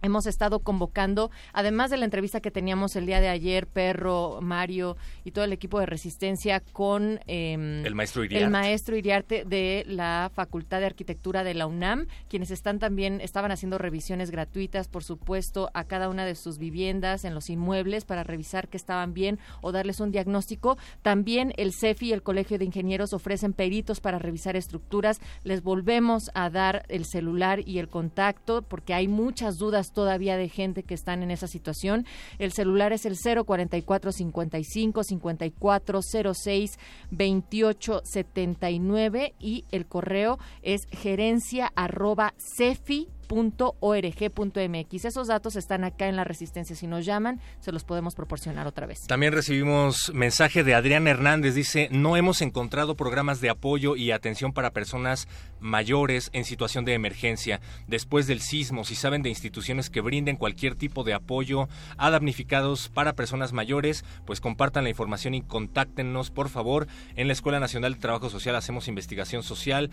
Hemos 0.02 0.28
estado 0.28 0.60
convocando, 0.60 1.32
además 1.54 1.90
de 1.90 1.98
la 1.98 2.06
entrevista 2.06 2.40
que 2.40 2.52
teníamos 2.52 2.96
el 2.96 3.06
día 3.06 3.20
de 3.20 3.30
ayer, 3.30 3.66
Perro, 3.66 4.40
Mario 4.42 4.96
y 5.24 5.32
todo 5.32 5.44
el 5.44 5.54
equipo 5.54 5.80
de 5.80 5.88
Resistencia 5.88 6.60
con 6.72 7.20
em, 7.26 7.86
El 7.86 7.96
maestro 7.96 8.24
Iriarte. 8.24 8.46
el 8.46 8.52
maestro 8.52 8.96
Iriarte 8.96 9.44
de 9.44 9.84
la 9.88 10.32
Facultad 10.34 10.82
de 10.82 10.86
Arquitectura 10.86 11.44
de 11.44 11.56
la 11.56 11.66
UNAM, 11.66 12.08
quienes 12.30 12.52
están 12.52 12.78
también 12.80 13.22
estaban 13.22 13.52
haciendo 13.52 13.78
revisiones 13.78 14.30
gratuitas, 14.30 14.88
por 14.88 15.04
supuesto, 15.04 15.72
a 15.74 15.86
cada 15.86 16.10
una 16.10 16.26
de 16.26 16.36
sus 16.36 16.60
viviendas, 16.60 17.26
en 17.26 17.34
los 17.34 17.50
inmuebles, 17.50 18.06
para 18.06 18.24
revisar 18.24 18.68
que 18.68 18.78
estaban 18.78 19.14
bien 19.14 19.40
o 19.62 19.72
darles 19.72 20.00
un 20.00 20.12
diagnóstico. 20.12 20.78
También 21.02 21.54
el 21.58 21.74
CEFI 21.74 22.08
y 22.08 22.14
el 22.14 22.24
Colegio 22.24 22.60
de 22.60 22.66
Ingenieros 22.66 23.14
ofrecen 23.14 23.54
peritos 23.54 24.00
para 24.00 24.20
revisar 24.20 24.56
estructuras. 24.56 25.20
Les 25.44 25.64
volvemos 25.64 26.30
a 26.36 26.50
dar 26.50 26.86
el 26.88 27.06
celular 27.06 27.62
y 27.66 27.80
el 27.80 27.90
contacto 27.90 28.62
porque 28.62 28.94
hay 28.94 29.08
muchas 29.08 29.58
dudas 29.58 29.87
todavía 29.92 30.38
de 30.38 30.50
gente 30.50 30.84
que 30.84 30.94
están 30.94 31.24
en 31.24 31.32
esa 31.32 31.48
situación. 31.48 32.06
El 32.40 32.52
celular 32.52 32.94
es 32.94 33.06
el 33.06 33.18
044 33.18 34.12
55 34.12 35.04
54 35.04 36.00
06 36.34 36.80
28 37.12 38.02
79 38.04 39.34
y 39.40 39.66
el 39.72 39.86
correo 39.86 40.40
es 40.62 40.88
gerencia 40.92 41.72
arroba 41.76 42.34
cefi 42.38 43.08
.org.mx. 43.28 45.06
Esos 45.06 45.28
datos 45.28 45.56
están 45.56 45.84
acá 45.84 46.08
en 46.08 46.16
la 46.16 46.24
Resistencia. 46.24 46.76
Si 46.76 46.88
nos 46.88 47.06
llaman, 47.06 47.40
se 47.60 47.72
los 47.72 47.84
podemos 47.84 48.16
proporcionar 48.16 48.68
otra 48.68 48.88
vez. 48.88 49.08
También 49.08 49.34
recibimos 49.34 50.12
mensaje 50.14 50.64
de 50.64 50.76
Adrián 50.76 51.08
Hernández. 51.08 51.56
Dice, 51.56 51.90
no 51.92 52.18
hemos 52.18 52.42
encontrado 52.42 52.96
programas 52.96 53.42
de 53.42 53.50
apoyo 53.50 53.96
y 53.96 54.12
atención 54.12 54.54
para 54.54 54.72
personas 54.72 55.28
mayores 55.60 56.30
en 56.34 56.46
situación 56.46 56.86
de 56.86 56.94
emergencia. 56.94 57.62
Después 57.88 58.28
del 58.28 58.42
sismo, 58.42 58.84
si 58.84 58.96
saben 58.96 59.22
de 59.22 59.30
instituciones 59.30 59.90
que 59.90 60.02
brinden 60.02 60.38
cualquier 60.38 60.76
tipo 60.76 61.04
de 61.04 61.14
apoyo 61.14 61.68
a 61.98 62.10
damnificados 62.10 62.90
para 62.90 63.14
personas 63.14 63.54
mayores, 63.54 64.06
pues 64.26 64.42
compartan 64.42 64.84
la 64.84 64.90
información 64.90 65.34
y 65.34 65.42
contáctenos, 65.42 66.32
por 66.32 66.50
favor. 66.50 66.88
En 67.16 67.28
la 67.28 67.34
Escuela 67.34 67.60
Nacional 67.60 67.94
de 67.94 68.00
Trabajo 68.00 68.30
Social 68.30 68.56
hacemos 68.56 68.88
investigación 68.88 69.44
social 69.44 69.90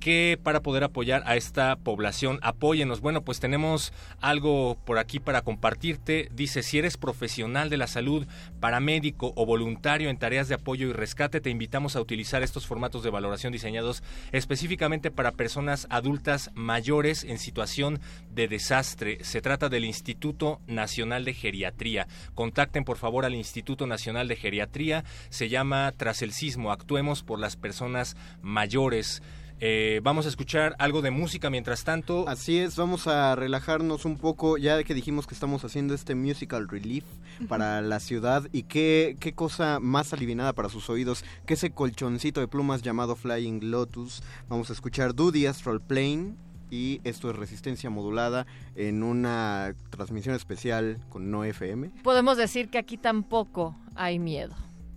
que 0.00 0.38
para 0.42 0.62
poder 0.62 0.84
apoyar 0.84 1.22
a 1.26 1.36
esta 1.36 1.76
población, 1.76 2.38
Bueno, 2.86 3.22
pues 3.22 3.40
tenemos 3.40 3.92
algo 4.20 4.78
por 4.84 4.98
aquí 4.98 5.18
para 5.18 5.42
compartirte. 5.42 6.28
Dice, 6.32 6.62
si 6.62 6.78
eres 6.78 6.96
profesional 6.96 7.70
de 7.70 7.76
la 7.76 7.88
salud, 7.88 8.26
paramédico 8.60 9.32
o 9.34 9.46
voluntario 9.46 10.10
en 10.10 10.16
tareas 10.16 10.46
de 10.48 10.54
apoyo 10.54 10.88
y 10.88 10.92
rescate, 10.92 11.40
te 11.40 11.50
invitamos 11.50 11.96
a 11.96 12.00
utilizar 12.00 12.42
estos 12.42 12.66
formatos 12.66 13.02
de 13.02 13.10
valoración 13.10 13.52
diseñados 13.52 14.04
específicamente 14.30 15.10
para 15.10 15.32
personas 15.32 15.88
adultas 15.90 16.50
mayores 16.54 17.24
en 17.24 17.38
situación 17.38 18.00
de 18.30 18.46
desastre. 18.46 19.24
Se 19.24 19.40
trata 19.40 19.68
del 19.68 19.84
Instituto 19.84 20.60
Nacional 20.68 21.24
de 21.24 21.34
Geriatría. 21.34 22.06
Contacten 22.34 22.84
por 22.84 22.96
favor 22.96 23.24
al 23.24 23.34
Instituto 23.34 23.88
Nacional 23.88 24.28
de 24.28 24.36
Geriatría. 24.36 25.04
Se 25.30 25.48
llama 25.48 25.92
Tras 25.96 26.22
el 26.22 26.32
Sismo. 26.32 26.70
Actuemos 26.70 27.24
por 27.24 27.40
las 27.40 27.56
personas 27.56 28.16
mayores. 28.40 29.22
Eh, 29.60 30.00
vamos 30.04 30.26
a 30.26 30.28
escuchar 30.28 30.76
algo 30.78 31.02
de 31.02 31.10
música 31.10 31.50
mientras 31.50 31.84
tanto. 31.84 32.28
Así 32.28 32.58
es, 32.58 32.76
vamos 32.76 33.06
a 33.06 33.34
relajarnos 33.34 34.04
un 34.04 34.16
poco, 34.16 34.56
ya 34.56 34.82
que 34.84 34.94
dijimos 34.94 35.26
que 35.26 35.34
estamos 35.34 35.64
haciendo 35.64 35.94
este 35.94 36.14
musical 36.14 36.68
relief 36.68 37.04
para 37.48 37.80
la 37.80 37.98
ciudad 37.98 38.48
y 38.52 38.64
qué, 38.64 39.16
qué 39.18 39.32
cosa 39.34 39.80
más 39.80 40.12
aliviada 40.12 40.52
para 40.52 40.68
sus 40.68 40.88
oídos 40.90 41.24
que 41.46 41.54
ese 41.54 41.70
colchoncito 41.70 42.40
de 42.40 42.48
plumas 42.48 42.82
llamado 42.82 43.16
Flying 43.16 43.70
Lotus. 43.70 44.22
Vamos 44.48 44.70
a 44.70 44.74
escuchar 44.74 45.14
Duty 45.14 45.46
Astral 45.46 45.80
Plane 45.80 46.34
y 46.70 47.00
esto 47.04 47.30
es 47.30 47.36
resistencia 47.36 47.90
modulada 47.90 48.46
en 48.76 49.02
una 49.02 49.74
transmisión 49.90 50.34
especial 50.34 50.98
con 51.08 51.30
No 51.30 51.44
FM. 51.44 51.90
Podemos 52.02 52.36
decir 52.36 52.68
que 52.68 52.78
aquí 52.78 52.96
tampoco 52.96 53.76
hay 53.94 54.18
miedo. 54.18 54.54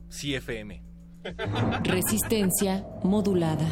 Sí, 0.10 0.36
FM. 0.36 0.91
Resistencia 1.84 2.84
modulada. 3.04 3.66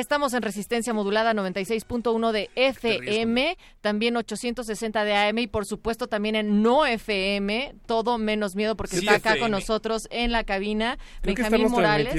Estamos 0.00 0.32
en 0.32 0.40
resistencia 0.42 0.94
modulada 0.94 1.34
96.1 1.34 2.32
de 2.32 2.48
FM, 2.56 3.58
también 3.82 4.16
860 4.16 5.04
de 5.04 5.14
AM 5.14 5.38
y 5.38 5.46
por 5.46 5.66
supuesto 5.66 6.06
también 6.08 6.36
en 6.36 6.62
no 6.62 6.86
FM, 6.86 7.74
todo 7.86 8.16
menos 8.16 8.56
miedo 8.56 8.76
porque 8.76 8.96
Sí, 8.96 9.00
está 9.06 9.16
acá 9.16 9.30
FM. 9.30 9.40
con 9.40 9.50
nosotros 9.50 10.08
en 10.10 10.32
la 10.32 10.44
cabina 10.44 10.96
Creo 11.20 11.34
que 11.34 11.42
Benjamín 11.42 11.66
estamos 11.66 11.72
Morales. 11.78 12.14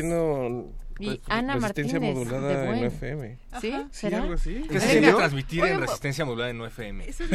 y 0.99 1.19
Ana 1.27 1.55
resistencia 1.55 1.99
Martínez 1.99 2.15
modulada 2.27 2.47
de 2.47 2.77
en. 2.77 2.83
FM. 2.85 3.37
¿Sí? 3.59 3.71
Sí, 3.71 3.85
¿Será? 3.89 4.17
algo 4.21 4.33
así. 4.35 4.61
¿Qué 4.69 4.79
se 4.79 4.85
¿En 4.85 4.91
siente 4.91 5.13
transmitir 5.13 5.63
Oye, 5.63 5.71
en 5.71 5.79
mo- 5.79 5.85
resistencia 5.87 6.25
modulada 6.25 6.49
en 6.51 6.61
UFM? 6.61 7.05
Eso. 7.09 7.25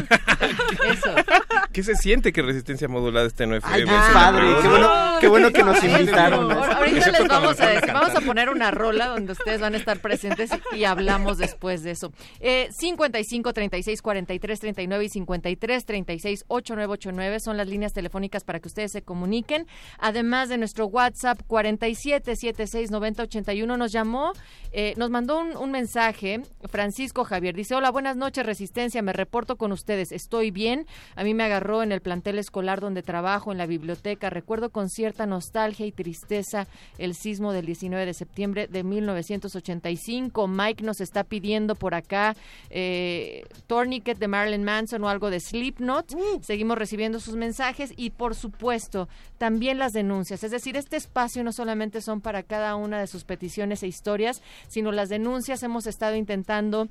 ¿Qué 1.73 1.82
se 1.82 1.97
siente 1.97 2.32
que 2.32 2.43
resistencia 2.43 2.86
modulada 2.86 3.27
esté 3.27 3.43
en 3.44 3.55
FM? 3.55 3.90
Ay, 3.90 4.12
padre, 4.14 4.47
qué 4.62 4.68
bueno, 4.68 4.90
qué 5.20 5.28
bueno 5.28 5.51
que 5.51 5.62
nos 5.64 5.82
invitaron. 5.82 6.52
Ahorita 6.52 7.10
les 7.10 7.27
vamos 7.28 7.60
a 7.60 7.66
decir, 7.66 7.93
vamos 8.07 8.23
a 8.23 8.27
poner 8.27 8.51
una 8.51 8.70
rola 8.70 9.09
donde 9.09 9.33
ustedes 9.33 9.61
van 9.61 9.74
a 9.74 9.78
estar 9.78 10.01
presentes 10.01 10.51
y, 10.73 10.77
y 10.77 10.85
hablamos 10.85 11.39
después 11.39 11.83
de 11.83 11.93
eso. 11.93 12.12
Eh, 12.41 12.69
55 12.78 13.53
36 13.53 14.03
43 14.03 14.61
39 14.61 15.05
y 15.05 15.09
53 15.09 15.85
36 15.85 16.45
8989 16.47 17.41
son 17.41 17.57
las 17.57 17.66
líneas 17.66 17.93
telefónicas 17.93 18.45
para 18.45 18.61
que 18.61 18.69
ustedes 18.69 18.93
se 18.93 19.03
comuniquen. 19.03 19.66
Además 19.99 20.49
de 20.49 20.59
nuestro 20.59 20.87
WhatsApp 20.87 21.41
47 21.47 22.37
76 22.37 22.91
90 22.91 23.24
81 23.24 23.77
nos 23.77 23.93
llamó, 23.93 24.33
eh, 24.73 24.95
nos 24.97 25.11
mandó 25.11 25.41
un, 25.41 25.57
un 25.57 25.70
mensaje 25.73 26.43
Francisco 26.70 27.24
Javier. 27.24 27.57
Dice, 27.57 27.74
hola, 27.74 27.91
buenas 27.91 28.16
noches 28.16 28.47
Resistencia, 28.47 29.03
me 29.03 29.12
reporto 29.12 29.57
con 29.57 29.73
ustedes, 29.73 30.12
estoy 30.12 30.51
bien. 30.51 30.87
A 31.16 31.24
mí 31.24 31.35
me 31.35 31.45
agarró 31.45 31.83
en 31.83 31.91
el 31.91 32.03
plantel 32.03 32.39
escolar 32.39 32.81
donde 32.81 33.03
trabajo, 33.03 33.51
en 33.51 33.59
la 33.59 33.66
biblioteca. 33.66 34.31
Recuerdo 34.31 34.70
con 34.70 34.91
cierta 34.91 35.27
nostalgia 35.27 35.87
y 35.87 35.93
tristeza 35.93 36.69
el 36.99 37.15
sismo 37.15 37.53
del 37.53 37.66
19 37.66 37.95
de 38.05 38.12
septiembre 38.12 38.66
de 38.66 38.82
1985. 38.82 40.48
Mike 40.48 40.85
nos 40.85 41.01
está 41.01 41.24
pidiendo 41.24 41.74
por 41.74 41.94
acá 41.94 42.36
eh, 42.68 43.44
Tourniquet 43.66 44.18
de 44.18 44.28
Marilyn 44.28 44.64
Manson 44.64 45.02
o 45.05 45.09
algo 45.09 45.31
de 45.31 45.40
Slipknot. 45.40 46.14
Seguimos 46.43 46.77
recibiendo 46.77 47.20
sus 47.20 47.36
mensajes 47.36 47.93
y, 47.97 48.10
por 48.10 48.35
supuesto, 48.35 49.09
también 49.39 49.78
las 49.78 49.93
denuncias. 49.93 50.44
Es 50.44 50.51
decir, 50.51 50.77
este 50.77 50.97
espacio 50.97 51.44
no 51.44 51.52
solamente 51.52 52.01
son 52.01 52.20
para 52.20 52.43
cada 52.43 52.77
una 52.77 53.01
de 53.01 53.06
sus 53.06 53.24
peticiones 53.24 53.82
e 53.82 53.86
historias, 53.86 54.43
sino 54.68 54.93
las 54.93 55.09
denuncias 55.09 55.62
hemos 55.62 55.86
estado 55.86 56.16
intentando 56.16 56.89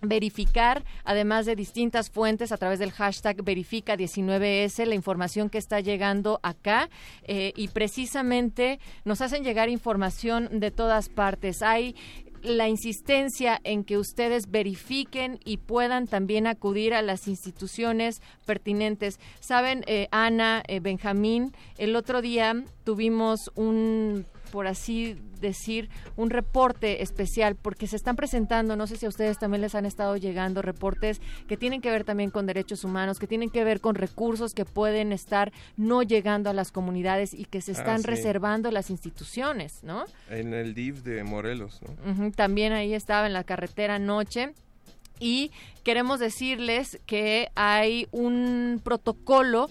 verificar, 0.00 0.84
además 1.04 1.46
de 1.46 1.56
distintas 1.56 2.10
fuentes 2.10 2.52
a 2.52 2.56
través 2.56 2.78
del 2.78 2.92
hashtag 2.92 3.38
verifica19s, 3.38 4.84
la 4.84 4.94
información 4.94 5.50
que 5.50 5.58
está 5.58 5.80
llegando 5.80 6.40
acá 6.42 6.88
eh, 7.24 7.52
y 7.56 7.68
precisamente 7.68 8.80
nos 9.04 9.20
hacen 9.20 9.44
llegar 9.44 9.68
información 9.68 10.60
de 10.60 10.70
todas 10.70 11.08
partes. 11.08 11.62
Hay 11.62 11.94
la 12.42 12.68
insistencia 12.68 13.60
en 13.64 13.84
que 13.84 13.98
ustedes 13.98 14.50
verifiquen 14.50 15.40
y 15.44 15.58
puedan 15.58 16.06
también 16.06 16.46
acudir 16.46 16.94
a 16.94 17.02
las 17.02 17.28
instituciones 17.28 18.20
pertinentes. 18.46 19.18
Saben, 19.40 19.84
eh, 19.86 20.08
Ana, 20.10 20.62
eh, 20.68 20.80
Benjamín, 20.80 21.52
el 21.76 21.96
otro 21.96 22.22
día 22.22 22.54
tuvimos 22.84 23.50
un 23.54 24.26
por 24.50 24.66
así 24.66 25.16
decir, 25.40 25.88
un 26.16 26.30
reporte 26.30 27.02
especial, 27.02 27.54
porque 27.56 27.86
se 27.86 27.96
están 27.96 28.16
presentando, 28.16 28.74
no 28.76 28.86
sé 28.86 28.96
si 28.96 29.06
a 29.06 29.08
ustedes 29.08 29.38
también 29.38 29.60
les 29.60 29.74
han 29.74 29.86
estado 29.86 30.16
llegando 30.16 30.62
reportes 30.62 31.20
que 31.46 31.56
tienen 31.56 31.80
que 31.80 31.90
ver 31.90 32.04
también 32.04 32.30
con 32.30 32.46
derechos 32.46 32.82
humanos, 32.84 33.18
que 33.18 33.26
tienen 33.26 33.50
que 33.50 33.62
ver 33.64 33.80
con 33.80 33.94
recursos 33.94 34.52
que 34.54 34.64
pueden 34.64 35.12
estar 35.12 35.52
no 35.76 36.02
llegando 36.02 36.50
a 36.50 36.52
las 36.52 36.72
comunidades 36.72 37.34
y 37.34 37.44
que 37.44 37.60
se 37.60 37.72
Ah, 37.72 37.74
están 37.78 38.00
sí. 38.00 38.06
reservando 38.08 38.70
las 38.70 38.90
instituciones, 38.90 39.84
¿no? 39.84 40.04
En 40.30 40.54
el 40.54 40.74
DIF 40.74 41.02
de 41.04 41.22
Morelos, 41.22 41.80
¿no? 41.82 42.32
También 42.32 42.72
ahí 42.72 42.94
estaba 42.94 43.26
en 43.26 43.32
la 43.32 43.44
carretera 43.44 43.96
anoche. 43.96 44.52
Y 45.20 45.50
queremos 45.82 46.20
decirles 46.20 47.00
que 47.04 47.48
hay 47.56 48.06
un 48.12 48.80
protocolo 48.84 49.68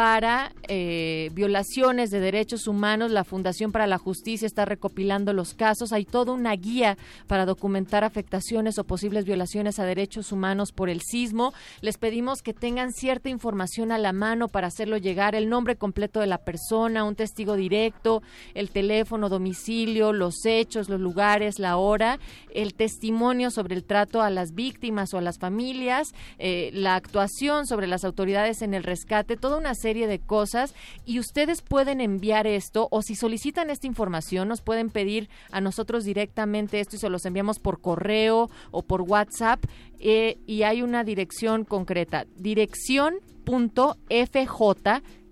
para 0.00 0.50
eh, 0.66 1.28
violaciones 1.34 2.10
de 2.10 2.20
derechos 2.20 2.66
humanos. 2.66 3.10
La 3.10 3.22
Fundación 3.22 3.70
para 3.70 3.86
la 3.86 3.98
Justicia 3.98 4.46
está 4.46 4.64
recopilando 4.64 5.34
los 5.34 5.52
casos. 5.52 5.92
Hay 5.92 6.06
toda 6.06 6.32
una 6.32 6.56
guía 6.56 6.96
para 7.26 7.44
documentar 7.44 8.02
afectaciones 8.02 8.78
o 8.78 8.84
posibles 8.84 9.26
violaciones 9.26 9.78
a 9.78 9.84
derechos 9.84 10.32
humanos 10.32 10.72
por 10.72 10.88
el 10.88 11.02
sismo. 11.02 11.52
Les 11.82 11.98
pedimos 11.98 12.40
que 12.40 12.54
tengan 12.54 12.94
cierta 12.94 13.28
información 13.28 13.92
a 13.92 13.98
la 13.98 14.14
mano 14.14 14.48
para 14.48 14.68
hacerlo 14.68 14.96
llegar, 14.96 15.34
el 15.34 15.50
nombre 15.50 15.76
completo 15.76 16.20
de 16.20 16.28
la 16.28 16.38
persona, 16.38 17.04
un 17.04 17.14
testigo 17.14 17.54
directo, 17.54 18.22
el 18.54 18.70
teléfono, 18.70 19.28
domicilio, 19.28 20.14
los 20.14 20.46
hechos, 20.46 20.88
los 20.88 20.98
lugares, 20.98 21.58
la 21.58 21.76
hora, 21.76 22.18
el 22.54 22.72
testimonio 22.72 23.50
sobre 23.50 23.74
el 23.74 23.84
trato 23.84 24.22
a 24.22 24.30
las 24.30 24.54
víctimas 24.54 25.12
o 25.12 25.18
a 25.18 25.20
las 25.20 25.38
familias, 25.38 26.14
eh, 26.38 26.70
la 26.72 26.94
actuación 26.94 27.66
sobre 27.66 27.86
las 27.86 28.04
autoridades 28.04 28.62
en 28.62 28.72
el 28.72 28.82
rescate, 28.82 29.36
toda 29.36 29.58
una 29.58 29.74
serie 29.74 29.89
de 29.94 30.18
cosas 30.18 30.74
y 31.04 31.18
ustedes 31.18 31.62
pueden 31.62 32.00
enviar 32.00 32.46
esto 32.46 32.88
o 32.90 33.02
si 33.02 33.14
solicitan 33.14 33.70
esta 33.70 33.86
información 33.86 34.48
nos 34.48 34.62
pueden 34.62 34.90
pedir 34.90 35.28
a 35.50 35.60
nosotros 35.60 36.04
directamente 36.04 36.80
esto 36.80 36.96
y 36.96 36.98
se 36.98 37.10
los 37.10 37.24
enviamos 37.26 37.58
por 37.58 37.80
correo 37.80 38.48
o 38.70 38.82
por 38.82 39.02
WhatsApp 39.02 39.64
eh, 39.98 40.38
y 40.46 40.62
hay 40.62 40.82
una 40.82 41.04
dirección 41.04 41.64
concreta, 41.64 42.26
dirección.fj 42.36 43.22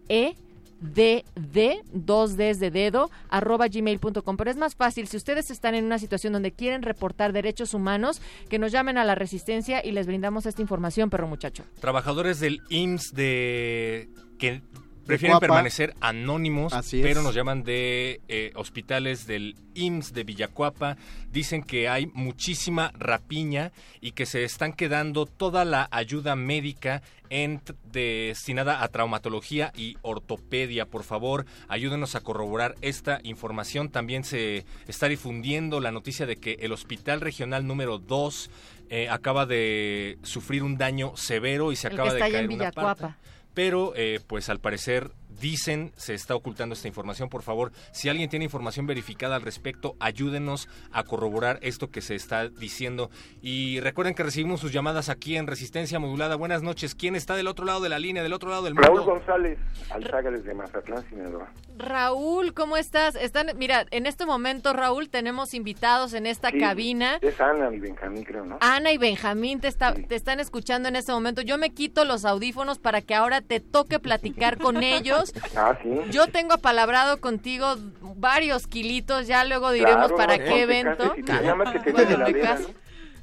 e 0.09 0.35
dd, 0.81 1.83
dos 1.93 2.37
Ds 2.37 2.61
de 2.61 2.71
dedo, 2.71 3.11
arroba 3.29 3.69
gmail.com. 3.69 4.37
Pero 4.37 4.51
es 4.51 4.57
más 4.57 4.75
fácil, 4.75 5.09
si 5.09 5.17
ustedes 5.17 5.51
están 5.51 5.75
en 5.75 5.85
una 5.85 5.99
situación 5.99 6.33
donde 6.33 6.53
quieren 6.53 6.83
reportar 6.83 7.33
derechos 7.33 7.75
humanos, 7.75 8.21
que 8.49 8.59
nos 8.59 8.73
llamen 8.73 8.99
a 8.99 9.05
la 9.05 9.15
resistencia 9.15 9.85
y 9.85 9.93
les 9.93 10.07
brindamos 10.07 10.47
esta 10.47 10.63
información, 10.63 11.11
perro 11.11 11.29
muchacho. 11.29 11.65
Trabajadores 11.81 12.41
del 12.41 12.63
IMSS 12.69 13.15
de 13.15 14.09
que 14.39 14.63
prefieren 15.09 15.33
Cuapa. 15.33 15.47
permanecer 15.49 15.95
anónimos, 16.01 16.73
Así 16.73 16.99
es. 17.01 17.03
pero 17.07 17.23
nos 17.23 17.35
llaman 17.35 17.65
de 17.65 18.21
eh, 18.29 18.53
hospitales 18.55 19.27
del 19.27 19.57
IMSS 19.75 20.13
de 20.13 20.25
Villacuapa. 20.25 20.97
Dicen 21.33 21.63
que 21.63 21.89
hay 21.89 22.07
muchísima 22.07 22.93
rapiña 22.97 23.73
y 24.01 24.13
que 24.13 24.27
se 24.27 24.45
están 24.45 24.73
quedando 24.73 25.27
toda 25.27 25.65
la 25.65 25.89
ayuda 25.91 26.37
médica 26.37 27.03
en, 27.31 27.61
destinada 27.93 28.83
a 28.83 28.89
traumatología 28.89 29.73
y 29.77 29.97
ortopedia. 30.03 30.87
Por 30.87 31.05
favor, 31.05 31.47
ayúdenos 31.69 32.15
a 32.15 32.21
corroborar 32.21 32.75
esta 32.81 33.21
información. 33.23 33.89
También 33.91 34.25
se 34.25 34.65
está 34.87 35.09
difundiendo 35.09 35.81
la 35.81 35.91
noticia 35.91 36.27
de 36.27 36.37
que 36.37 36.59
el 36.61 36.73
Hospital 36.73 37.21
Regional 37.21 37.67
número 37.67 37.99
2 37.99 38.51
eh, 38.91 39.09
acaba 39.11 39.45
de 39.45 40.19
sufrir 40.23 40.63
un 40.63 40.79
daño 40.79 41.15
severo 41.17 41.73
y 41.73 41.77
se 41.77 41.89
El 41.89 41.95
acaba 41.95 42.09
que 42.09 42.15
de 42.15 42.19
está 42.21 42.25
allá 42.27 42.33
caer 42.39 42.45
en 42.47 42.53
una 42.57 42.65
Villacuapa. 42.71 42.95
parte 43.09 43.38
pero 43.55 43.93
eh, 43.97 44.21
pues 44.27 44.49
al 44.49 44.61
parecer 44.61 45.11
dicen 45.41 45.93
se 45.97 46.15
está 46.15 46.35
ocultando 46.35 46.75
esta 46.75 46.89
información. 46.89 47.29
Por 47.29 47.43
favor, 47.43 47.73
si 47.93 48.09
alguien 48.09 48.29
tiene 48.31 48.45
información 48.45 48.87
verificada 48.87 49.37
al 49.37 49.43
respecto, 49.43 49.97
ayúdenos 50.01 50.69
a 50.93 51.05
corroborar 51.05 51.59
esto 51.63 51.91
que 51.91 52.01
se 52.01 52.15
está 52.15 52.49
diciendo. 52.49 53.11
Y 53.43 53.81
recuerden 53.81 54.15
que 54.15 54.23
recibimos 54.23 54.61
sus 54.61 54.73
llamadas 54.73 55.09
aquí 55.09 55.37
en 55.37 55.47
Resistencia 55.47 55.99
Modulada. 55.99 56.37
Buenas 56.37 56.63
noches. 56.63 56.95
¿Quién 56.95 57.17
está 57.17 57.37
del 57.37 57.47
otro 57.49 57.65
lado 57.65 57.81
de 57.81 57.89
la 57.89 57.99
línea, 57.99 58.23
del 58.23 58.33
otro 58.33 58.51
lado 58.51 58.63
del 58.65 58.77
Raúl 58.77 58.99
mundo? 59.01 59.13
González, 59.15 59.59
Alzaga 59.91 60.31
desde 60.31 60.55
Mazatlán, 60.55 61.05
Sinaloa. 61.09 61.53
Raúl, 61.77 62.55
¿cómo 62.55 62.77
estás? 62.77 63.15
Están, 63.15 63.51
mira, 63.57 63.87
en 63.91 64.07
este 64.07 64.27
momento, 64.27 64.73
Raúl, 64.73 65.09
tenemos 65.11 65.55
invitados 65.55 66.13
en 66.13 66.27
esta 66.27 66.51
Sí, 66.51 66.59
cabina. 66.59 67.19
Es 67.21 67.41
Ana 67.41 67.71
y 67.73 67.79
Benjamín, 67.79 68.25
creo, 68.25 68.45
¿no? 68.45 68.59
Ana 68.61 68.91
y 68.93 68.99
Benjamín 68.99 69.61
te, 69.61 69.69
está- 69.69 69.95
te 69.95 70.15
están 70.17 70.41
escuchando 70.41 70.89
en 70.89 70.97
este 70.97 71.13
momento. 71.13 71.41
Yo 71.43 71.57
me 71.59 71.71
quito 71.71 72.05
los 72.05 72.25
audífonos 72.25 72.79
para 72.79 73.01
que 73.01 73.15
ahora 73.15 73.41
te 73.43 73.61
toque 73.61 73.99
platicar 74.01 74.59
con 74.59 74.83
ellos. 74.83 75.28
Ah, 75.57 75.77
sí. 75.83 75.89
Yo 76.11 76.27
tengo 76.29 76.55
apalabrado 76.55 77.21
contigo 77.21 77.77
varios 78.17 78.67
kilitos, 78.67 79.27
ya 79.27 79.45
luego 79.45 79.71
diremos 79.71 80.09
Claro, 80.13 80.17
para 80.17 80.37
no, 80.39 80.45
qué 80.45 80.63
evento. 80.63 81.15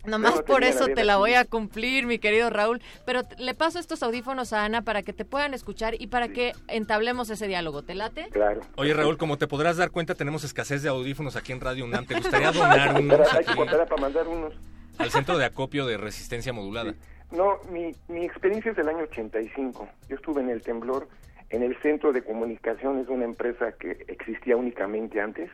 Nomás 0.05 0.33
No, 0.35 0.37
no 0.39 0.45
por 0.45 0.63
eso 0.63 0.85
te 0.87 1.03
la 1.03 1.17
voy 1.17 1.33
a 1.33 1.45
cumplir, 1.45 2.05
mi 2.05 2.19
querido 2.19 2.51
Raúl. 2.51 2.79
Pero 3.05 3.23
le 3.39 3.55
paso 3.55 3.79
estos 3.79 4.03
audífonos 4.03 4.53
a 4.53 4.63
Ana 4.63 4.83
para 4.83 5.01
que 5.01 5.13
te 5.13 5.25
puedan 5.25 5.53
escuchar 5.55 5.95
y 5.99 6.07
para 6.07 6.27
que 6.27 6.53
entablemos 6.67 7.29
ese 7.31 7.47
diálogo. 7.47 7.81
¿Te 7.81 7.95
late? 7.95 8.27
Claro. 8.31 8.61
Oye 8.75 8.93
Raúl, 8.93 9.17
como 9.17 9.37
te 9.37 9.47
podrás 9.47 9.77
dar 9.77 9.89
cuenta, 9.89 10.13
tenemos 10.13 10.43
escasez 10.43 10.83
de 10.83 10.89
audífonos 10.89 11.35
aquí 11.35 11.53
en 11.53 11.59
Radio 11.61 11.85
UNAM. 11.85 12.05
¿Te 12.05 12.15
gustaría 12.15 12.51
donar 12.51 13.01
unos 13.01 13.19
Era- 13.19 13.23
hay 13.31 13.43
que 13.45 13.51
aquí 13.51 13.57
contar 13.57 13.87
para 13.87 14.01
mandar 14.01 14.27
unos. 14.27 14.53
al 14.99 15.09
centro 15.09 15.37
de 15.39 15.45
acopio 15.45 15.87
de 15.87 15.97
resistencia 15.97 16.53
modulada? 16.53 16.93
No, 17.31 17.57
mi, 17.71 17.91
mi 18.07 18.23
experiencia 18.23 18.69
es 18.71 18.77
del 18.77 18.87
año 18.87 18.99
85. 19.09 19.89
Yo 20.07 20.15
estuve 20.15 20.41
en 20.41 20.49
el 20.51 20.61
temblor 20.61 21.09
en 21.55 21.63
el 21.63 21.75
centro 21.77 22.11
de 22.13 22.21
comunicaciones 22.23 23.07
de 23.07 23.13
una 23.13 23.25
empresa 23.25 23.71
que 23.73 23.91
existía 24.07 24.57
únicamente 24.57 25.19
antes 25.21 25.49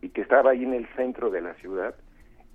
y 0.00 0.08
que 0.10 0.20
estaba 0.22 0.50
ahí 0.50 0.64
en 0.64 0.74
el 0.74 0.86
centro 0.96 1.30
de 1.30 1.40
la 1.40 1.54
ciudad. 1.54 1.94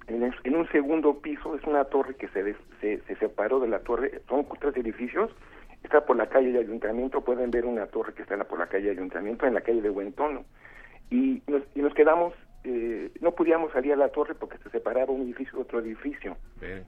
En, 0.07 0.23
el- 0.23 0.35
en 0.43 0.55
un 0.55 0.67
segundo 0.69 1.19
piso 1.19 1.55
es 1.55 1.63
una 1.65 1.85
torre 1.85 2.15
que 2.15 2.27
se, 2.29 2.43
des- 2.43 2.55
se, 2.81 2.99
se 3.01 3.15
separó 3.17 3.59
de 3.59 3.67
la 3.67 3.79
torre, 3.79 4.21
son 4.29 4.45
tres 4.59 4.75
edificios, 4.77 5.29
está 5.83 6.05
por 6.05 6.15
la 6.17 6.27
calle 6.27 6.51
de 6.51 6.59
Ayuntamiento, 6.59 7.21
pueden 7.21 7.51
ver 7.51 7.65
una 7.65 7.87
torre 7.87 8.13
que 8.13 8.21
está 8.21 8.35
en 8.35 8.39
la- 8.39 8.47
por 8.47 8.59
la 8.59 8.67
calle 8.67 8.85
de 8.85 8.91
Ayuntamiento, 8.91 9.45
en 9.45 9.53
la 9.53 9.61
calle 9.61 9.81
de 9.81 9.89
Buen 9.89 10.13
Tono. 10.13 10.45
Y 11.09 11.41
nos, 11.47 11.63
y 11.75 11.81
nos 11.81 11.93
quedamos 11.93 12.33
eh, 12.63 13.11
no 13.21 13.31
podíamos 13.31 13.71
salir 13.71 13.93
a 13.93 13.95
la 13.95 14.09
torre 14.09 14.35
porque 14.35 14.57
se 14.57 14.69
separaba 14.71 15.13
un 15.13 15.21
edificio 15.21 15.53
de 15.55 15.61
otro 15.61 15.79
edificio. 15.79 16.35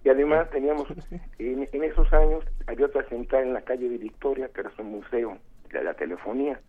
Y 0.03 0.09
además 0.09 0.49
teníamos, 0.49 0.87
en, 1.39 1.69
en 1.71 1.83
esos 1.85 2.11
años, 2.11 2.43
había 2.67 2.87
otra 2.87 3.03
central 3.03 3.43
en 3.43 3.53
la 3.53 3.61
calle 3.61 3.87
de 3.87 3.97
Victoria, 3.97 4.49
que 4.53 4.59
era 4.59 4.71
un 4.79 4.87
museo 4.91 5.37
de 5.71 5.83
la 5.83 5.93
telefonía. 5.93 6.59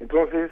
Entonces, 0.00 0.50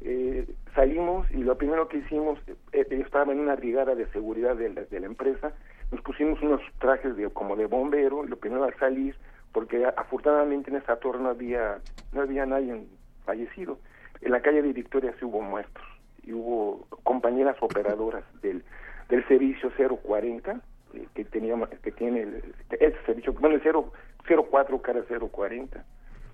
eh, 0.00 0.46
salimos 0.74 1.30
y 1.30 1.38
lo 1.38 1.56
primero 1.56 1.88
que 1.88 1.98
hicimos, 1.98 2.38
eh, 2.72 2.86
yo 2.90 2.96
estaba 2.98 3.32
en 3.32 3.40
una 3.40 3.56
brigada 3.56 3.94
de 3.94 4.06
seguridad 4.08 4.56
de 4.56 4.70
la, 4.70 4.82
de 4.82 5.00
la 5.00 5.06
empresa, 5.06 5.52
nos 5.90 6.00
pusimos 6.00 6.40
unos 6.42 6.60
trajes 6.78 7.16
de 7.16 7.28
como 7.30 7.54
de 7.56 7.66
bombero, 7.66 8.22
lo 8.22 8.36
primero 8.36 8.64
al 8.64 8.74
salir, 8.78 9.14
porque 9.52 9.84
afortunadamente 9.96 10.70
en 10.70 10.76
esa 10.76 10.96
torre 10.96 11.20
no 11.20 11.28
había, 11.28 11.78
no 12.12 12.22
había 12.22 12.46
nadie 12.46 12.86
fallecido. 13.24 13.78
En 14.22 14.32
la 14.32 14.40
calle 14.40 14.62
de 14.62 14.72
Victoria 14.72 15.14
sí 15.18 15.24
hubo 15.24 15.42
muertos 15.42 15.82
y 16.24 16.32
hubo 16.32 16.86
compañeras 17.02 17.56
operadoras 17.60 18.24
del, 18.40 18.62
del 19.08 19.26
servicio 19.28 19.70
040 19.76 20.60
eh, 20.94 21.06
que 21.14 21.24
teníamos 21.24 21.68
que 21.68 21.90
tiene 21.90 22.22
el, 22.22 22.54
el 22.78 22.94
servicio 23.04 23.32
bueno 23.34 23.56
el 23.56 23.62
0, 23.62 23.92
04 24.24 24.82
cara 24.82 25.02
040 25.02 25.84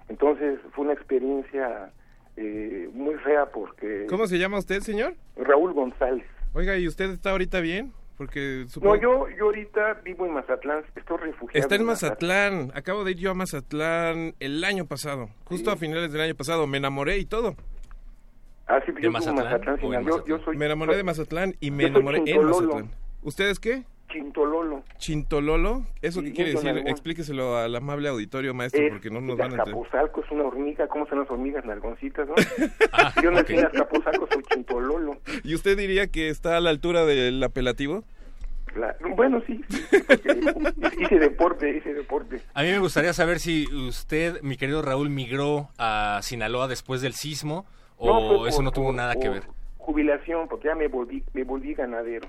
entonces 0.09 0.59
fue 0.73 0.85
una 0.85 0.95
experiencia 0.95 1.91
eh, 2.37 2.89
muy 2.93 3.15
fea 3.17 3.47
porque 3.47 4.07
¿Cómo 4.09 4.27
se 4.27 4.39
llama 4.39 4.59
usted, 4.59 4.81
señor? 4.81 5.15
Raúl 5.37 5.73
González 5.73 6.27
Oiga, 6.55 6.77
¿y 6.79 6.87
usted 6.87 7.11
está 7.11 7.31
ahorita 7.31 7.61
bien? 7.61 7.93
Porque 8.17 8.63
no 8.65 8.69
supongo... 8.69 8.97
yo 8.97 9.29
yo 9.29 9.45
ahorita 9.45 10.01
vivo 10.05 10.27
en 10.27 10.35
Mazatlán 10.35 10.85
estoy 10.97 11.19
refugiado 11.19 11.61
Está 11.61 11.77
en 11.77 11.85
Mazatlán. 11.85 12.73
Acabo 12.75 13.05
de 13.05 13.13
ir 13.13 13.19
yo 13.19 13.31
a 13.31 13.35
Mazatlán 13.35 14.35
el 14.41 14.65
año 14.65 14.87
pasado, 14.87 15.29
justo 15.45 15.71
a 15.71 15.77
finales 15.77 16.13
del 16.13 16.23
año 16.23 16.35
pasado. 16.35 16.67
Me 16.67 16.79
enamoré 16.79 17.19
y 17.19 17.27
todo. 17.27 17.55
Ah, 18.67 18.81
sí, 18.85 18.89
yo 18.89 18.95
vivo 18.95 19.07
en 19.07 19.13
Mazatlán, 19.13 19.81
Sinaloa. 19.81 20.03
yo, 20.03 20.27
yo 20.27 20.39
soy 20.41 20.57
Me 20.57 20.67
enamoré 20.67 20.97
de 20.97 21.05
Mazatlán 21.05 21.55
y 21.61 21.71
me 21.71 21.85
yo 21.85 21.89
enamoré 21.91 22.23
en. 22.27 22.45
Mazatlán. 22.45 22.91
¿Ustedes 23.23 23.61
qué? 23.61 23.85
Chintololo 24.09 24.83
Chintololo. 24.99 25.83
¿Eso 26.03 26.21
Sí, 26.21 26.27
qué 26.29 26.33
quiere 26.33 26.53
yo 26.53 26.59
decir? 26.59 26.73
nalgón. 26.75 26.91
Explíqueselo 26.91 27.57
al 27.57 27.75
amable 27.77 28.09
auditorio, 28.09 28.55
maestro, 28.55 28.83
Es 28.83 28.91
porque 28.91 29.11
no 29.11 29.21
nos 29.21 29.37
van 29.37 29.53
a 29.53 29.57
entender. 29.57 29.75
Azcapotzalco 29.75 30.25
es 30.25 30.31
una 30.31 30.45
hormiga, 30.45 30.87
¿cómo 30.89 31.07
son 31.07 31.21
las 31.21 31.31
hormigas 31.31 31.65
nalgoncitas, 31.65 32.27
no? 32.29 32.35
Ah, 32.93 33.13
yo 33.23 33.31
nací 33.31 33.55
en 33.55 33.61
ok. 33.67 33.73
Azcapotzalco, 33.75 34.29
soy 34.33 34.43
chintololo. 34.45 35.19
¿Y 35.45 35.55
usted 35.55 35.77
diría 35.77 36.07
que 36.09 36.29
está 36.29 36.57
a 36.57 36.61
la 36.61 36.71
altura 36.71 37.05
del 37.05 37.43
apelativo? 37.43 38.05
La- 38.77 38.95
bueno, 39.17 39.43
sí, 39.47 39.61
hice 41.01 41.19
deporte, 41.19 41.77
hice 41.77 41.95
deporte. 41.95 42.41
A 42.55 42.63
mí 42.63 42.69
me 42.71 42.79
gustaría 42.79 43.13
saber 43.13 43.39
si 43.41 43.67
usted, 43.75 44.41
mi 44.43 44.57
querido 44.57 44.83
Raúl, 44.83 45.11
migró 45.11 45.69
a 45.79 46.21
Sinaloa 46.23 46.69
después 46.69 47.01
del 47.01 47.15
sismo 47.15 47.67
o 47.97 48.07
No, 48.07 48.29
fue 48.29 48.37
por- 48.39 48.49
eso 48.49 48.63
no 48.63 48.71
tuvo 48.71 48.87
por- 48.87 48.95
nada 48.95 49.17
que 49.17 49.29
ver. 49.29 49.45
Jubilación, 49.79 50.49
porque 50.49 50.69
ya 50.69 50.75
me 50.75 50.87
volví, 50.87 51.25
me 51.33 51.45
volví 51.45 51.73
ganadero. 51.75 52.29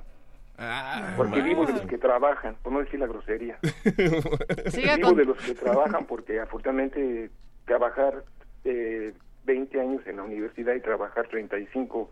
Ah, 0.60 1.14
porque 1.15 1.41
vivo 1.41 1.65
de 1.65 1.73
los 1.73 1.81
que 1.84 1.98
trabajan, 1.98 2.56
por 2.61 2.73
no 2.73 2.80
decir 2.80 2.99
la 2.99 3.07
grosería. 3.07 3.57
Vivo 3.64 5.14
de 5.14 5.26
los 5.26 5.38
que 5.38 5.56
trabajan 5.56 6.06
porque 6.06 6.40
afortunadamente 6.41 7.30
trabajar 7.65 8.26
eh, 8.65 9.14
20 9.45 9.80
años 9.80 10.02
en 10.06 10.18
la 10.18 10.23
universidad 10.23 10.76
y 10.76 10.81
trabajar 10.81 11.27
35 11.27 12.10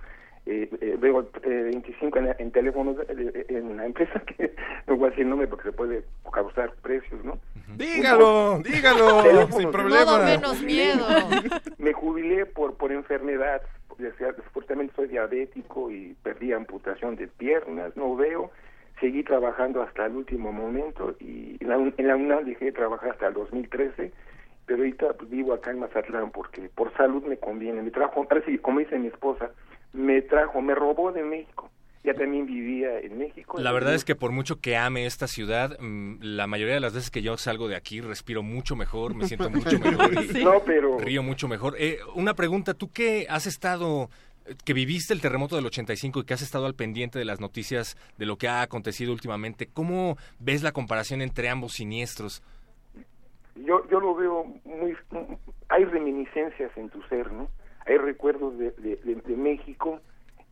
eh, 0.48 0.70
eh, 0.80 0.96
veo 0.98 1.30
eh, 1.44 1.50
25 1.74 2.20
en, 2.20 2.36
en 2.40 2.52
teléfonos 2.52 2.96
eh, 3.10 3.46
en 3.50 3.76
la 3.76 3.86
empresa 3.86 4.20
que 4.38 4.56
no 4.88 4.96
voy 4.96 5.08
a 5.08 5.10
decir 5.10 5.24
el 5.24 5.30
nombre 5.30 5.48
porque 5.48 5.66
se 5.66 5.72
puede 5.74 6.06
causar 6.32 6.74
precios, 6.82 7.24
¿no? 7.26 7.38
Dígalo, 7.76 8.60
dígalo, 8.60 9.24
Teléfonos, 9.24 9.56
sin 9.58 9.72
problema. 9.72 10.06
Todo 10.06 10.24
menos 10.24 10.62
miedo. 10.62 11.06
Me 11.78 11.92
jubilé 11.92 12.46
por 12.46 12.76
por 12.76 12.94
enfermedad, 12.94 13.62
desafortunadamente 13.98 14.96
soy 14.96 15.08
diabético 15.08 15.92
y 15.92 16.16
perdí 16.24 16.54
amputación 16.54 17.16
de 17.16 17.28
piernas, 17.28 17.96
no 17.96 18.16
veo, 18.16 18.52
seguí 19.00 19.24
trabajando 19.24 19.82
hasta 19.82 20.06
el 20.06 20.16
último 20.16 20.52
momento 20.52 21.16
y 21.20 21.58
en 21.60 21.70
la, 21.70 21.76
en 21.76 22.08
la 22.08 22.16
UNAM 22.16 22.46
dejé 22.46 22.66
de 22.66 22.72
trabajar 22.72 23.12
hasta 23.12 23.28
el 23.28 23.34
2013, 23.34 24.12
pero 24.66 24.80
ahorita 24.80 25.14
pues, 25.14 25.30
vivo 25.30 25.54
acá 25.54 25.72
en 25.72 25.80
Mazatlán 25.80 26.32
porque 26.32 26.70
por 26.74 26.94
salud 26.96 27.24
me 27.24 27.38
conviene, 27.38 27.82
me 27.82 27.92
trajo, 27.92 28.28
como 28.62 28.80
dice 28.80 29.00
mi 29.00 29.08
esposa, 29.08 29.52
me 29.94 30.22
trajo, 30.22 30.62
me 30.62 30.76
robó 30.76 31.12
de 31.12 31.24
México, 31.24 31.70
ya 32.08 32.14
también 32.14 32.46
vivía 32.46 33.00
en 33.02 33.18
México. 33.18 33.60
La 33.60 33.72
verdad 33.72 33.94
es 33.94 34.06
que 34.06 34.16
por 34.16 34.32
mucho 34.32 34.60
que 34.62 34.78
ame 34.78 35.06
esta 35.06 35.28
ciudad, 35.28 35.78
mm, 35.80 36.20
la 36.22 36.48
mayoría 36.48 36.74
de 36.76 36.80
las 36.80 36.94
veces 36.94 37.12
que 37.12 37.22
yo 37.22 37.38
salgo 37.38 37.68
de 37.68 37.76
aquí 37.76 38.00
respiro 38.02 38.42
mucho 38.44 38.76
mejor, 38.76 39.14
me 39.14 39.28
siento 39.28 39.50
mucho 39.50 39.78
mejor 39.80 40.14
y 40.24 40.28
Sí. 40.30 40.44
No, 40.44 40.62
pero- 40.66 40.98
río 40.98 41.22
mucho 41.22 41.48
mejor. 41.48 41.76
Eh, 41.78 42.00
una 42.16 42.34
pregunta, 42.34 42.74
tú 42.74 42.90
que 42.92 43.28
has 43.30 43.46
estado 43.46 44.10
eh, 44.46 44.56
que 44.64 44.74
viviste 44.74 45.14
el 45.14 45.20
terremoto 45.22 45.58
del 45.58 45.66
85 45.66 46.22
y 46.22 46.24
que 46.24 46.34
has 46.34 46.42
estado 46.42 46.66
al 46.66 46.76
pendiente 46.76 47.20
de 47.20 47.26
las 47.26 47.42
noticias 47.42 47.98
de 48.18 48.26
lo 48.26 48.38
que 48.38 48.48
ha 48.48 48.62
acontecido 48.62 49.12
últimamente, 49.12 49.68
¿cómo 49.68 50.18
ves 50.40 50.64
la 50.64 50.72
comparación 50.72 51.22
entre 51.22 51.50
ambos 51.50 51.74
siniestros? 51.74 52.42
yo 53.56 53.82
yo 53.90 54.00
lo 54.00 54.14
veo 54.16 54.44
muy 54.66 54.96
hay 55.70 55.84
reminiscencias 55.86 56.72
en 56.78 56.90
tu 56.90 57.02
ser 57.10 57.32
no 57.32 57.50
hay 57.88 57.98
recuerdos 57.98 58.58
de, 58.60 58.72
de, 58.72 58.98
de- 58.98 59.16
de 59.22 59.36
México 59.36 60.00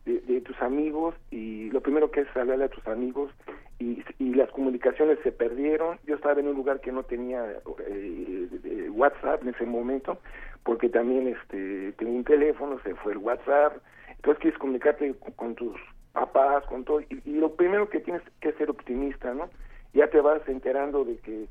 de, 0.06 0.40
tus 0.40 0.60
amigos 0.62 1.14
y 1.30 1.68
lo 1.70 1.80
primero 1.80 2.10
que 2.10 2.20
es 2.20 2.36
hablarle 2.36 2.64
a 2.66 2.68
tus 2.68 2.86
amigos 2.86 3.32
y, 3.80 4.02
y 4.18 4.34
las 4.34 4.48
comunicaciones 4.50 5.18
se 5.24 5.32
perdieron. 5.32 5.98
Yo 6.06 6.14
estaba 6.14 6.40
en 6.40 6.46
un 6.48 6.54
lugar 6.54 6.80
que 6.80 6.92
no 6.92 7.02
tenía 7.02 7.44
eh, 7.88 8.48
de- 8.62 8.90
WhatsApp 8.90 9.42
en 9.42 9.48
ese 9.48 9.66
momento 9.66 10.18
porque 10.64 10.88
también 10.88 11.28
este 11.28 11.92
tenía 11.92 12.14
un 12.14 12.24
teléfono 12.24 12.80
se 12.82 12.94
fue 12.94 13.12
el 13.12 13.18
WhatsApp. 13.18 13.76
Entonces 14.10 14.40
quieres 14.40 14.58
comunicarte 14.58 15.12
con, 15.14 15.32
con 15.32 15.54
tus 15.56 15.76
papás 16.12 16.64
con 16.66 16.84
todo 16.84 17.00
y, 17.00 17.06
y 17.24 17.32
lo 17.34 17.54
primero 17.56 17.90
que 17.90 18.00
tienes 18.00 18.22
que 18.40 18.52
ser 18.52 18.70
optimista 18.70 19.34
no 19.34 19.50
ya 19.92 20.08
te 20.08 20.20
vas 20.20 20.40
enterando 20.48 21.04
de 21.04 21.18
que 21.18 21.46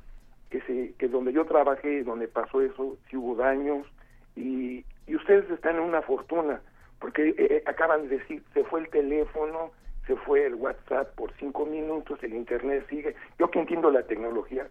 que 0.50 0.62
se 0.62 0.94
que 0.98 1.08
donde 1.08 1.34
yo 1.34 1.46
trabajé 1.46 2.04
donde 2.04 2.28
pasó 2.28 2.62
eso 2.62 2.98
sí 3.10 3.18
hubo 3.18 3.36
daños 3.36 3.86
y, 4.36 4.84
y 5.06 5.16
ustedes 5.16 5.48
están 5.52 5.76
en 5.76 5.84
una 5.84 6.02
fortuna 6.02 6.62
porque 7.00 7.30
eh, 7.30 7.36
eh, 7.38 7.64
acaban 7.66 8.08
de 8.08 8.18
decir 8.18 8.44
se 8.54 8.64
fue 8.64 8.82
el 8.82 8.90
teléfono 8.90 9.72
se 10.08 10.16
fue 10.18 10.46
el 10.46 10.56
WhatsApp 10.56 11.14
por 11.16 11.34
cinco 11.40 11.66
minutos 11.66 12.20
el 12.24 12.34
internet 12.34 12.86
sigue 12.90 13.16
yo 13.40 13.50
que 13.50 13.60
entiendo 13.60 13.92
la 13.92 14.04
tecnología 14.04 14.68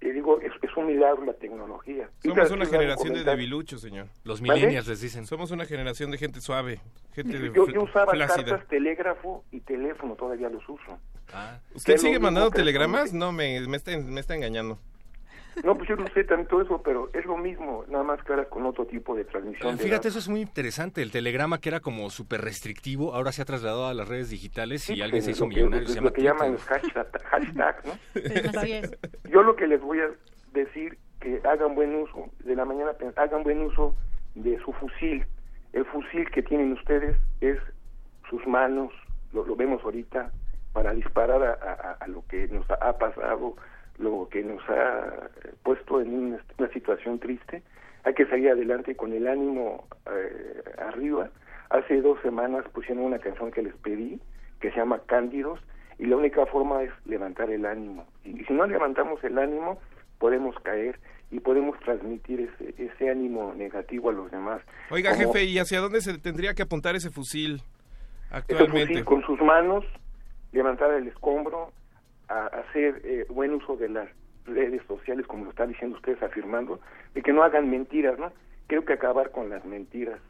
y 0.00 0.10
digo 0.10 0.40
es, 0.40 0.52
es 0.62 0.76
un 0.76 0.86
milagro 0.86 1.24
la 1.24 1.34
tecnología 1.34 2.08
Somos 2.22 2.50
una 2.50 2.66
generación 2.66 3.14
de 3.14 3.22
debiluchos, 3.22 3.82
señor. 3.82 4.06
Los 4.24 4.40
¿Vale? 4.40 4.54
millennials 4.54 4.88
les 4.88 5.02
dicen. 5.02 5.26
Somos 5.26 5.50
una 5.50 5.66
generación 5.66 6.10
de 6.10 6.16
gente 6.16 6.40
suave, 6.40 6.80
gente 7.12 7.38
de 7.38 7.52
yo, 7.52 7.68
yo 7.68 7.82
usaba 7.82 8.12
flácida. 8.12 8.44
cartas 8.46 8.68
telégrafo 8.68 9.44
y 9.50 9.60
teléfono 9.60 10.14
todavía 10.14 10.48
los 10.48 10.66
uso 10.66 10.98
¿Usted 11.74 11.94
Es 11.94 12.02
lo 12.02 12.08
sigue 12.08 12.18
mandando 12.18 12.50
telegramas? 12.50 13.12
No, 13.12 13.32
me, 13.32 13.60
me, 13.66 13.76
está, 13.76 13.96
me 13.96 14.20
está 14.20 14.34
engañando. 14.34 14.78
No 15.64 15.76
pues 15.76 15.88
yo 15.88 15.96
no 15.96 16.06
sé 16.08 16.24
tanto 16.24 16.60
eso 16.62 16.80
pero 16.82 17.10
es 17.12 17.24
lo 17.26 17.36
mismo 17.36 17.84
nada 17.88 18.04
más 18.04 18.22
que 18.22 18.32
ahora 18.32 18.44
con 18.46 18.64
otro 18.66 18.86
tipo 18.86 19.14
de 19.14 19.24
transmisión 19.24 19.78
Fíjate, 19.78 20.08
eso 20.08 20.18
es 20.18 20.28
muy 20.28 20.40
interesante. 20.40 21.02
El 21.02 21.10
telegrama 21.10 21.60
que 21.60 21.68
era 21.68 21.80
como 21.80 22.08
súper 22.10 22.40
restrictivo, 22.42 23.14
ahora 23.14 23.32
se 23.32 23.42
ha 23.42 23.44
trasladado 23.44 23.86
a 23.86 23.94
las 23.94 24.08
redes 24.08 24.30
digitales 24.30 24.88
y 24.90 25.02
alguien 25.02 25.22
se 25.22 25.30
es 25.32 25.36
hizo 25.36 25.44
lo 25.46 25.50
que- 25.50 25.56
millonario. 25.56 25.86
es 25.86 25.92
Se 25.94 26.00
lo 26.00 26.10
llama 26.10 26.14
que 26.14 26.22
llaman 26.22 26.56
hashtag, 26.58 27.22
hashtag, 27.24 27.82
¿no? 27.86 27.92
Así 28.60 28.72
es. 28.72 28.98
Yo 29.30 29.42
lo 29.42 29.56
que 29.56 29.66
les 29.66 29.80
voy 29.80 30.00
a 30.00 30.10
decir 30.52 30.98
que 31.20 31.40
hagan 31.44 31.74
buen 31.74 31.94
uso 31.94 32.30
de 32.44 32.54
la 32.56 32.64
mañana, 32.64 32.92
hagan 33.16 33.42
buen 33.42 33.60
uso 33.62 33.94
de 34.34 34.58
su 34.64 34.72
fusil. 34.72 35.24
El 35.72 35.84
fusil 35.86 36.28
que 36.30 36.42
tienen 36.42 36.72
ustedes 36.72 37.16
es 37.40 37.58
sus 38.28 38.44
manos, 38.46 38.92
lo, 39.32 39.44
lo 39.44 39.54
vemos 39.56 39.82
ahorita, 39.84 40.32
para 40.72 40.92
disparar 40.94 41.42
a, 41.42 41.52
a- 41.52 41.92
a 42.00 42.06
lo 42.08 42.24
que 42.26 42.48
nos 42.48 42.68
ha 42.70 42.96
pasado, 42.98 43.56
lo 44.00 44.28
que 44.30 44.42
nos 44.42 44.62
ha 44.68 45.28
puesto 45.62 46.00
en 46.00 46.12
una, 46.14 46.44
una 46.58 46.68
situación 46.72 47.18
triste. 47.18 47.62
Hay 48.04 48.14
que 48.14 48.26
salir 48.26 48.50
adelante 48.50 48.96
con 48.96 49.12
el 49.12 49.28
ánimo 49.28 49.86
eh, 50.10 50.62
arriba. 50.78 51.28
Hace 51.68 52.00
dos 52.00 52.18
semanas 52.22 52.64
pusieron 52.72 53.04
una 53.04 53.18
canción 53.18 53.50
que 53.50 53.62
les 53.62 53.74
pedí, 53.76 54.20
que 54.60 54.70
se 54.70 54.76
llama 54.78 55.00
Cándidos, 55.06 55.60
y 55.98 56.06
la 56.06 56.16
única 56.16 56.46
forma 56.46 56.82
es 56.82 56.90
levantar 57.04 57.50
el 57.50 57.66
ánimo. 57.66 58.06
Y 58.24 58.42
si 58.44 58.52
no 58.54 58.66
levantamos 58.66 59.22
el 59.22 59.38
ánimo, 59.38 59.78
podemos 60.18 60.56
caer 60.60 60.98
y 61.30 61.40
podemos 61.40 61.78
transmitir 61.80 62.40
ese, 62.40 62.74
ese 62.82 63.10
ánimo 63.10 63.52
negativo 63.54 64.08
a 64.10 64.12
los 64.12 64.30
demás. 64.30 64.62
Oiga, 64.90 65.10
Como 65.12 65.32
jefe, 65.32 65.44
¿y 65.44 65.58
hacia 65.58 65.80
dónde 65.80 66.00
se 66.00 66.16
tendría 66.18 66.54
que 66.54 66.62
apuntar 66.62 66.96
ese 66.96 67.10
fusil 67.10 67.56
ese 67.56 68.34
actualmente? 68.34 68.86
fusil 68.88 69.04
con 69.04 69.22
sus 69.24 69.40
manos, 69.40 69.84
levantar 70.52 70.90
el 70.94 71.06
escombro, 71.06 71.70
a, 72.30 72.46
hacer 72.46 73.00
eh, 73.04 73.26
buen 73.28 73.52
uso 73.52 73.76
de 73.76 73.88
las 73.88 74.08
redes 74.46 74.82
sociales, 74.86 75.26
como 75.26 75.44
lo 75.44 75.50
están 75.50 75.68
diciendo 75.68 75.96
ustedes, 75.96 76.22
afirmando, 76.22 76.80
de 77.14 77.22
que 77.22 77.32
no 77.32 77.42
hagan 77.42 77.70
mentiras, 77.70 78.18
¿no? 78.18 78.32
Creo 78.68 78.84
que 78.84 78.94
acabar 78.94 79.30
con 79.32 79.50
las 79.50 79.64
mentiras, 79.64 80.20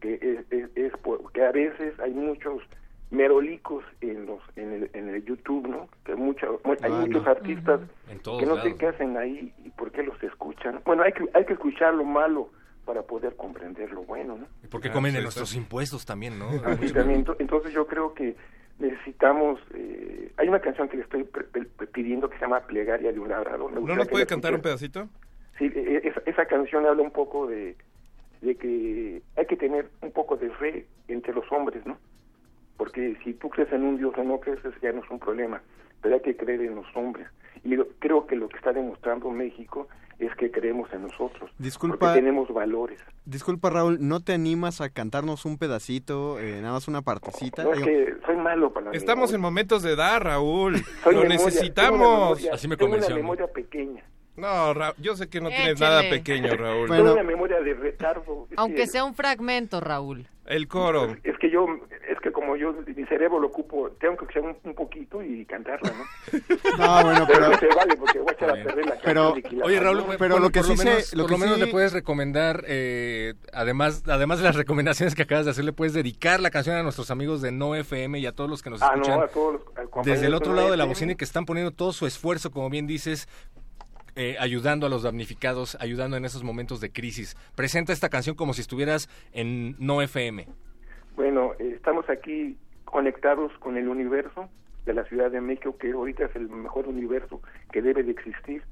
que 0.00 0.14
es, 0.14 0.52
es, 0.52 0.70
es 0.76 0.92
por- 0.98 1.30
que 1.32 1.42
a 1.44 1.52
veces 1.52 1.98
hay 2.00 2.12
muchos 2.12 2.62
merolicos 3.10 3.84
en 4.00 4.26
los 4.26 4.40
en 4.56 4.72
el, 4.72 4.90
en 4.94 5.08
el 5.08 5.24
YouTube, 5.24 5.66
¿no? 5.68 5.88
Que 6.04 6.14
mucho, 6.14 6.60
mu- 6.64 6.72
hay 6.82 6.92
Ah, 6.92 7.00
muchos 7.00 7.24
no. 7.24 7.30
artistas 7.30 7.80
En 8.08 8.20
todos 8.20 8.40
que 8.40 8.46
no 8.46 8.60
sé 8.62 8.76
qué 8.76 8.86
hacen 8.86 9.16
ahí 9.16 9.52
y 9.64 9.70
por 9.70 9.90
qué 9.90 10.02
los 10.02 10.20
escuchan. 10.22 10.80
Bueno, 10.84 11.02
hay 11.02 11.12
que 11.12 11.28
hay 11.34 11.44
que 11.44 11.54
escuchar 11.54 11.94
lo 11.94 12.04
malo 12.04 12.50
para 12.84 13.02
poder 13.02 13.34
comprender 13.36 13.90
lo 13.92 14.02
bueno, 14.04 14.36
¿no? 14.36 14.46
Porque 14.70 14.90
comen 14.92 15.12
de 15.14 15.22
nuestros 15.22 15.54
impuestos 15.56 16.04
también, 16.06 16.38
¿no? 16.38 16.50
Así 16.64 16.92
también, 16.92 17.24
ento- 17.24 17.36
entonces 17.40 17.72
yo 17.72 17.86
creo 17.86 18.14
que 18.14 18.36
necesitamos, 18.80 19.60
eh, 19.74 20.32
hay 20.36 20.48
una 20.48 20.60
canción 20.60 20.88
que 20.88 20.96
le 20.96 21.02
estoy 21.04 21.28
pidiendo 21.92 22.28
que 22.28 22.36
se 22.36 22.42
llama 22.42 22.60
Plegaria 22.66 23.12
de 23.12 23.20
un 23.20 23.28
labrador. 23.28 23.72
¿No 23.80 23.94
nos 23.94 24.08
puede 24.08 24.26
cantar 24.26 24.54
un 24.54 24.62
pedacito? 24.62 25.08
Sí, 25.58 25.70
e- 25.74 26.00
esa, 26.04 26.22
esa 26.26 26.46
canción 26.46 26.86
habla 26.86 27.02
un 27.02 27.10
poco 27.10 27.46
de, 27.46 27.76
de 28.40 28.54
que 28.56 29.22
hay 29.36 29.46
que 29.46 29.56
tener 29.56 29.90
un 30.00 30.12
poco 30.12 30.36
de 30.36 30.50
fe 30.50 30.86
entre 31.08 31.34
los 31.34 31.50
hombres, 31.52 31.84
¿no? 31.86 31.98
Porque 32.78 33.16
si 33.22 33.34
tú 33.34 33.50
crees 33.50 33.70
en 33.72 33.84
un 33.84 33.98
Dios 33.98 34.14
o 34.16 34.24
no 34.24 34.40
crees, 34.40 34.58
ya 34.80 34.92
no 34.92 35.04
es 35.04 35.10
un 35.10 35.18
problema, 35.18 35.62
pero 36.00 36.14
hay 36.14 36.22
que 36.22 36.36
creer 36.36 36.62
en 36.62 36.74
los 36.76 36.86
hombres. 36.96 37.26
Y 37.62 37.76
creo 37.98 38.26
que 38.26 38.36
lo 38.36 38.48
que 38.48 38.56
está 38.56 38.72
demostrando 38.72 39.30
México 39.30 39.86
es 40.20 40.34
que 40.36 40.50
creemos 40.50 40.92
en 40.92 41.02
nosotros, 41.02 41.50
Disculpa. 41.58 41.96
porque 41.98 42.14
tenemos 42.20 42.52
valores. 42.52 43.00
Disculpa, 43.24 43.70
Raúl, 43.70 43.98
¿no 44.00 44.20
te 44.20 44.32
animas 44.34 44.80
a 44.80 44.90
cantarnos 44.90 45.44
un 45.44 45.56
pedacito, 45.58 46.38
eh, 46.38 46.60
nada 46.60 46.74
más 46.74 46.88
una 46.88 47.02
partecita? 47.02 47.64
No, 47.64 47.72
es 47.72 47.78
Digo, 47.78 47.88
que 47.88 48.14
soy 48.26 48.36
malo 48.36 48.72
para 48.72 48.90
Estamos 48.92 49.32
en 49.32 49.40
momentos 49.40 49.82
de 49.82 49.96
dar, 49.96 50.22
Raúl. 50.24 50.76
Soy 51.04 51.14
Lo 51.14 51.20
memoria, 51.22 51.28
necesitamos. 51.46 52.40
memoria- 52.42 52.76
tengo 52.78 52.96
una 52.96 53.08
memoria 53.16 53.46
pequeña. 53.46 54.04
No, 54.36 54.72
Ra- 54.74 54.94
yo 54.98 55.16
sé 55.16 55.28
que 55.28 55.40
no 55.40 55.48
tienes 55.48 55.72
Échele. 55.72 55.90
nada 55.90 56.00
pequeño, 56.08 56.54
Raúl. 56.56 56.88
Tengo 56.88 57.12
una 57.12 57.22
memoria 57.22 57.60
de 57.60 57.74
retardo. 57.74 58.46
Aunque 58.56 58.76
que- 58.82 58.86
sea 58.86 59.04
un 59.04 59.14
fragmento, 59.14 59.80
Raúl. 59.80 60.26
El 60.50 60.66
coro. 60.68 61.16
Es 61.22 61.38
que 61.38 61.48
yo, 61.50 61.66
es 62.08 62.18
que 62.20 62.32
como 62.32 62.56
yo, 62.56 62.72
mi 62.72 63.04
cerebro 63.06 63.38
lo 63.38 63.46
ocupo, 63.46 63.90
tengo 64.00 64.16
que 64.16 64.24
usar 64.24 64.42
un, 64.42 64.56
un 64.64 64.74
poquito 64.74 65.22
y 65.22 65.44
cantarla, 65.46 65.90
¿no? 65.92 66.04
No, 66.78 67.02
bueno, 67.04 67.24
pero... 67.26 67.38
pero- 67.40 67.48
no 67.50 67.58
se 67.58 67.66
vale 67.68 67.96
porque 67.96 68.18
voy 68.18 68.28
a 68.30 68.32
echar 68.32 68.50
a 68.50 68.54
perder 68.54 68.86
la 68.86 68.96
Pero-. 69.02 69.34
Oye, 69.62 69.80
Raúl, 69.80 70.04
Pero 70.18 70.34
por- 70.34 70.42
lo 70.42 70.50
que 70.50 70.60
por 70.60 70.68
sí 70.70 70.76
sé- 70.76 70.84
menos, 70.84 71.14
lo 71.14 71.22
por 71.22 71.28
que 71.28 71.34
lo 71.34 71.38
menos 71.38 71.54
sí- 71.58 71.64
le 71.64 71.70
puedes 71.70 71.92
recomendar, 71.92 72.64
eh, 72.66 73.34
además, 73.52 74.02
además 74.06 74.38
de 74.38 74.44
las 74.44 74.56
recomendaciones 74.56 75.14
que 75.14 75.22
acabas 75.22 75.44
de 75.44 75.52
hacer, 75.52 75.64
le 75.64 75.72
puedes 75.72 75.94
dedicar 75.94 76.40
la 76.40 76.50
canción 76.50 76.76
a 76.76 76.82
nuestros 76.82 77.10
amigos 77.10 77.40
de 77.42 77.52
No 77.52 77.74
FM 77.76 78.18
y 78.18 78.26
a 78.26 78.32
todos 78.32 78.50
los 78.50 78.62
que 78.62 78.70
nos 78.70 78.82
Ah, 78.82 78.92
no, 78.96 79.02
escuchan 79.02 79.20
a 79.22 79.26
todos 79.28 79.52
los- 79.54 79.62
al 79.76 79.88
compañero 79.88 80.12
desde 80.14 80.26
el 80.26 80.34
otro 80.34 80.50
No 80.50 80.56
lado 80.56 80.70
de 80.72 80.76
la 80.76 80.84
bocina 80.84 81.12
y 81.12 81.16
que 81.16 81.24
están 81.24 81.46
poniendo 81.46 81.70
todo 81.70 81.92
su 81.92 82.06
esfuerzo, 82.06 82.50
como 82.50 82.68
bien 82.70 82.86
dices, 82.88 83.28
eh, 84.16 84.36
ayudando 84.38 84.86
a 84.86 84.88
los 84.90 85.02
damnificados, 85.02 85.76
ayudando 85.80 86.16
en 86.16 86.24
esos 86.24 86.42
momentos 86.42 86.80
de 86.80 86.90
crisis. 86.92 87.36
Presenta 87.54 87.92
esta 87.92 88.08
canción 88.08 88.36
como 88.36 88.52
si 88.54 88.60
estuvieras 88.62 89.08
en 89.32 89.76
No 89.78 90.02
FM. 90.02 90.46
Bueno, 91.16 91.52
estamos 91.58 92.08
aquí 92.08 92.56
conectados 92.84 93.52
con 93.58 93.76
el 93.76 93.88
universo 93.88 94.48
de 94.86 94.94
la 94.94 95.04
Ciudad 95.04 95.30
de 95.30 95.40
México, 95.40 95.76
que 95.78 95.92
ahorita 95.92 96.24
es 96.26 96.36
el 96.36 96.48
mejor 96.48 96.88
universo 96.88 97.40
que 97.72 97.82
debe 97.82 98.02
de 98.02 98.12
existir 98.12 98.62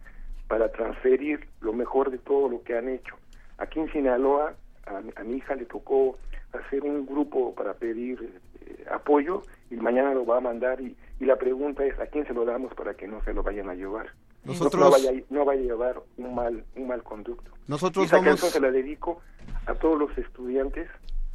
para 0.49 0.73
transferir 0.73 1.47
lo 1.61 1.73
mejor 1.73 2.11
de 2.11 2.19
todo 2.19 2.49
lo 2.49 2.63
que 2.63 2.77
han 2.77 2.89
hecho. 2.89 3.15
Aquí 3.59 3.81
en 3.81 3.93
Sinaloa, 3.93 4.55
a, 4.87 5.01
mi- 5.01 5.13
a 5.17 5.23
mi 5.25 5.37
hija 5.37 5.55
le 5.55 5.67
tocó 5.67 6.17
hacer 6.53 6.83
un 6.85 7.05
grupo 7.05 7.55
para 7.55 7.75
pedir 7.75 8.41
eh, 8.63 8.85
apoyo 8.91 9.43
y 9.71 9.77
mañana 9.77 10.15
lo 10.15 10.25
va 10.25 10.39
a 10.39 10.41
mandar 10.41 10.81
y, 10.81 10.97
y 11.21 11.25
la 11.27 11.37
pregunta 11.37 11.85
es 11.85 11.99
a 12.01 12.07
quién 12.07 12.27
se 12.27 12.33
lo 12.33 12.47
damos 12.47 12.73
para 12.75 12.95
que 12.95 13.07
no 13.07 13.23
se 13.25 13.35
lo 13.35 13.43
vayan 13.43 13.69
a 13.69 13.75
llevar. 13.75 14.07
Nosotros- 14.45 14.83
no, 14.83 14.91
vaya, 14.91 15.13
no 15.31 15.45
vaya 15.45 15.61
a 15.61 15.65
llevar 15.65 16.03
un 16.17 16.35
mal 16.35 16.65
un 16.77 16.87
mal 16.87 17.03
conducto. 17.03 17.51
Nosotros 17.67 18.05
Y 18.05 18.07
esa 18.07 18.17
vamos- 18.17 18.29
canción 18.31 18.51
se 18.51 18.61
la 18.61 18.71
dedico 18.71 19.21
a 19.67 19.75
todos 19.75 19.99
los 19.99 20.17
estudiantes 20.17 20.89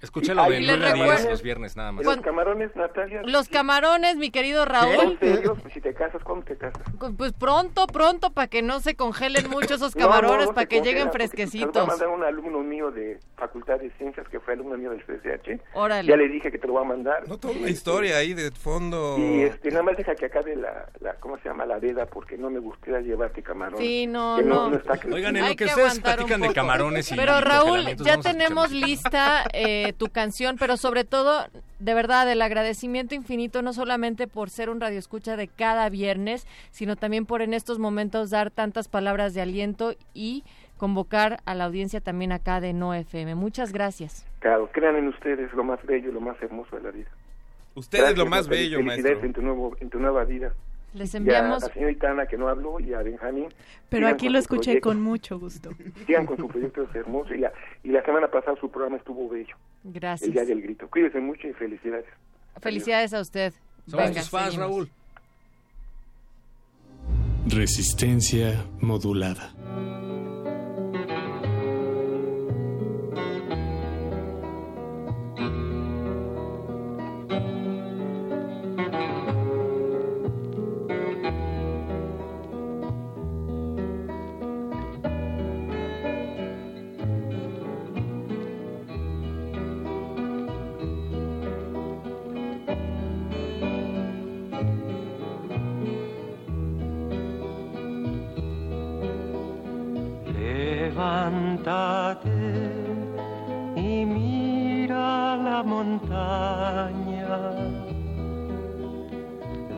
Escúchalo 0.05 0.45
de 0.45 0.61
9 0.61 0.73
a 0.87 0.93
10 0.93 1.07
recuerda. 1.09 1.31
los 1.31 1.43
viernes 1.43 1.77
nada 1.77 1.93
más. 1.93 2.03
¿Y 2.03 2.07
los 2.07 2.17
camarones, 2.19 2.77
Natalia? 2.77 3.23
Los 3.25 3.49
camarones, 3.49 4.17
mi 4.17 4.31
querido 4.31 4.63
¿En 4.63 4.69
Raúl. 4.69 5.19
Pues 5.19 5.75
si 5.75 5.81
te 5.81 5.93
casas, 5.95 6.23
¿cuándo 6.23 6.45
te 6.45 6.57
casas? 6.57 6.83
Pues 7.17 7.33
pronto, 7.33 7.87
pronto, 7.87 8.31
para 8.31 8.49
que 8.49 8.63
no 8.63 8.81
se 8.81 8.95
congelen 8.95 9.51
mucho 9.51 9.75
esos 9.75 9.95
No, 9.97 10.03
no, 10.03 10.09
camarones, 10.11 10.47
no 10.49 10.55
para 10.55 10.67
te 10.67 10.77
que 10.77 10.83
lleguen 10.83 11.07
te 11.11 11.13
fresquecitos. 11.13 11.75
lo 11.75 11.81
va 11.81 11.83
a 11.85 11.87
mandar 11.97 12.09
un 12.09 12.23
alumno 12.25 12.61
mío 12.61 12.91
de 12.91 13.19
Facultad 13.37 13.79
de 13.81 13.91
Ciencias, 13.93 14.29
que 14.29 14.39
fue 14.41 14.55
alumno 14.55 14.77
mío 14.77 14.91
del 14.91 15.03
CCH. 15.05 15.61
Órale. 15.75 16.09
Ya 16.09 16.17
le 16.17 16.29
dije 16.29 16.51
que 16.53 16.59
te 16.59 16.67
lo 16.67 16.75
va 16.75 16.83
a 16.83 16.85
mandar. 16.85 17.27
No 17.29 17.39
toda 17.39 17.55
una 17.55 17.71
historia 17.71 18.19
ahí 18.19 18.35
de 18.35 18.51
fondo. 18.51 19.17
Y 19.19 19.43
este, 19.43 19.71
nada 19.71 19.83
más 19.83 19.97
deja 19.97 20.15
que 20.15 20.27
acabe 20.27 20.55
la, 20.57 20.87
la, 21.01 21.15
¿cómo 21.15 21.39
se 21.39 21.49
llama? 21.49 21.65
La 21.65 21.79
veda, 21.79 22.07
porque 22.07 22.37
no 22.37 22.51
me 22.51 22.59
gustaría 22.59 23.01
llevarte 23.01 23.43
camarón. 23.43 23.79
Sí, 23.81 24.07
no, 24.07 24.37
que 24.37 24.43
no. 24.45 24.75
está 24.75 24.99
Oigan, 25.11 25.37
en 25.37 25.45
Hay 25.45 25.51
lo 25.51 25.57
que 25.57 25.65
que 25.65 25.71
ustedes 25.71 26.01
platican 26.01 26.41
de 26.43 26.53
camarones 26.53 27.11
y 27.11 27.17
Pero 27.17 27.41
Raúl, 27.41 27.97
ya 27.97 28.19
tenemos 28.19 28.71
lista 28.71 29.45
eh, 29.53 29.94
tu 29.95 30.09
canción, 30.09 30.57
pero 30.59 30.77
sobre 30.77 31.05
todo, 31.05 31.47
de 31.79 31.95
verdad, 31.95 32.31
el 32.31 32.43
agradecimiento 32.43 33.15
infinito, 33.15 33.63
no 33.63 33.73
solamente 33.73 34.27
por 34.27 34.51
ser 34.51 34.71
un 34.71 34.81
radioescucha 34.81 35.37
de 35.37 35.49
cada 35.49 35.89
viernes, 35.89 36.47
sino 36.71 36.97
también 36.97 37.27
por 37.27 37.43
en 37.43 37.55
estos 37.55 37.79
momentos 37.79 38.31
dar 38.31 38.51
tantas 38.51 38.89
palabras 38.89 39.35
de 39.35 39.41
aliento 39.41 39.95
y 40.13 40.45
convocar 40.77 41.39
a 41.47 41.55
la 41.55 41.65
audiencia 41.65 42.01
también 42.01 42.33
acá 42.33 42.61
de 42.61 42.73
No 42.73 42.95
FM. 42.95 43.35
Muchas 43.37 43.73
gracias. 43.73 44.27
Claro, 44.41 44.69
crean 44.73 44.97
en 44.97 45.09
ustedes 45.09 45.53
lo 45.55 45.65
más 45.65 45.85
bello, 45.87 46.13
lo 46.13 46.21
más 46.21 46.41
hermoso 46.43 46.77
de 46.77 46.83
la 46.83 46.91
vida. 46.91 47.09
Usted 47.75 48.11
es 48.11 48.19
lo 48.19 48.27
más 48.27 48.49
bello, 48.49 48.81
maestro. 48.83 49.25
en 49.25 49.33
tu, 49.33 49.43
nuevo, 49.43 49.77
en 49.81 49.91
tu 49.91 49.99
nueva 49.99 50.25
vida. 50.25 50.53
Les 50.93 51.13
Y 51.13 51.17
a 51.17 51.19
enviamos... 51.19 51.63
la 51.63 51.69
señorita 51.71 52.11
Ana 52.11 52.27
que 52.27 52.37
no 52.37 52.49
habló 52.49 52.79
y 52.79 52.95
a 52.95 53.03
Benjamín. 53.03 53.49
Pero 53.89 54.07
aquí 54.07 54.29
lo 54.29 54.39
escuché 54.39 54.73
proyecto. 54.73 54.89
con 54.91 55.01
mucho 55.03 55.39
gusto. 55.41 55.71
Sigan 56.07 56.25
con 56.27 56.37
su 56.37 56.47
proyecto, 56.47 56.83
es 56.85 56.95
hermoso. 56.95 57.35
Y 57.35 57.39
la, 57.39 57.53
y 57.83 57.89
la 57.89 58.05
semana 58.05 58.29
pasada 58.29 58.57
su 58.61 58.71
programa 58.71 58.97
estuvo 58.97 59.29
bello. 59.29 59.57
Gracias. 59.85 60.29
El 60.29 60.35
Día 60.35 60.45
del 60.45 60.63
Grito. 60.63 60.89
Cuídense 60.89 61.21
mucho 61.21 61.47
y 61.47 61.53
felicidades. 61.53 62.07
Felicidades 62.61 63.13
a 63.13 63.21
usted. 63.21 63.53
Somos 63.87 64.07
Venga, 64.07 64.21
tus 64.21 64.31
fans. 64.31 64.57
Raúl. 64.57 64.89
Resistencia 67.47 68.65
modulada. 68.81 69.53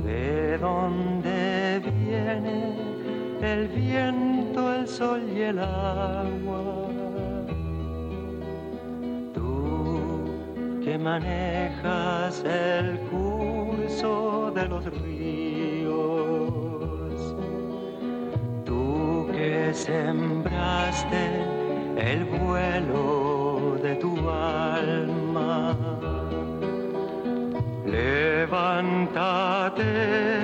¿De 0.04 0.58
dónde 0.58 1.82
viene 1.84 2.72
el 3.42 3.68
viento, 3.68 4.74
el 4.74 4.86
sol 4.86 5.22
y 5.36 5.42
el 5.42 5.58
agua? 5.58 6.88
Tú 9.34 10.80
que 10.84 10.96
manejas 10.96 12.44
el 12.44 12.98
curso 13.10 14.52
de 14.54 14.68
los 14.68 14.84
ríos, 15.02 15.94
tú 18.64 19.26
que 19.32 19.74
sembraste 19.74 21.56
el 21.96 22.24
vuelo 22.24 23.76
de 23.82 23.96
tu 23.96 24.30
alma. 24.30 25.95
Levántate 29.66 30.35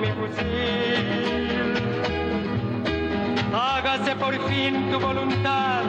mi 0.00 0.08
fusil. 0.12 1.74
Hágase 3.52 4.16
por 4.16 4.34
fin 4.48 4.90
tu 4.90 5.00
voluntad 5.00 5.82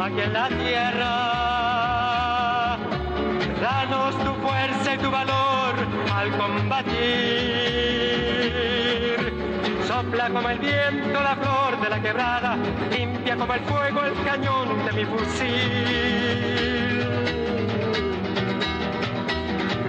aquí 0.00 0.20
en 0.20 0.32
la 0.32 0.48
tierra. 0.48 1.14
Danos 3.60 4.16
tu 4.18 4.34
fuerza 4.46 4.94
y 4.94 4.98
tu 4.98 5.10
valor 5.10 5.74
al 6.14 6.36
combatir. 6.36 6.88
Sopla 9.86 10.30
como 10.30 10.48
el 10.50 10.58
viento 10.58 11.20
la 11.20 11.36
flor 11.36 11.80
de 11.80 11.88
la 11.88 12.00
quebrada, 12.00 12.56
limpia 12.90 13.36
como 13.36 13.54
el 13.54 13.60
fuego 13.60 14.04
el 14.04 14.14
cañón 14.24 14.84
de 14.84 14.92
mi 14.92 15.04
fusil. 15.04 15.98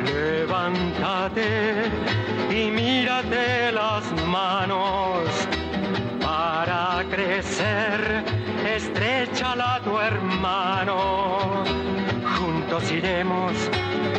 Levántate 0.05 1.89
y 2.59 2.71
mírate 2.71 3.71
las 3.71 4.03
manos 4.27 5.29
para 6.21 7.05
crecer, 7.09 8.23
estrechala 8.75 9.75
a 9.75 9.81
tu 9.81 9.97
hermano. 9.97 11.63
Juntos 12.37 12.91
iremos 12.91 13.53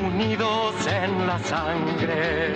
unidos 0.02 0.74
en 0.86 1.26
la 1.26 1.38
sangre, 1.38 2.54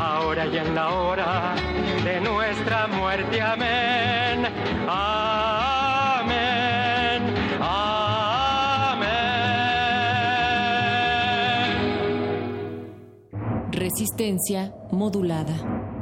ahora 0.00 0.46
y 0.46 0.56
en 0.56 0.74
la 0.74 0.88
hora 0.88 1.54
de 2.02 2.20
nuestra 2.20 2.86
muerte. 2.86 3.40
Amén. 3.40 4.46
Amén. 4.88 5.53
Resistencia 13.84 14.72
modulada. 14.90 15.93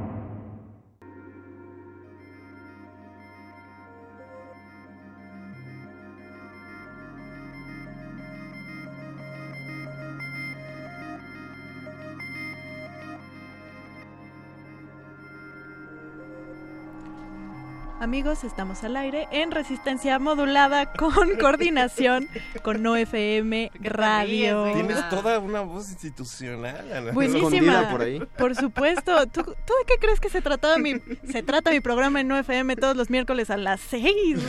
Amigos, 18.13 18.45
estamos 18.45 18.85
al 18.85 18.95
aire 18.99 19.27
en 19.31 19.51
resistencia 19.53 20.19
modulada 20.19 20.93
con 20.93 21.35
coordinación 21.41 22.29
con 22.63 22.83
No 22.83 22.95
FM 22.95 23.71
Radio. 23.81 24.71
Tienes 24.75 25.09
toda 25.09 25.39
una 25.39 25.63
voz 25.63 25.89
institucional, 25.89 26.93
Ana. 26.93 27.13
Buenísima. 27.13 27.89
por 27.91 28.03
ahí. 28.03 28.21
Por 28.37 28.55
supuesto. 28.55 29.27
¿Tú, 29.29 29.43
tú 29.45 29.53
de 29.55 29.87
qué 29.87 29.95
crees 29.99 30.21
que 30.21 30.29
se 30.29 30.43
trataba 30.43 30.77
mi 30.77 30.97
se 31.27 31.43
trata 31.43 31.71
mi 31.71 31.81
programa 31.81 32.21
en 32.21 32.29
No 32.29 32.37
FM 32.37 32.77
todos 32.77 32.99
los 32.99 33.09
miércoles 33.09 33.49
a 33.49 33.57
las 33.57 33.81
6? 33.81 34.05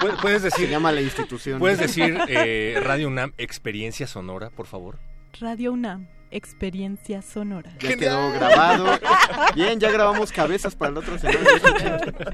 Pu- 0.00 0.20
¿Puedes 0.22 0.42
decir, 0.42 0.64
Se 0.64 0.70
llama 0.72 0.92
la 0.92 1.02
institución. 1.02 1.58
¿Puedes 1.58 1.78
decir 1.78 2.18
eh, 2.26 2.80
Radio 2.82 3.08
UNAM 3.08 3.34
experiencia 3.36 4.06
sonora, 4.06 4.48
por 4.48 4.64
favor? 4.66 4.98
Radio 5.40 5.74
UNAM, 5.74 6.08
experiencia 6.36 7.22
sonora. 7.22 7.72
Ya 7.80 7.96
quedó 7.96 8.30
grabado. 8.32 8.86
Bien, 9.54 9.80
ya 9.80 9.90
grabamos 9.90 10.32
cabezas 10.32 10.74
para 10.74 10.92
el 10.92 10.98
otro 10.98 11.18
semana. 11.18 11.40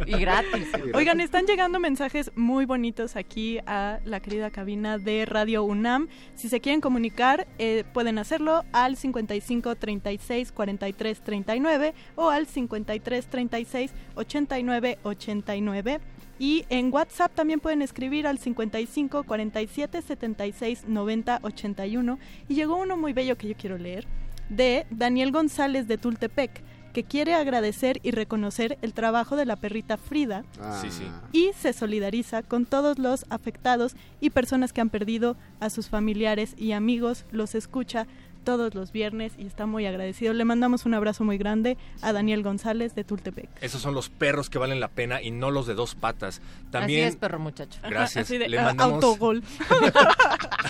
Y 0.07 0.13
gratis. 0.13 0.69
Oigan, 0.95 1.21
están 1.21 1.47
llegando 1.47 1.81
mensajes 1.81 2.31
muy 2.35 2.65
bonitos 2.65 3.17
aquí 3.17 3.59
a 3.67 4.01
la 4.05 4.21
querida 4.21 4.51
cabina 4.51 4.99
de 4.99 5.25
Radio 5.25 5.63
UNAM. 5.63 6.09
Si 6.35 6.49
se 6.49 6.61
quieren 6.61 6.81
comunicar, 6.81 7.47
eh, 7.59 7.85
pueden 7.93 8.19
hacerlo 8.19 8.65
al 8.73 8.97
55 8.97 9.77
36 9.77 10.53
43 10.53 11.21
39 11.21 11.95
o 12.17 12.31
al 12.31 12.47
53 12.47 13.27
36 13.27 13.93
89 14.15 14.99
89. 15.03 16.01
Y 16.39 16.65
en 16.71 16.93
WhatsApp 16.93 17.35
también 17.35 17.61
pueden 17.61 17.83
escribir 17.83 18.27
al 18.27 18.39
55 18.39 19.23
47 19.25 20.03
76 20.03 20.85
90 20.89 21.41
81. 21.43 22.19
Y 22.49 22.55
llegó 22.55 22.77
uno 22.77 22.97
muy 22.97 23.13
bello 23.13 23.37
que 23.37 23.49
yo 23.49 23.55
quiero 23.57 23.79
leer, 23.79 24.07
de 24.49 24.87
Daniel 24.91 25.31
González 25.31 25.87
de 25.87 25.99
Tultepec, 25.99 26.63
que 26.93 27.05
quiere 27.05 27.35
agradecer 27.35 28.01
y 28.03 28.11
reconocer 28.11 28.77
el 28.83 28.93
trabajo 28.93 29.35
de 29.37 29.47
la 29.47 29.57
perrita 29.57 29.97
Frida 29.97 30.45
Sí, 30.83 30.91
sí. 30.91 31.05
y 31.33 31.51
se 31.55 31.73
solidariza 31.73 32.43
con 32.43 32.67
todos 32.67 32.99
los 32.99 33.25
afectados 33.31 33.97
y 34.21 34.29
personas 34.29 34.75
que 34.75 34.83
han 34.83 34.91
perdido 34.91 35.37
a 35.59 35.71
sus 35.71 35.89
familiares 35.89 36.55
y 36.59 36.73
amigos. 36.73 37.25
Los 37.31 37.55
escucha 37.55 38.07
todos 38.45 38.75
los 38.75 38.93
viernes 38.93 39.33
y 39.39 39.47
está 39.47 39.67
muy 39.67 39.87
agradecido. 39.87 40.33
Le 40.33 40.45
mandamos 40.45 40.85
un 40.87 40.95
abrazo 40.95 41.25
muy 41.25 41.39
grande 41.39 41.77
a 42.03 42.13
Daniel 42.13 42.43
González 42.43 42.95
de 42.95 43.05
Tultepec. 43.05 43.49
Esos 43.61 43.81
son 43.83 43.95
los 43.95 44.09
perros 44.09 44.51
que 44.51 44.59
valen 44.59 44.81
la 44.81 44.89
pena 44.89 45.23
y 45.23 45.31
no 45.31 45.51
los 45.51 45.67
de 45.67 45.75
dos 45.75 45.95
patas. 45.95 46.41
También, 46.71 47.05
Así 47.07 47.09
es, 47.11 47.17
perro 47.17 47.39
muchacho. 47.39 47.79
Gracias. 47.83 48.25
Así 48.27 48.39
de, 48.39 48.49
Le 48.49 48.59
ah, 48.59 48.65
mandamos- 48.65 48.95
autogol. 48.95 49.43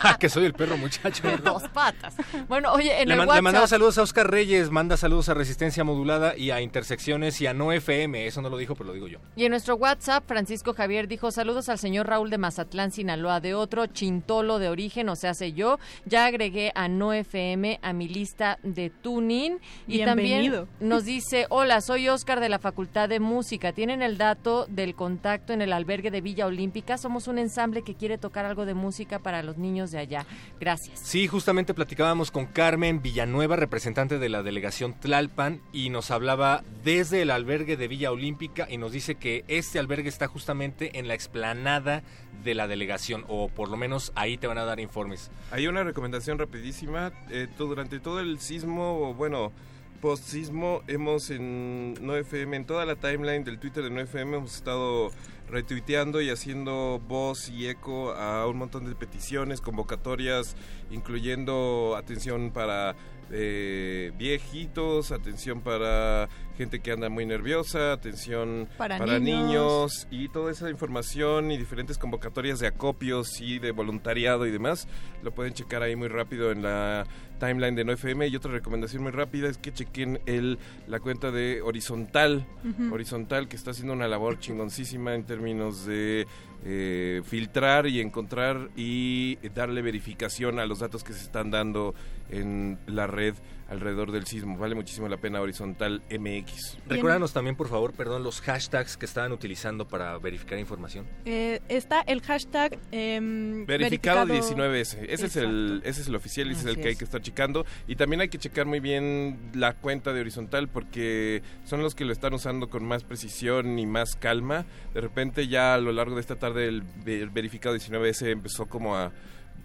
Ah, 0.05 0.17
que 0.19 0.29
soy 0.29 0.47
el 0.47 0.53
perro 0.55 0.77
muchacho. 0.77 1.29
De 1.29 1.37
dos 1.37 1.63
patas. 1.69 2.15
Bueno, 2.49 2.73
oye, 2.73 3.01
en 3.03 3.09
Le, 3.09 3.15
el 3.15 3.19
man- 3.19 3.27
le 3.27 3.29
WhatsApp... 3.29 3.43
mandamos 3.45 3.71
saludos 3.71 3.99
a 3.99 4.03
Oscar 4.03 4.29
Reyes, 4.29 4.71
manda 4.71 4.97
saludos 4.97 5.29
a 5.29 5.35
Resistencia 5.35 5.85
Modulada 5.85 6.37
y 6.37 6.51
a 6.51 6.61
Intersecciones 6.61 7.41
y 7.41 7.47
a 7.47 7.55
No 7.55 7.71
FM. 7.73 8.27
Eso 8.27 8.43
no 8.43 8.49
lo 8.49 8.57
dijo, 8.57 8.75
pero 8.75 8.89
lo 8.89 8.95
digo 8.95 9.07
yo. 9.07 9.19
Y 9.37 9.45
en 9.45 9.51
nuestro 9.51 9.77
WhatsApp, 9.77 10.25
Francisco 10.27 10.75
Javier 10.75 11.07
dijo 11.07 11.31
saludos 11.31 11.69
al 11.69 11.79
señor 11.79 12.09
Raúl 12.09 12.31
de 12.31 12.39
Mazatlán, 12.39 12.91
Sinaloa, 12.91 13.39
de 13.41 13.55
otro 13.55 13.87
chintolo 13.87 14.59
de 14.59 14.71
origen, 14.71 15.09
o 15.09 15.15
sea, 15.15 15.35
sé 15.35 15.53
yo. 15.53 15.79
Ya 16.05 16.27
agregué 16.27 16.73
a 16.75 16.89
No 16.89 17.13
FM 17.13 17.62
a 17.83 17.93
mi 17.93 18.09
lista 18.09 18.59
de 18.63 18.91
tuning. 18.91 19.59
Y 19.87 19.99
Bienvenido. 19.99 20.67
también 20.67 20.69
nos 20.81 21.05
dice, 21.05 21.47
hola, 21.49 21.81
soy 21.81 22.09
Oscar 22.09 22.41
de 22.41 22.49
la 22.49 22.59
Facultad 22.59 23.09
de 23.09 23.21
Música. 23.21 23.73
¿Tienen 23.73 24.03
el 24.03 24.19
dato 24.19 24.67
del 24.69 24.95
contacto 24.95 25.53
en 25.53 25.63
el 25.63 25.73
albergue 25.73 26.11
de 26.11 26.21
Villa 26.21 26.47
Olímpica? 26.47 26.99
Somos 26.99 27.29
un 27.29 27.39
ensamble 27.39 27.83
que 27.83 27.95
quiere 27.95 28.19
tocar 28.19 28.45
algo 28.45 28.67
de 28.67 28.75
música 28.75 29.19
para 29.21 29.43
los 29.43 29.59
niños 29.59 29.91
de 29.91 29.99
allá. 29.99 30.27
Gracias. 30.61 31.01
Sí, 31.01 31.27
justamente 31.27 31.75
platicábamos 31.75 32.31
con 32.31 32.47
Carmen 32.47 33.03
Villanueva, 33.03 33.57
representante 33.57 34.19
de 34.19 34.29
la 34.29 34.43
delegación 34.43 34.95
Tlalpan, 34.95 35.61
y 35.73 35.91
nos 35.91 36.11
hablaba 36.11 36.65
desde 36.85 37.23
el 37.23 37.31
albergue 37.31 37.77
de 37.77 37.89
Villa 37.89 38.11
Olímpica 38.11 38.67
y 38.69 38.79
nos 38.79 38.93
dice 38.93 39.15
que 39.15 39.45
este 39.49 39.79
albergue 39.79 40.09
está 40.09 40.27
justamente 40.27 40.99
en 40.99 41.09
la 41.09 41.15
explanada 41.15 42.03
de 42.45 42.55
la 42.55 42.67
delegación, 42.67 43.25
o 43.29 43.49
por 43.49 43.69
lo 43.69 43.77
menos 43.77 44.13
ahí 44.15 44.37
te 44.37 44.47
van 44.47 44.59
a 44.59 44.65
dar 44.65 44.81
informes. 44.81 45.31
Hay 45.51 45.67
una 45.67 45.85
recomendación 45.85 46.39
rapidísima. 46.39 47.13
eh, 47.31 47.49
durante 47.57 48.01
todo 48.01 48.21
el 48.21 48.41
sismo, 48.41 49.15
bueno, 49.15 49.53
post 50.01 50.25
sismo 50.25 50.83
hemos 50.89 51.31
en 51.31 51.95
9FM, 51.95 52.57
en 52.57 52.65
toda 52.67 52.85
la 52.85 52.97
timeline 52.97 53.45
del 53.45 53.61
Twitter 53.61 53.85
de 53.85 53.91
9FM 53.91 54.37
hemos 54.37 54.57
estado 54.57 55.13
retuiteando 55.49 56.21
y 56.21 56.31
haciendo 56.31 57.01
voz 57.07 57.49
y 57.49 57.69
eco 57.69 58.13
a 58.13 58.47
un 58.49 58.57
montón 58.57 58.87
de 58.87 58.97
peticiones, 58.97 59.61
convocatorias, 59.61 60.57
incluyendo 60.91 61.95
atención 61.97 62.51
para 62.51 62.97
eh, 63.31 64.13
viejitos, 64.17 65.13
atención 65.13 65.61
para 65.61 66.29
gente 66.57 66.81
que 66.81 66.93
anda 66.93 67.09
muy 67.09 67.27
nerviosa, 67.27 67.93
atención 67.93 68.69
Para 68.77 68.99
niños. 68.99 69.21
niños. 69.21 70.09
y 70.11 70.29
toda 70.29 70.51
esa 70.51 70.71
información 70.71 71.51
y 71.51 71.59
diferentes 71.59 71.99
convocatorias 71.99 72.61
de 72.61 72.67
acopios 72.67 73.41
y 73.41 73.59
de 73.59 73.71
voluntariado 73.71 74.47
y 74.47 74.51
demás, 74.51 74.89
lo 75.23 75.33
pueden 75.33 75.55
checar 75.55 75.83
ahí 75.83 75.97
muy 75.97 76.09
rápido 76.09 76.51
en 76.53 76.63
la 76.63 77.07
timeline 77.39 77.75
de 77.75 77.85
9FM 77.85 78.31
y 78.31 78.37
otra 78.37 78.53
recomendación 78.53 79.03
muy 79.03 79.11
rápida 79.11 79.49
es 79.49 79.59
que 79.59 79.73
chequen 79.73 80.21
el, 80.27 80.59
la 80.87 81.01
cuenta 81.01 81.31
de 81.33 81.61
Horizontal. 81.61 82.47
Horizontal 82.93 83.49
que 83.49 83.57
está 83.57 83.73
haciendo 83.73 83.93
una 83.95 84.07
labor 84.07 84.39
chingoncísima 84.39 85.15
en 85.15 85.25
términos 85.25 85.85
de 85.85 86.27
eh, 86.65 87.23
filtrar 87.25 87.89
y 87.89 88.01
encontrar 88.01 88.71
y 88.77 89.37
darle 89.49 89.83
verificación 89.83 90.61
a 90.61 90.67
los 90.67 90.79
datos 90.79 91.03
que 91.03 91.13
se 91.13 91.25
están 91.25 91.51
dando 91.51 91.95
en 92.31 92.79
la 92.87 93.09
red 93.09 93.35
alrededor 93.73 94.13
del 94.13 94.27
sismo. 94.27 94.57
Vale 94.59 94.75
muchísimo 94.75 95.09
la 95.09 95.17
pena 95.17 95.41
Horizontal 95.41 96.03
MX. 96.11 96.79
Recuérdanos 96.87 97.33
también, 97.33 97.57
por 97.57 97.69
favor, 97.69 97.93
perdón, 97.95 98.23
los 98.23 98.41
hashtags 98.43 98.97
que 98.97 99.07
estaban 99.07 99.33
utilizando 99.33 99.89
para 99.89 100.19
verificar 100.19 100.59
información. 100.59 101.07
Eh, 101.25 101.61
está 101.69 102.03
el 102.03 102.21
hashtag 102.23 102.79
em, 102.93 103.65
Verificado 103.67 104.27
19S. 104.27 104.99
Ese 105.09 105.27
es, 105.27 105.37
el, 105.37 105.81
ese 105.85 106.03
es 106.03 106.09
el 106.09 106.15
oficial 106.15 106.49
y 106.49 106.53
ese 106.53 106.61
es 106.71 106.77
el 106.77 106.83
que 106.83 106.89
hay 106.89 106.97
que 106.97 107.05
estar 107.05 107.21
checando. 107.23 107.65
Y 107.89 107.97
también 107.97 108.21
hay 108.21 108.29
que 108.29 108.39
checar 108.39 108.67
muy 108.67 108.81
bien 108.81 109.51
la 109.55 109.73
cuenta 109.75 110.13
de 110.13 110.21
Horizontal 110.21 110.69
porque 110.69 111.43
son 111.65 111.83
los 111.83 111.95
que 111.95 112.05
lo 112.05 112.13
están 112.13 112.35
usando 112.35 112.69
con 112.69 112.85
más 112.85 113.05
precisión 113.05 113.79
y 113.79 113.87
más 113.87 114.17
calma. 114.17 114.67
De 114.95 115.01
repente 115.01 115.49
ya 115.49 115.75
a 115.75 115.79
lo 115.79 115.93
largo 115.93 116.15
de 116.17 116.21
esta 116.21 116.37
tarde 116.37 116.69
el 116.69 116.83
ver- 117.05 117.31
verificado 117.31 117.75
19S 117.75 118.29
empezó 118.31 118.67
como 118.67 118.97
a 118.97 119.13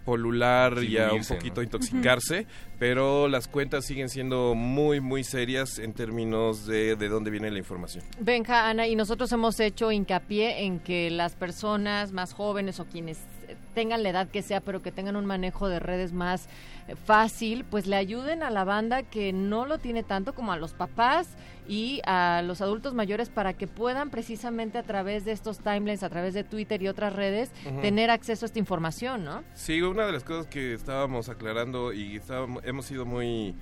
polular 0.08 0.82
y 0.82 0.96
a 0.96 1.12
un 1.12 1.22
poquito 1.22 1.56
¿no? 1.56 1.64
intoxicarse, 1.64 2.46
pero 2.78 3.28
las 3.28 3.46
cuentas 3.46 3.84
siguen 3.84 4.08
siendo 4.08 4.54
muy, 4.54 5.00
muy 5.00 5.22
serias 5.22 5.78
en 5.78 5.92
términos 5.92 6.66
de, 6.66 6.96
de 6.96 7.08
dónde 7.10 7.30
viene 7.30 7.50
la 7.50 7.58
información. 7.58 8.02
Benja, 8.18 8.70
Ana, 8.70 8.86
y 8.86 8.96
nosotros 8.96 9.30
hemos 9.32 9.60
hecho 9.60 9.92
hincapié 9.92 10.64
en 10.64 10.80
que 10.80 11.10
las 11.10 11.34
personas 11.34 12.12
más 12.12 12.32
jóvenes 12.32 12.80
o 12.80 12.86
quienes 12.86 13.18
tengan 13.74 14.02
la 14.02 14.08
edad 14.08 14.28
que 14.28 14.40
sea, 14.40 14.62
pero 14.62 14.80
que 14.80 14.92
tengan 14.92 15.14
un 15.14 15.26
manejo 15.26 15.68
de 15.68 15.78
redes 15.78 16.14
más 16.14 16.48
fácil, 16.96 17.64
pues 17.64 17.86
le 17.86 17.96
ayuden 17.96 18.42
a 18.42 18.50
la 18.50 18.64
banda 18.64 19.02
que 19.02 19.32
no 19.32 19.66
lo 19.66 19.78
tiene 19.78 20.02
tanto 20.02 20.34
como 20.34 20.52
a 20.52 20.56
los 20.56 20.72
papás 20.72 21.28
y 21.68 22.00
a 22.06 22.42
los 22.42 22.62
adultos 22.62 22.94
mayores 22.94 23.28
para 23.28 23.52
que 23.52 23.66
puedan 23.66 24.10
precisamente 24.10 24.78
a 24.78 24.82
través 24.82 25.24
de 25.24 25.32
estos 25.32 25.58
timelines, 25.58 26.02
a 26.02 26.08
través 26.08 26.32
de 26.32 26.44
Twitter 26.44 26.80
y 26.82 26.88
otras 26.88 27.12
redes, 27.12 27.50
tener 27.82 28.10
acceso 28.10 28.44
a 28.44 28.46
esta 28.46 28.58
información, 28.58 29.24
¿no? 29.24 29.44
Sí, 29.54 29.82
una 29.82 30.06
de 30.06 30.12
las 30.12 30.24
cosas 30.24 30.46
que 30.46 30.72
estábamos 30.72 31.28
aclarando 31.28 31.92
y 31.92 32.16
estábamos, 32.16 32.64
hemos 32.64 32.86
sido 32.86 33.04
muy 33.04 33.54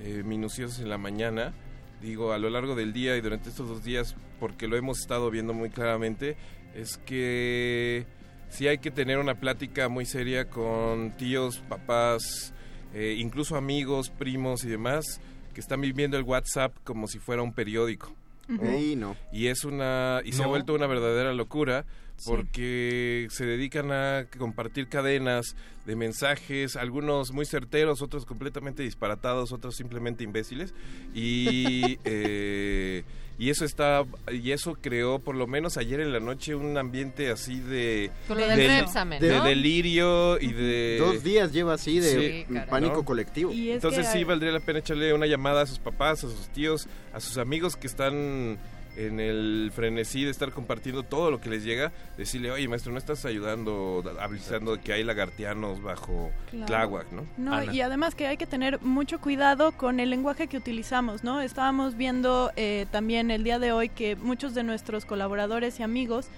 eh, 0.00 0.22
minuciosos 0.24 0.78
en 0.78 0.88
la 0.88 0.98
mañana, 0.98 1.52
digo, 2.00 2.32
a 2.32 2.38
lo 2.38 2.48
largo 2.48 2.76
del 2.76 2.92
día 2.92 3.16
y 3.16 3.20
durante 3.20 3.48
estos 3.48 3.68
dos 3.68 3.82
días, 3.82 4.14
porque 4.38 4.68
lo 4.68 4.76
hemos 4.76 5.00
estado 5.00 5.30
viendo 5.30 5.52
muy 5.52 5.70
claramente, 5.70 6.36
es 6.76 6.96
que 6.98 8.06
sí 8.48 8.68
hay 8.68 8.78
que 8.78 8.92
tener 8.92 9.18
una 9.18 9.34
plática 9.34 9.88
muy 9.88 10.06
seria 10.06 10.48
con 10.48 11.10
tíos, 11.16 11.58
papás, 11.68 12.54
eh, 12.94 13.16
incluso 13.18 13.56
amigos, 13.56 14.10
primos 14.10 14.64
y 14.64 14.68
demás, 14.68 15.20
que 15.54 15.60
están 15.60 15.80
viviendo 15.80 16.16
el 16.16 16.22
WhatsApp 16.24 16.74
como 16.84 17.06
si 17.08 17.18
fuera 17.18 17.42
un 17.42 17.52
periódico. 17.52 18.12
Ujú. 18.48 18.64
Ey, 18.66 18.96
no. 18.96 19.16
Y 19.32 19.46
es 19.48 19.64
una 19.64 20.20
y 20.24 20.32
se 20.32 20.42
ha 20.42 20.46
vuelto 20.46 20.72
una 20.74 20.86
verdadera 20.86 21.32
locura 21.34 21.84
Sí. 22.16 22.24
porque 22.30 23.28
se 23.30 23.46
dedican 23.46 23.92
a 23.92 24.26
compartir 24.38 24.88
cadenas 24.88 25.54
de 25.86 25.94
mensajes, 25.94 26.74
algunos 26.74 27.30
muy 27.30 27.46
certeros, 27.46 28.02
otros 28.02 28.24
completamente 28.26 28.82
disparatados, 28.82 29.52
otros 29.52 29.76
simplemente 29.76 30.24
imbéciles 30.24 30.74
y 31.14 31.98
eh, 32.04 33.04
y 33.38 33.50
eso 33.50 33.64
está 33.64 34.04
y 34.32 34.50
eso 34.50 34.76
creó 34.80 35.20
por 35.20 35.36
lo 35.36 35.46
menos 35.46 35.76
ayer 35.76 36.00
en 36.00 36.12
la 36.12 36.20
noche 36.20 36.54
un 36.54 36.76
ambiente 36.76 37.30
así 37.30 37.60
de 37.60 38.10
Con 38.26 38.38
lo 38.38 38.46
del 38.46 38.56
del- 38.58 38.80
Repsamen, 38.80 39.20
de 39.20 39.36
¿no? 39.36 39.44
delirio 39.44 40.40
y 40.40 40.52
de 40.52 40.96
Dos 40.98 41.22
días 41.22 41.52
lleva 41.52 41.74
así 41.74 42.00
de 42.00 42.44
Sí, 42.48 42.54
pánico 42.68 42.96
¿no? 42.96 43.04
colectivo. 43.04 43.52
Entonces 43.54 44.06
que 44.08 44.12
sí 44.18 44.24
valdría 44.24 44.52
la 44.52 44.60
pena 44.60 44.80
echarle 44.80 45.12
una 45.12 45.26
llamada 45.26 45.62
a 45.62 45.66
sus 45.66 45.78
papás, 45.78 46.24
a 46.24 46.28
sus 46.28 46.48
tíos, 46.48 46.88
a 47.12 47.20
sus 47.20 47.38
amigos 47.38 47.76
que 47.76 47.86
están 47.86 48.58
en 48.98 49.20
el 49.20 49.70
frenesí 49.74 50.24
de 50.24 50.30
estar 50.30 50.50
compartiendo 50.52 51.02
todo 51.04 51.30
lo 51.30 51.40
que 51.40 51.48
les 51.48 51.64
llega, 51.64 51.92
decirle, 52.16 52.50
oye 52.50 52.66
maestro, 52.68 52.92
no 52.92 52.98
estás 52.98 53.24
ayudando, 53.24 54.02
avisando 54.20 54.76
de 54.76 54.82
que 54.82 54.92
hay 54.92 55.04
lagartianos 55.04 55.80
bajo 55.82 56.30
Claro. 56.50 56.66
Tláhuac, 56.66 57.12
¿no? 57.12 57.26
No, 57.36 57.54
Ana. 57.54 57.72
y 57.72 57.80
además 57.80 58.14
que 58.14 58.26
hay 58.26 58.36
que 58.36 58.46
tener 58.46 58.80
mucho 58.82 59.20
cuidado 59.20 59.72
con 59.72 60.00
el 60.00 60.10
lenguaje 60.10 60.48
que 60.48 60.56
utilizamos, 60.56 61.22
¿no? 61.24 61.40
Estábamos 61.40 61.96
viendo 61.96 62.50
eh, 62.56 62.86
también 62.90 63.30
el 63.30 63.44
día 63.44 63.58
de 63.58 63.72
hoy 63.72 63.88
que 63.88 64.16
muchos 64.16 64.54
de 64.54 64.64
nuestros 64.64 65.04
colaboradores 65.04 65.78
y 65.78 65.82
amigos 65.82 66.28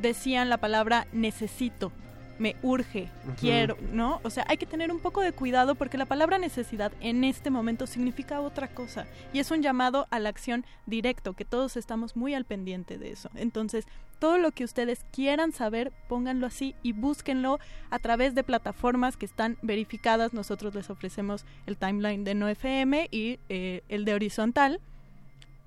decían 0.00 0.48
la 0.48 0.58
palabra 0.58 1.06
necesito, 1.12 1.92
me 2.40 2.56
urge, 2.62 3.10
quiero, 3.38 3.76
¿no? 3.92 4.20
O 4.24 4.30
sea, 4.30 4.46
hay 4.48 4.56
que 4.56 4.64
tener 4.64 4.90
un 4.90 4.98
poco 4.98 5.20
de 5.20 5.32
cuidado 5.32 5.74
porque 5.74 5.98
la 5.98 6.06
palabra 6.06 6.38
necesidad 6.38 6.90
en 7.00 7.22
este 7.22 7.50
momento 7.50 7.86
significa 7.86 8.40
otra 8.40 8.68
cosa 8.68 9.06
y 9.34 9.40
es 9.40 9.50
un 9.50 9.62
llamado 9.62 10.08
a 10.10 10.18
la 10.18 10.30
acción 10.30 10.64
directo, 10.86 11.34
que 11.34 11.44
todos 11.44 11.76
estamos 11.76 12.16
muy 12.16 12.34
al 12.34 12.46
pendiente 12.46 12.96
de 12.96 13.12
eso. 13.12 13.28
Entonces, 13.34 13.86
todo 14.18 14.38
lo 14.38 14.52
que 14.52 14.64
ustedes 14.64 15.04
quieran 15.12 15.52
saber, 15.52 15.92
pónganlo 16.08 16.46
así 16.46 16.74
y 16.82 16.92
búsquenlo 16.92 17.60
a 17.90 17.98
través 17.98 18.34
de 18.34 18.42
plataformas 18.42 19.18
que 19.18 19.26
están 19.26 19.58
verificadas. 19.60 20.32
Nosotros 20.32 20.74
les 20.74 20.88
ofrecemos 20.88 21.44
el 21.66 21.76
timeline 21.76 22.24
de 22.24 22.34
NoFM 22.34 23.08
y 23.10 23.38
eh, 23.50 23.82
el 23.88 24.06
de 24.06 24.14
Horizontal. 24.14 24.80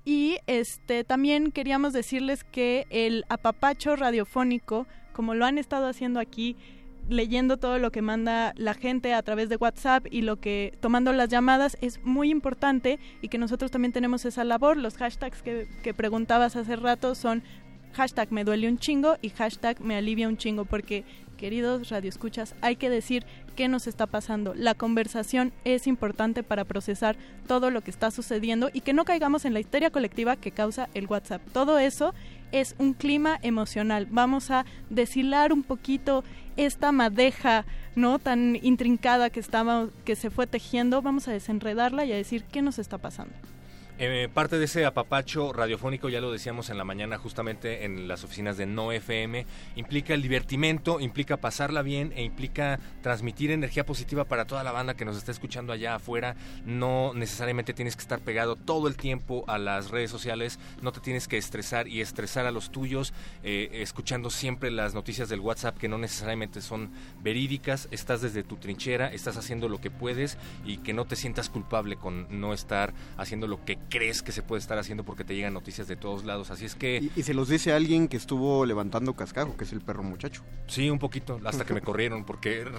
Y 0.04 0.38
este 0.46 1.04
también 1.04 1.50
queríamos 1.50 1.92
decirles 1.92 2.44
que 2.44 2.86
el 2.90 3.24
apapacho 3.28 3.96
radiofónico, 3.96 4.86
como 5.14 5.34
lo 5.34 5.46
han 5.46 5.56
estado 5.56 5.86
haciendo 5.86 6.20
aquí, 6.20 6.56
leyendo 7.08 7.56
todo 7.56 7.78
lo 7.78 7.90
que 7.90 8.02
manda 8.02 8.52
la 8.56 8.74
gente 8.74 9.14
a 9.14 9.22
través 9.22 9.48
de 9.48 9.56
WhatsApp 9.56 10.06
y 10.10 10.22
lo 10.22 10.36
que 10.40 10.74
tomando 10.80 11.12
las 11.12 11.28
llamadas 11.28 11.76
es 11.80 12.02
muy 12.02 12.30
importante 12.30 12.98
y 13.22 13.28
que 13.28 13.38
nosotros 13.38 13.70
también 13.70 13.92
tenemos 13.92 14.24
esa 14.24 14.44
labor. 14.44 14.76
Los 14.76 14.96
hashtags 14.96 15.42
que, 15.42 15.68
que 15.82 15.94
preguntabas 15.94 16.56
hace 16.56 16.76
rato 16.76 17.14
son 17.14 17.42
hashtag 17.94 18.32
me 18.32 18.44
duele 18.44 18.68
un 18.68 18.78
chingo 18.78 19.16
y 19.22 19.30
hashtag 19.30 19.80
me 19.80 19.96
alivia 19.96 20.28
un 20.28 20.36
chingo 20.36 20.64
porque 20.64 21.04
queridos 21.36 21.90
radioescuchas 21.90 22.54
hay 22.60 22.76
que 22.76 22.90
decir 22.90 23.24
qué 23.54 23.68
nos 23.68 23.86
está 23.86 24.06
pasando. 24.06 24.54
La 24.54 24.74
conversación 24.74 25.52
es 25.64 25.86
importante 25.86 26.42
para 26.42 26.64
procesar 26.64 27.16
todo 27.46 27.70
lo 27.70 27.82
que 27.82 27.90
está 27.90 28.10
sucediendo 28.10 28.70
y 28.72 28.80
que 28.80 28.92
no 28.92 29.04
caigamos 29.04 29.44
en 29.44 29.54
la 29.54 29.60
histeria 29.60 29.90
colectiva 29.90 30.36
que 30.36 30.50
causa 30.50 30.88
el 30.94 31.06
WhatsApp. 31.06 31.42
Todo 31.52 31.78
eso 31.78 32.14
es 32.52 32.74
un 32.78 32.92
clima 32.92 33.38
emocional. 33.42 34.06
Vamos 34.10 34.50
a 34.50 34.64
deshilar 34.90 35.52
un 35.52 35.62
poquito 35.62 36.24
esta 36.56 36.92
madeja 36.92 37.64
no 37.96 38.18
tan 38.18 38.58
intrincada 38.62 39.30
que 39.30 39.40
estaba 39.40 39.88
que 40.04 40.16
se 40.16 40.30
fue 40.30 40.46
tejiendo. 40.46 41.02
Vamos 41.02 41.28
a 41.28 41.32
desenredarla 41.32 42.04
y 42.04 42.12
a 42.12 42.16
decir 42.16 42.44
qué 42.44 42.62
nos 42.62 42.78
está 42.78 42.98
pasando 42.98 43.34
Eh, 43.96 44.28
parte 44.32 44.58
de 44.58 44.64
ese 44.64 44.84
apapacho 44.84 45.52
radiofónico, 45.52 46.08
ya 46.08 46.20
lo 46.20 46.32
decíamos 46.32 46.68
en 46.68 46.78
la 46.78 46.84
mañana 46.84 47.16
justamente 47.16 47.84
en 47.84 48.08
las 48.08 48.24
oficinas 48.24 48.56
de 48.56 48.66
No 48.66 48.90
FM, 48.90 49.46
implica 49.76 50.14
el 50.14 50.22
divertimento, 50.22 50.98
implica 50.98 51.36
pasarla 51.36 51.82
bien 51.82 52.12
e 52.16 52.24
implica 52.24 52.80
transmitir 53.02 53.52
energía 53.52 53.86
positiva 53.86 54.24
para 54.24 54.46
toda 54.46 54.64
la 54.64 54.72
banda 54.72 54.94
que 54.94 55.04
nos 55.04 55.16
está 55.16 55.30
escuchando 55.30 55.72
allá 55.72 55.94
afuera. 55.94 56.34
No 56.66 57.12
necesariamente 57.14 57.72
tienes 57.72 57.94
que 57.94 58.02
estar 58.02 58.18
pegado 58.18 58.56
todo 58.56 58.88
el 58.88 58.96
tiempo 58.96 59.44
a 59.46 59.58
las 59.58 59.92
redes 59.92 60.10
sociales, 60.10 60.58
no 60.82 60.90
te 60.90 60.98
tienes 60.98 61.28
que 61.28 61.38
estresar 61.38 61.86
y 61.86 62.00
estresar 62.00 62.46
a 62.46 62.50
los 62.50 62.72
tuyos, 62.72 63.14
eh, 63.44 63.68
escuchando 63.74 64.28
siempre 64.28 64.72
las 64.72 64.94
noticias 64.94 65.28
del 65.28 65.38
WhatsApp 65.38 65.78
que 65.78 65.86
no 65.86 65.98
necesariamente 65.98 66.62
son 66.62 66.90
verídicas, 67.22 67.86
estás 67.92 68.22
desde 68.22 68.42
tu 68.42 68.56
trinchera, 68.56 69.12
estás 69.12 69.36
haciendo 69.36 69.68
lo 69.68 69.80
que 69.80 69.92
puedes 69.92 70.36
y 70.64 70.78
que 70.78 70.92
no 70.92 71.04
te 71.04 71.14
sientas 71.14 71.48
culpable 71.48 71.94
con 71.94 72.26
no 72.40 72.52
estar 72.52 72.92
haciendo 73.16 73.46
lo 73.46 73.64
que 73.64 73.83
crees 73.88 74.22
que 74.22 74.32
se 74.32 74.42
puede 74.42 74.60
estar 74.60 74.78
haciendo 74.78 75.04
porque 75.04 75.24
te 75.24 75.34
llegan 75.34 75.54
noticias 75.54 75.86
de 75.88 75.96
todos 75.96 76.24
lados. 76.24 76.50
Así 76.50 76.64
es 76.64 76.74
que 76.74 76.98
Y, 77.14 77.20
y 77.20 77.22
se 77.22 77.34
los 77.34 77.48
dice 77.48 77.72
alguien 77.72 78.08
que 78.08 78.16
estuvo 78.16 78.64
levantando 78.66 79.14
cascajo, 79.14 79.56
que 79.56 79.64
es 79.64 79.72
el 79.72 79.80
perro 79.80 80.02
muchacho. 80.02 80.42
sí, 80.66 80.90
un 80.90 80.98
poquito, 80.98 81.40
hasta 81.44 81.64
que 81.64 81.74
me 81.74 81.80
corrieron 81.82 82.24
porque 82.24 82.60
r- 82.62 82.70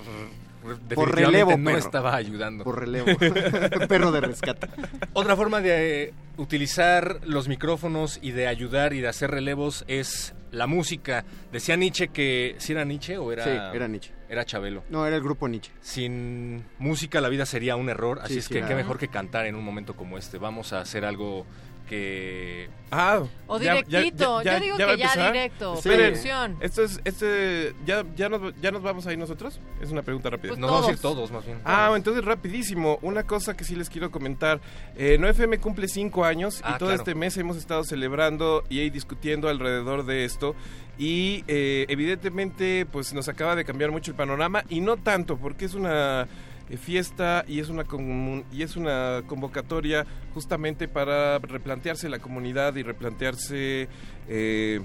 Por 0.63 0.77
definitivamente 0.79 1.15
relevo, 1.25 1.57
no 1.57 1.65
perro. 1.65 1.77
estaba 1.77 2.15
ayudando. 2.15 2.63
Por 2.63 2.79
relevo. 2.79 3.07
perro 3.87 4.11
de 4.11 4.21
rescate. 4.21 4.67
Otra 5.13 5.35
forma 5.35 5.61
de 5.61 6.03
eh, 6.05 6.13
utilizar 6.37 7.19
los 7.25 7.47
micrófonos 7.47 8.19
y 8.21 8.31
de 8.31 8.47
ayudar 8.47 8.93
y 8.93 9.01
de 9.01 9.07
hacer 9.07 9.31
relevos 9.31 9.83
es 9.87 10.33
la 10.51 10.67
música. 10.67 11.25
Decía 11.51 11.75
Nietzsche 11.75 12.07
que 12.09 12.55
si 12.59 12.71
era 12.71 12.85
Nietzsche 12.85 13.17
o 13.17 13.31
era 13.31 13.43
Sí, 13.43 13.49
era 13.75 13.87
Nietzsche. 13.87 14.11
Era 14.35 14.43
Chabelo. 14.43 14.83
No, 14.89 15.07
era 15.07 15.15
el 15.15 15.23
grupo 15.23 15.47
Nietzsche. 15.47 15.71
Sin 15.79 16.65
música 16.77 17.21
la 17.21 17.29
vida 17.29 17.45
sería 17.45 17.77
un 17.77 17.87
error, 17.87 18.19
así 18.21 18.33
Sí, 18.33 18.39
es 18.39 18.49
que 18.49 18.61
qué 18.65 18.75
mejor 18.75 18.97
que 18.97 19.07
cantar 19.07 19.45
en 19.45 19.55
un 19.55 19.63
momento 19.63 19.95
como 19.95 20.17
este. 20.17 20.37
Vamos 20.37 20.73
a 20.73 20.81
hacer 20.81 21.05
algo 21.05 21.45
que... 21.85 22.69
Ah, 22.91 23.23
O 23.47 23.59
directito, 23.59 24.41
yo 24.43 24.59
digo 24.59 24.77
que 24.77 24.83
ya 24.85 24.93
empezar. 24.93 25.33
directo, 25.33 25.79
producción. 25.83 26.57
Esto 26.61 26.83
es, 26.83 27.01
este, 27.03 27.73
ya, 27.85 28.05
ya, 28.15 28.29
nos, 28.29 28.53
¿Ya 28.61 28.71
nos 28.71 28.81
vamos 28.83 29.05
ahí 29.07 29.17
nosotros? 29.17 29.59
Es 29.81 29.91
una 29.91 30.01
pregunta 30.01 30.29
rápida. 30.29 30.49
Pues 30.51 30.59
Nos 30.59 30.71
vamos 30.71 30.87
a 30.87 30.91
ir 30.91 30.97
todos. 30.99 31.15
todos, 31.15 31.31
más 31.31 31.45
bien. 31.45 31.59
Ah, 31.65 31.91
entonces 31.95 32.23
rapidísimo. 32.23 32.99
Una 33.01 33.23
cosa 33.23 33.57
que 33.57 33.63
sí 33.63 33.75
les 33.75 33.89
quiero 33.89 34.11
comentar. 34.11 34.61
Eh, 34.95 35.17
9FM 35.19 35.59
cumple 35.59 35.87
cinco 35.87 36.23
años 36.25 36.61
Ah, 36.63 36.73
y 36.75 36.79
todo 36.79 36.89
claro. 36.89 37.01
este 37.01 37.15
mes 37.15 37.35
hemos 37.37 37.57
estado 37.57 37.83
celebrando 37.83 38.63
y 38.69 38.89
discutiendo 38.91 39.49
alrededor 39.49 40.05
de 40.05 40.23
esto. 40.25 40.55
Y 40.97 41.43
eh, 41.47 41.85
evidentemente 41.89 42.85
pues 42.89 43.13
nos 43.13 43.27
acaba 43.27 43.55
de 43.55 43.65
cambiar 43.65 43.91
mucho 43.91 44.11
el 44.11 44.17
panorama 44.17 44.63
y 44.69 44.79
no 44.79 44.95
tanto 44.95 45.35
porque 45.37 45.65
es 45.65 45.73
una 45.73 46.27
fiesta 46.77 47.45
y 47.47 47.59
es 47.59 47.69
una 47.69 47.85
y 48.51 48.63
es 48.63 48.75
una 48.75 49.23
convocatoria 49.27 50.05
justamente 50.33 50.87
para 50.87 51.39
replantearse 51.39 52.09
la 52.09 52.19
comunidad 52.19 52.75
y 52.75 52.83
replantearse 52.83 53.87
eh, 54.27 54.81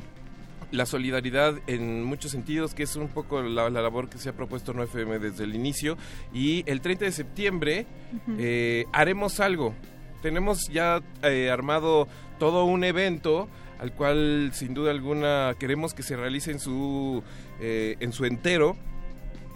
la 0.73 0.86
solidaridad 0.86 1.55
en 1.66 2.05
muchos 2.05 2.31
sentidos, 2.31 2.74
que 2.74 2.85
es 2.85 2.97
un 2.97 3.09
poco 3.09 3.43
la, 3.43 3.70
la 3.70 3.82
labor 3.82 4.09
que 4.09 4.19
se 4.19 4.28
ha 4.28 4.32
propuesto 4.32 4.73
9FM 4.73 5.19
desde 5.19 5.44
el 5.44 5.55
inicio. 5.55 5.97
Y 6.32 6.62
el 6.66 6.81
30 6.81 7.07
de 7.07 7.12
septiembre 7.12 7.86
eh, 8.39 8.85
haremos 8.93 9.40
algo. 9.40 9.74
Tenemos 10.23 10.69
ya 10.69 11.01
eh, 11.23 11.51
armado 11.51 12.09
todo 12.39 12.65
un 12.65 12.85
evento 12.85 13.48
al 13.78 13.94
cual 13.94 14.51
sin 14.52 14.74
duda 14.74 14.90
alguna 14.90 15.55
queremos 15.59 15.94
que 15.94 16.02
se 16.02 16.15
realice 16.15 16.51
en 16.51 16.61
su, 16.61 17.23
eh, 17.61 17.97
en 18.01 18.12
su 18.12 18.27
entero 18.27 18.77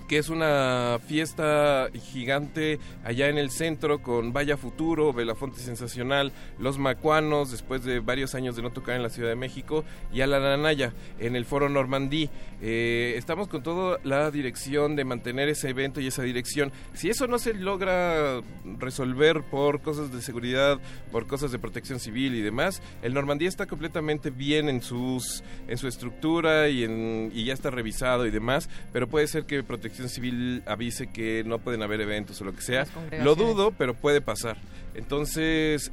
que 0.09 0.19
es 0.19 0.29
una 0.29 0.99
fiesta 1.07 1.89
gigante 2.13 2.79
allá 3.05 3.29
en 3.29 3.39
el 3.39 3.51
centro 3.51 4.03
con 4.03 4.33
Vaya 4.33 4.57
Futuro, 4.57 5.13
Belafonte 5.13 5.61
Sensacional, 5.61 6.33
Los 6.59 6.79
Macuanos, 6.79 7.51
después 7.51 7.85
de 7.85 8.01
varios 8.01 8.35
años 8.35 8.57
de 8.57 8.63
no 8.63 8.71
tocar 8.71 8.97
en 8.97 9.03
la 9.03 9.11
Ciudad 9.11 9.29
de 9.29 9.37
México, 9.37 9.85
y 10.13 10.21
a 10.21 10.27
la 10.27 10.41
Nanaya 10.41 10.93
en 11.19 11.37
el 11.37 11.45
Foro 11.45 11.69
Normandí. 11.69 12.31
Eh, 12.61 13.15
estamos 13.17 13.49
con 13.49 13.63
toda 13.63 13.99
la 14.05 14.31
dirección 14.31 14.97
de 14.97 15.05
mantener 15.05 15.49
ese 15.49 15.71
evento 15.71 16.01
y 16.01 16.07
esa 16.07 16.23
dirección. 16.23 16.73
Si 16.95 17.09
eso 17.09 17.27
no 17.27 17.39
se 17.39 17.55
logra 17.55 18.41
resolver 18.79 19.43
por 19.43 19.81
cosas 19.81 20.13
de 20.13 20.23
seguridad, 20.23 20.79
por 21.13 21.27
cosas 21.27 21.51
de 21.53 21.59
protección 21.59 21.99
civil 21.99 22.35
y 22.35 22.43
demás, 22.43 22.83
el 23.03 23.15
Normandía 23.15 23.49
está 23.49 23.67
completamente 23.67 24.31
bien 24.31 24.69
en 24.69 24.83
sus 24.83 25.43
en 25.69 25.79
su 25.79 25.89
estructura 25.89 26.69
y, 26.69 26.85
y 26.85 27.45
ya 27.45 27.55
está 27.55 27.71
revisado 27.71 28.27
y 28.27 28.31
demás, 28.31 28.69
pero 28.93 29.09
puede 29.09 29.27
ser 29.27 29.45
que 29.45 29.63
Protección 29.63 29.94
Civil 30.09 30.63
avise 30.67 31.07
que 31.07 31.45
no 31.45 31.59
pueden 31.59 31.83
haber 31.83 32.01
eventos 32.01 32.41
o 32.41 32.45
lo 32.45 32.55
que 32.55 32.63
sea. 32.63 32.87
Lo 33.23 33.35
dudo, 33.35 33.73
pero 33.77 33.95
puede 33.95 34.21
pasar. 34.21 34.57
Entonces, 34.95 35.91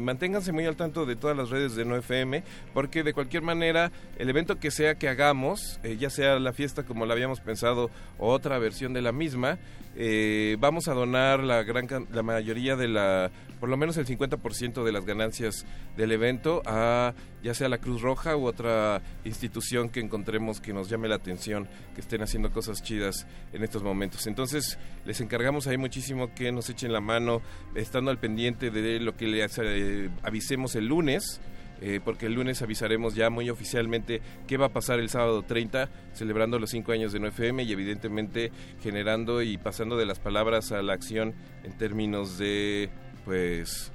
manténganse 0.00 0.52
muy 0.52 0.66
al 0.66 0.76
tanto 0.76 1.06
de 1.06 1.14
todas 1.14 1.36
las 1.36 1.50
redes 1.50 1.76
de 1.76 1.86
9FM, 1.86 2.42
porque 2.74 3.04
de 3.04 3.12
cualquier 3.12 3.42
manera, 3.42 3.92
el 4.18 4.28
evento 4.28 4.58
que 4.58 4.72
sea 4.72 4.96
que 4.96 5.08
hagamos, 5.08 5.78
eh, 5.84 5.96
ya 5.98 6.10
sea 6.10 6.38
la 6.38 6.52
fiesta 6.52 6.82
como 6.82 7.06
la 7.06 7.14
habíamos 7.14 7.40
pensado 7.40 7.90
o 8.18 8.32
otra 8.32 8.58
versión 8.58 8.92
de 8.92 9.02
la 9.02 9.12
misma, 9.12 9.58
eh, 9.96 10.56
vamos 10.58 10.88
a 10.88 10.94
donar 10.94 11.40
la 11.40 11.62
gran 11.62 11.86
la 12.12 12.22
mayoría 12.22 12.76
de 12.76 12.88
la, 12.88 13.30
por 13.58 13.68
lo 13.68 13.76
menos 13.76 13.96
el 13.96 14.06
50% 14.06 14.84
de 14.84 14.92
las 14.92 15.04
ganancias 15.04 15.66
del 15.96 16.12
evento 16.12 16.62
a 16.64 17.14
ya 17.42 17.54
sea 17.54 17.68
la 17.68 17.78
Cruz 17.78 18.02
Roja 18.02 18.36
u 18.36 18.46
otra 18.46 19.02
institución 19.24 19.88
que 19.88 20.00
encontremos 20.00 20.60
que 20.60 20.72
nos 20.72 20.88
llame 20.88 21.08
la 21.08 21.16
atención, 21.16 21.68
que 21.94 22.02
estén 22.02 22.22
haciendo 22.22 22.52
cosas 22.52 22.82
chidas 22.82 23.26
en 23.52 23.64
estos 23.64 23.82
momentos. 23.82 24.26
Entonces, 24.26 24.78
les 25.06 25.20
encargamos 25.22 25.66
ahí 25.66 25.78
muchísimo 25.78 26.34
que 26.34 26.52
nos 26.52 26.68
echen 26.68 26.92
la 26.92 27.00
mano, 27.00 27.40
estando 27.74 28.10
al 28.10 28.18
pendiente 28.18 28.39
de 28.44 29.00
lo 29.00 29.16
que 29.16 29.26
les 29.26 29.58
eh, 29.62 30.08
avisemos 30.22 30.74
el 30.76 30.86
lunes. 30.86 31.40
eh, 31.82 31.98
porque 32.04 32.26
el 32.26 32.34
lunes 32.34 32.60
avisaremos 32.60 33.14
ya 33.14 33.30
muy 33.30 33.48
oficialmente 33.48 34.20
qué 34.46 34.58
va 34.58 34.66
a 34.66 34.68
pasar 34.68 34.98
el 35.00 35.08
sábado 35.08 35.42
30, 35.42 35.88
celebrando 36.12 36.58
los 36.58 36.68
cinco 36.70 36.92
años 36.92 37.10
de 37.12 37.20
9FM 37.20 37.64
y 37.66 37.72
evidentemente 37.72 38.52
generando 38.82 39.40
y 39.40 39.56
pasando 39.56 39.96
de 39.96 40.04
las 40.04 40.18
palabras 40.18 40.72
a 40.72 40.82
la 40.82 40.92
acción 40.92 41.32
en 41.64 41.72
términos 41.78 42.36
de, 42.36 42.90
pues, 43.24 43.92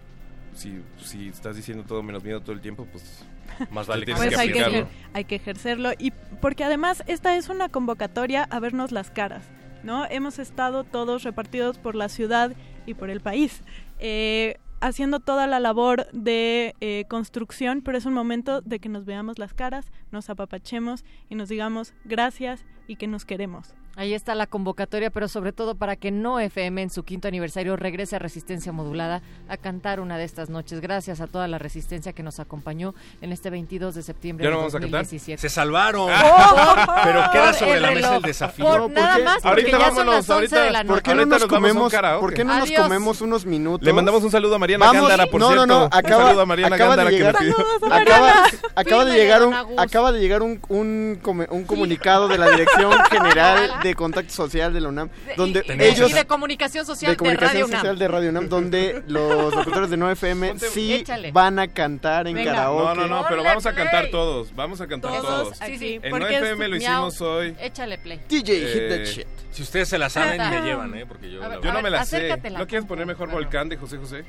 si, 0.55 0.81
si 0.97 1.27
estás 1.27 1.55
diciendo 1.55 1.83
todo 1.87 2.01
menos 2.01 2.23
miedo 2.23 2.39
todo 2.41 2.53
el 2.53 2.61
tiempo, 2.61 2.87
pues 2.91 3.23
Más 3.71 3.85
vale 3.85 4.05
Pues 4.07 4.35
hay 4.35 4.51
que, 4.51 4.59
ejer- 4.65 4.87
hay 5.13 5.25
que 5.25 5.35
ejercerlo 5.35 5.91
y 5.99 6.11
porque 6.41 6.63
además 6.63 7.03
esta 7.05 7.37
es 7.37 7.49
una 7.49 7.69
convocatoria 7.69 8.45
a 8.49 8.59
vernos 8.59 8.91
las 8.91 9.11
caras, 9.11 9.43
¿no? 9.83 10.07
Hemos 10.09 10.39
estado 10.39 10.83
todos 10.85 11.21
repartidos 11.21 11.77
por 11.77 11.93
la 11.93 12.09
ciudad 12.09 12.53
y 12.87 12.95
por 12.95 13.11
el 13.11 13.19
país, 13.21 13.61
eh, 13.99 14.57
haciendo 14.81 15.19
toda 15.19 15.47
la 15.47 15.59
labor 15.59 16.07
de 16.11 16.75
eh, 16.79 17.05
construcción, 17.07 17.81
pero 17.81 17.97
es 17.97 18.05
un 18.05 18.13
momento 18.13 18.61
de 18.61 18.79
que 18.79 18.89
nos 18.89 19.05
veamos 19.05 19.39
las 19.39 19.53
caras, 19.53 19.91
nos 20.11 20.29
apapachemos 20.29 21.03
y 21.29 21.35
nos 21.35 21.49
digamos 21.49 21.93
gracias 22.03 22.65
y 22.87 22.97
que 22.97 23.07
nos 23.07 23.25
queremos. 23.25 23.73
Ahí 23.97 24.13
está 24.13 24.35
la 24.35 24.45
convocatoria, 24.45 25.09
pero 25.09 25.27
sobre 25.29 25.53
todo 25.53 25.75
para 25.75 25.95
que 25.95 26.11
no 26.11 26.39
FM 26.39 26.81
en 26.81 26.89
su 26.89 27.03
quinto 27.03 27.29
aniversario 27.29 27.77
regrese 27.77 28.17
a 28.17 28.19
Resistencia 28.19 28.73
Modulada 28.73 29.21
a 29.47 29.55
cantar 29.55 30.01
una 30.01 30.17
de 30.17 30.25
estas 30.25 30.49
noches. 30.49 30.81
Gracias 30.81 31.21
a 31.21 31.27
toda 31.27 31.47
la 31.47 31.57
resistencia 31.59 32.11
que 32.11 32.21
nos 32.21 32.39
acompañó 32.41 32.93
en 33.21 33.31
este 33.31 33.49
22 33.49 33.95
de 33.95 34.03
septiembre 34.03 34.43
¿Ya 34.43 34.49
de 34.49 34.53
no 34.55 34.57
vamos 34.59 34.75
a 34.75 34.79
cantar? 34.79 35.01
2017. 35.03 35.41
Se 35.41 35.49
salvaron. 35.49 36.09
Por- 36.11 36.95
Pero 37.05 37.23
queda 37.31 37.53
sobre 37.53 37.79
la 37.79 37.91
mesa 37.91 38.15
el 38.17 38.21
desafío. 38.21 38.65
Por 38.65 38.75
No, 38.75 38.81
¿por 38.83 38.91
nada 38.91 39.15
qué? 39.17 39.23
más, 39.23 39.45
Ahorita 39.45 39.71
ya 39.71 39.77
son 39.85 39.95
vámonos, 39.95 40.15
las 40.15 40.29
11 40.29 40.33
ahorita- 40.33 40.61
de 40.63 40.71
la 40.71 40.83
¿Por 40.83 41.01
qué 41.01 41.15
no 41.15 41.25
nos 41.25 41.39
nos 41.41 41.45
comemos. 41.49 41.93
¿por 42.19 42.33
qué 42.33 42.43
no 42.43 42.57
nos 42.57 42.67
Adiós. 42.69 42.81
comemos 42.83 43.21
unos 43.21 43.45
minutos? 43.45 43.85
Le 43.85 43.93
mandamos 43.93 44.23
un 44.23 44.31
saludo 44.31 44.55
a 44.55 44.59
Mariana 44.59 44.87
Vamos, 44.87 45.01
Gándara, 45.07 45.29
por 45.31 45.39
no, 45.39 45.47
cierto. 45.47 45.65
no, 45.67 45.79
no, 45.79 45.85
acaba, 45.85 46.17
un 46.17 46.23
saludo 46.27 46.41
a 46.41 46.45
Mariana 46.45 46.75
acaba 46.75 46.95
Gándara 46.97 47.09
de 47.09 47.15
que 47.15 47.23
llegar, 47.23 47.37
pidió. 47.37 47.55
acaba, 47.91 48.33
acaba 48.75 49.05
de 49.05 49.13
llegar 49.15 49.43
un, 49.43 49.53
acaba 49.77 50.11
de 50.11 50.19
llegar 50.19 50.41
un, 50.41 50.59
un, 50.67 51.19
un 51.49 51.63
comunicado 51.63 52.27
de 52.27 52.37
la 52.37 52.49
Dirección 52.49 52.91
General 53.09 53.79
de 53.89 53.95
Contacto 53.95 54.33
Social 54.33 54.73
de 54.73 54.81
la 54.81 54.89
UNAM, 54.89 55.09
donde 55.37 55.63
Y- 55.67 55.71
y 55.81 55.83
ellos 55.85 56.13
de 56.13 56.25
comunicación 56.25 56.85
social 56.85 57.09
de 57.09 57.13
de, 57.13 57.17
comunicación 57.17 57.53
Radio 57.53 57.65
UNAM. 57.65 57.79
social 57.81 57.99
de 57.99 58.07
Radio 58.07 58.29
UNAM, 58.29 58.49
donde 58.49 59.03
los 59.07 59.53
locutores 59.55 59.89
de 59.89 59.97
9FM 59.97 60.59
sí 60.59 60.93
Échale. 60.93 61.31
van 61.31 61.59
a 61.59 61.67
cantar 61.67 62.27
en 62.27 62.35
Venga. 62.35 62.51
karaoke. 62.53 62.83
No, 62.83 62.95
no, 62.95 63.07
no, 63.21 63.25
pero 63.29 63.43
vamos 63.43 63.65
a 63.65 63.73
cantar 63.73 64.07
todos. 64.11 64.53
Vamos 64.55 64.81
a 64.81 64.87
cantar 64.87 65.11
Todos 65.11 65.23
todos. 65.25 65.61
aquí, 65.61 65.77
sí, 65.77 65.99
En 66.01 66.09
porque 66.09 66.35
es- 66.35 66.41
9FM 66.41 66.67
lo 66.69 66.75
hicimos 66.75 67.21
hoy. 67.21 67.55
Échale 67.59 67.97
play. 67.97 68.19
DJ 68.27 68.53
hit 68.55 68.81
Eh, 68.81 68.89
that 68.89 69.05
shit. 69.11 69.27
Si 69.51 69.61
ustedes 69.63 69.87
se 69.89 69.97
la 69.97 70.09
saben, 70.09 70.39
Ah. 70.41 70.49
me 70.49 70.61
llevan, 70.61 70.93
¿eh? 70.95 71.05
Porque 71.05 71.31
yo... 71.31 71.39
Ver, 71.39 71.61
Yo 71.61 71.71
no 71.71 71.81
me 71.81 71.89
la 71.89 72.03
sé. 72.05 72.35
¿No 72.57 72.67
quieres 72.67 72.85
poner 72.87 73.05
mejor 73.05 73.29
Volcán 73.29 73.69
de 73.69 73.77
José 73.77 73.97
José? 73.97 74.25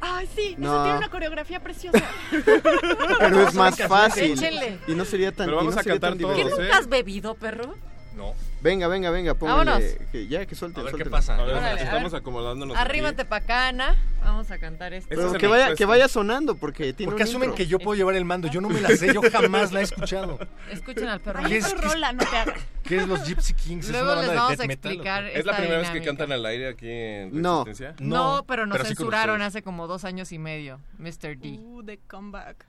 Ay, 0.00 0.28
sí, 0.36 0.54
No. 0.58 0.72
eso 0.74 0.82
tiene 0.84 0.98
una 0.98 1.08
coreografía 1.08 1.58
preciosa. 1.60 2.00
Pero 3.18 3.48
es 3.48 3.54
más 3.54 3.76
fácil. 3.76 4.32
Échenle. 4.32 4.78
Y 4.86 4.94
no 4.94 5.04
sería 5.04 5.32
tan 5.32 5.46
Pero 5.46 5.56
vamos 5.56 5.74
no 5.74 5.80
a 5.80 5.84
cantar 5.84 6.16
todos, 6.16 6.32
¿Qué 6.36 6.38
divertido. 6.42 6.60
¿eh? 6.60 6.64
nunca 6.66 6.78
has 6.78 6.88
bebido, 6.88 7.34
perro? 7.34 7.74
No. 8.16 8.34
Venga, 8.60 8.88
venga, 8.88 9.10
venga, 9.10 9.34
Vámonos. 9.34 9.74
póngale. 9.82 9.98
Que 10.10 10.26
ya, 10.26 10.44
que 10.44 10.54
suelte, 10.54 10.80
A 10.80 10.84
ver 10.84 10.94
qué 10.96 11.06
pasa. 11.06 11.34
A 11.36 11.44
ver, 11.44 11.56
Órale, 11.56 11.80
a 11.80 11.84
estamos 11.84 12.12
ver. 12.12 12.20
acomodándonos. 12.20 12.76
Arrímate 12.76 13.22
aquí. 13.22 13.28
pa' 13.30 13.36
acá, 13.36 13.68
Ana. 13.68 13.96
Vamos 14.22 14.50
a 14.50 14.58
cantar 14.58 14.92
esto. 14.92 15.08
Pero 15.08 15.32
que 15.34 15.46
vaya, 15.46 15.74
que 15.76 15.84
vaya 15.84 16.08
sonando, 16.08 16.56
porque 16.56 16.92
tiene 16.92 17.10
Porque 17.10 17.22
un 17.22 17.28
asumen 17.28 17.48
intro. 17.50 17.56
que 17.56 17.66
yo 17.66 17.78
puedo 17.78 17.96
llevar 17.96 18.16
el 18.16 18.24
mando. 18.24 18.48
Yo 18.48 18.60
no 18.60 18.68
me 18.68 18.80
la 18.80 18.88
sé, 18.90 19.14
yo 19.14 19.20
jamás 19.32 19.72
la 19.72 19.80
he 19.80 19.84
escuchado. 19.84 20.38
Escuchen 20.72 21.06
al 21.08 21.20
perro. 21.20 21.44
¿Qué 21.48 21.58
es- 21.58 21.80
rola, 21.80 22.12
no 22.12 22.24
te 22.24 22.36
hagas. 22.36 22.58
¿Qué 22.82 22.96
es 22.96 23.06
los 23.06 23.22
Gypsy 23.24 23.54
Kings? 23.54 23.86
¿Es 23.86 23.92
Luego 23.92 24.14
les 24.16 24.34
vamos 24.34 24.58
a 24.60 24.64
explicar 24.64 25.24
¿Es 25.24 25.44
la 25.44 25.56
primera 25.56 25.78
vez 25.78 25.90
que 25.90 26.02
cantan 26.02 26.32
al 26.32 26.44
aire 26.46 26.68
aquí 26.68 26.88
en 26.90 27.40
No. 27.40 27.64
Resistencia? 27.64 27.94
No, 28.04 28.36
No, 28.38 28.44
pero 28.44 28.66
nos 28.66 28.78
censuraron 28.82 29.40
hace 29.42 29.62
como 29.62 29.86
dos 29.86 30.04
años 30.04 30.32
y 30.32 30.38
medio, 30.38 30.80
Mr. 30.98 31.38
D. 31.38 31.58
Uh, 31.60 31.82
the 31.84 31.98
comeback. 32.08 32.66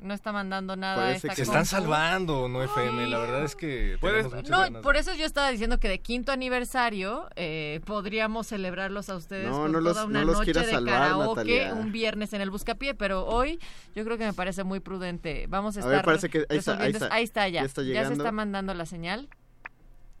No 0.00 0.12
está 0.12 0.32
mandando 0.32 0.76
nada 0.76 0.94
a 0.94 0.96
Parece 1.06 1.16
esta 1.28 1.28
que 1.30 1.36
Se 1.36 1.42
están 1.42 1.64
salvando, 1.64 2.48
no 2.48 2.62
FM. 2.62 3.06
La 3.06 3.18
verdad 3.18 3.44
es 3.44 3.56
que 3.56 3.96
No, 4.50 4.60
ganas 4.60 4.82
por 4.82 4.96
eso 4.96 5.14
yo 5.14 5.24
estaba 5.24 5.50
diciendo 5.50 5.78
que 5.80 5.88
de 5.88 6.00
quinto 6.00 6.30
aniversario 6.32 7.28
eh, 7.36 7.80
podríamos 7.86 8.46
celebrarlos 8.46 9.08
a 9.08 9.16
ustedes 9.16 9.48
No, 9.48 9.62
con 9.62 9.72
no 9.72 9.80
los- 9.80 9.92
toda 9.94 10.04
no 10.04 10.10
una 10.10 10.24
los 10.24 10.34
noche 10.38 10.44
quieras 10.52 10.66
de 10.66 10.72
salvar, 10.72 10.94
karaoke 11.00 11.28
Natalia. 11.60 11.74
un 11.74 11.92
viernes 11.92 12.32
en 12.32 12.40
el 12.42 12.50
Buscapié, 12.50 12.94
pero 12.94 13.24
hoy 13.26 13.58
yo 13.94 14.04
creo 14.04 14.18
que 14.18 14.24
me 14.26 14.32
parece 14.34 14.62
muy 14.64 14.80
prudente. 14.80 15.46
Vamos 15.48 15.76
a 15.76 15.80
A 15.80 15.82
estar 15.82 15.96
ver, 15.96 16.04
parece 16.04 16.28
que 16.28 16.44
ahí 16.48 16.58
está, 16.58 16.78
ahí 16.78 16.90
está. 16.90 17.08
Ahí 17.14 17.24
está 17.24 17.48
ya. 17.48 17.60
Ya 17.60 17.66
está 17.66 17.82
se 17.82 18.12
está 18.12 18.32
mandando 18.32 18.74
la 18.74 18.86
señal. 18.86 19.28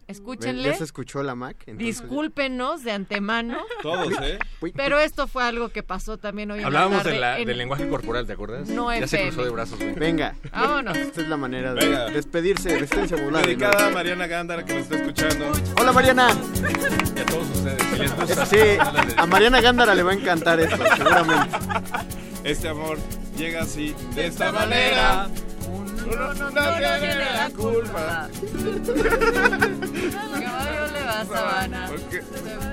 Escúchenle. 0.06 0.64
Ya 0.70 0.74
se 0.74 0.84
escuchó 0.84 1.22
la 1.22 1.34
Mac. 1.34 1.56
entonces- 1.66 2.00
Discúlpenos 2.00 2.84
de 2.84 2.92
antemano. 2.92 3.58
Todos, 3.82 4.12
¿eh? 4.22 4.38
Pero 4.76 4.98
esto 4.98 5.26
fue 5.26 5.42
algo 5.44 5.70
que 5.70 5.82
pasó 5.82 6.18
también 6.18 6.50
hoy 6.50 6.58
en 6.58 6.62
la 6.62 6.66
Hablábamos 6.68 7.04
de 7.04 7.18
la- 7.18 7.38
en- 7.38 7.46
del 7.46 7.58
lenguaje 7.58 7.88
corporal, 7.88 8.26
¿te 8.26 8.34
acuerdas? 8.34 8.68
No 8.68 8.92
ya 8.94 9.06
se 9.06 9.22
cruzó 9.22 9.44
de 9.44 9.50
brazos, 9.50 9.78
güey. 9.78 9.94
Venga. 9.94 10.34
Vámonos. 10.52 10.96
Esta 10.96 11.20
es 11.22 11.28
la 11.28 11.36
manera 11.36 11.74
de 11.74 11.84
Venga. 11.86 12.06
despedirse 12.10 12.68
de 12.70 12.78
Resistencia 12.80 13.16
Popular. 13.16 13.44
Dedicada 13.46 13.86
a 13.86 13.90
Mariana 13.90 14.26
Gándara 14.26 14.64
que 14.64 14.74
nos 14.74 14.82
está 14.82 14.96
escuchando. 14.96 15.52
Hola 15.80 15.92
Mariana. 15.92 16.28
Y 17.16 17.20
a 17.20 17.26
todos 17.26 17.48
ustedes. 17.50 17.82
Si 17.92 17.98
les 17.98 18.16
gusta. 18.16 18.46
Sí, 18.46 18.58
a 19.16 19.26
Mariana 19.26 19.60
Gándara 19.60 19.94
le 19.94 20.02
va 20.02 20.12
a 20.12 20.14
encantar 20.14 20.60
esto, 20.60 20.82
seguramente. 20.96 21.56
Este 22.44 22.68
amor 22.68 22.98
llega 23.38 23.62
así, 23.62 23.94
de 24.14 24.26
esta 24.26 24.52
manera. 24.52 25.28
Uno 26.06 26.34
no 26.34 26.50
tiene 26.50 27.16
la 27.32 27.50
culpa. 27.56 28.28
Caballo 30.44 30.86
la 31.06 31.24
sabana. 31.24 31.90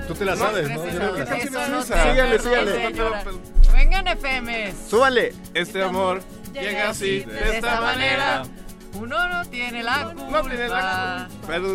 Tú 0.08 0.14
te 0.14 0.24
la 0.24 0.36
sabes, 0.36 0.68
¿no? 0.70 0.86
Yo 0.86 0.98
no 1.00 1.12
me 1.12 1.18
la 1.20 1.26
sé. 1.26 1.36
Eso 1.48 1.68
no 1.68 1.82
Sígale, 1.82 2.14
tiene 2.14 2.38
sígale. 2.38 2.86
señora. 2.88 3.24
Vengan 3.72 4.08
FM. 4.08 4.74
Súbale. 4.88 5.34
Este 5.54 5.82
amor 5.82 6.22
llega 6.52 6.90
así, 6.90 7.20
de 7.20 7.56
esta 7.56 7.80
manera. 7.80 8.42
Uno 8.94 9.28
no 9.28 9.44
tiene 9.46 9.82
la 9.82 10.04
culpa. 10.12 10.30
No 10.30 10.42
tiene 10.42 10.68
la 10.68 11.28
culpa. 11.28 11.46
Pero 11.46 11.66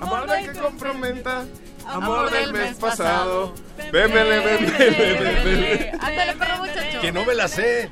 amor 0.00 0.26
que 0.26 0.58
comprometa. 0.60 1.44
Amor 1.86 2.30
del 2.30 2.52
mes 2.52 2.76
pasado. 2.76 3.54
Bébele, 3.92 4.38
bébele. 4.40 5.92
Ándale, 6.00 6.34
perro 6.34 6.58
muchacho. 6.58 7.00
Que 7.00 7.12
no 7.12 7.24
me 7.24 7.34
la 7.34 7.48
sé. 7.48 7.90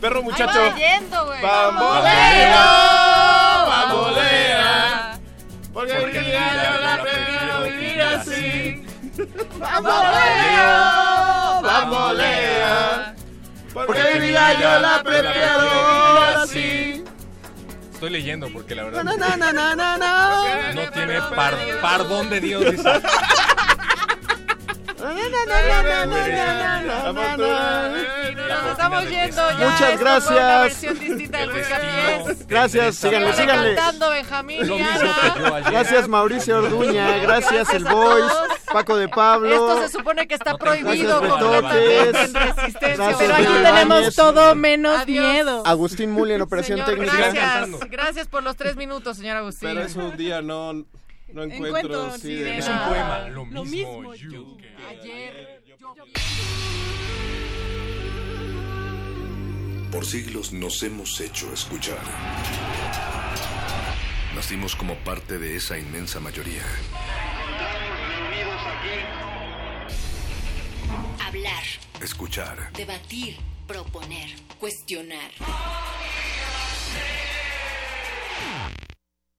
Perro 0.00 0.22
muchacho. 0.22 0.60
Bamboleo, 1.42 2.56
bambolea. 3.66 5.18
Porque 5.72 5.94
yo 5.94 6.06
la 6.80 7.02
prefiero 7.02 7.62
vivir 7.64 8.02
así. 8.02 8.84
Bamboleo, 9.58 11.62
bambolea. 11.62 13.14
Porque 13.72 14.02
diría 14.14 14.52
yo 14.60 14.78
la 14.80 15.02
prefiero 15.02 15.60
vivir 15.60 16.36
así. 16.36 16.91
Estoy 18.02 18.18
leyendo 18.18 18.48
porque 18.52 18.74
la 18.74 18.82
verdad 18.82 19.04
No, 19.04 19.16
no, 19.16 19.36
no, 19.36 19.52
no, 19.52 19.76
no, 19.76 19.96
no. 19.96 20.74
no 20.74 20.90
tiene 20.90 21.20
par, 21.36 21.56
pardón 21.80 22.30
de 22.30 22.40
Dios. 22.40 22.68
dice. 22.68 22.90
Nos 27.42 28.70
estamos 28.72 29.08
yendo 29.08 29.50
ya. 29.58 29.70
Muchas 29.70 29.80
una 29.92 29.96
gracias. 30.00 30.62
versión 30.62 30.98
distinta 30.98 31.38
del 31.38 31.50
Buscapiés. 31.50 32.46
Gracias, 32.46 32.96
síganle, 32.96 33.32
síganle. 33.32 33.74
cantando, 33.74 34.10
Benjamín 34.10 34.66
Lo 34.68 34.76
y 34.76 34.78
mismo 34.82 34.90
Ana. 34.92 35.34
que 35.34 35.40
yo 35.40 35.54
ayer. 35.54 35.72
Gracias 35.72 36.08
Mauricio 36.08 36.58
Orduña, 36.58 37.18
gracias 37.18 37.72
el 37.74 37.84
todos. 37.84 38.32
Paco 38.72 38.96
de 38.96 39.08
Pablo. 39.08 39.52
Esto 39.72 39.82
se 39.88 39.98
supone 39.98 40.26
que 40.26 40.34
está 40.34 40.56
prohibido 40.56 41.20
Gracias, 41.20 41.40
completamente 41.42 41.88
Betoques. 41.88 42.24
en 42.24 42.34
resistencia. 42.34 42.94
Gracias, 42.96 43.18
Pero 43.18 43.34
aquí 43.34 43.62
tenemos 43.62 44.14
todo 44.14 44.54
menos 44.54 45.00
Adiós. 45.00 45.26
miedo. 45.32 45.62
Agustín 45.66 46.10
Muli 46.12 46.32
en 46.34 46.42
operación 46.42 46.78
Señor, 46.78 46.90
técnica. 46.94 47.16
gracias. 47.32 47.90
Gracias 47.90 48.28
por 48.28 48.42
los 48.42 48.56
tres 48.56 48.76
minutos, 48.76 49.16
señor 49.18 49.36
Agustín. 49.38 49.68
Pero 49.68 49.82
es 49.82 49.96
un 49.96 50.16
día 50.16 50.40
no, 50.42 50.84
no 51.32 51.42
encuentro. 51.44 51.78
Encuentro, 51.78 52.18
sí, 52.18 52.34
de- 52.34 52.58
Es 52.58 52.68
un 52.68 52.78
poema, 52.88 53.28
lo 53.28 53.44
Lo 53.46 53.64
mismo. 53.64 54.00
mismo 54.02 54.14
you 54.14 54.56
que- 54.56 54.68
Ayer. 54.88 55.62
yo- 55.66 55.94
Por 59.90 60.06
siglos 60.06 60.52
nos 60.52 60.82
hemos 60.82 61.20
hecho 61.20 61.52
escuchar. 61.52 61.98
Nacimos 64.34 64.74
como 64.74 64.94
parte 65.04 65.38
de 65.38 65.56
esa 65.56 65.78
inmensa 65.78 66.18
mayoría. 66.18 66.62
Hablar, 71.26 71.62
Escuchar. 72.00 72.72
debatir, 72.72 73.36
proponer, 73.66 74.30
cuestionar. 74.58 75.30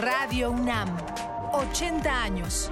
Radio 0.00 0.50
UNAM, 0.50 0.88
80 1.52 2.22
años. 2.22 2.70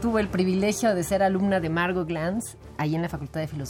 Tuve 0.00 0.20
el 0.20 0.28
privilegio 0.28 0.94
de 0.94 1.02
ser 1.02 1.22
alumna 1.22 1.60
de 1.60 1.68
Margot 1.68 2.06
Glantz, 2.06 2.56
ahí 2.78 2.94
en 2.94 3.02
la 3.02 3.08
Facultad 3.08 3.40
de 3.40 3.48
Filosofía. 3.48 3.64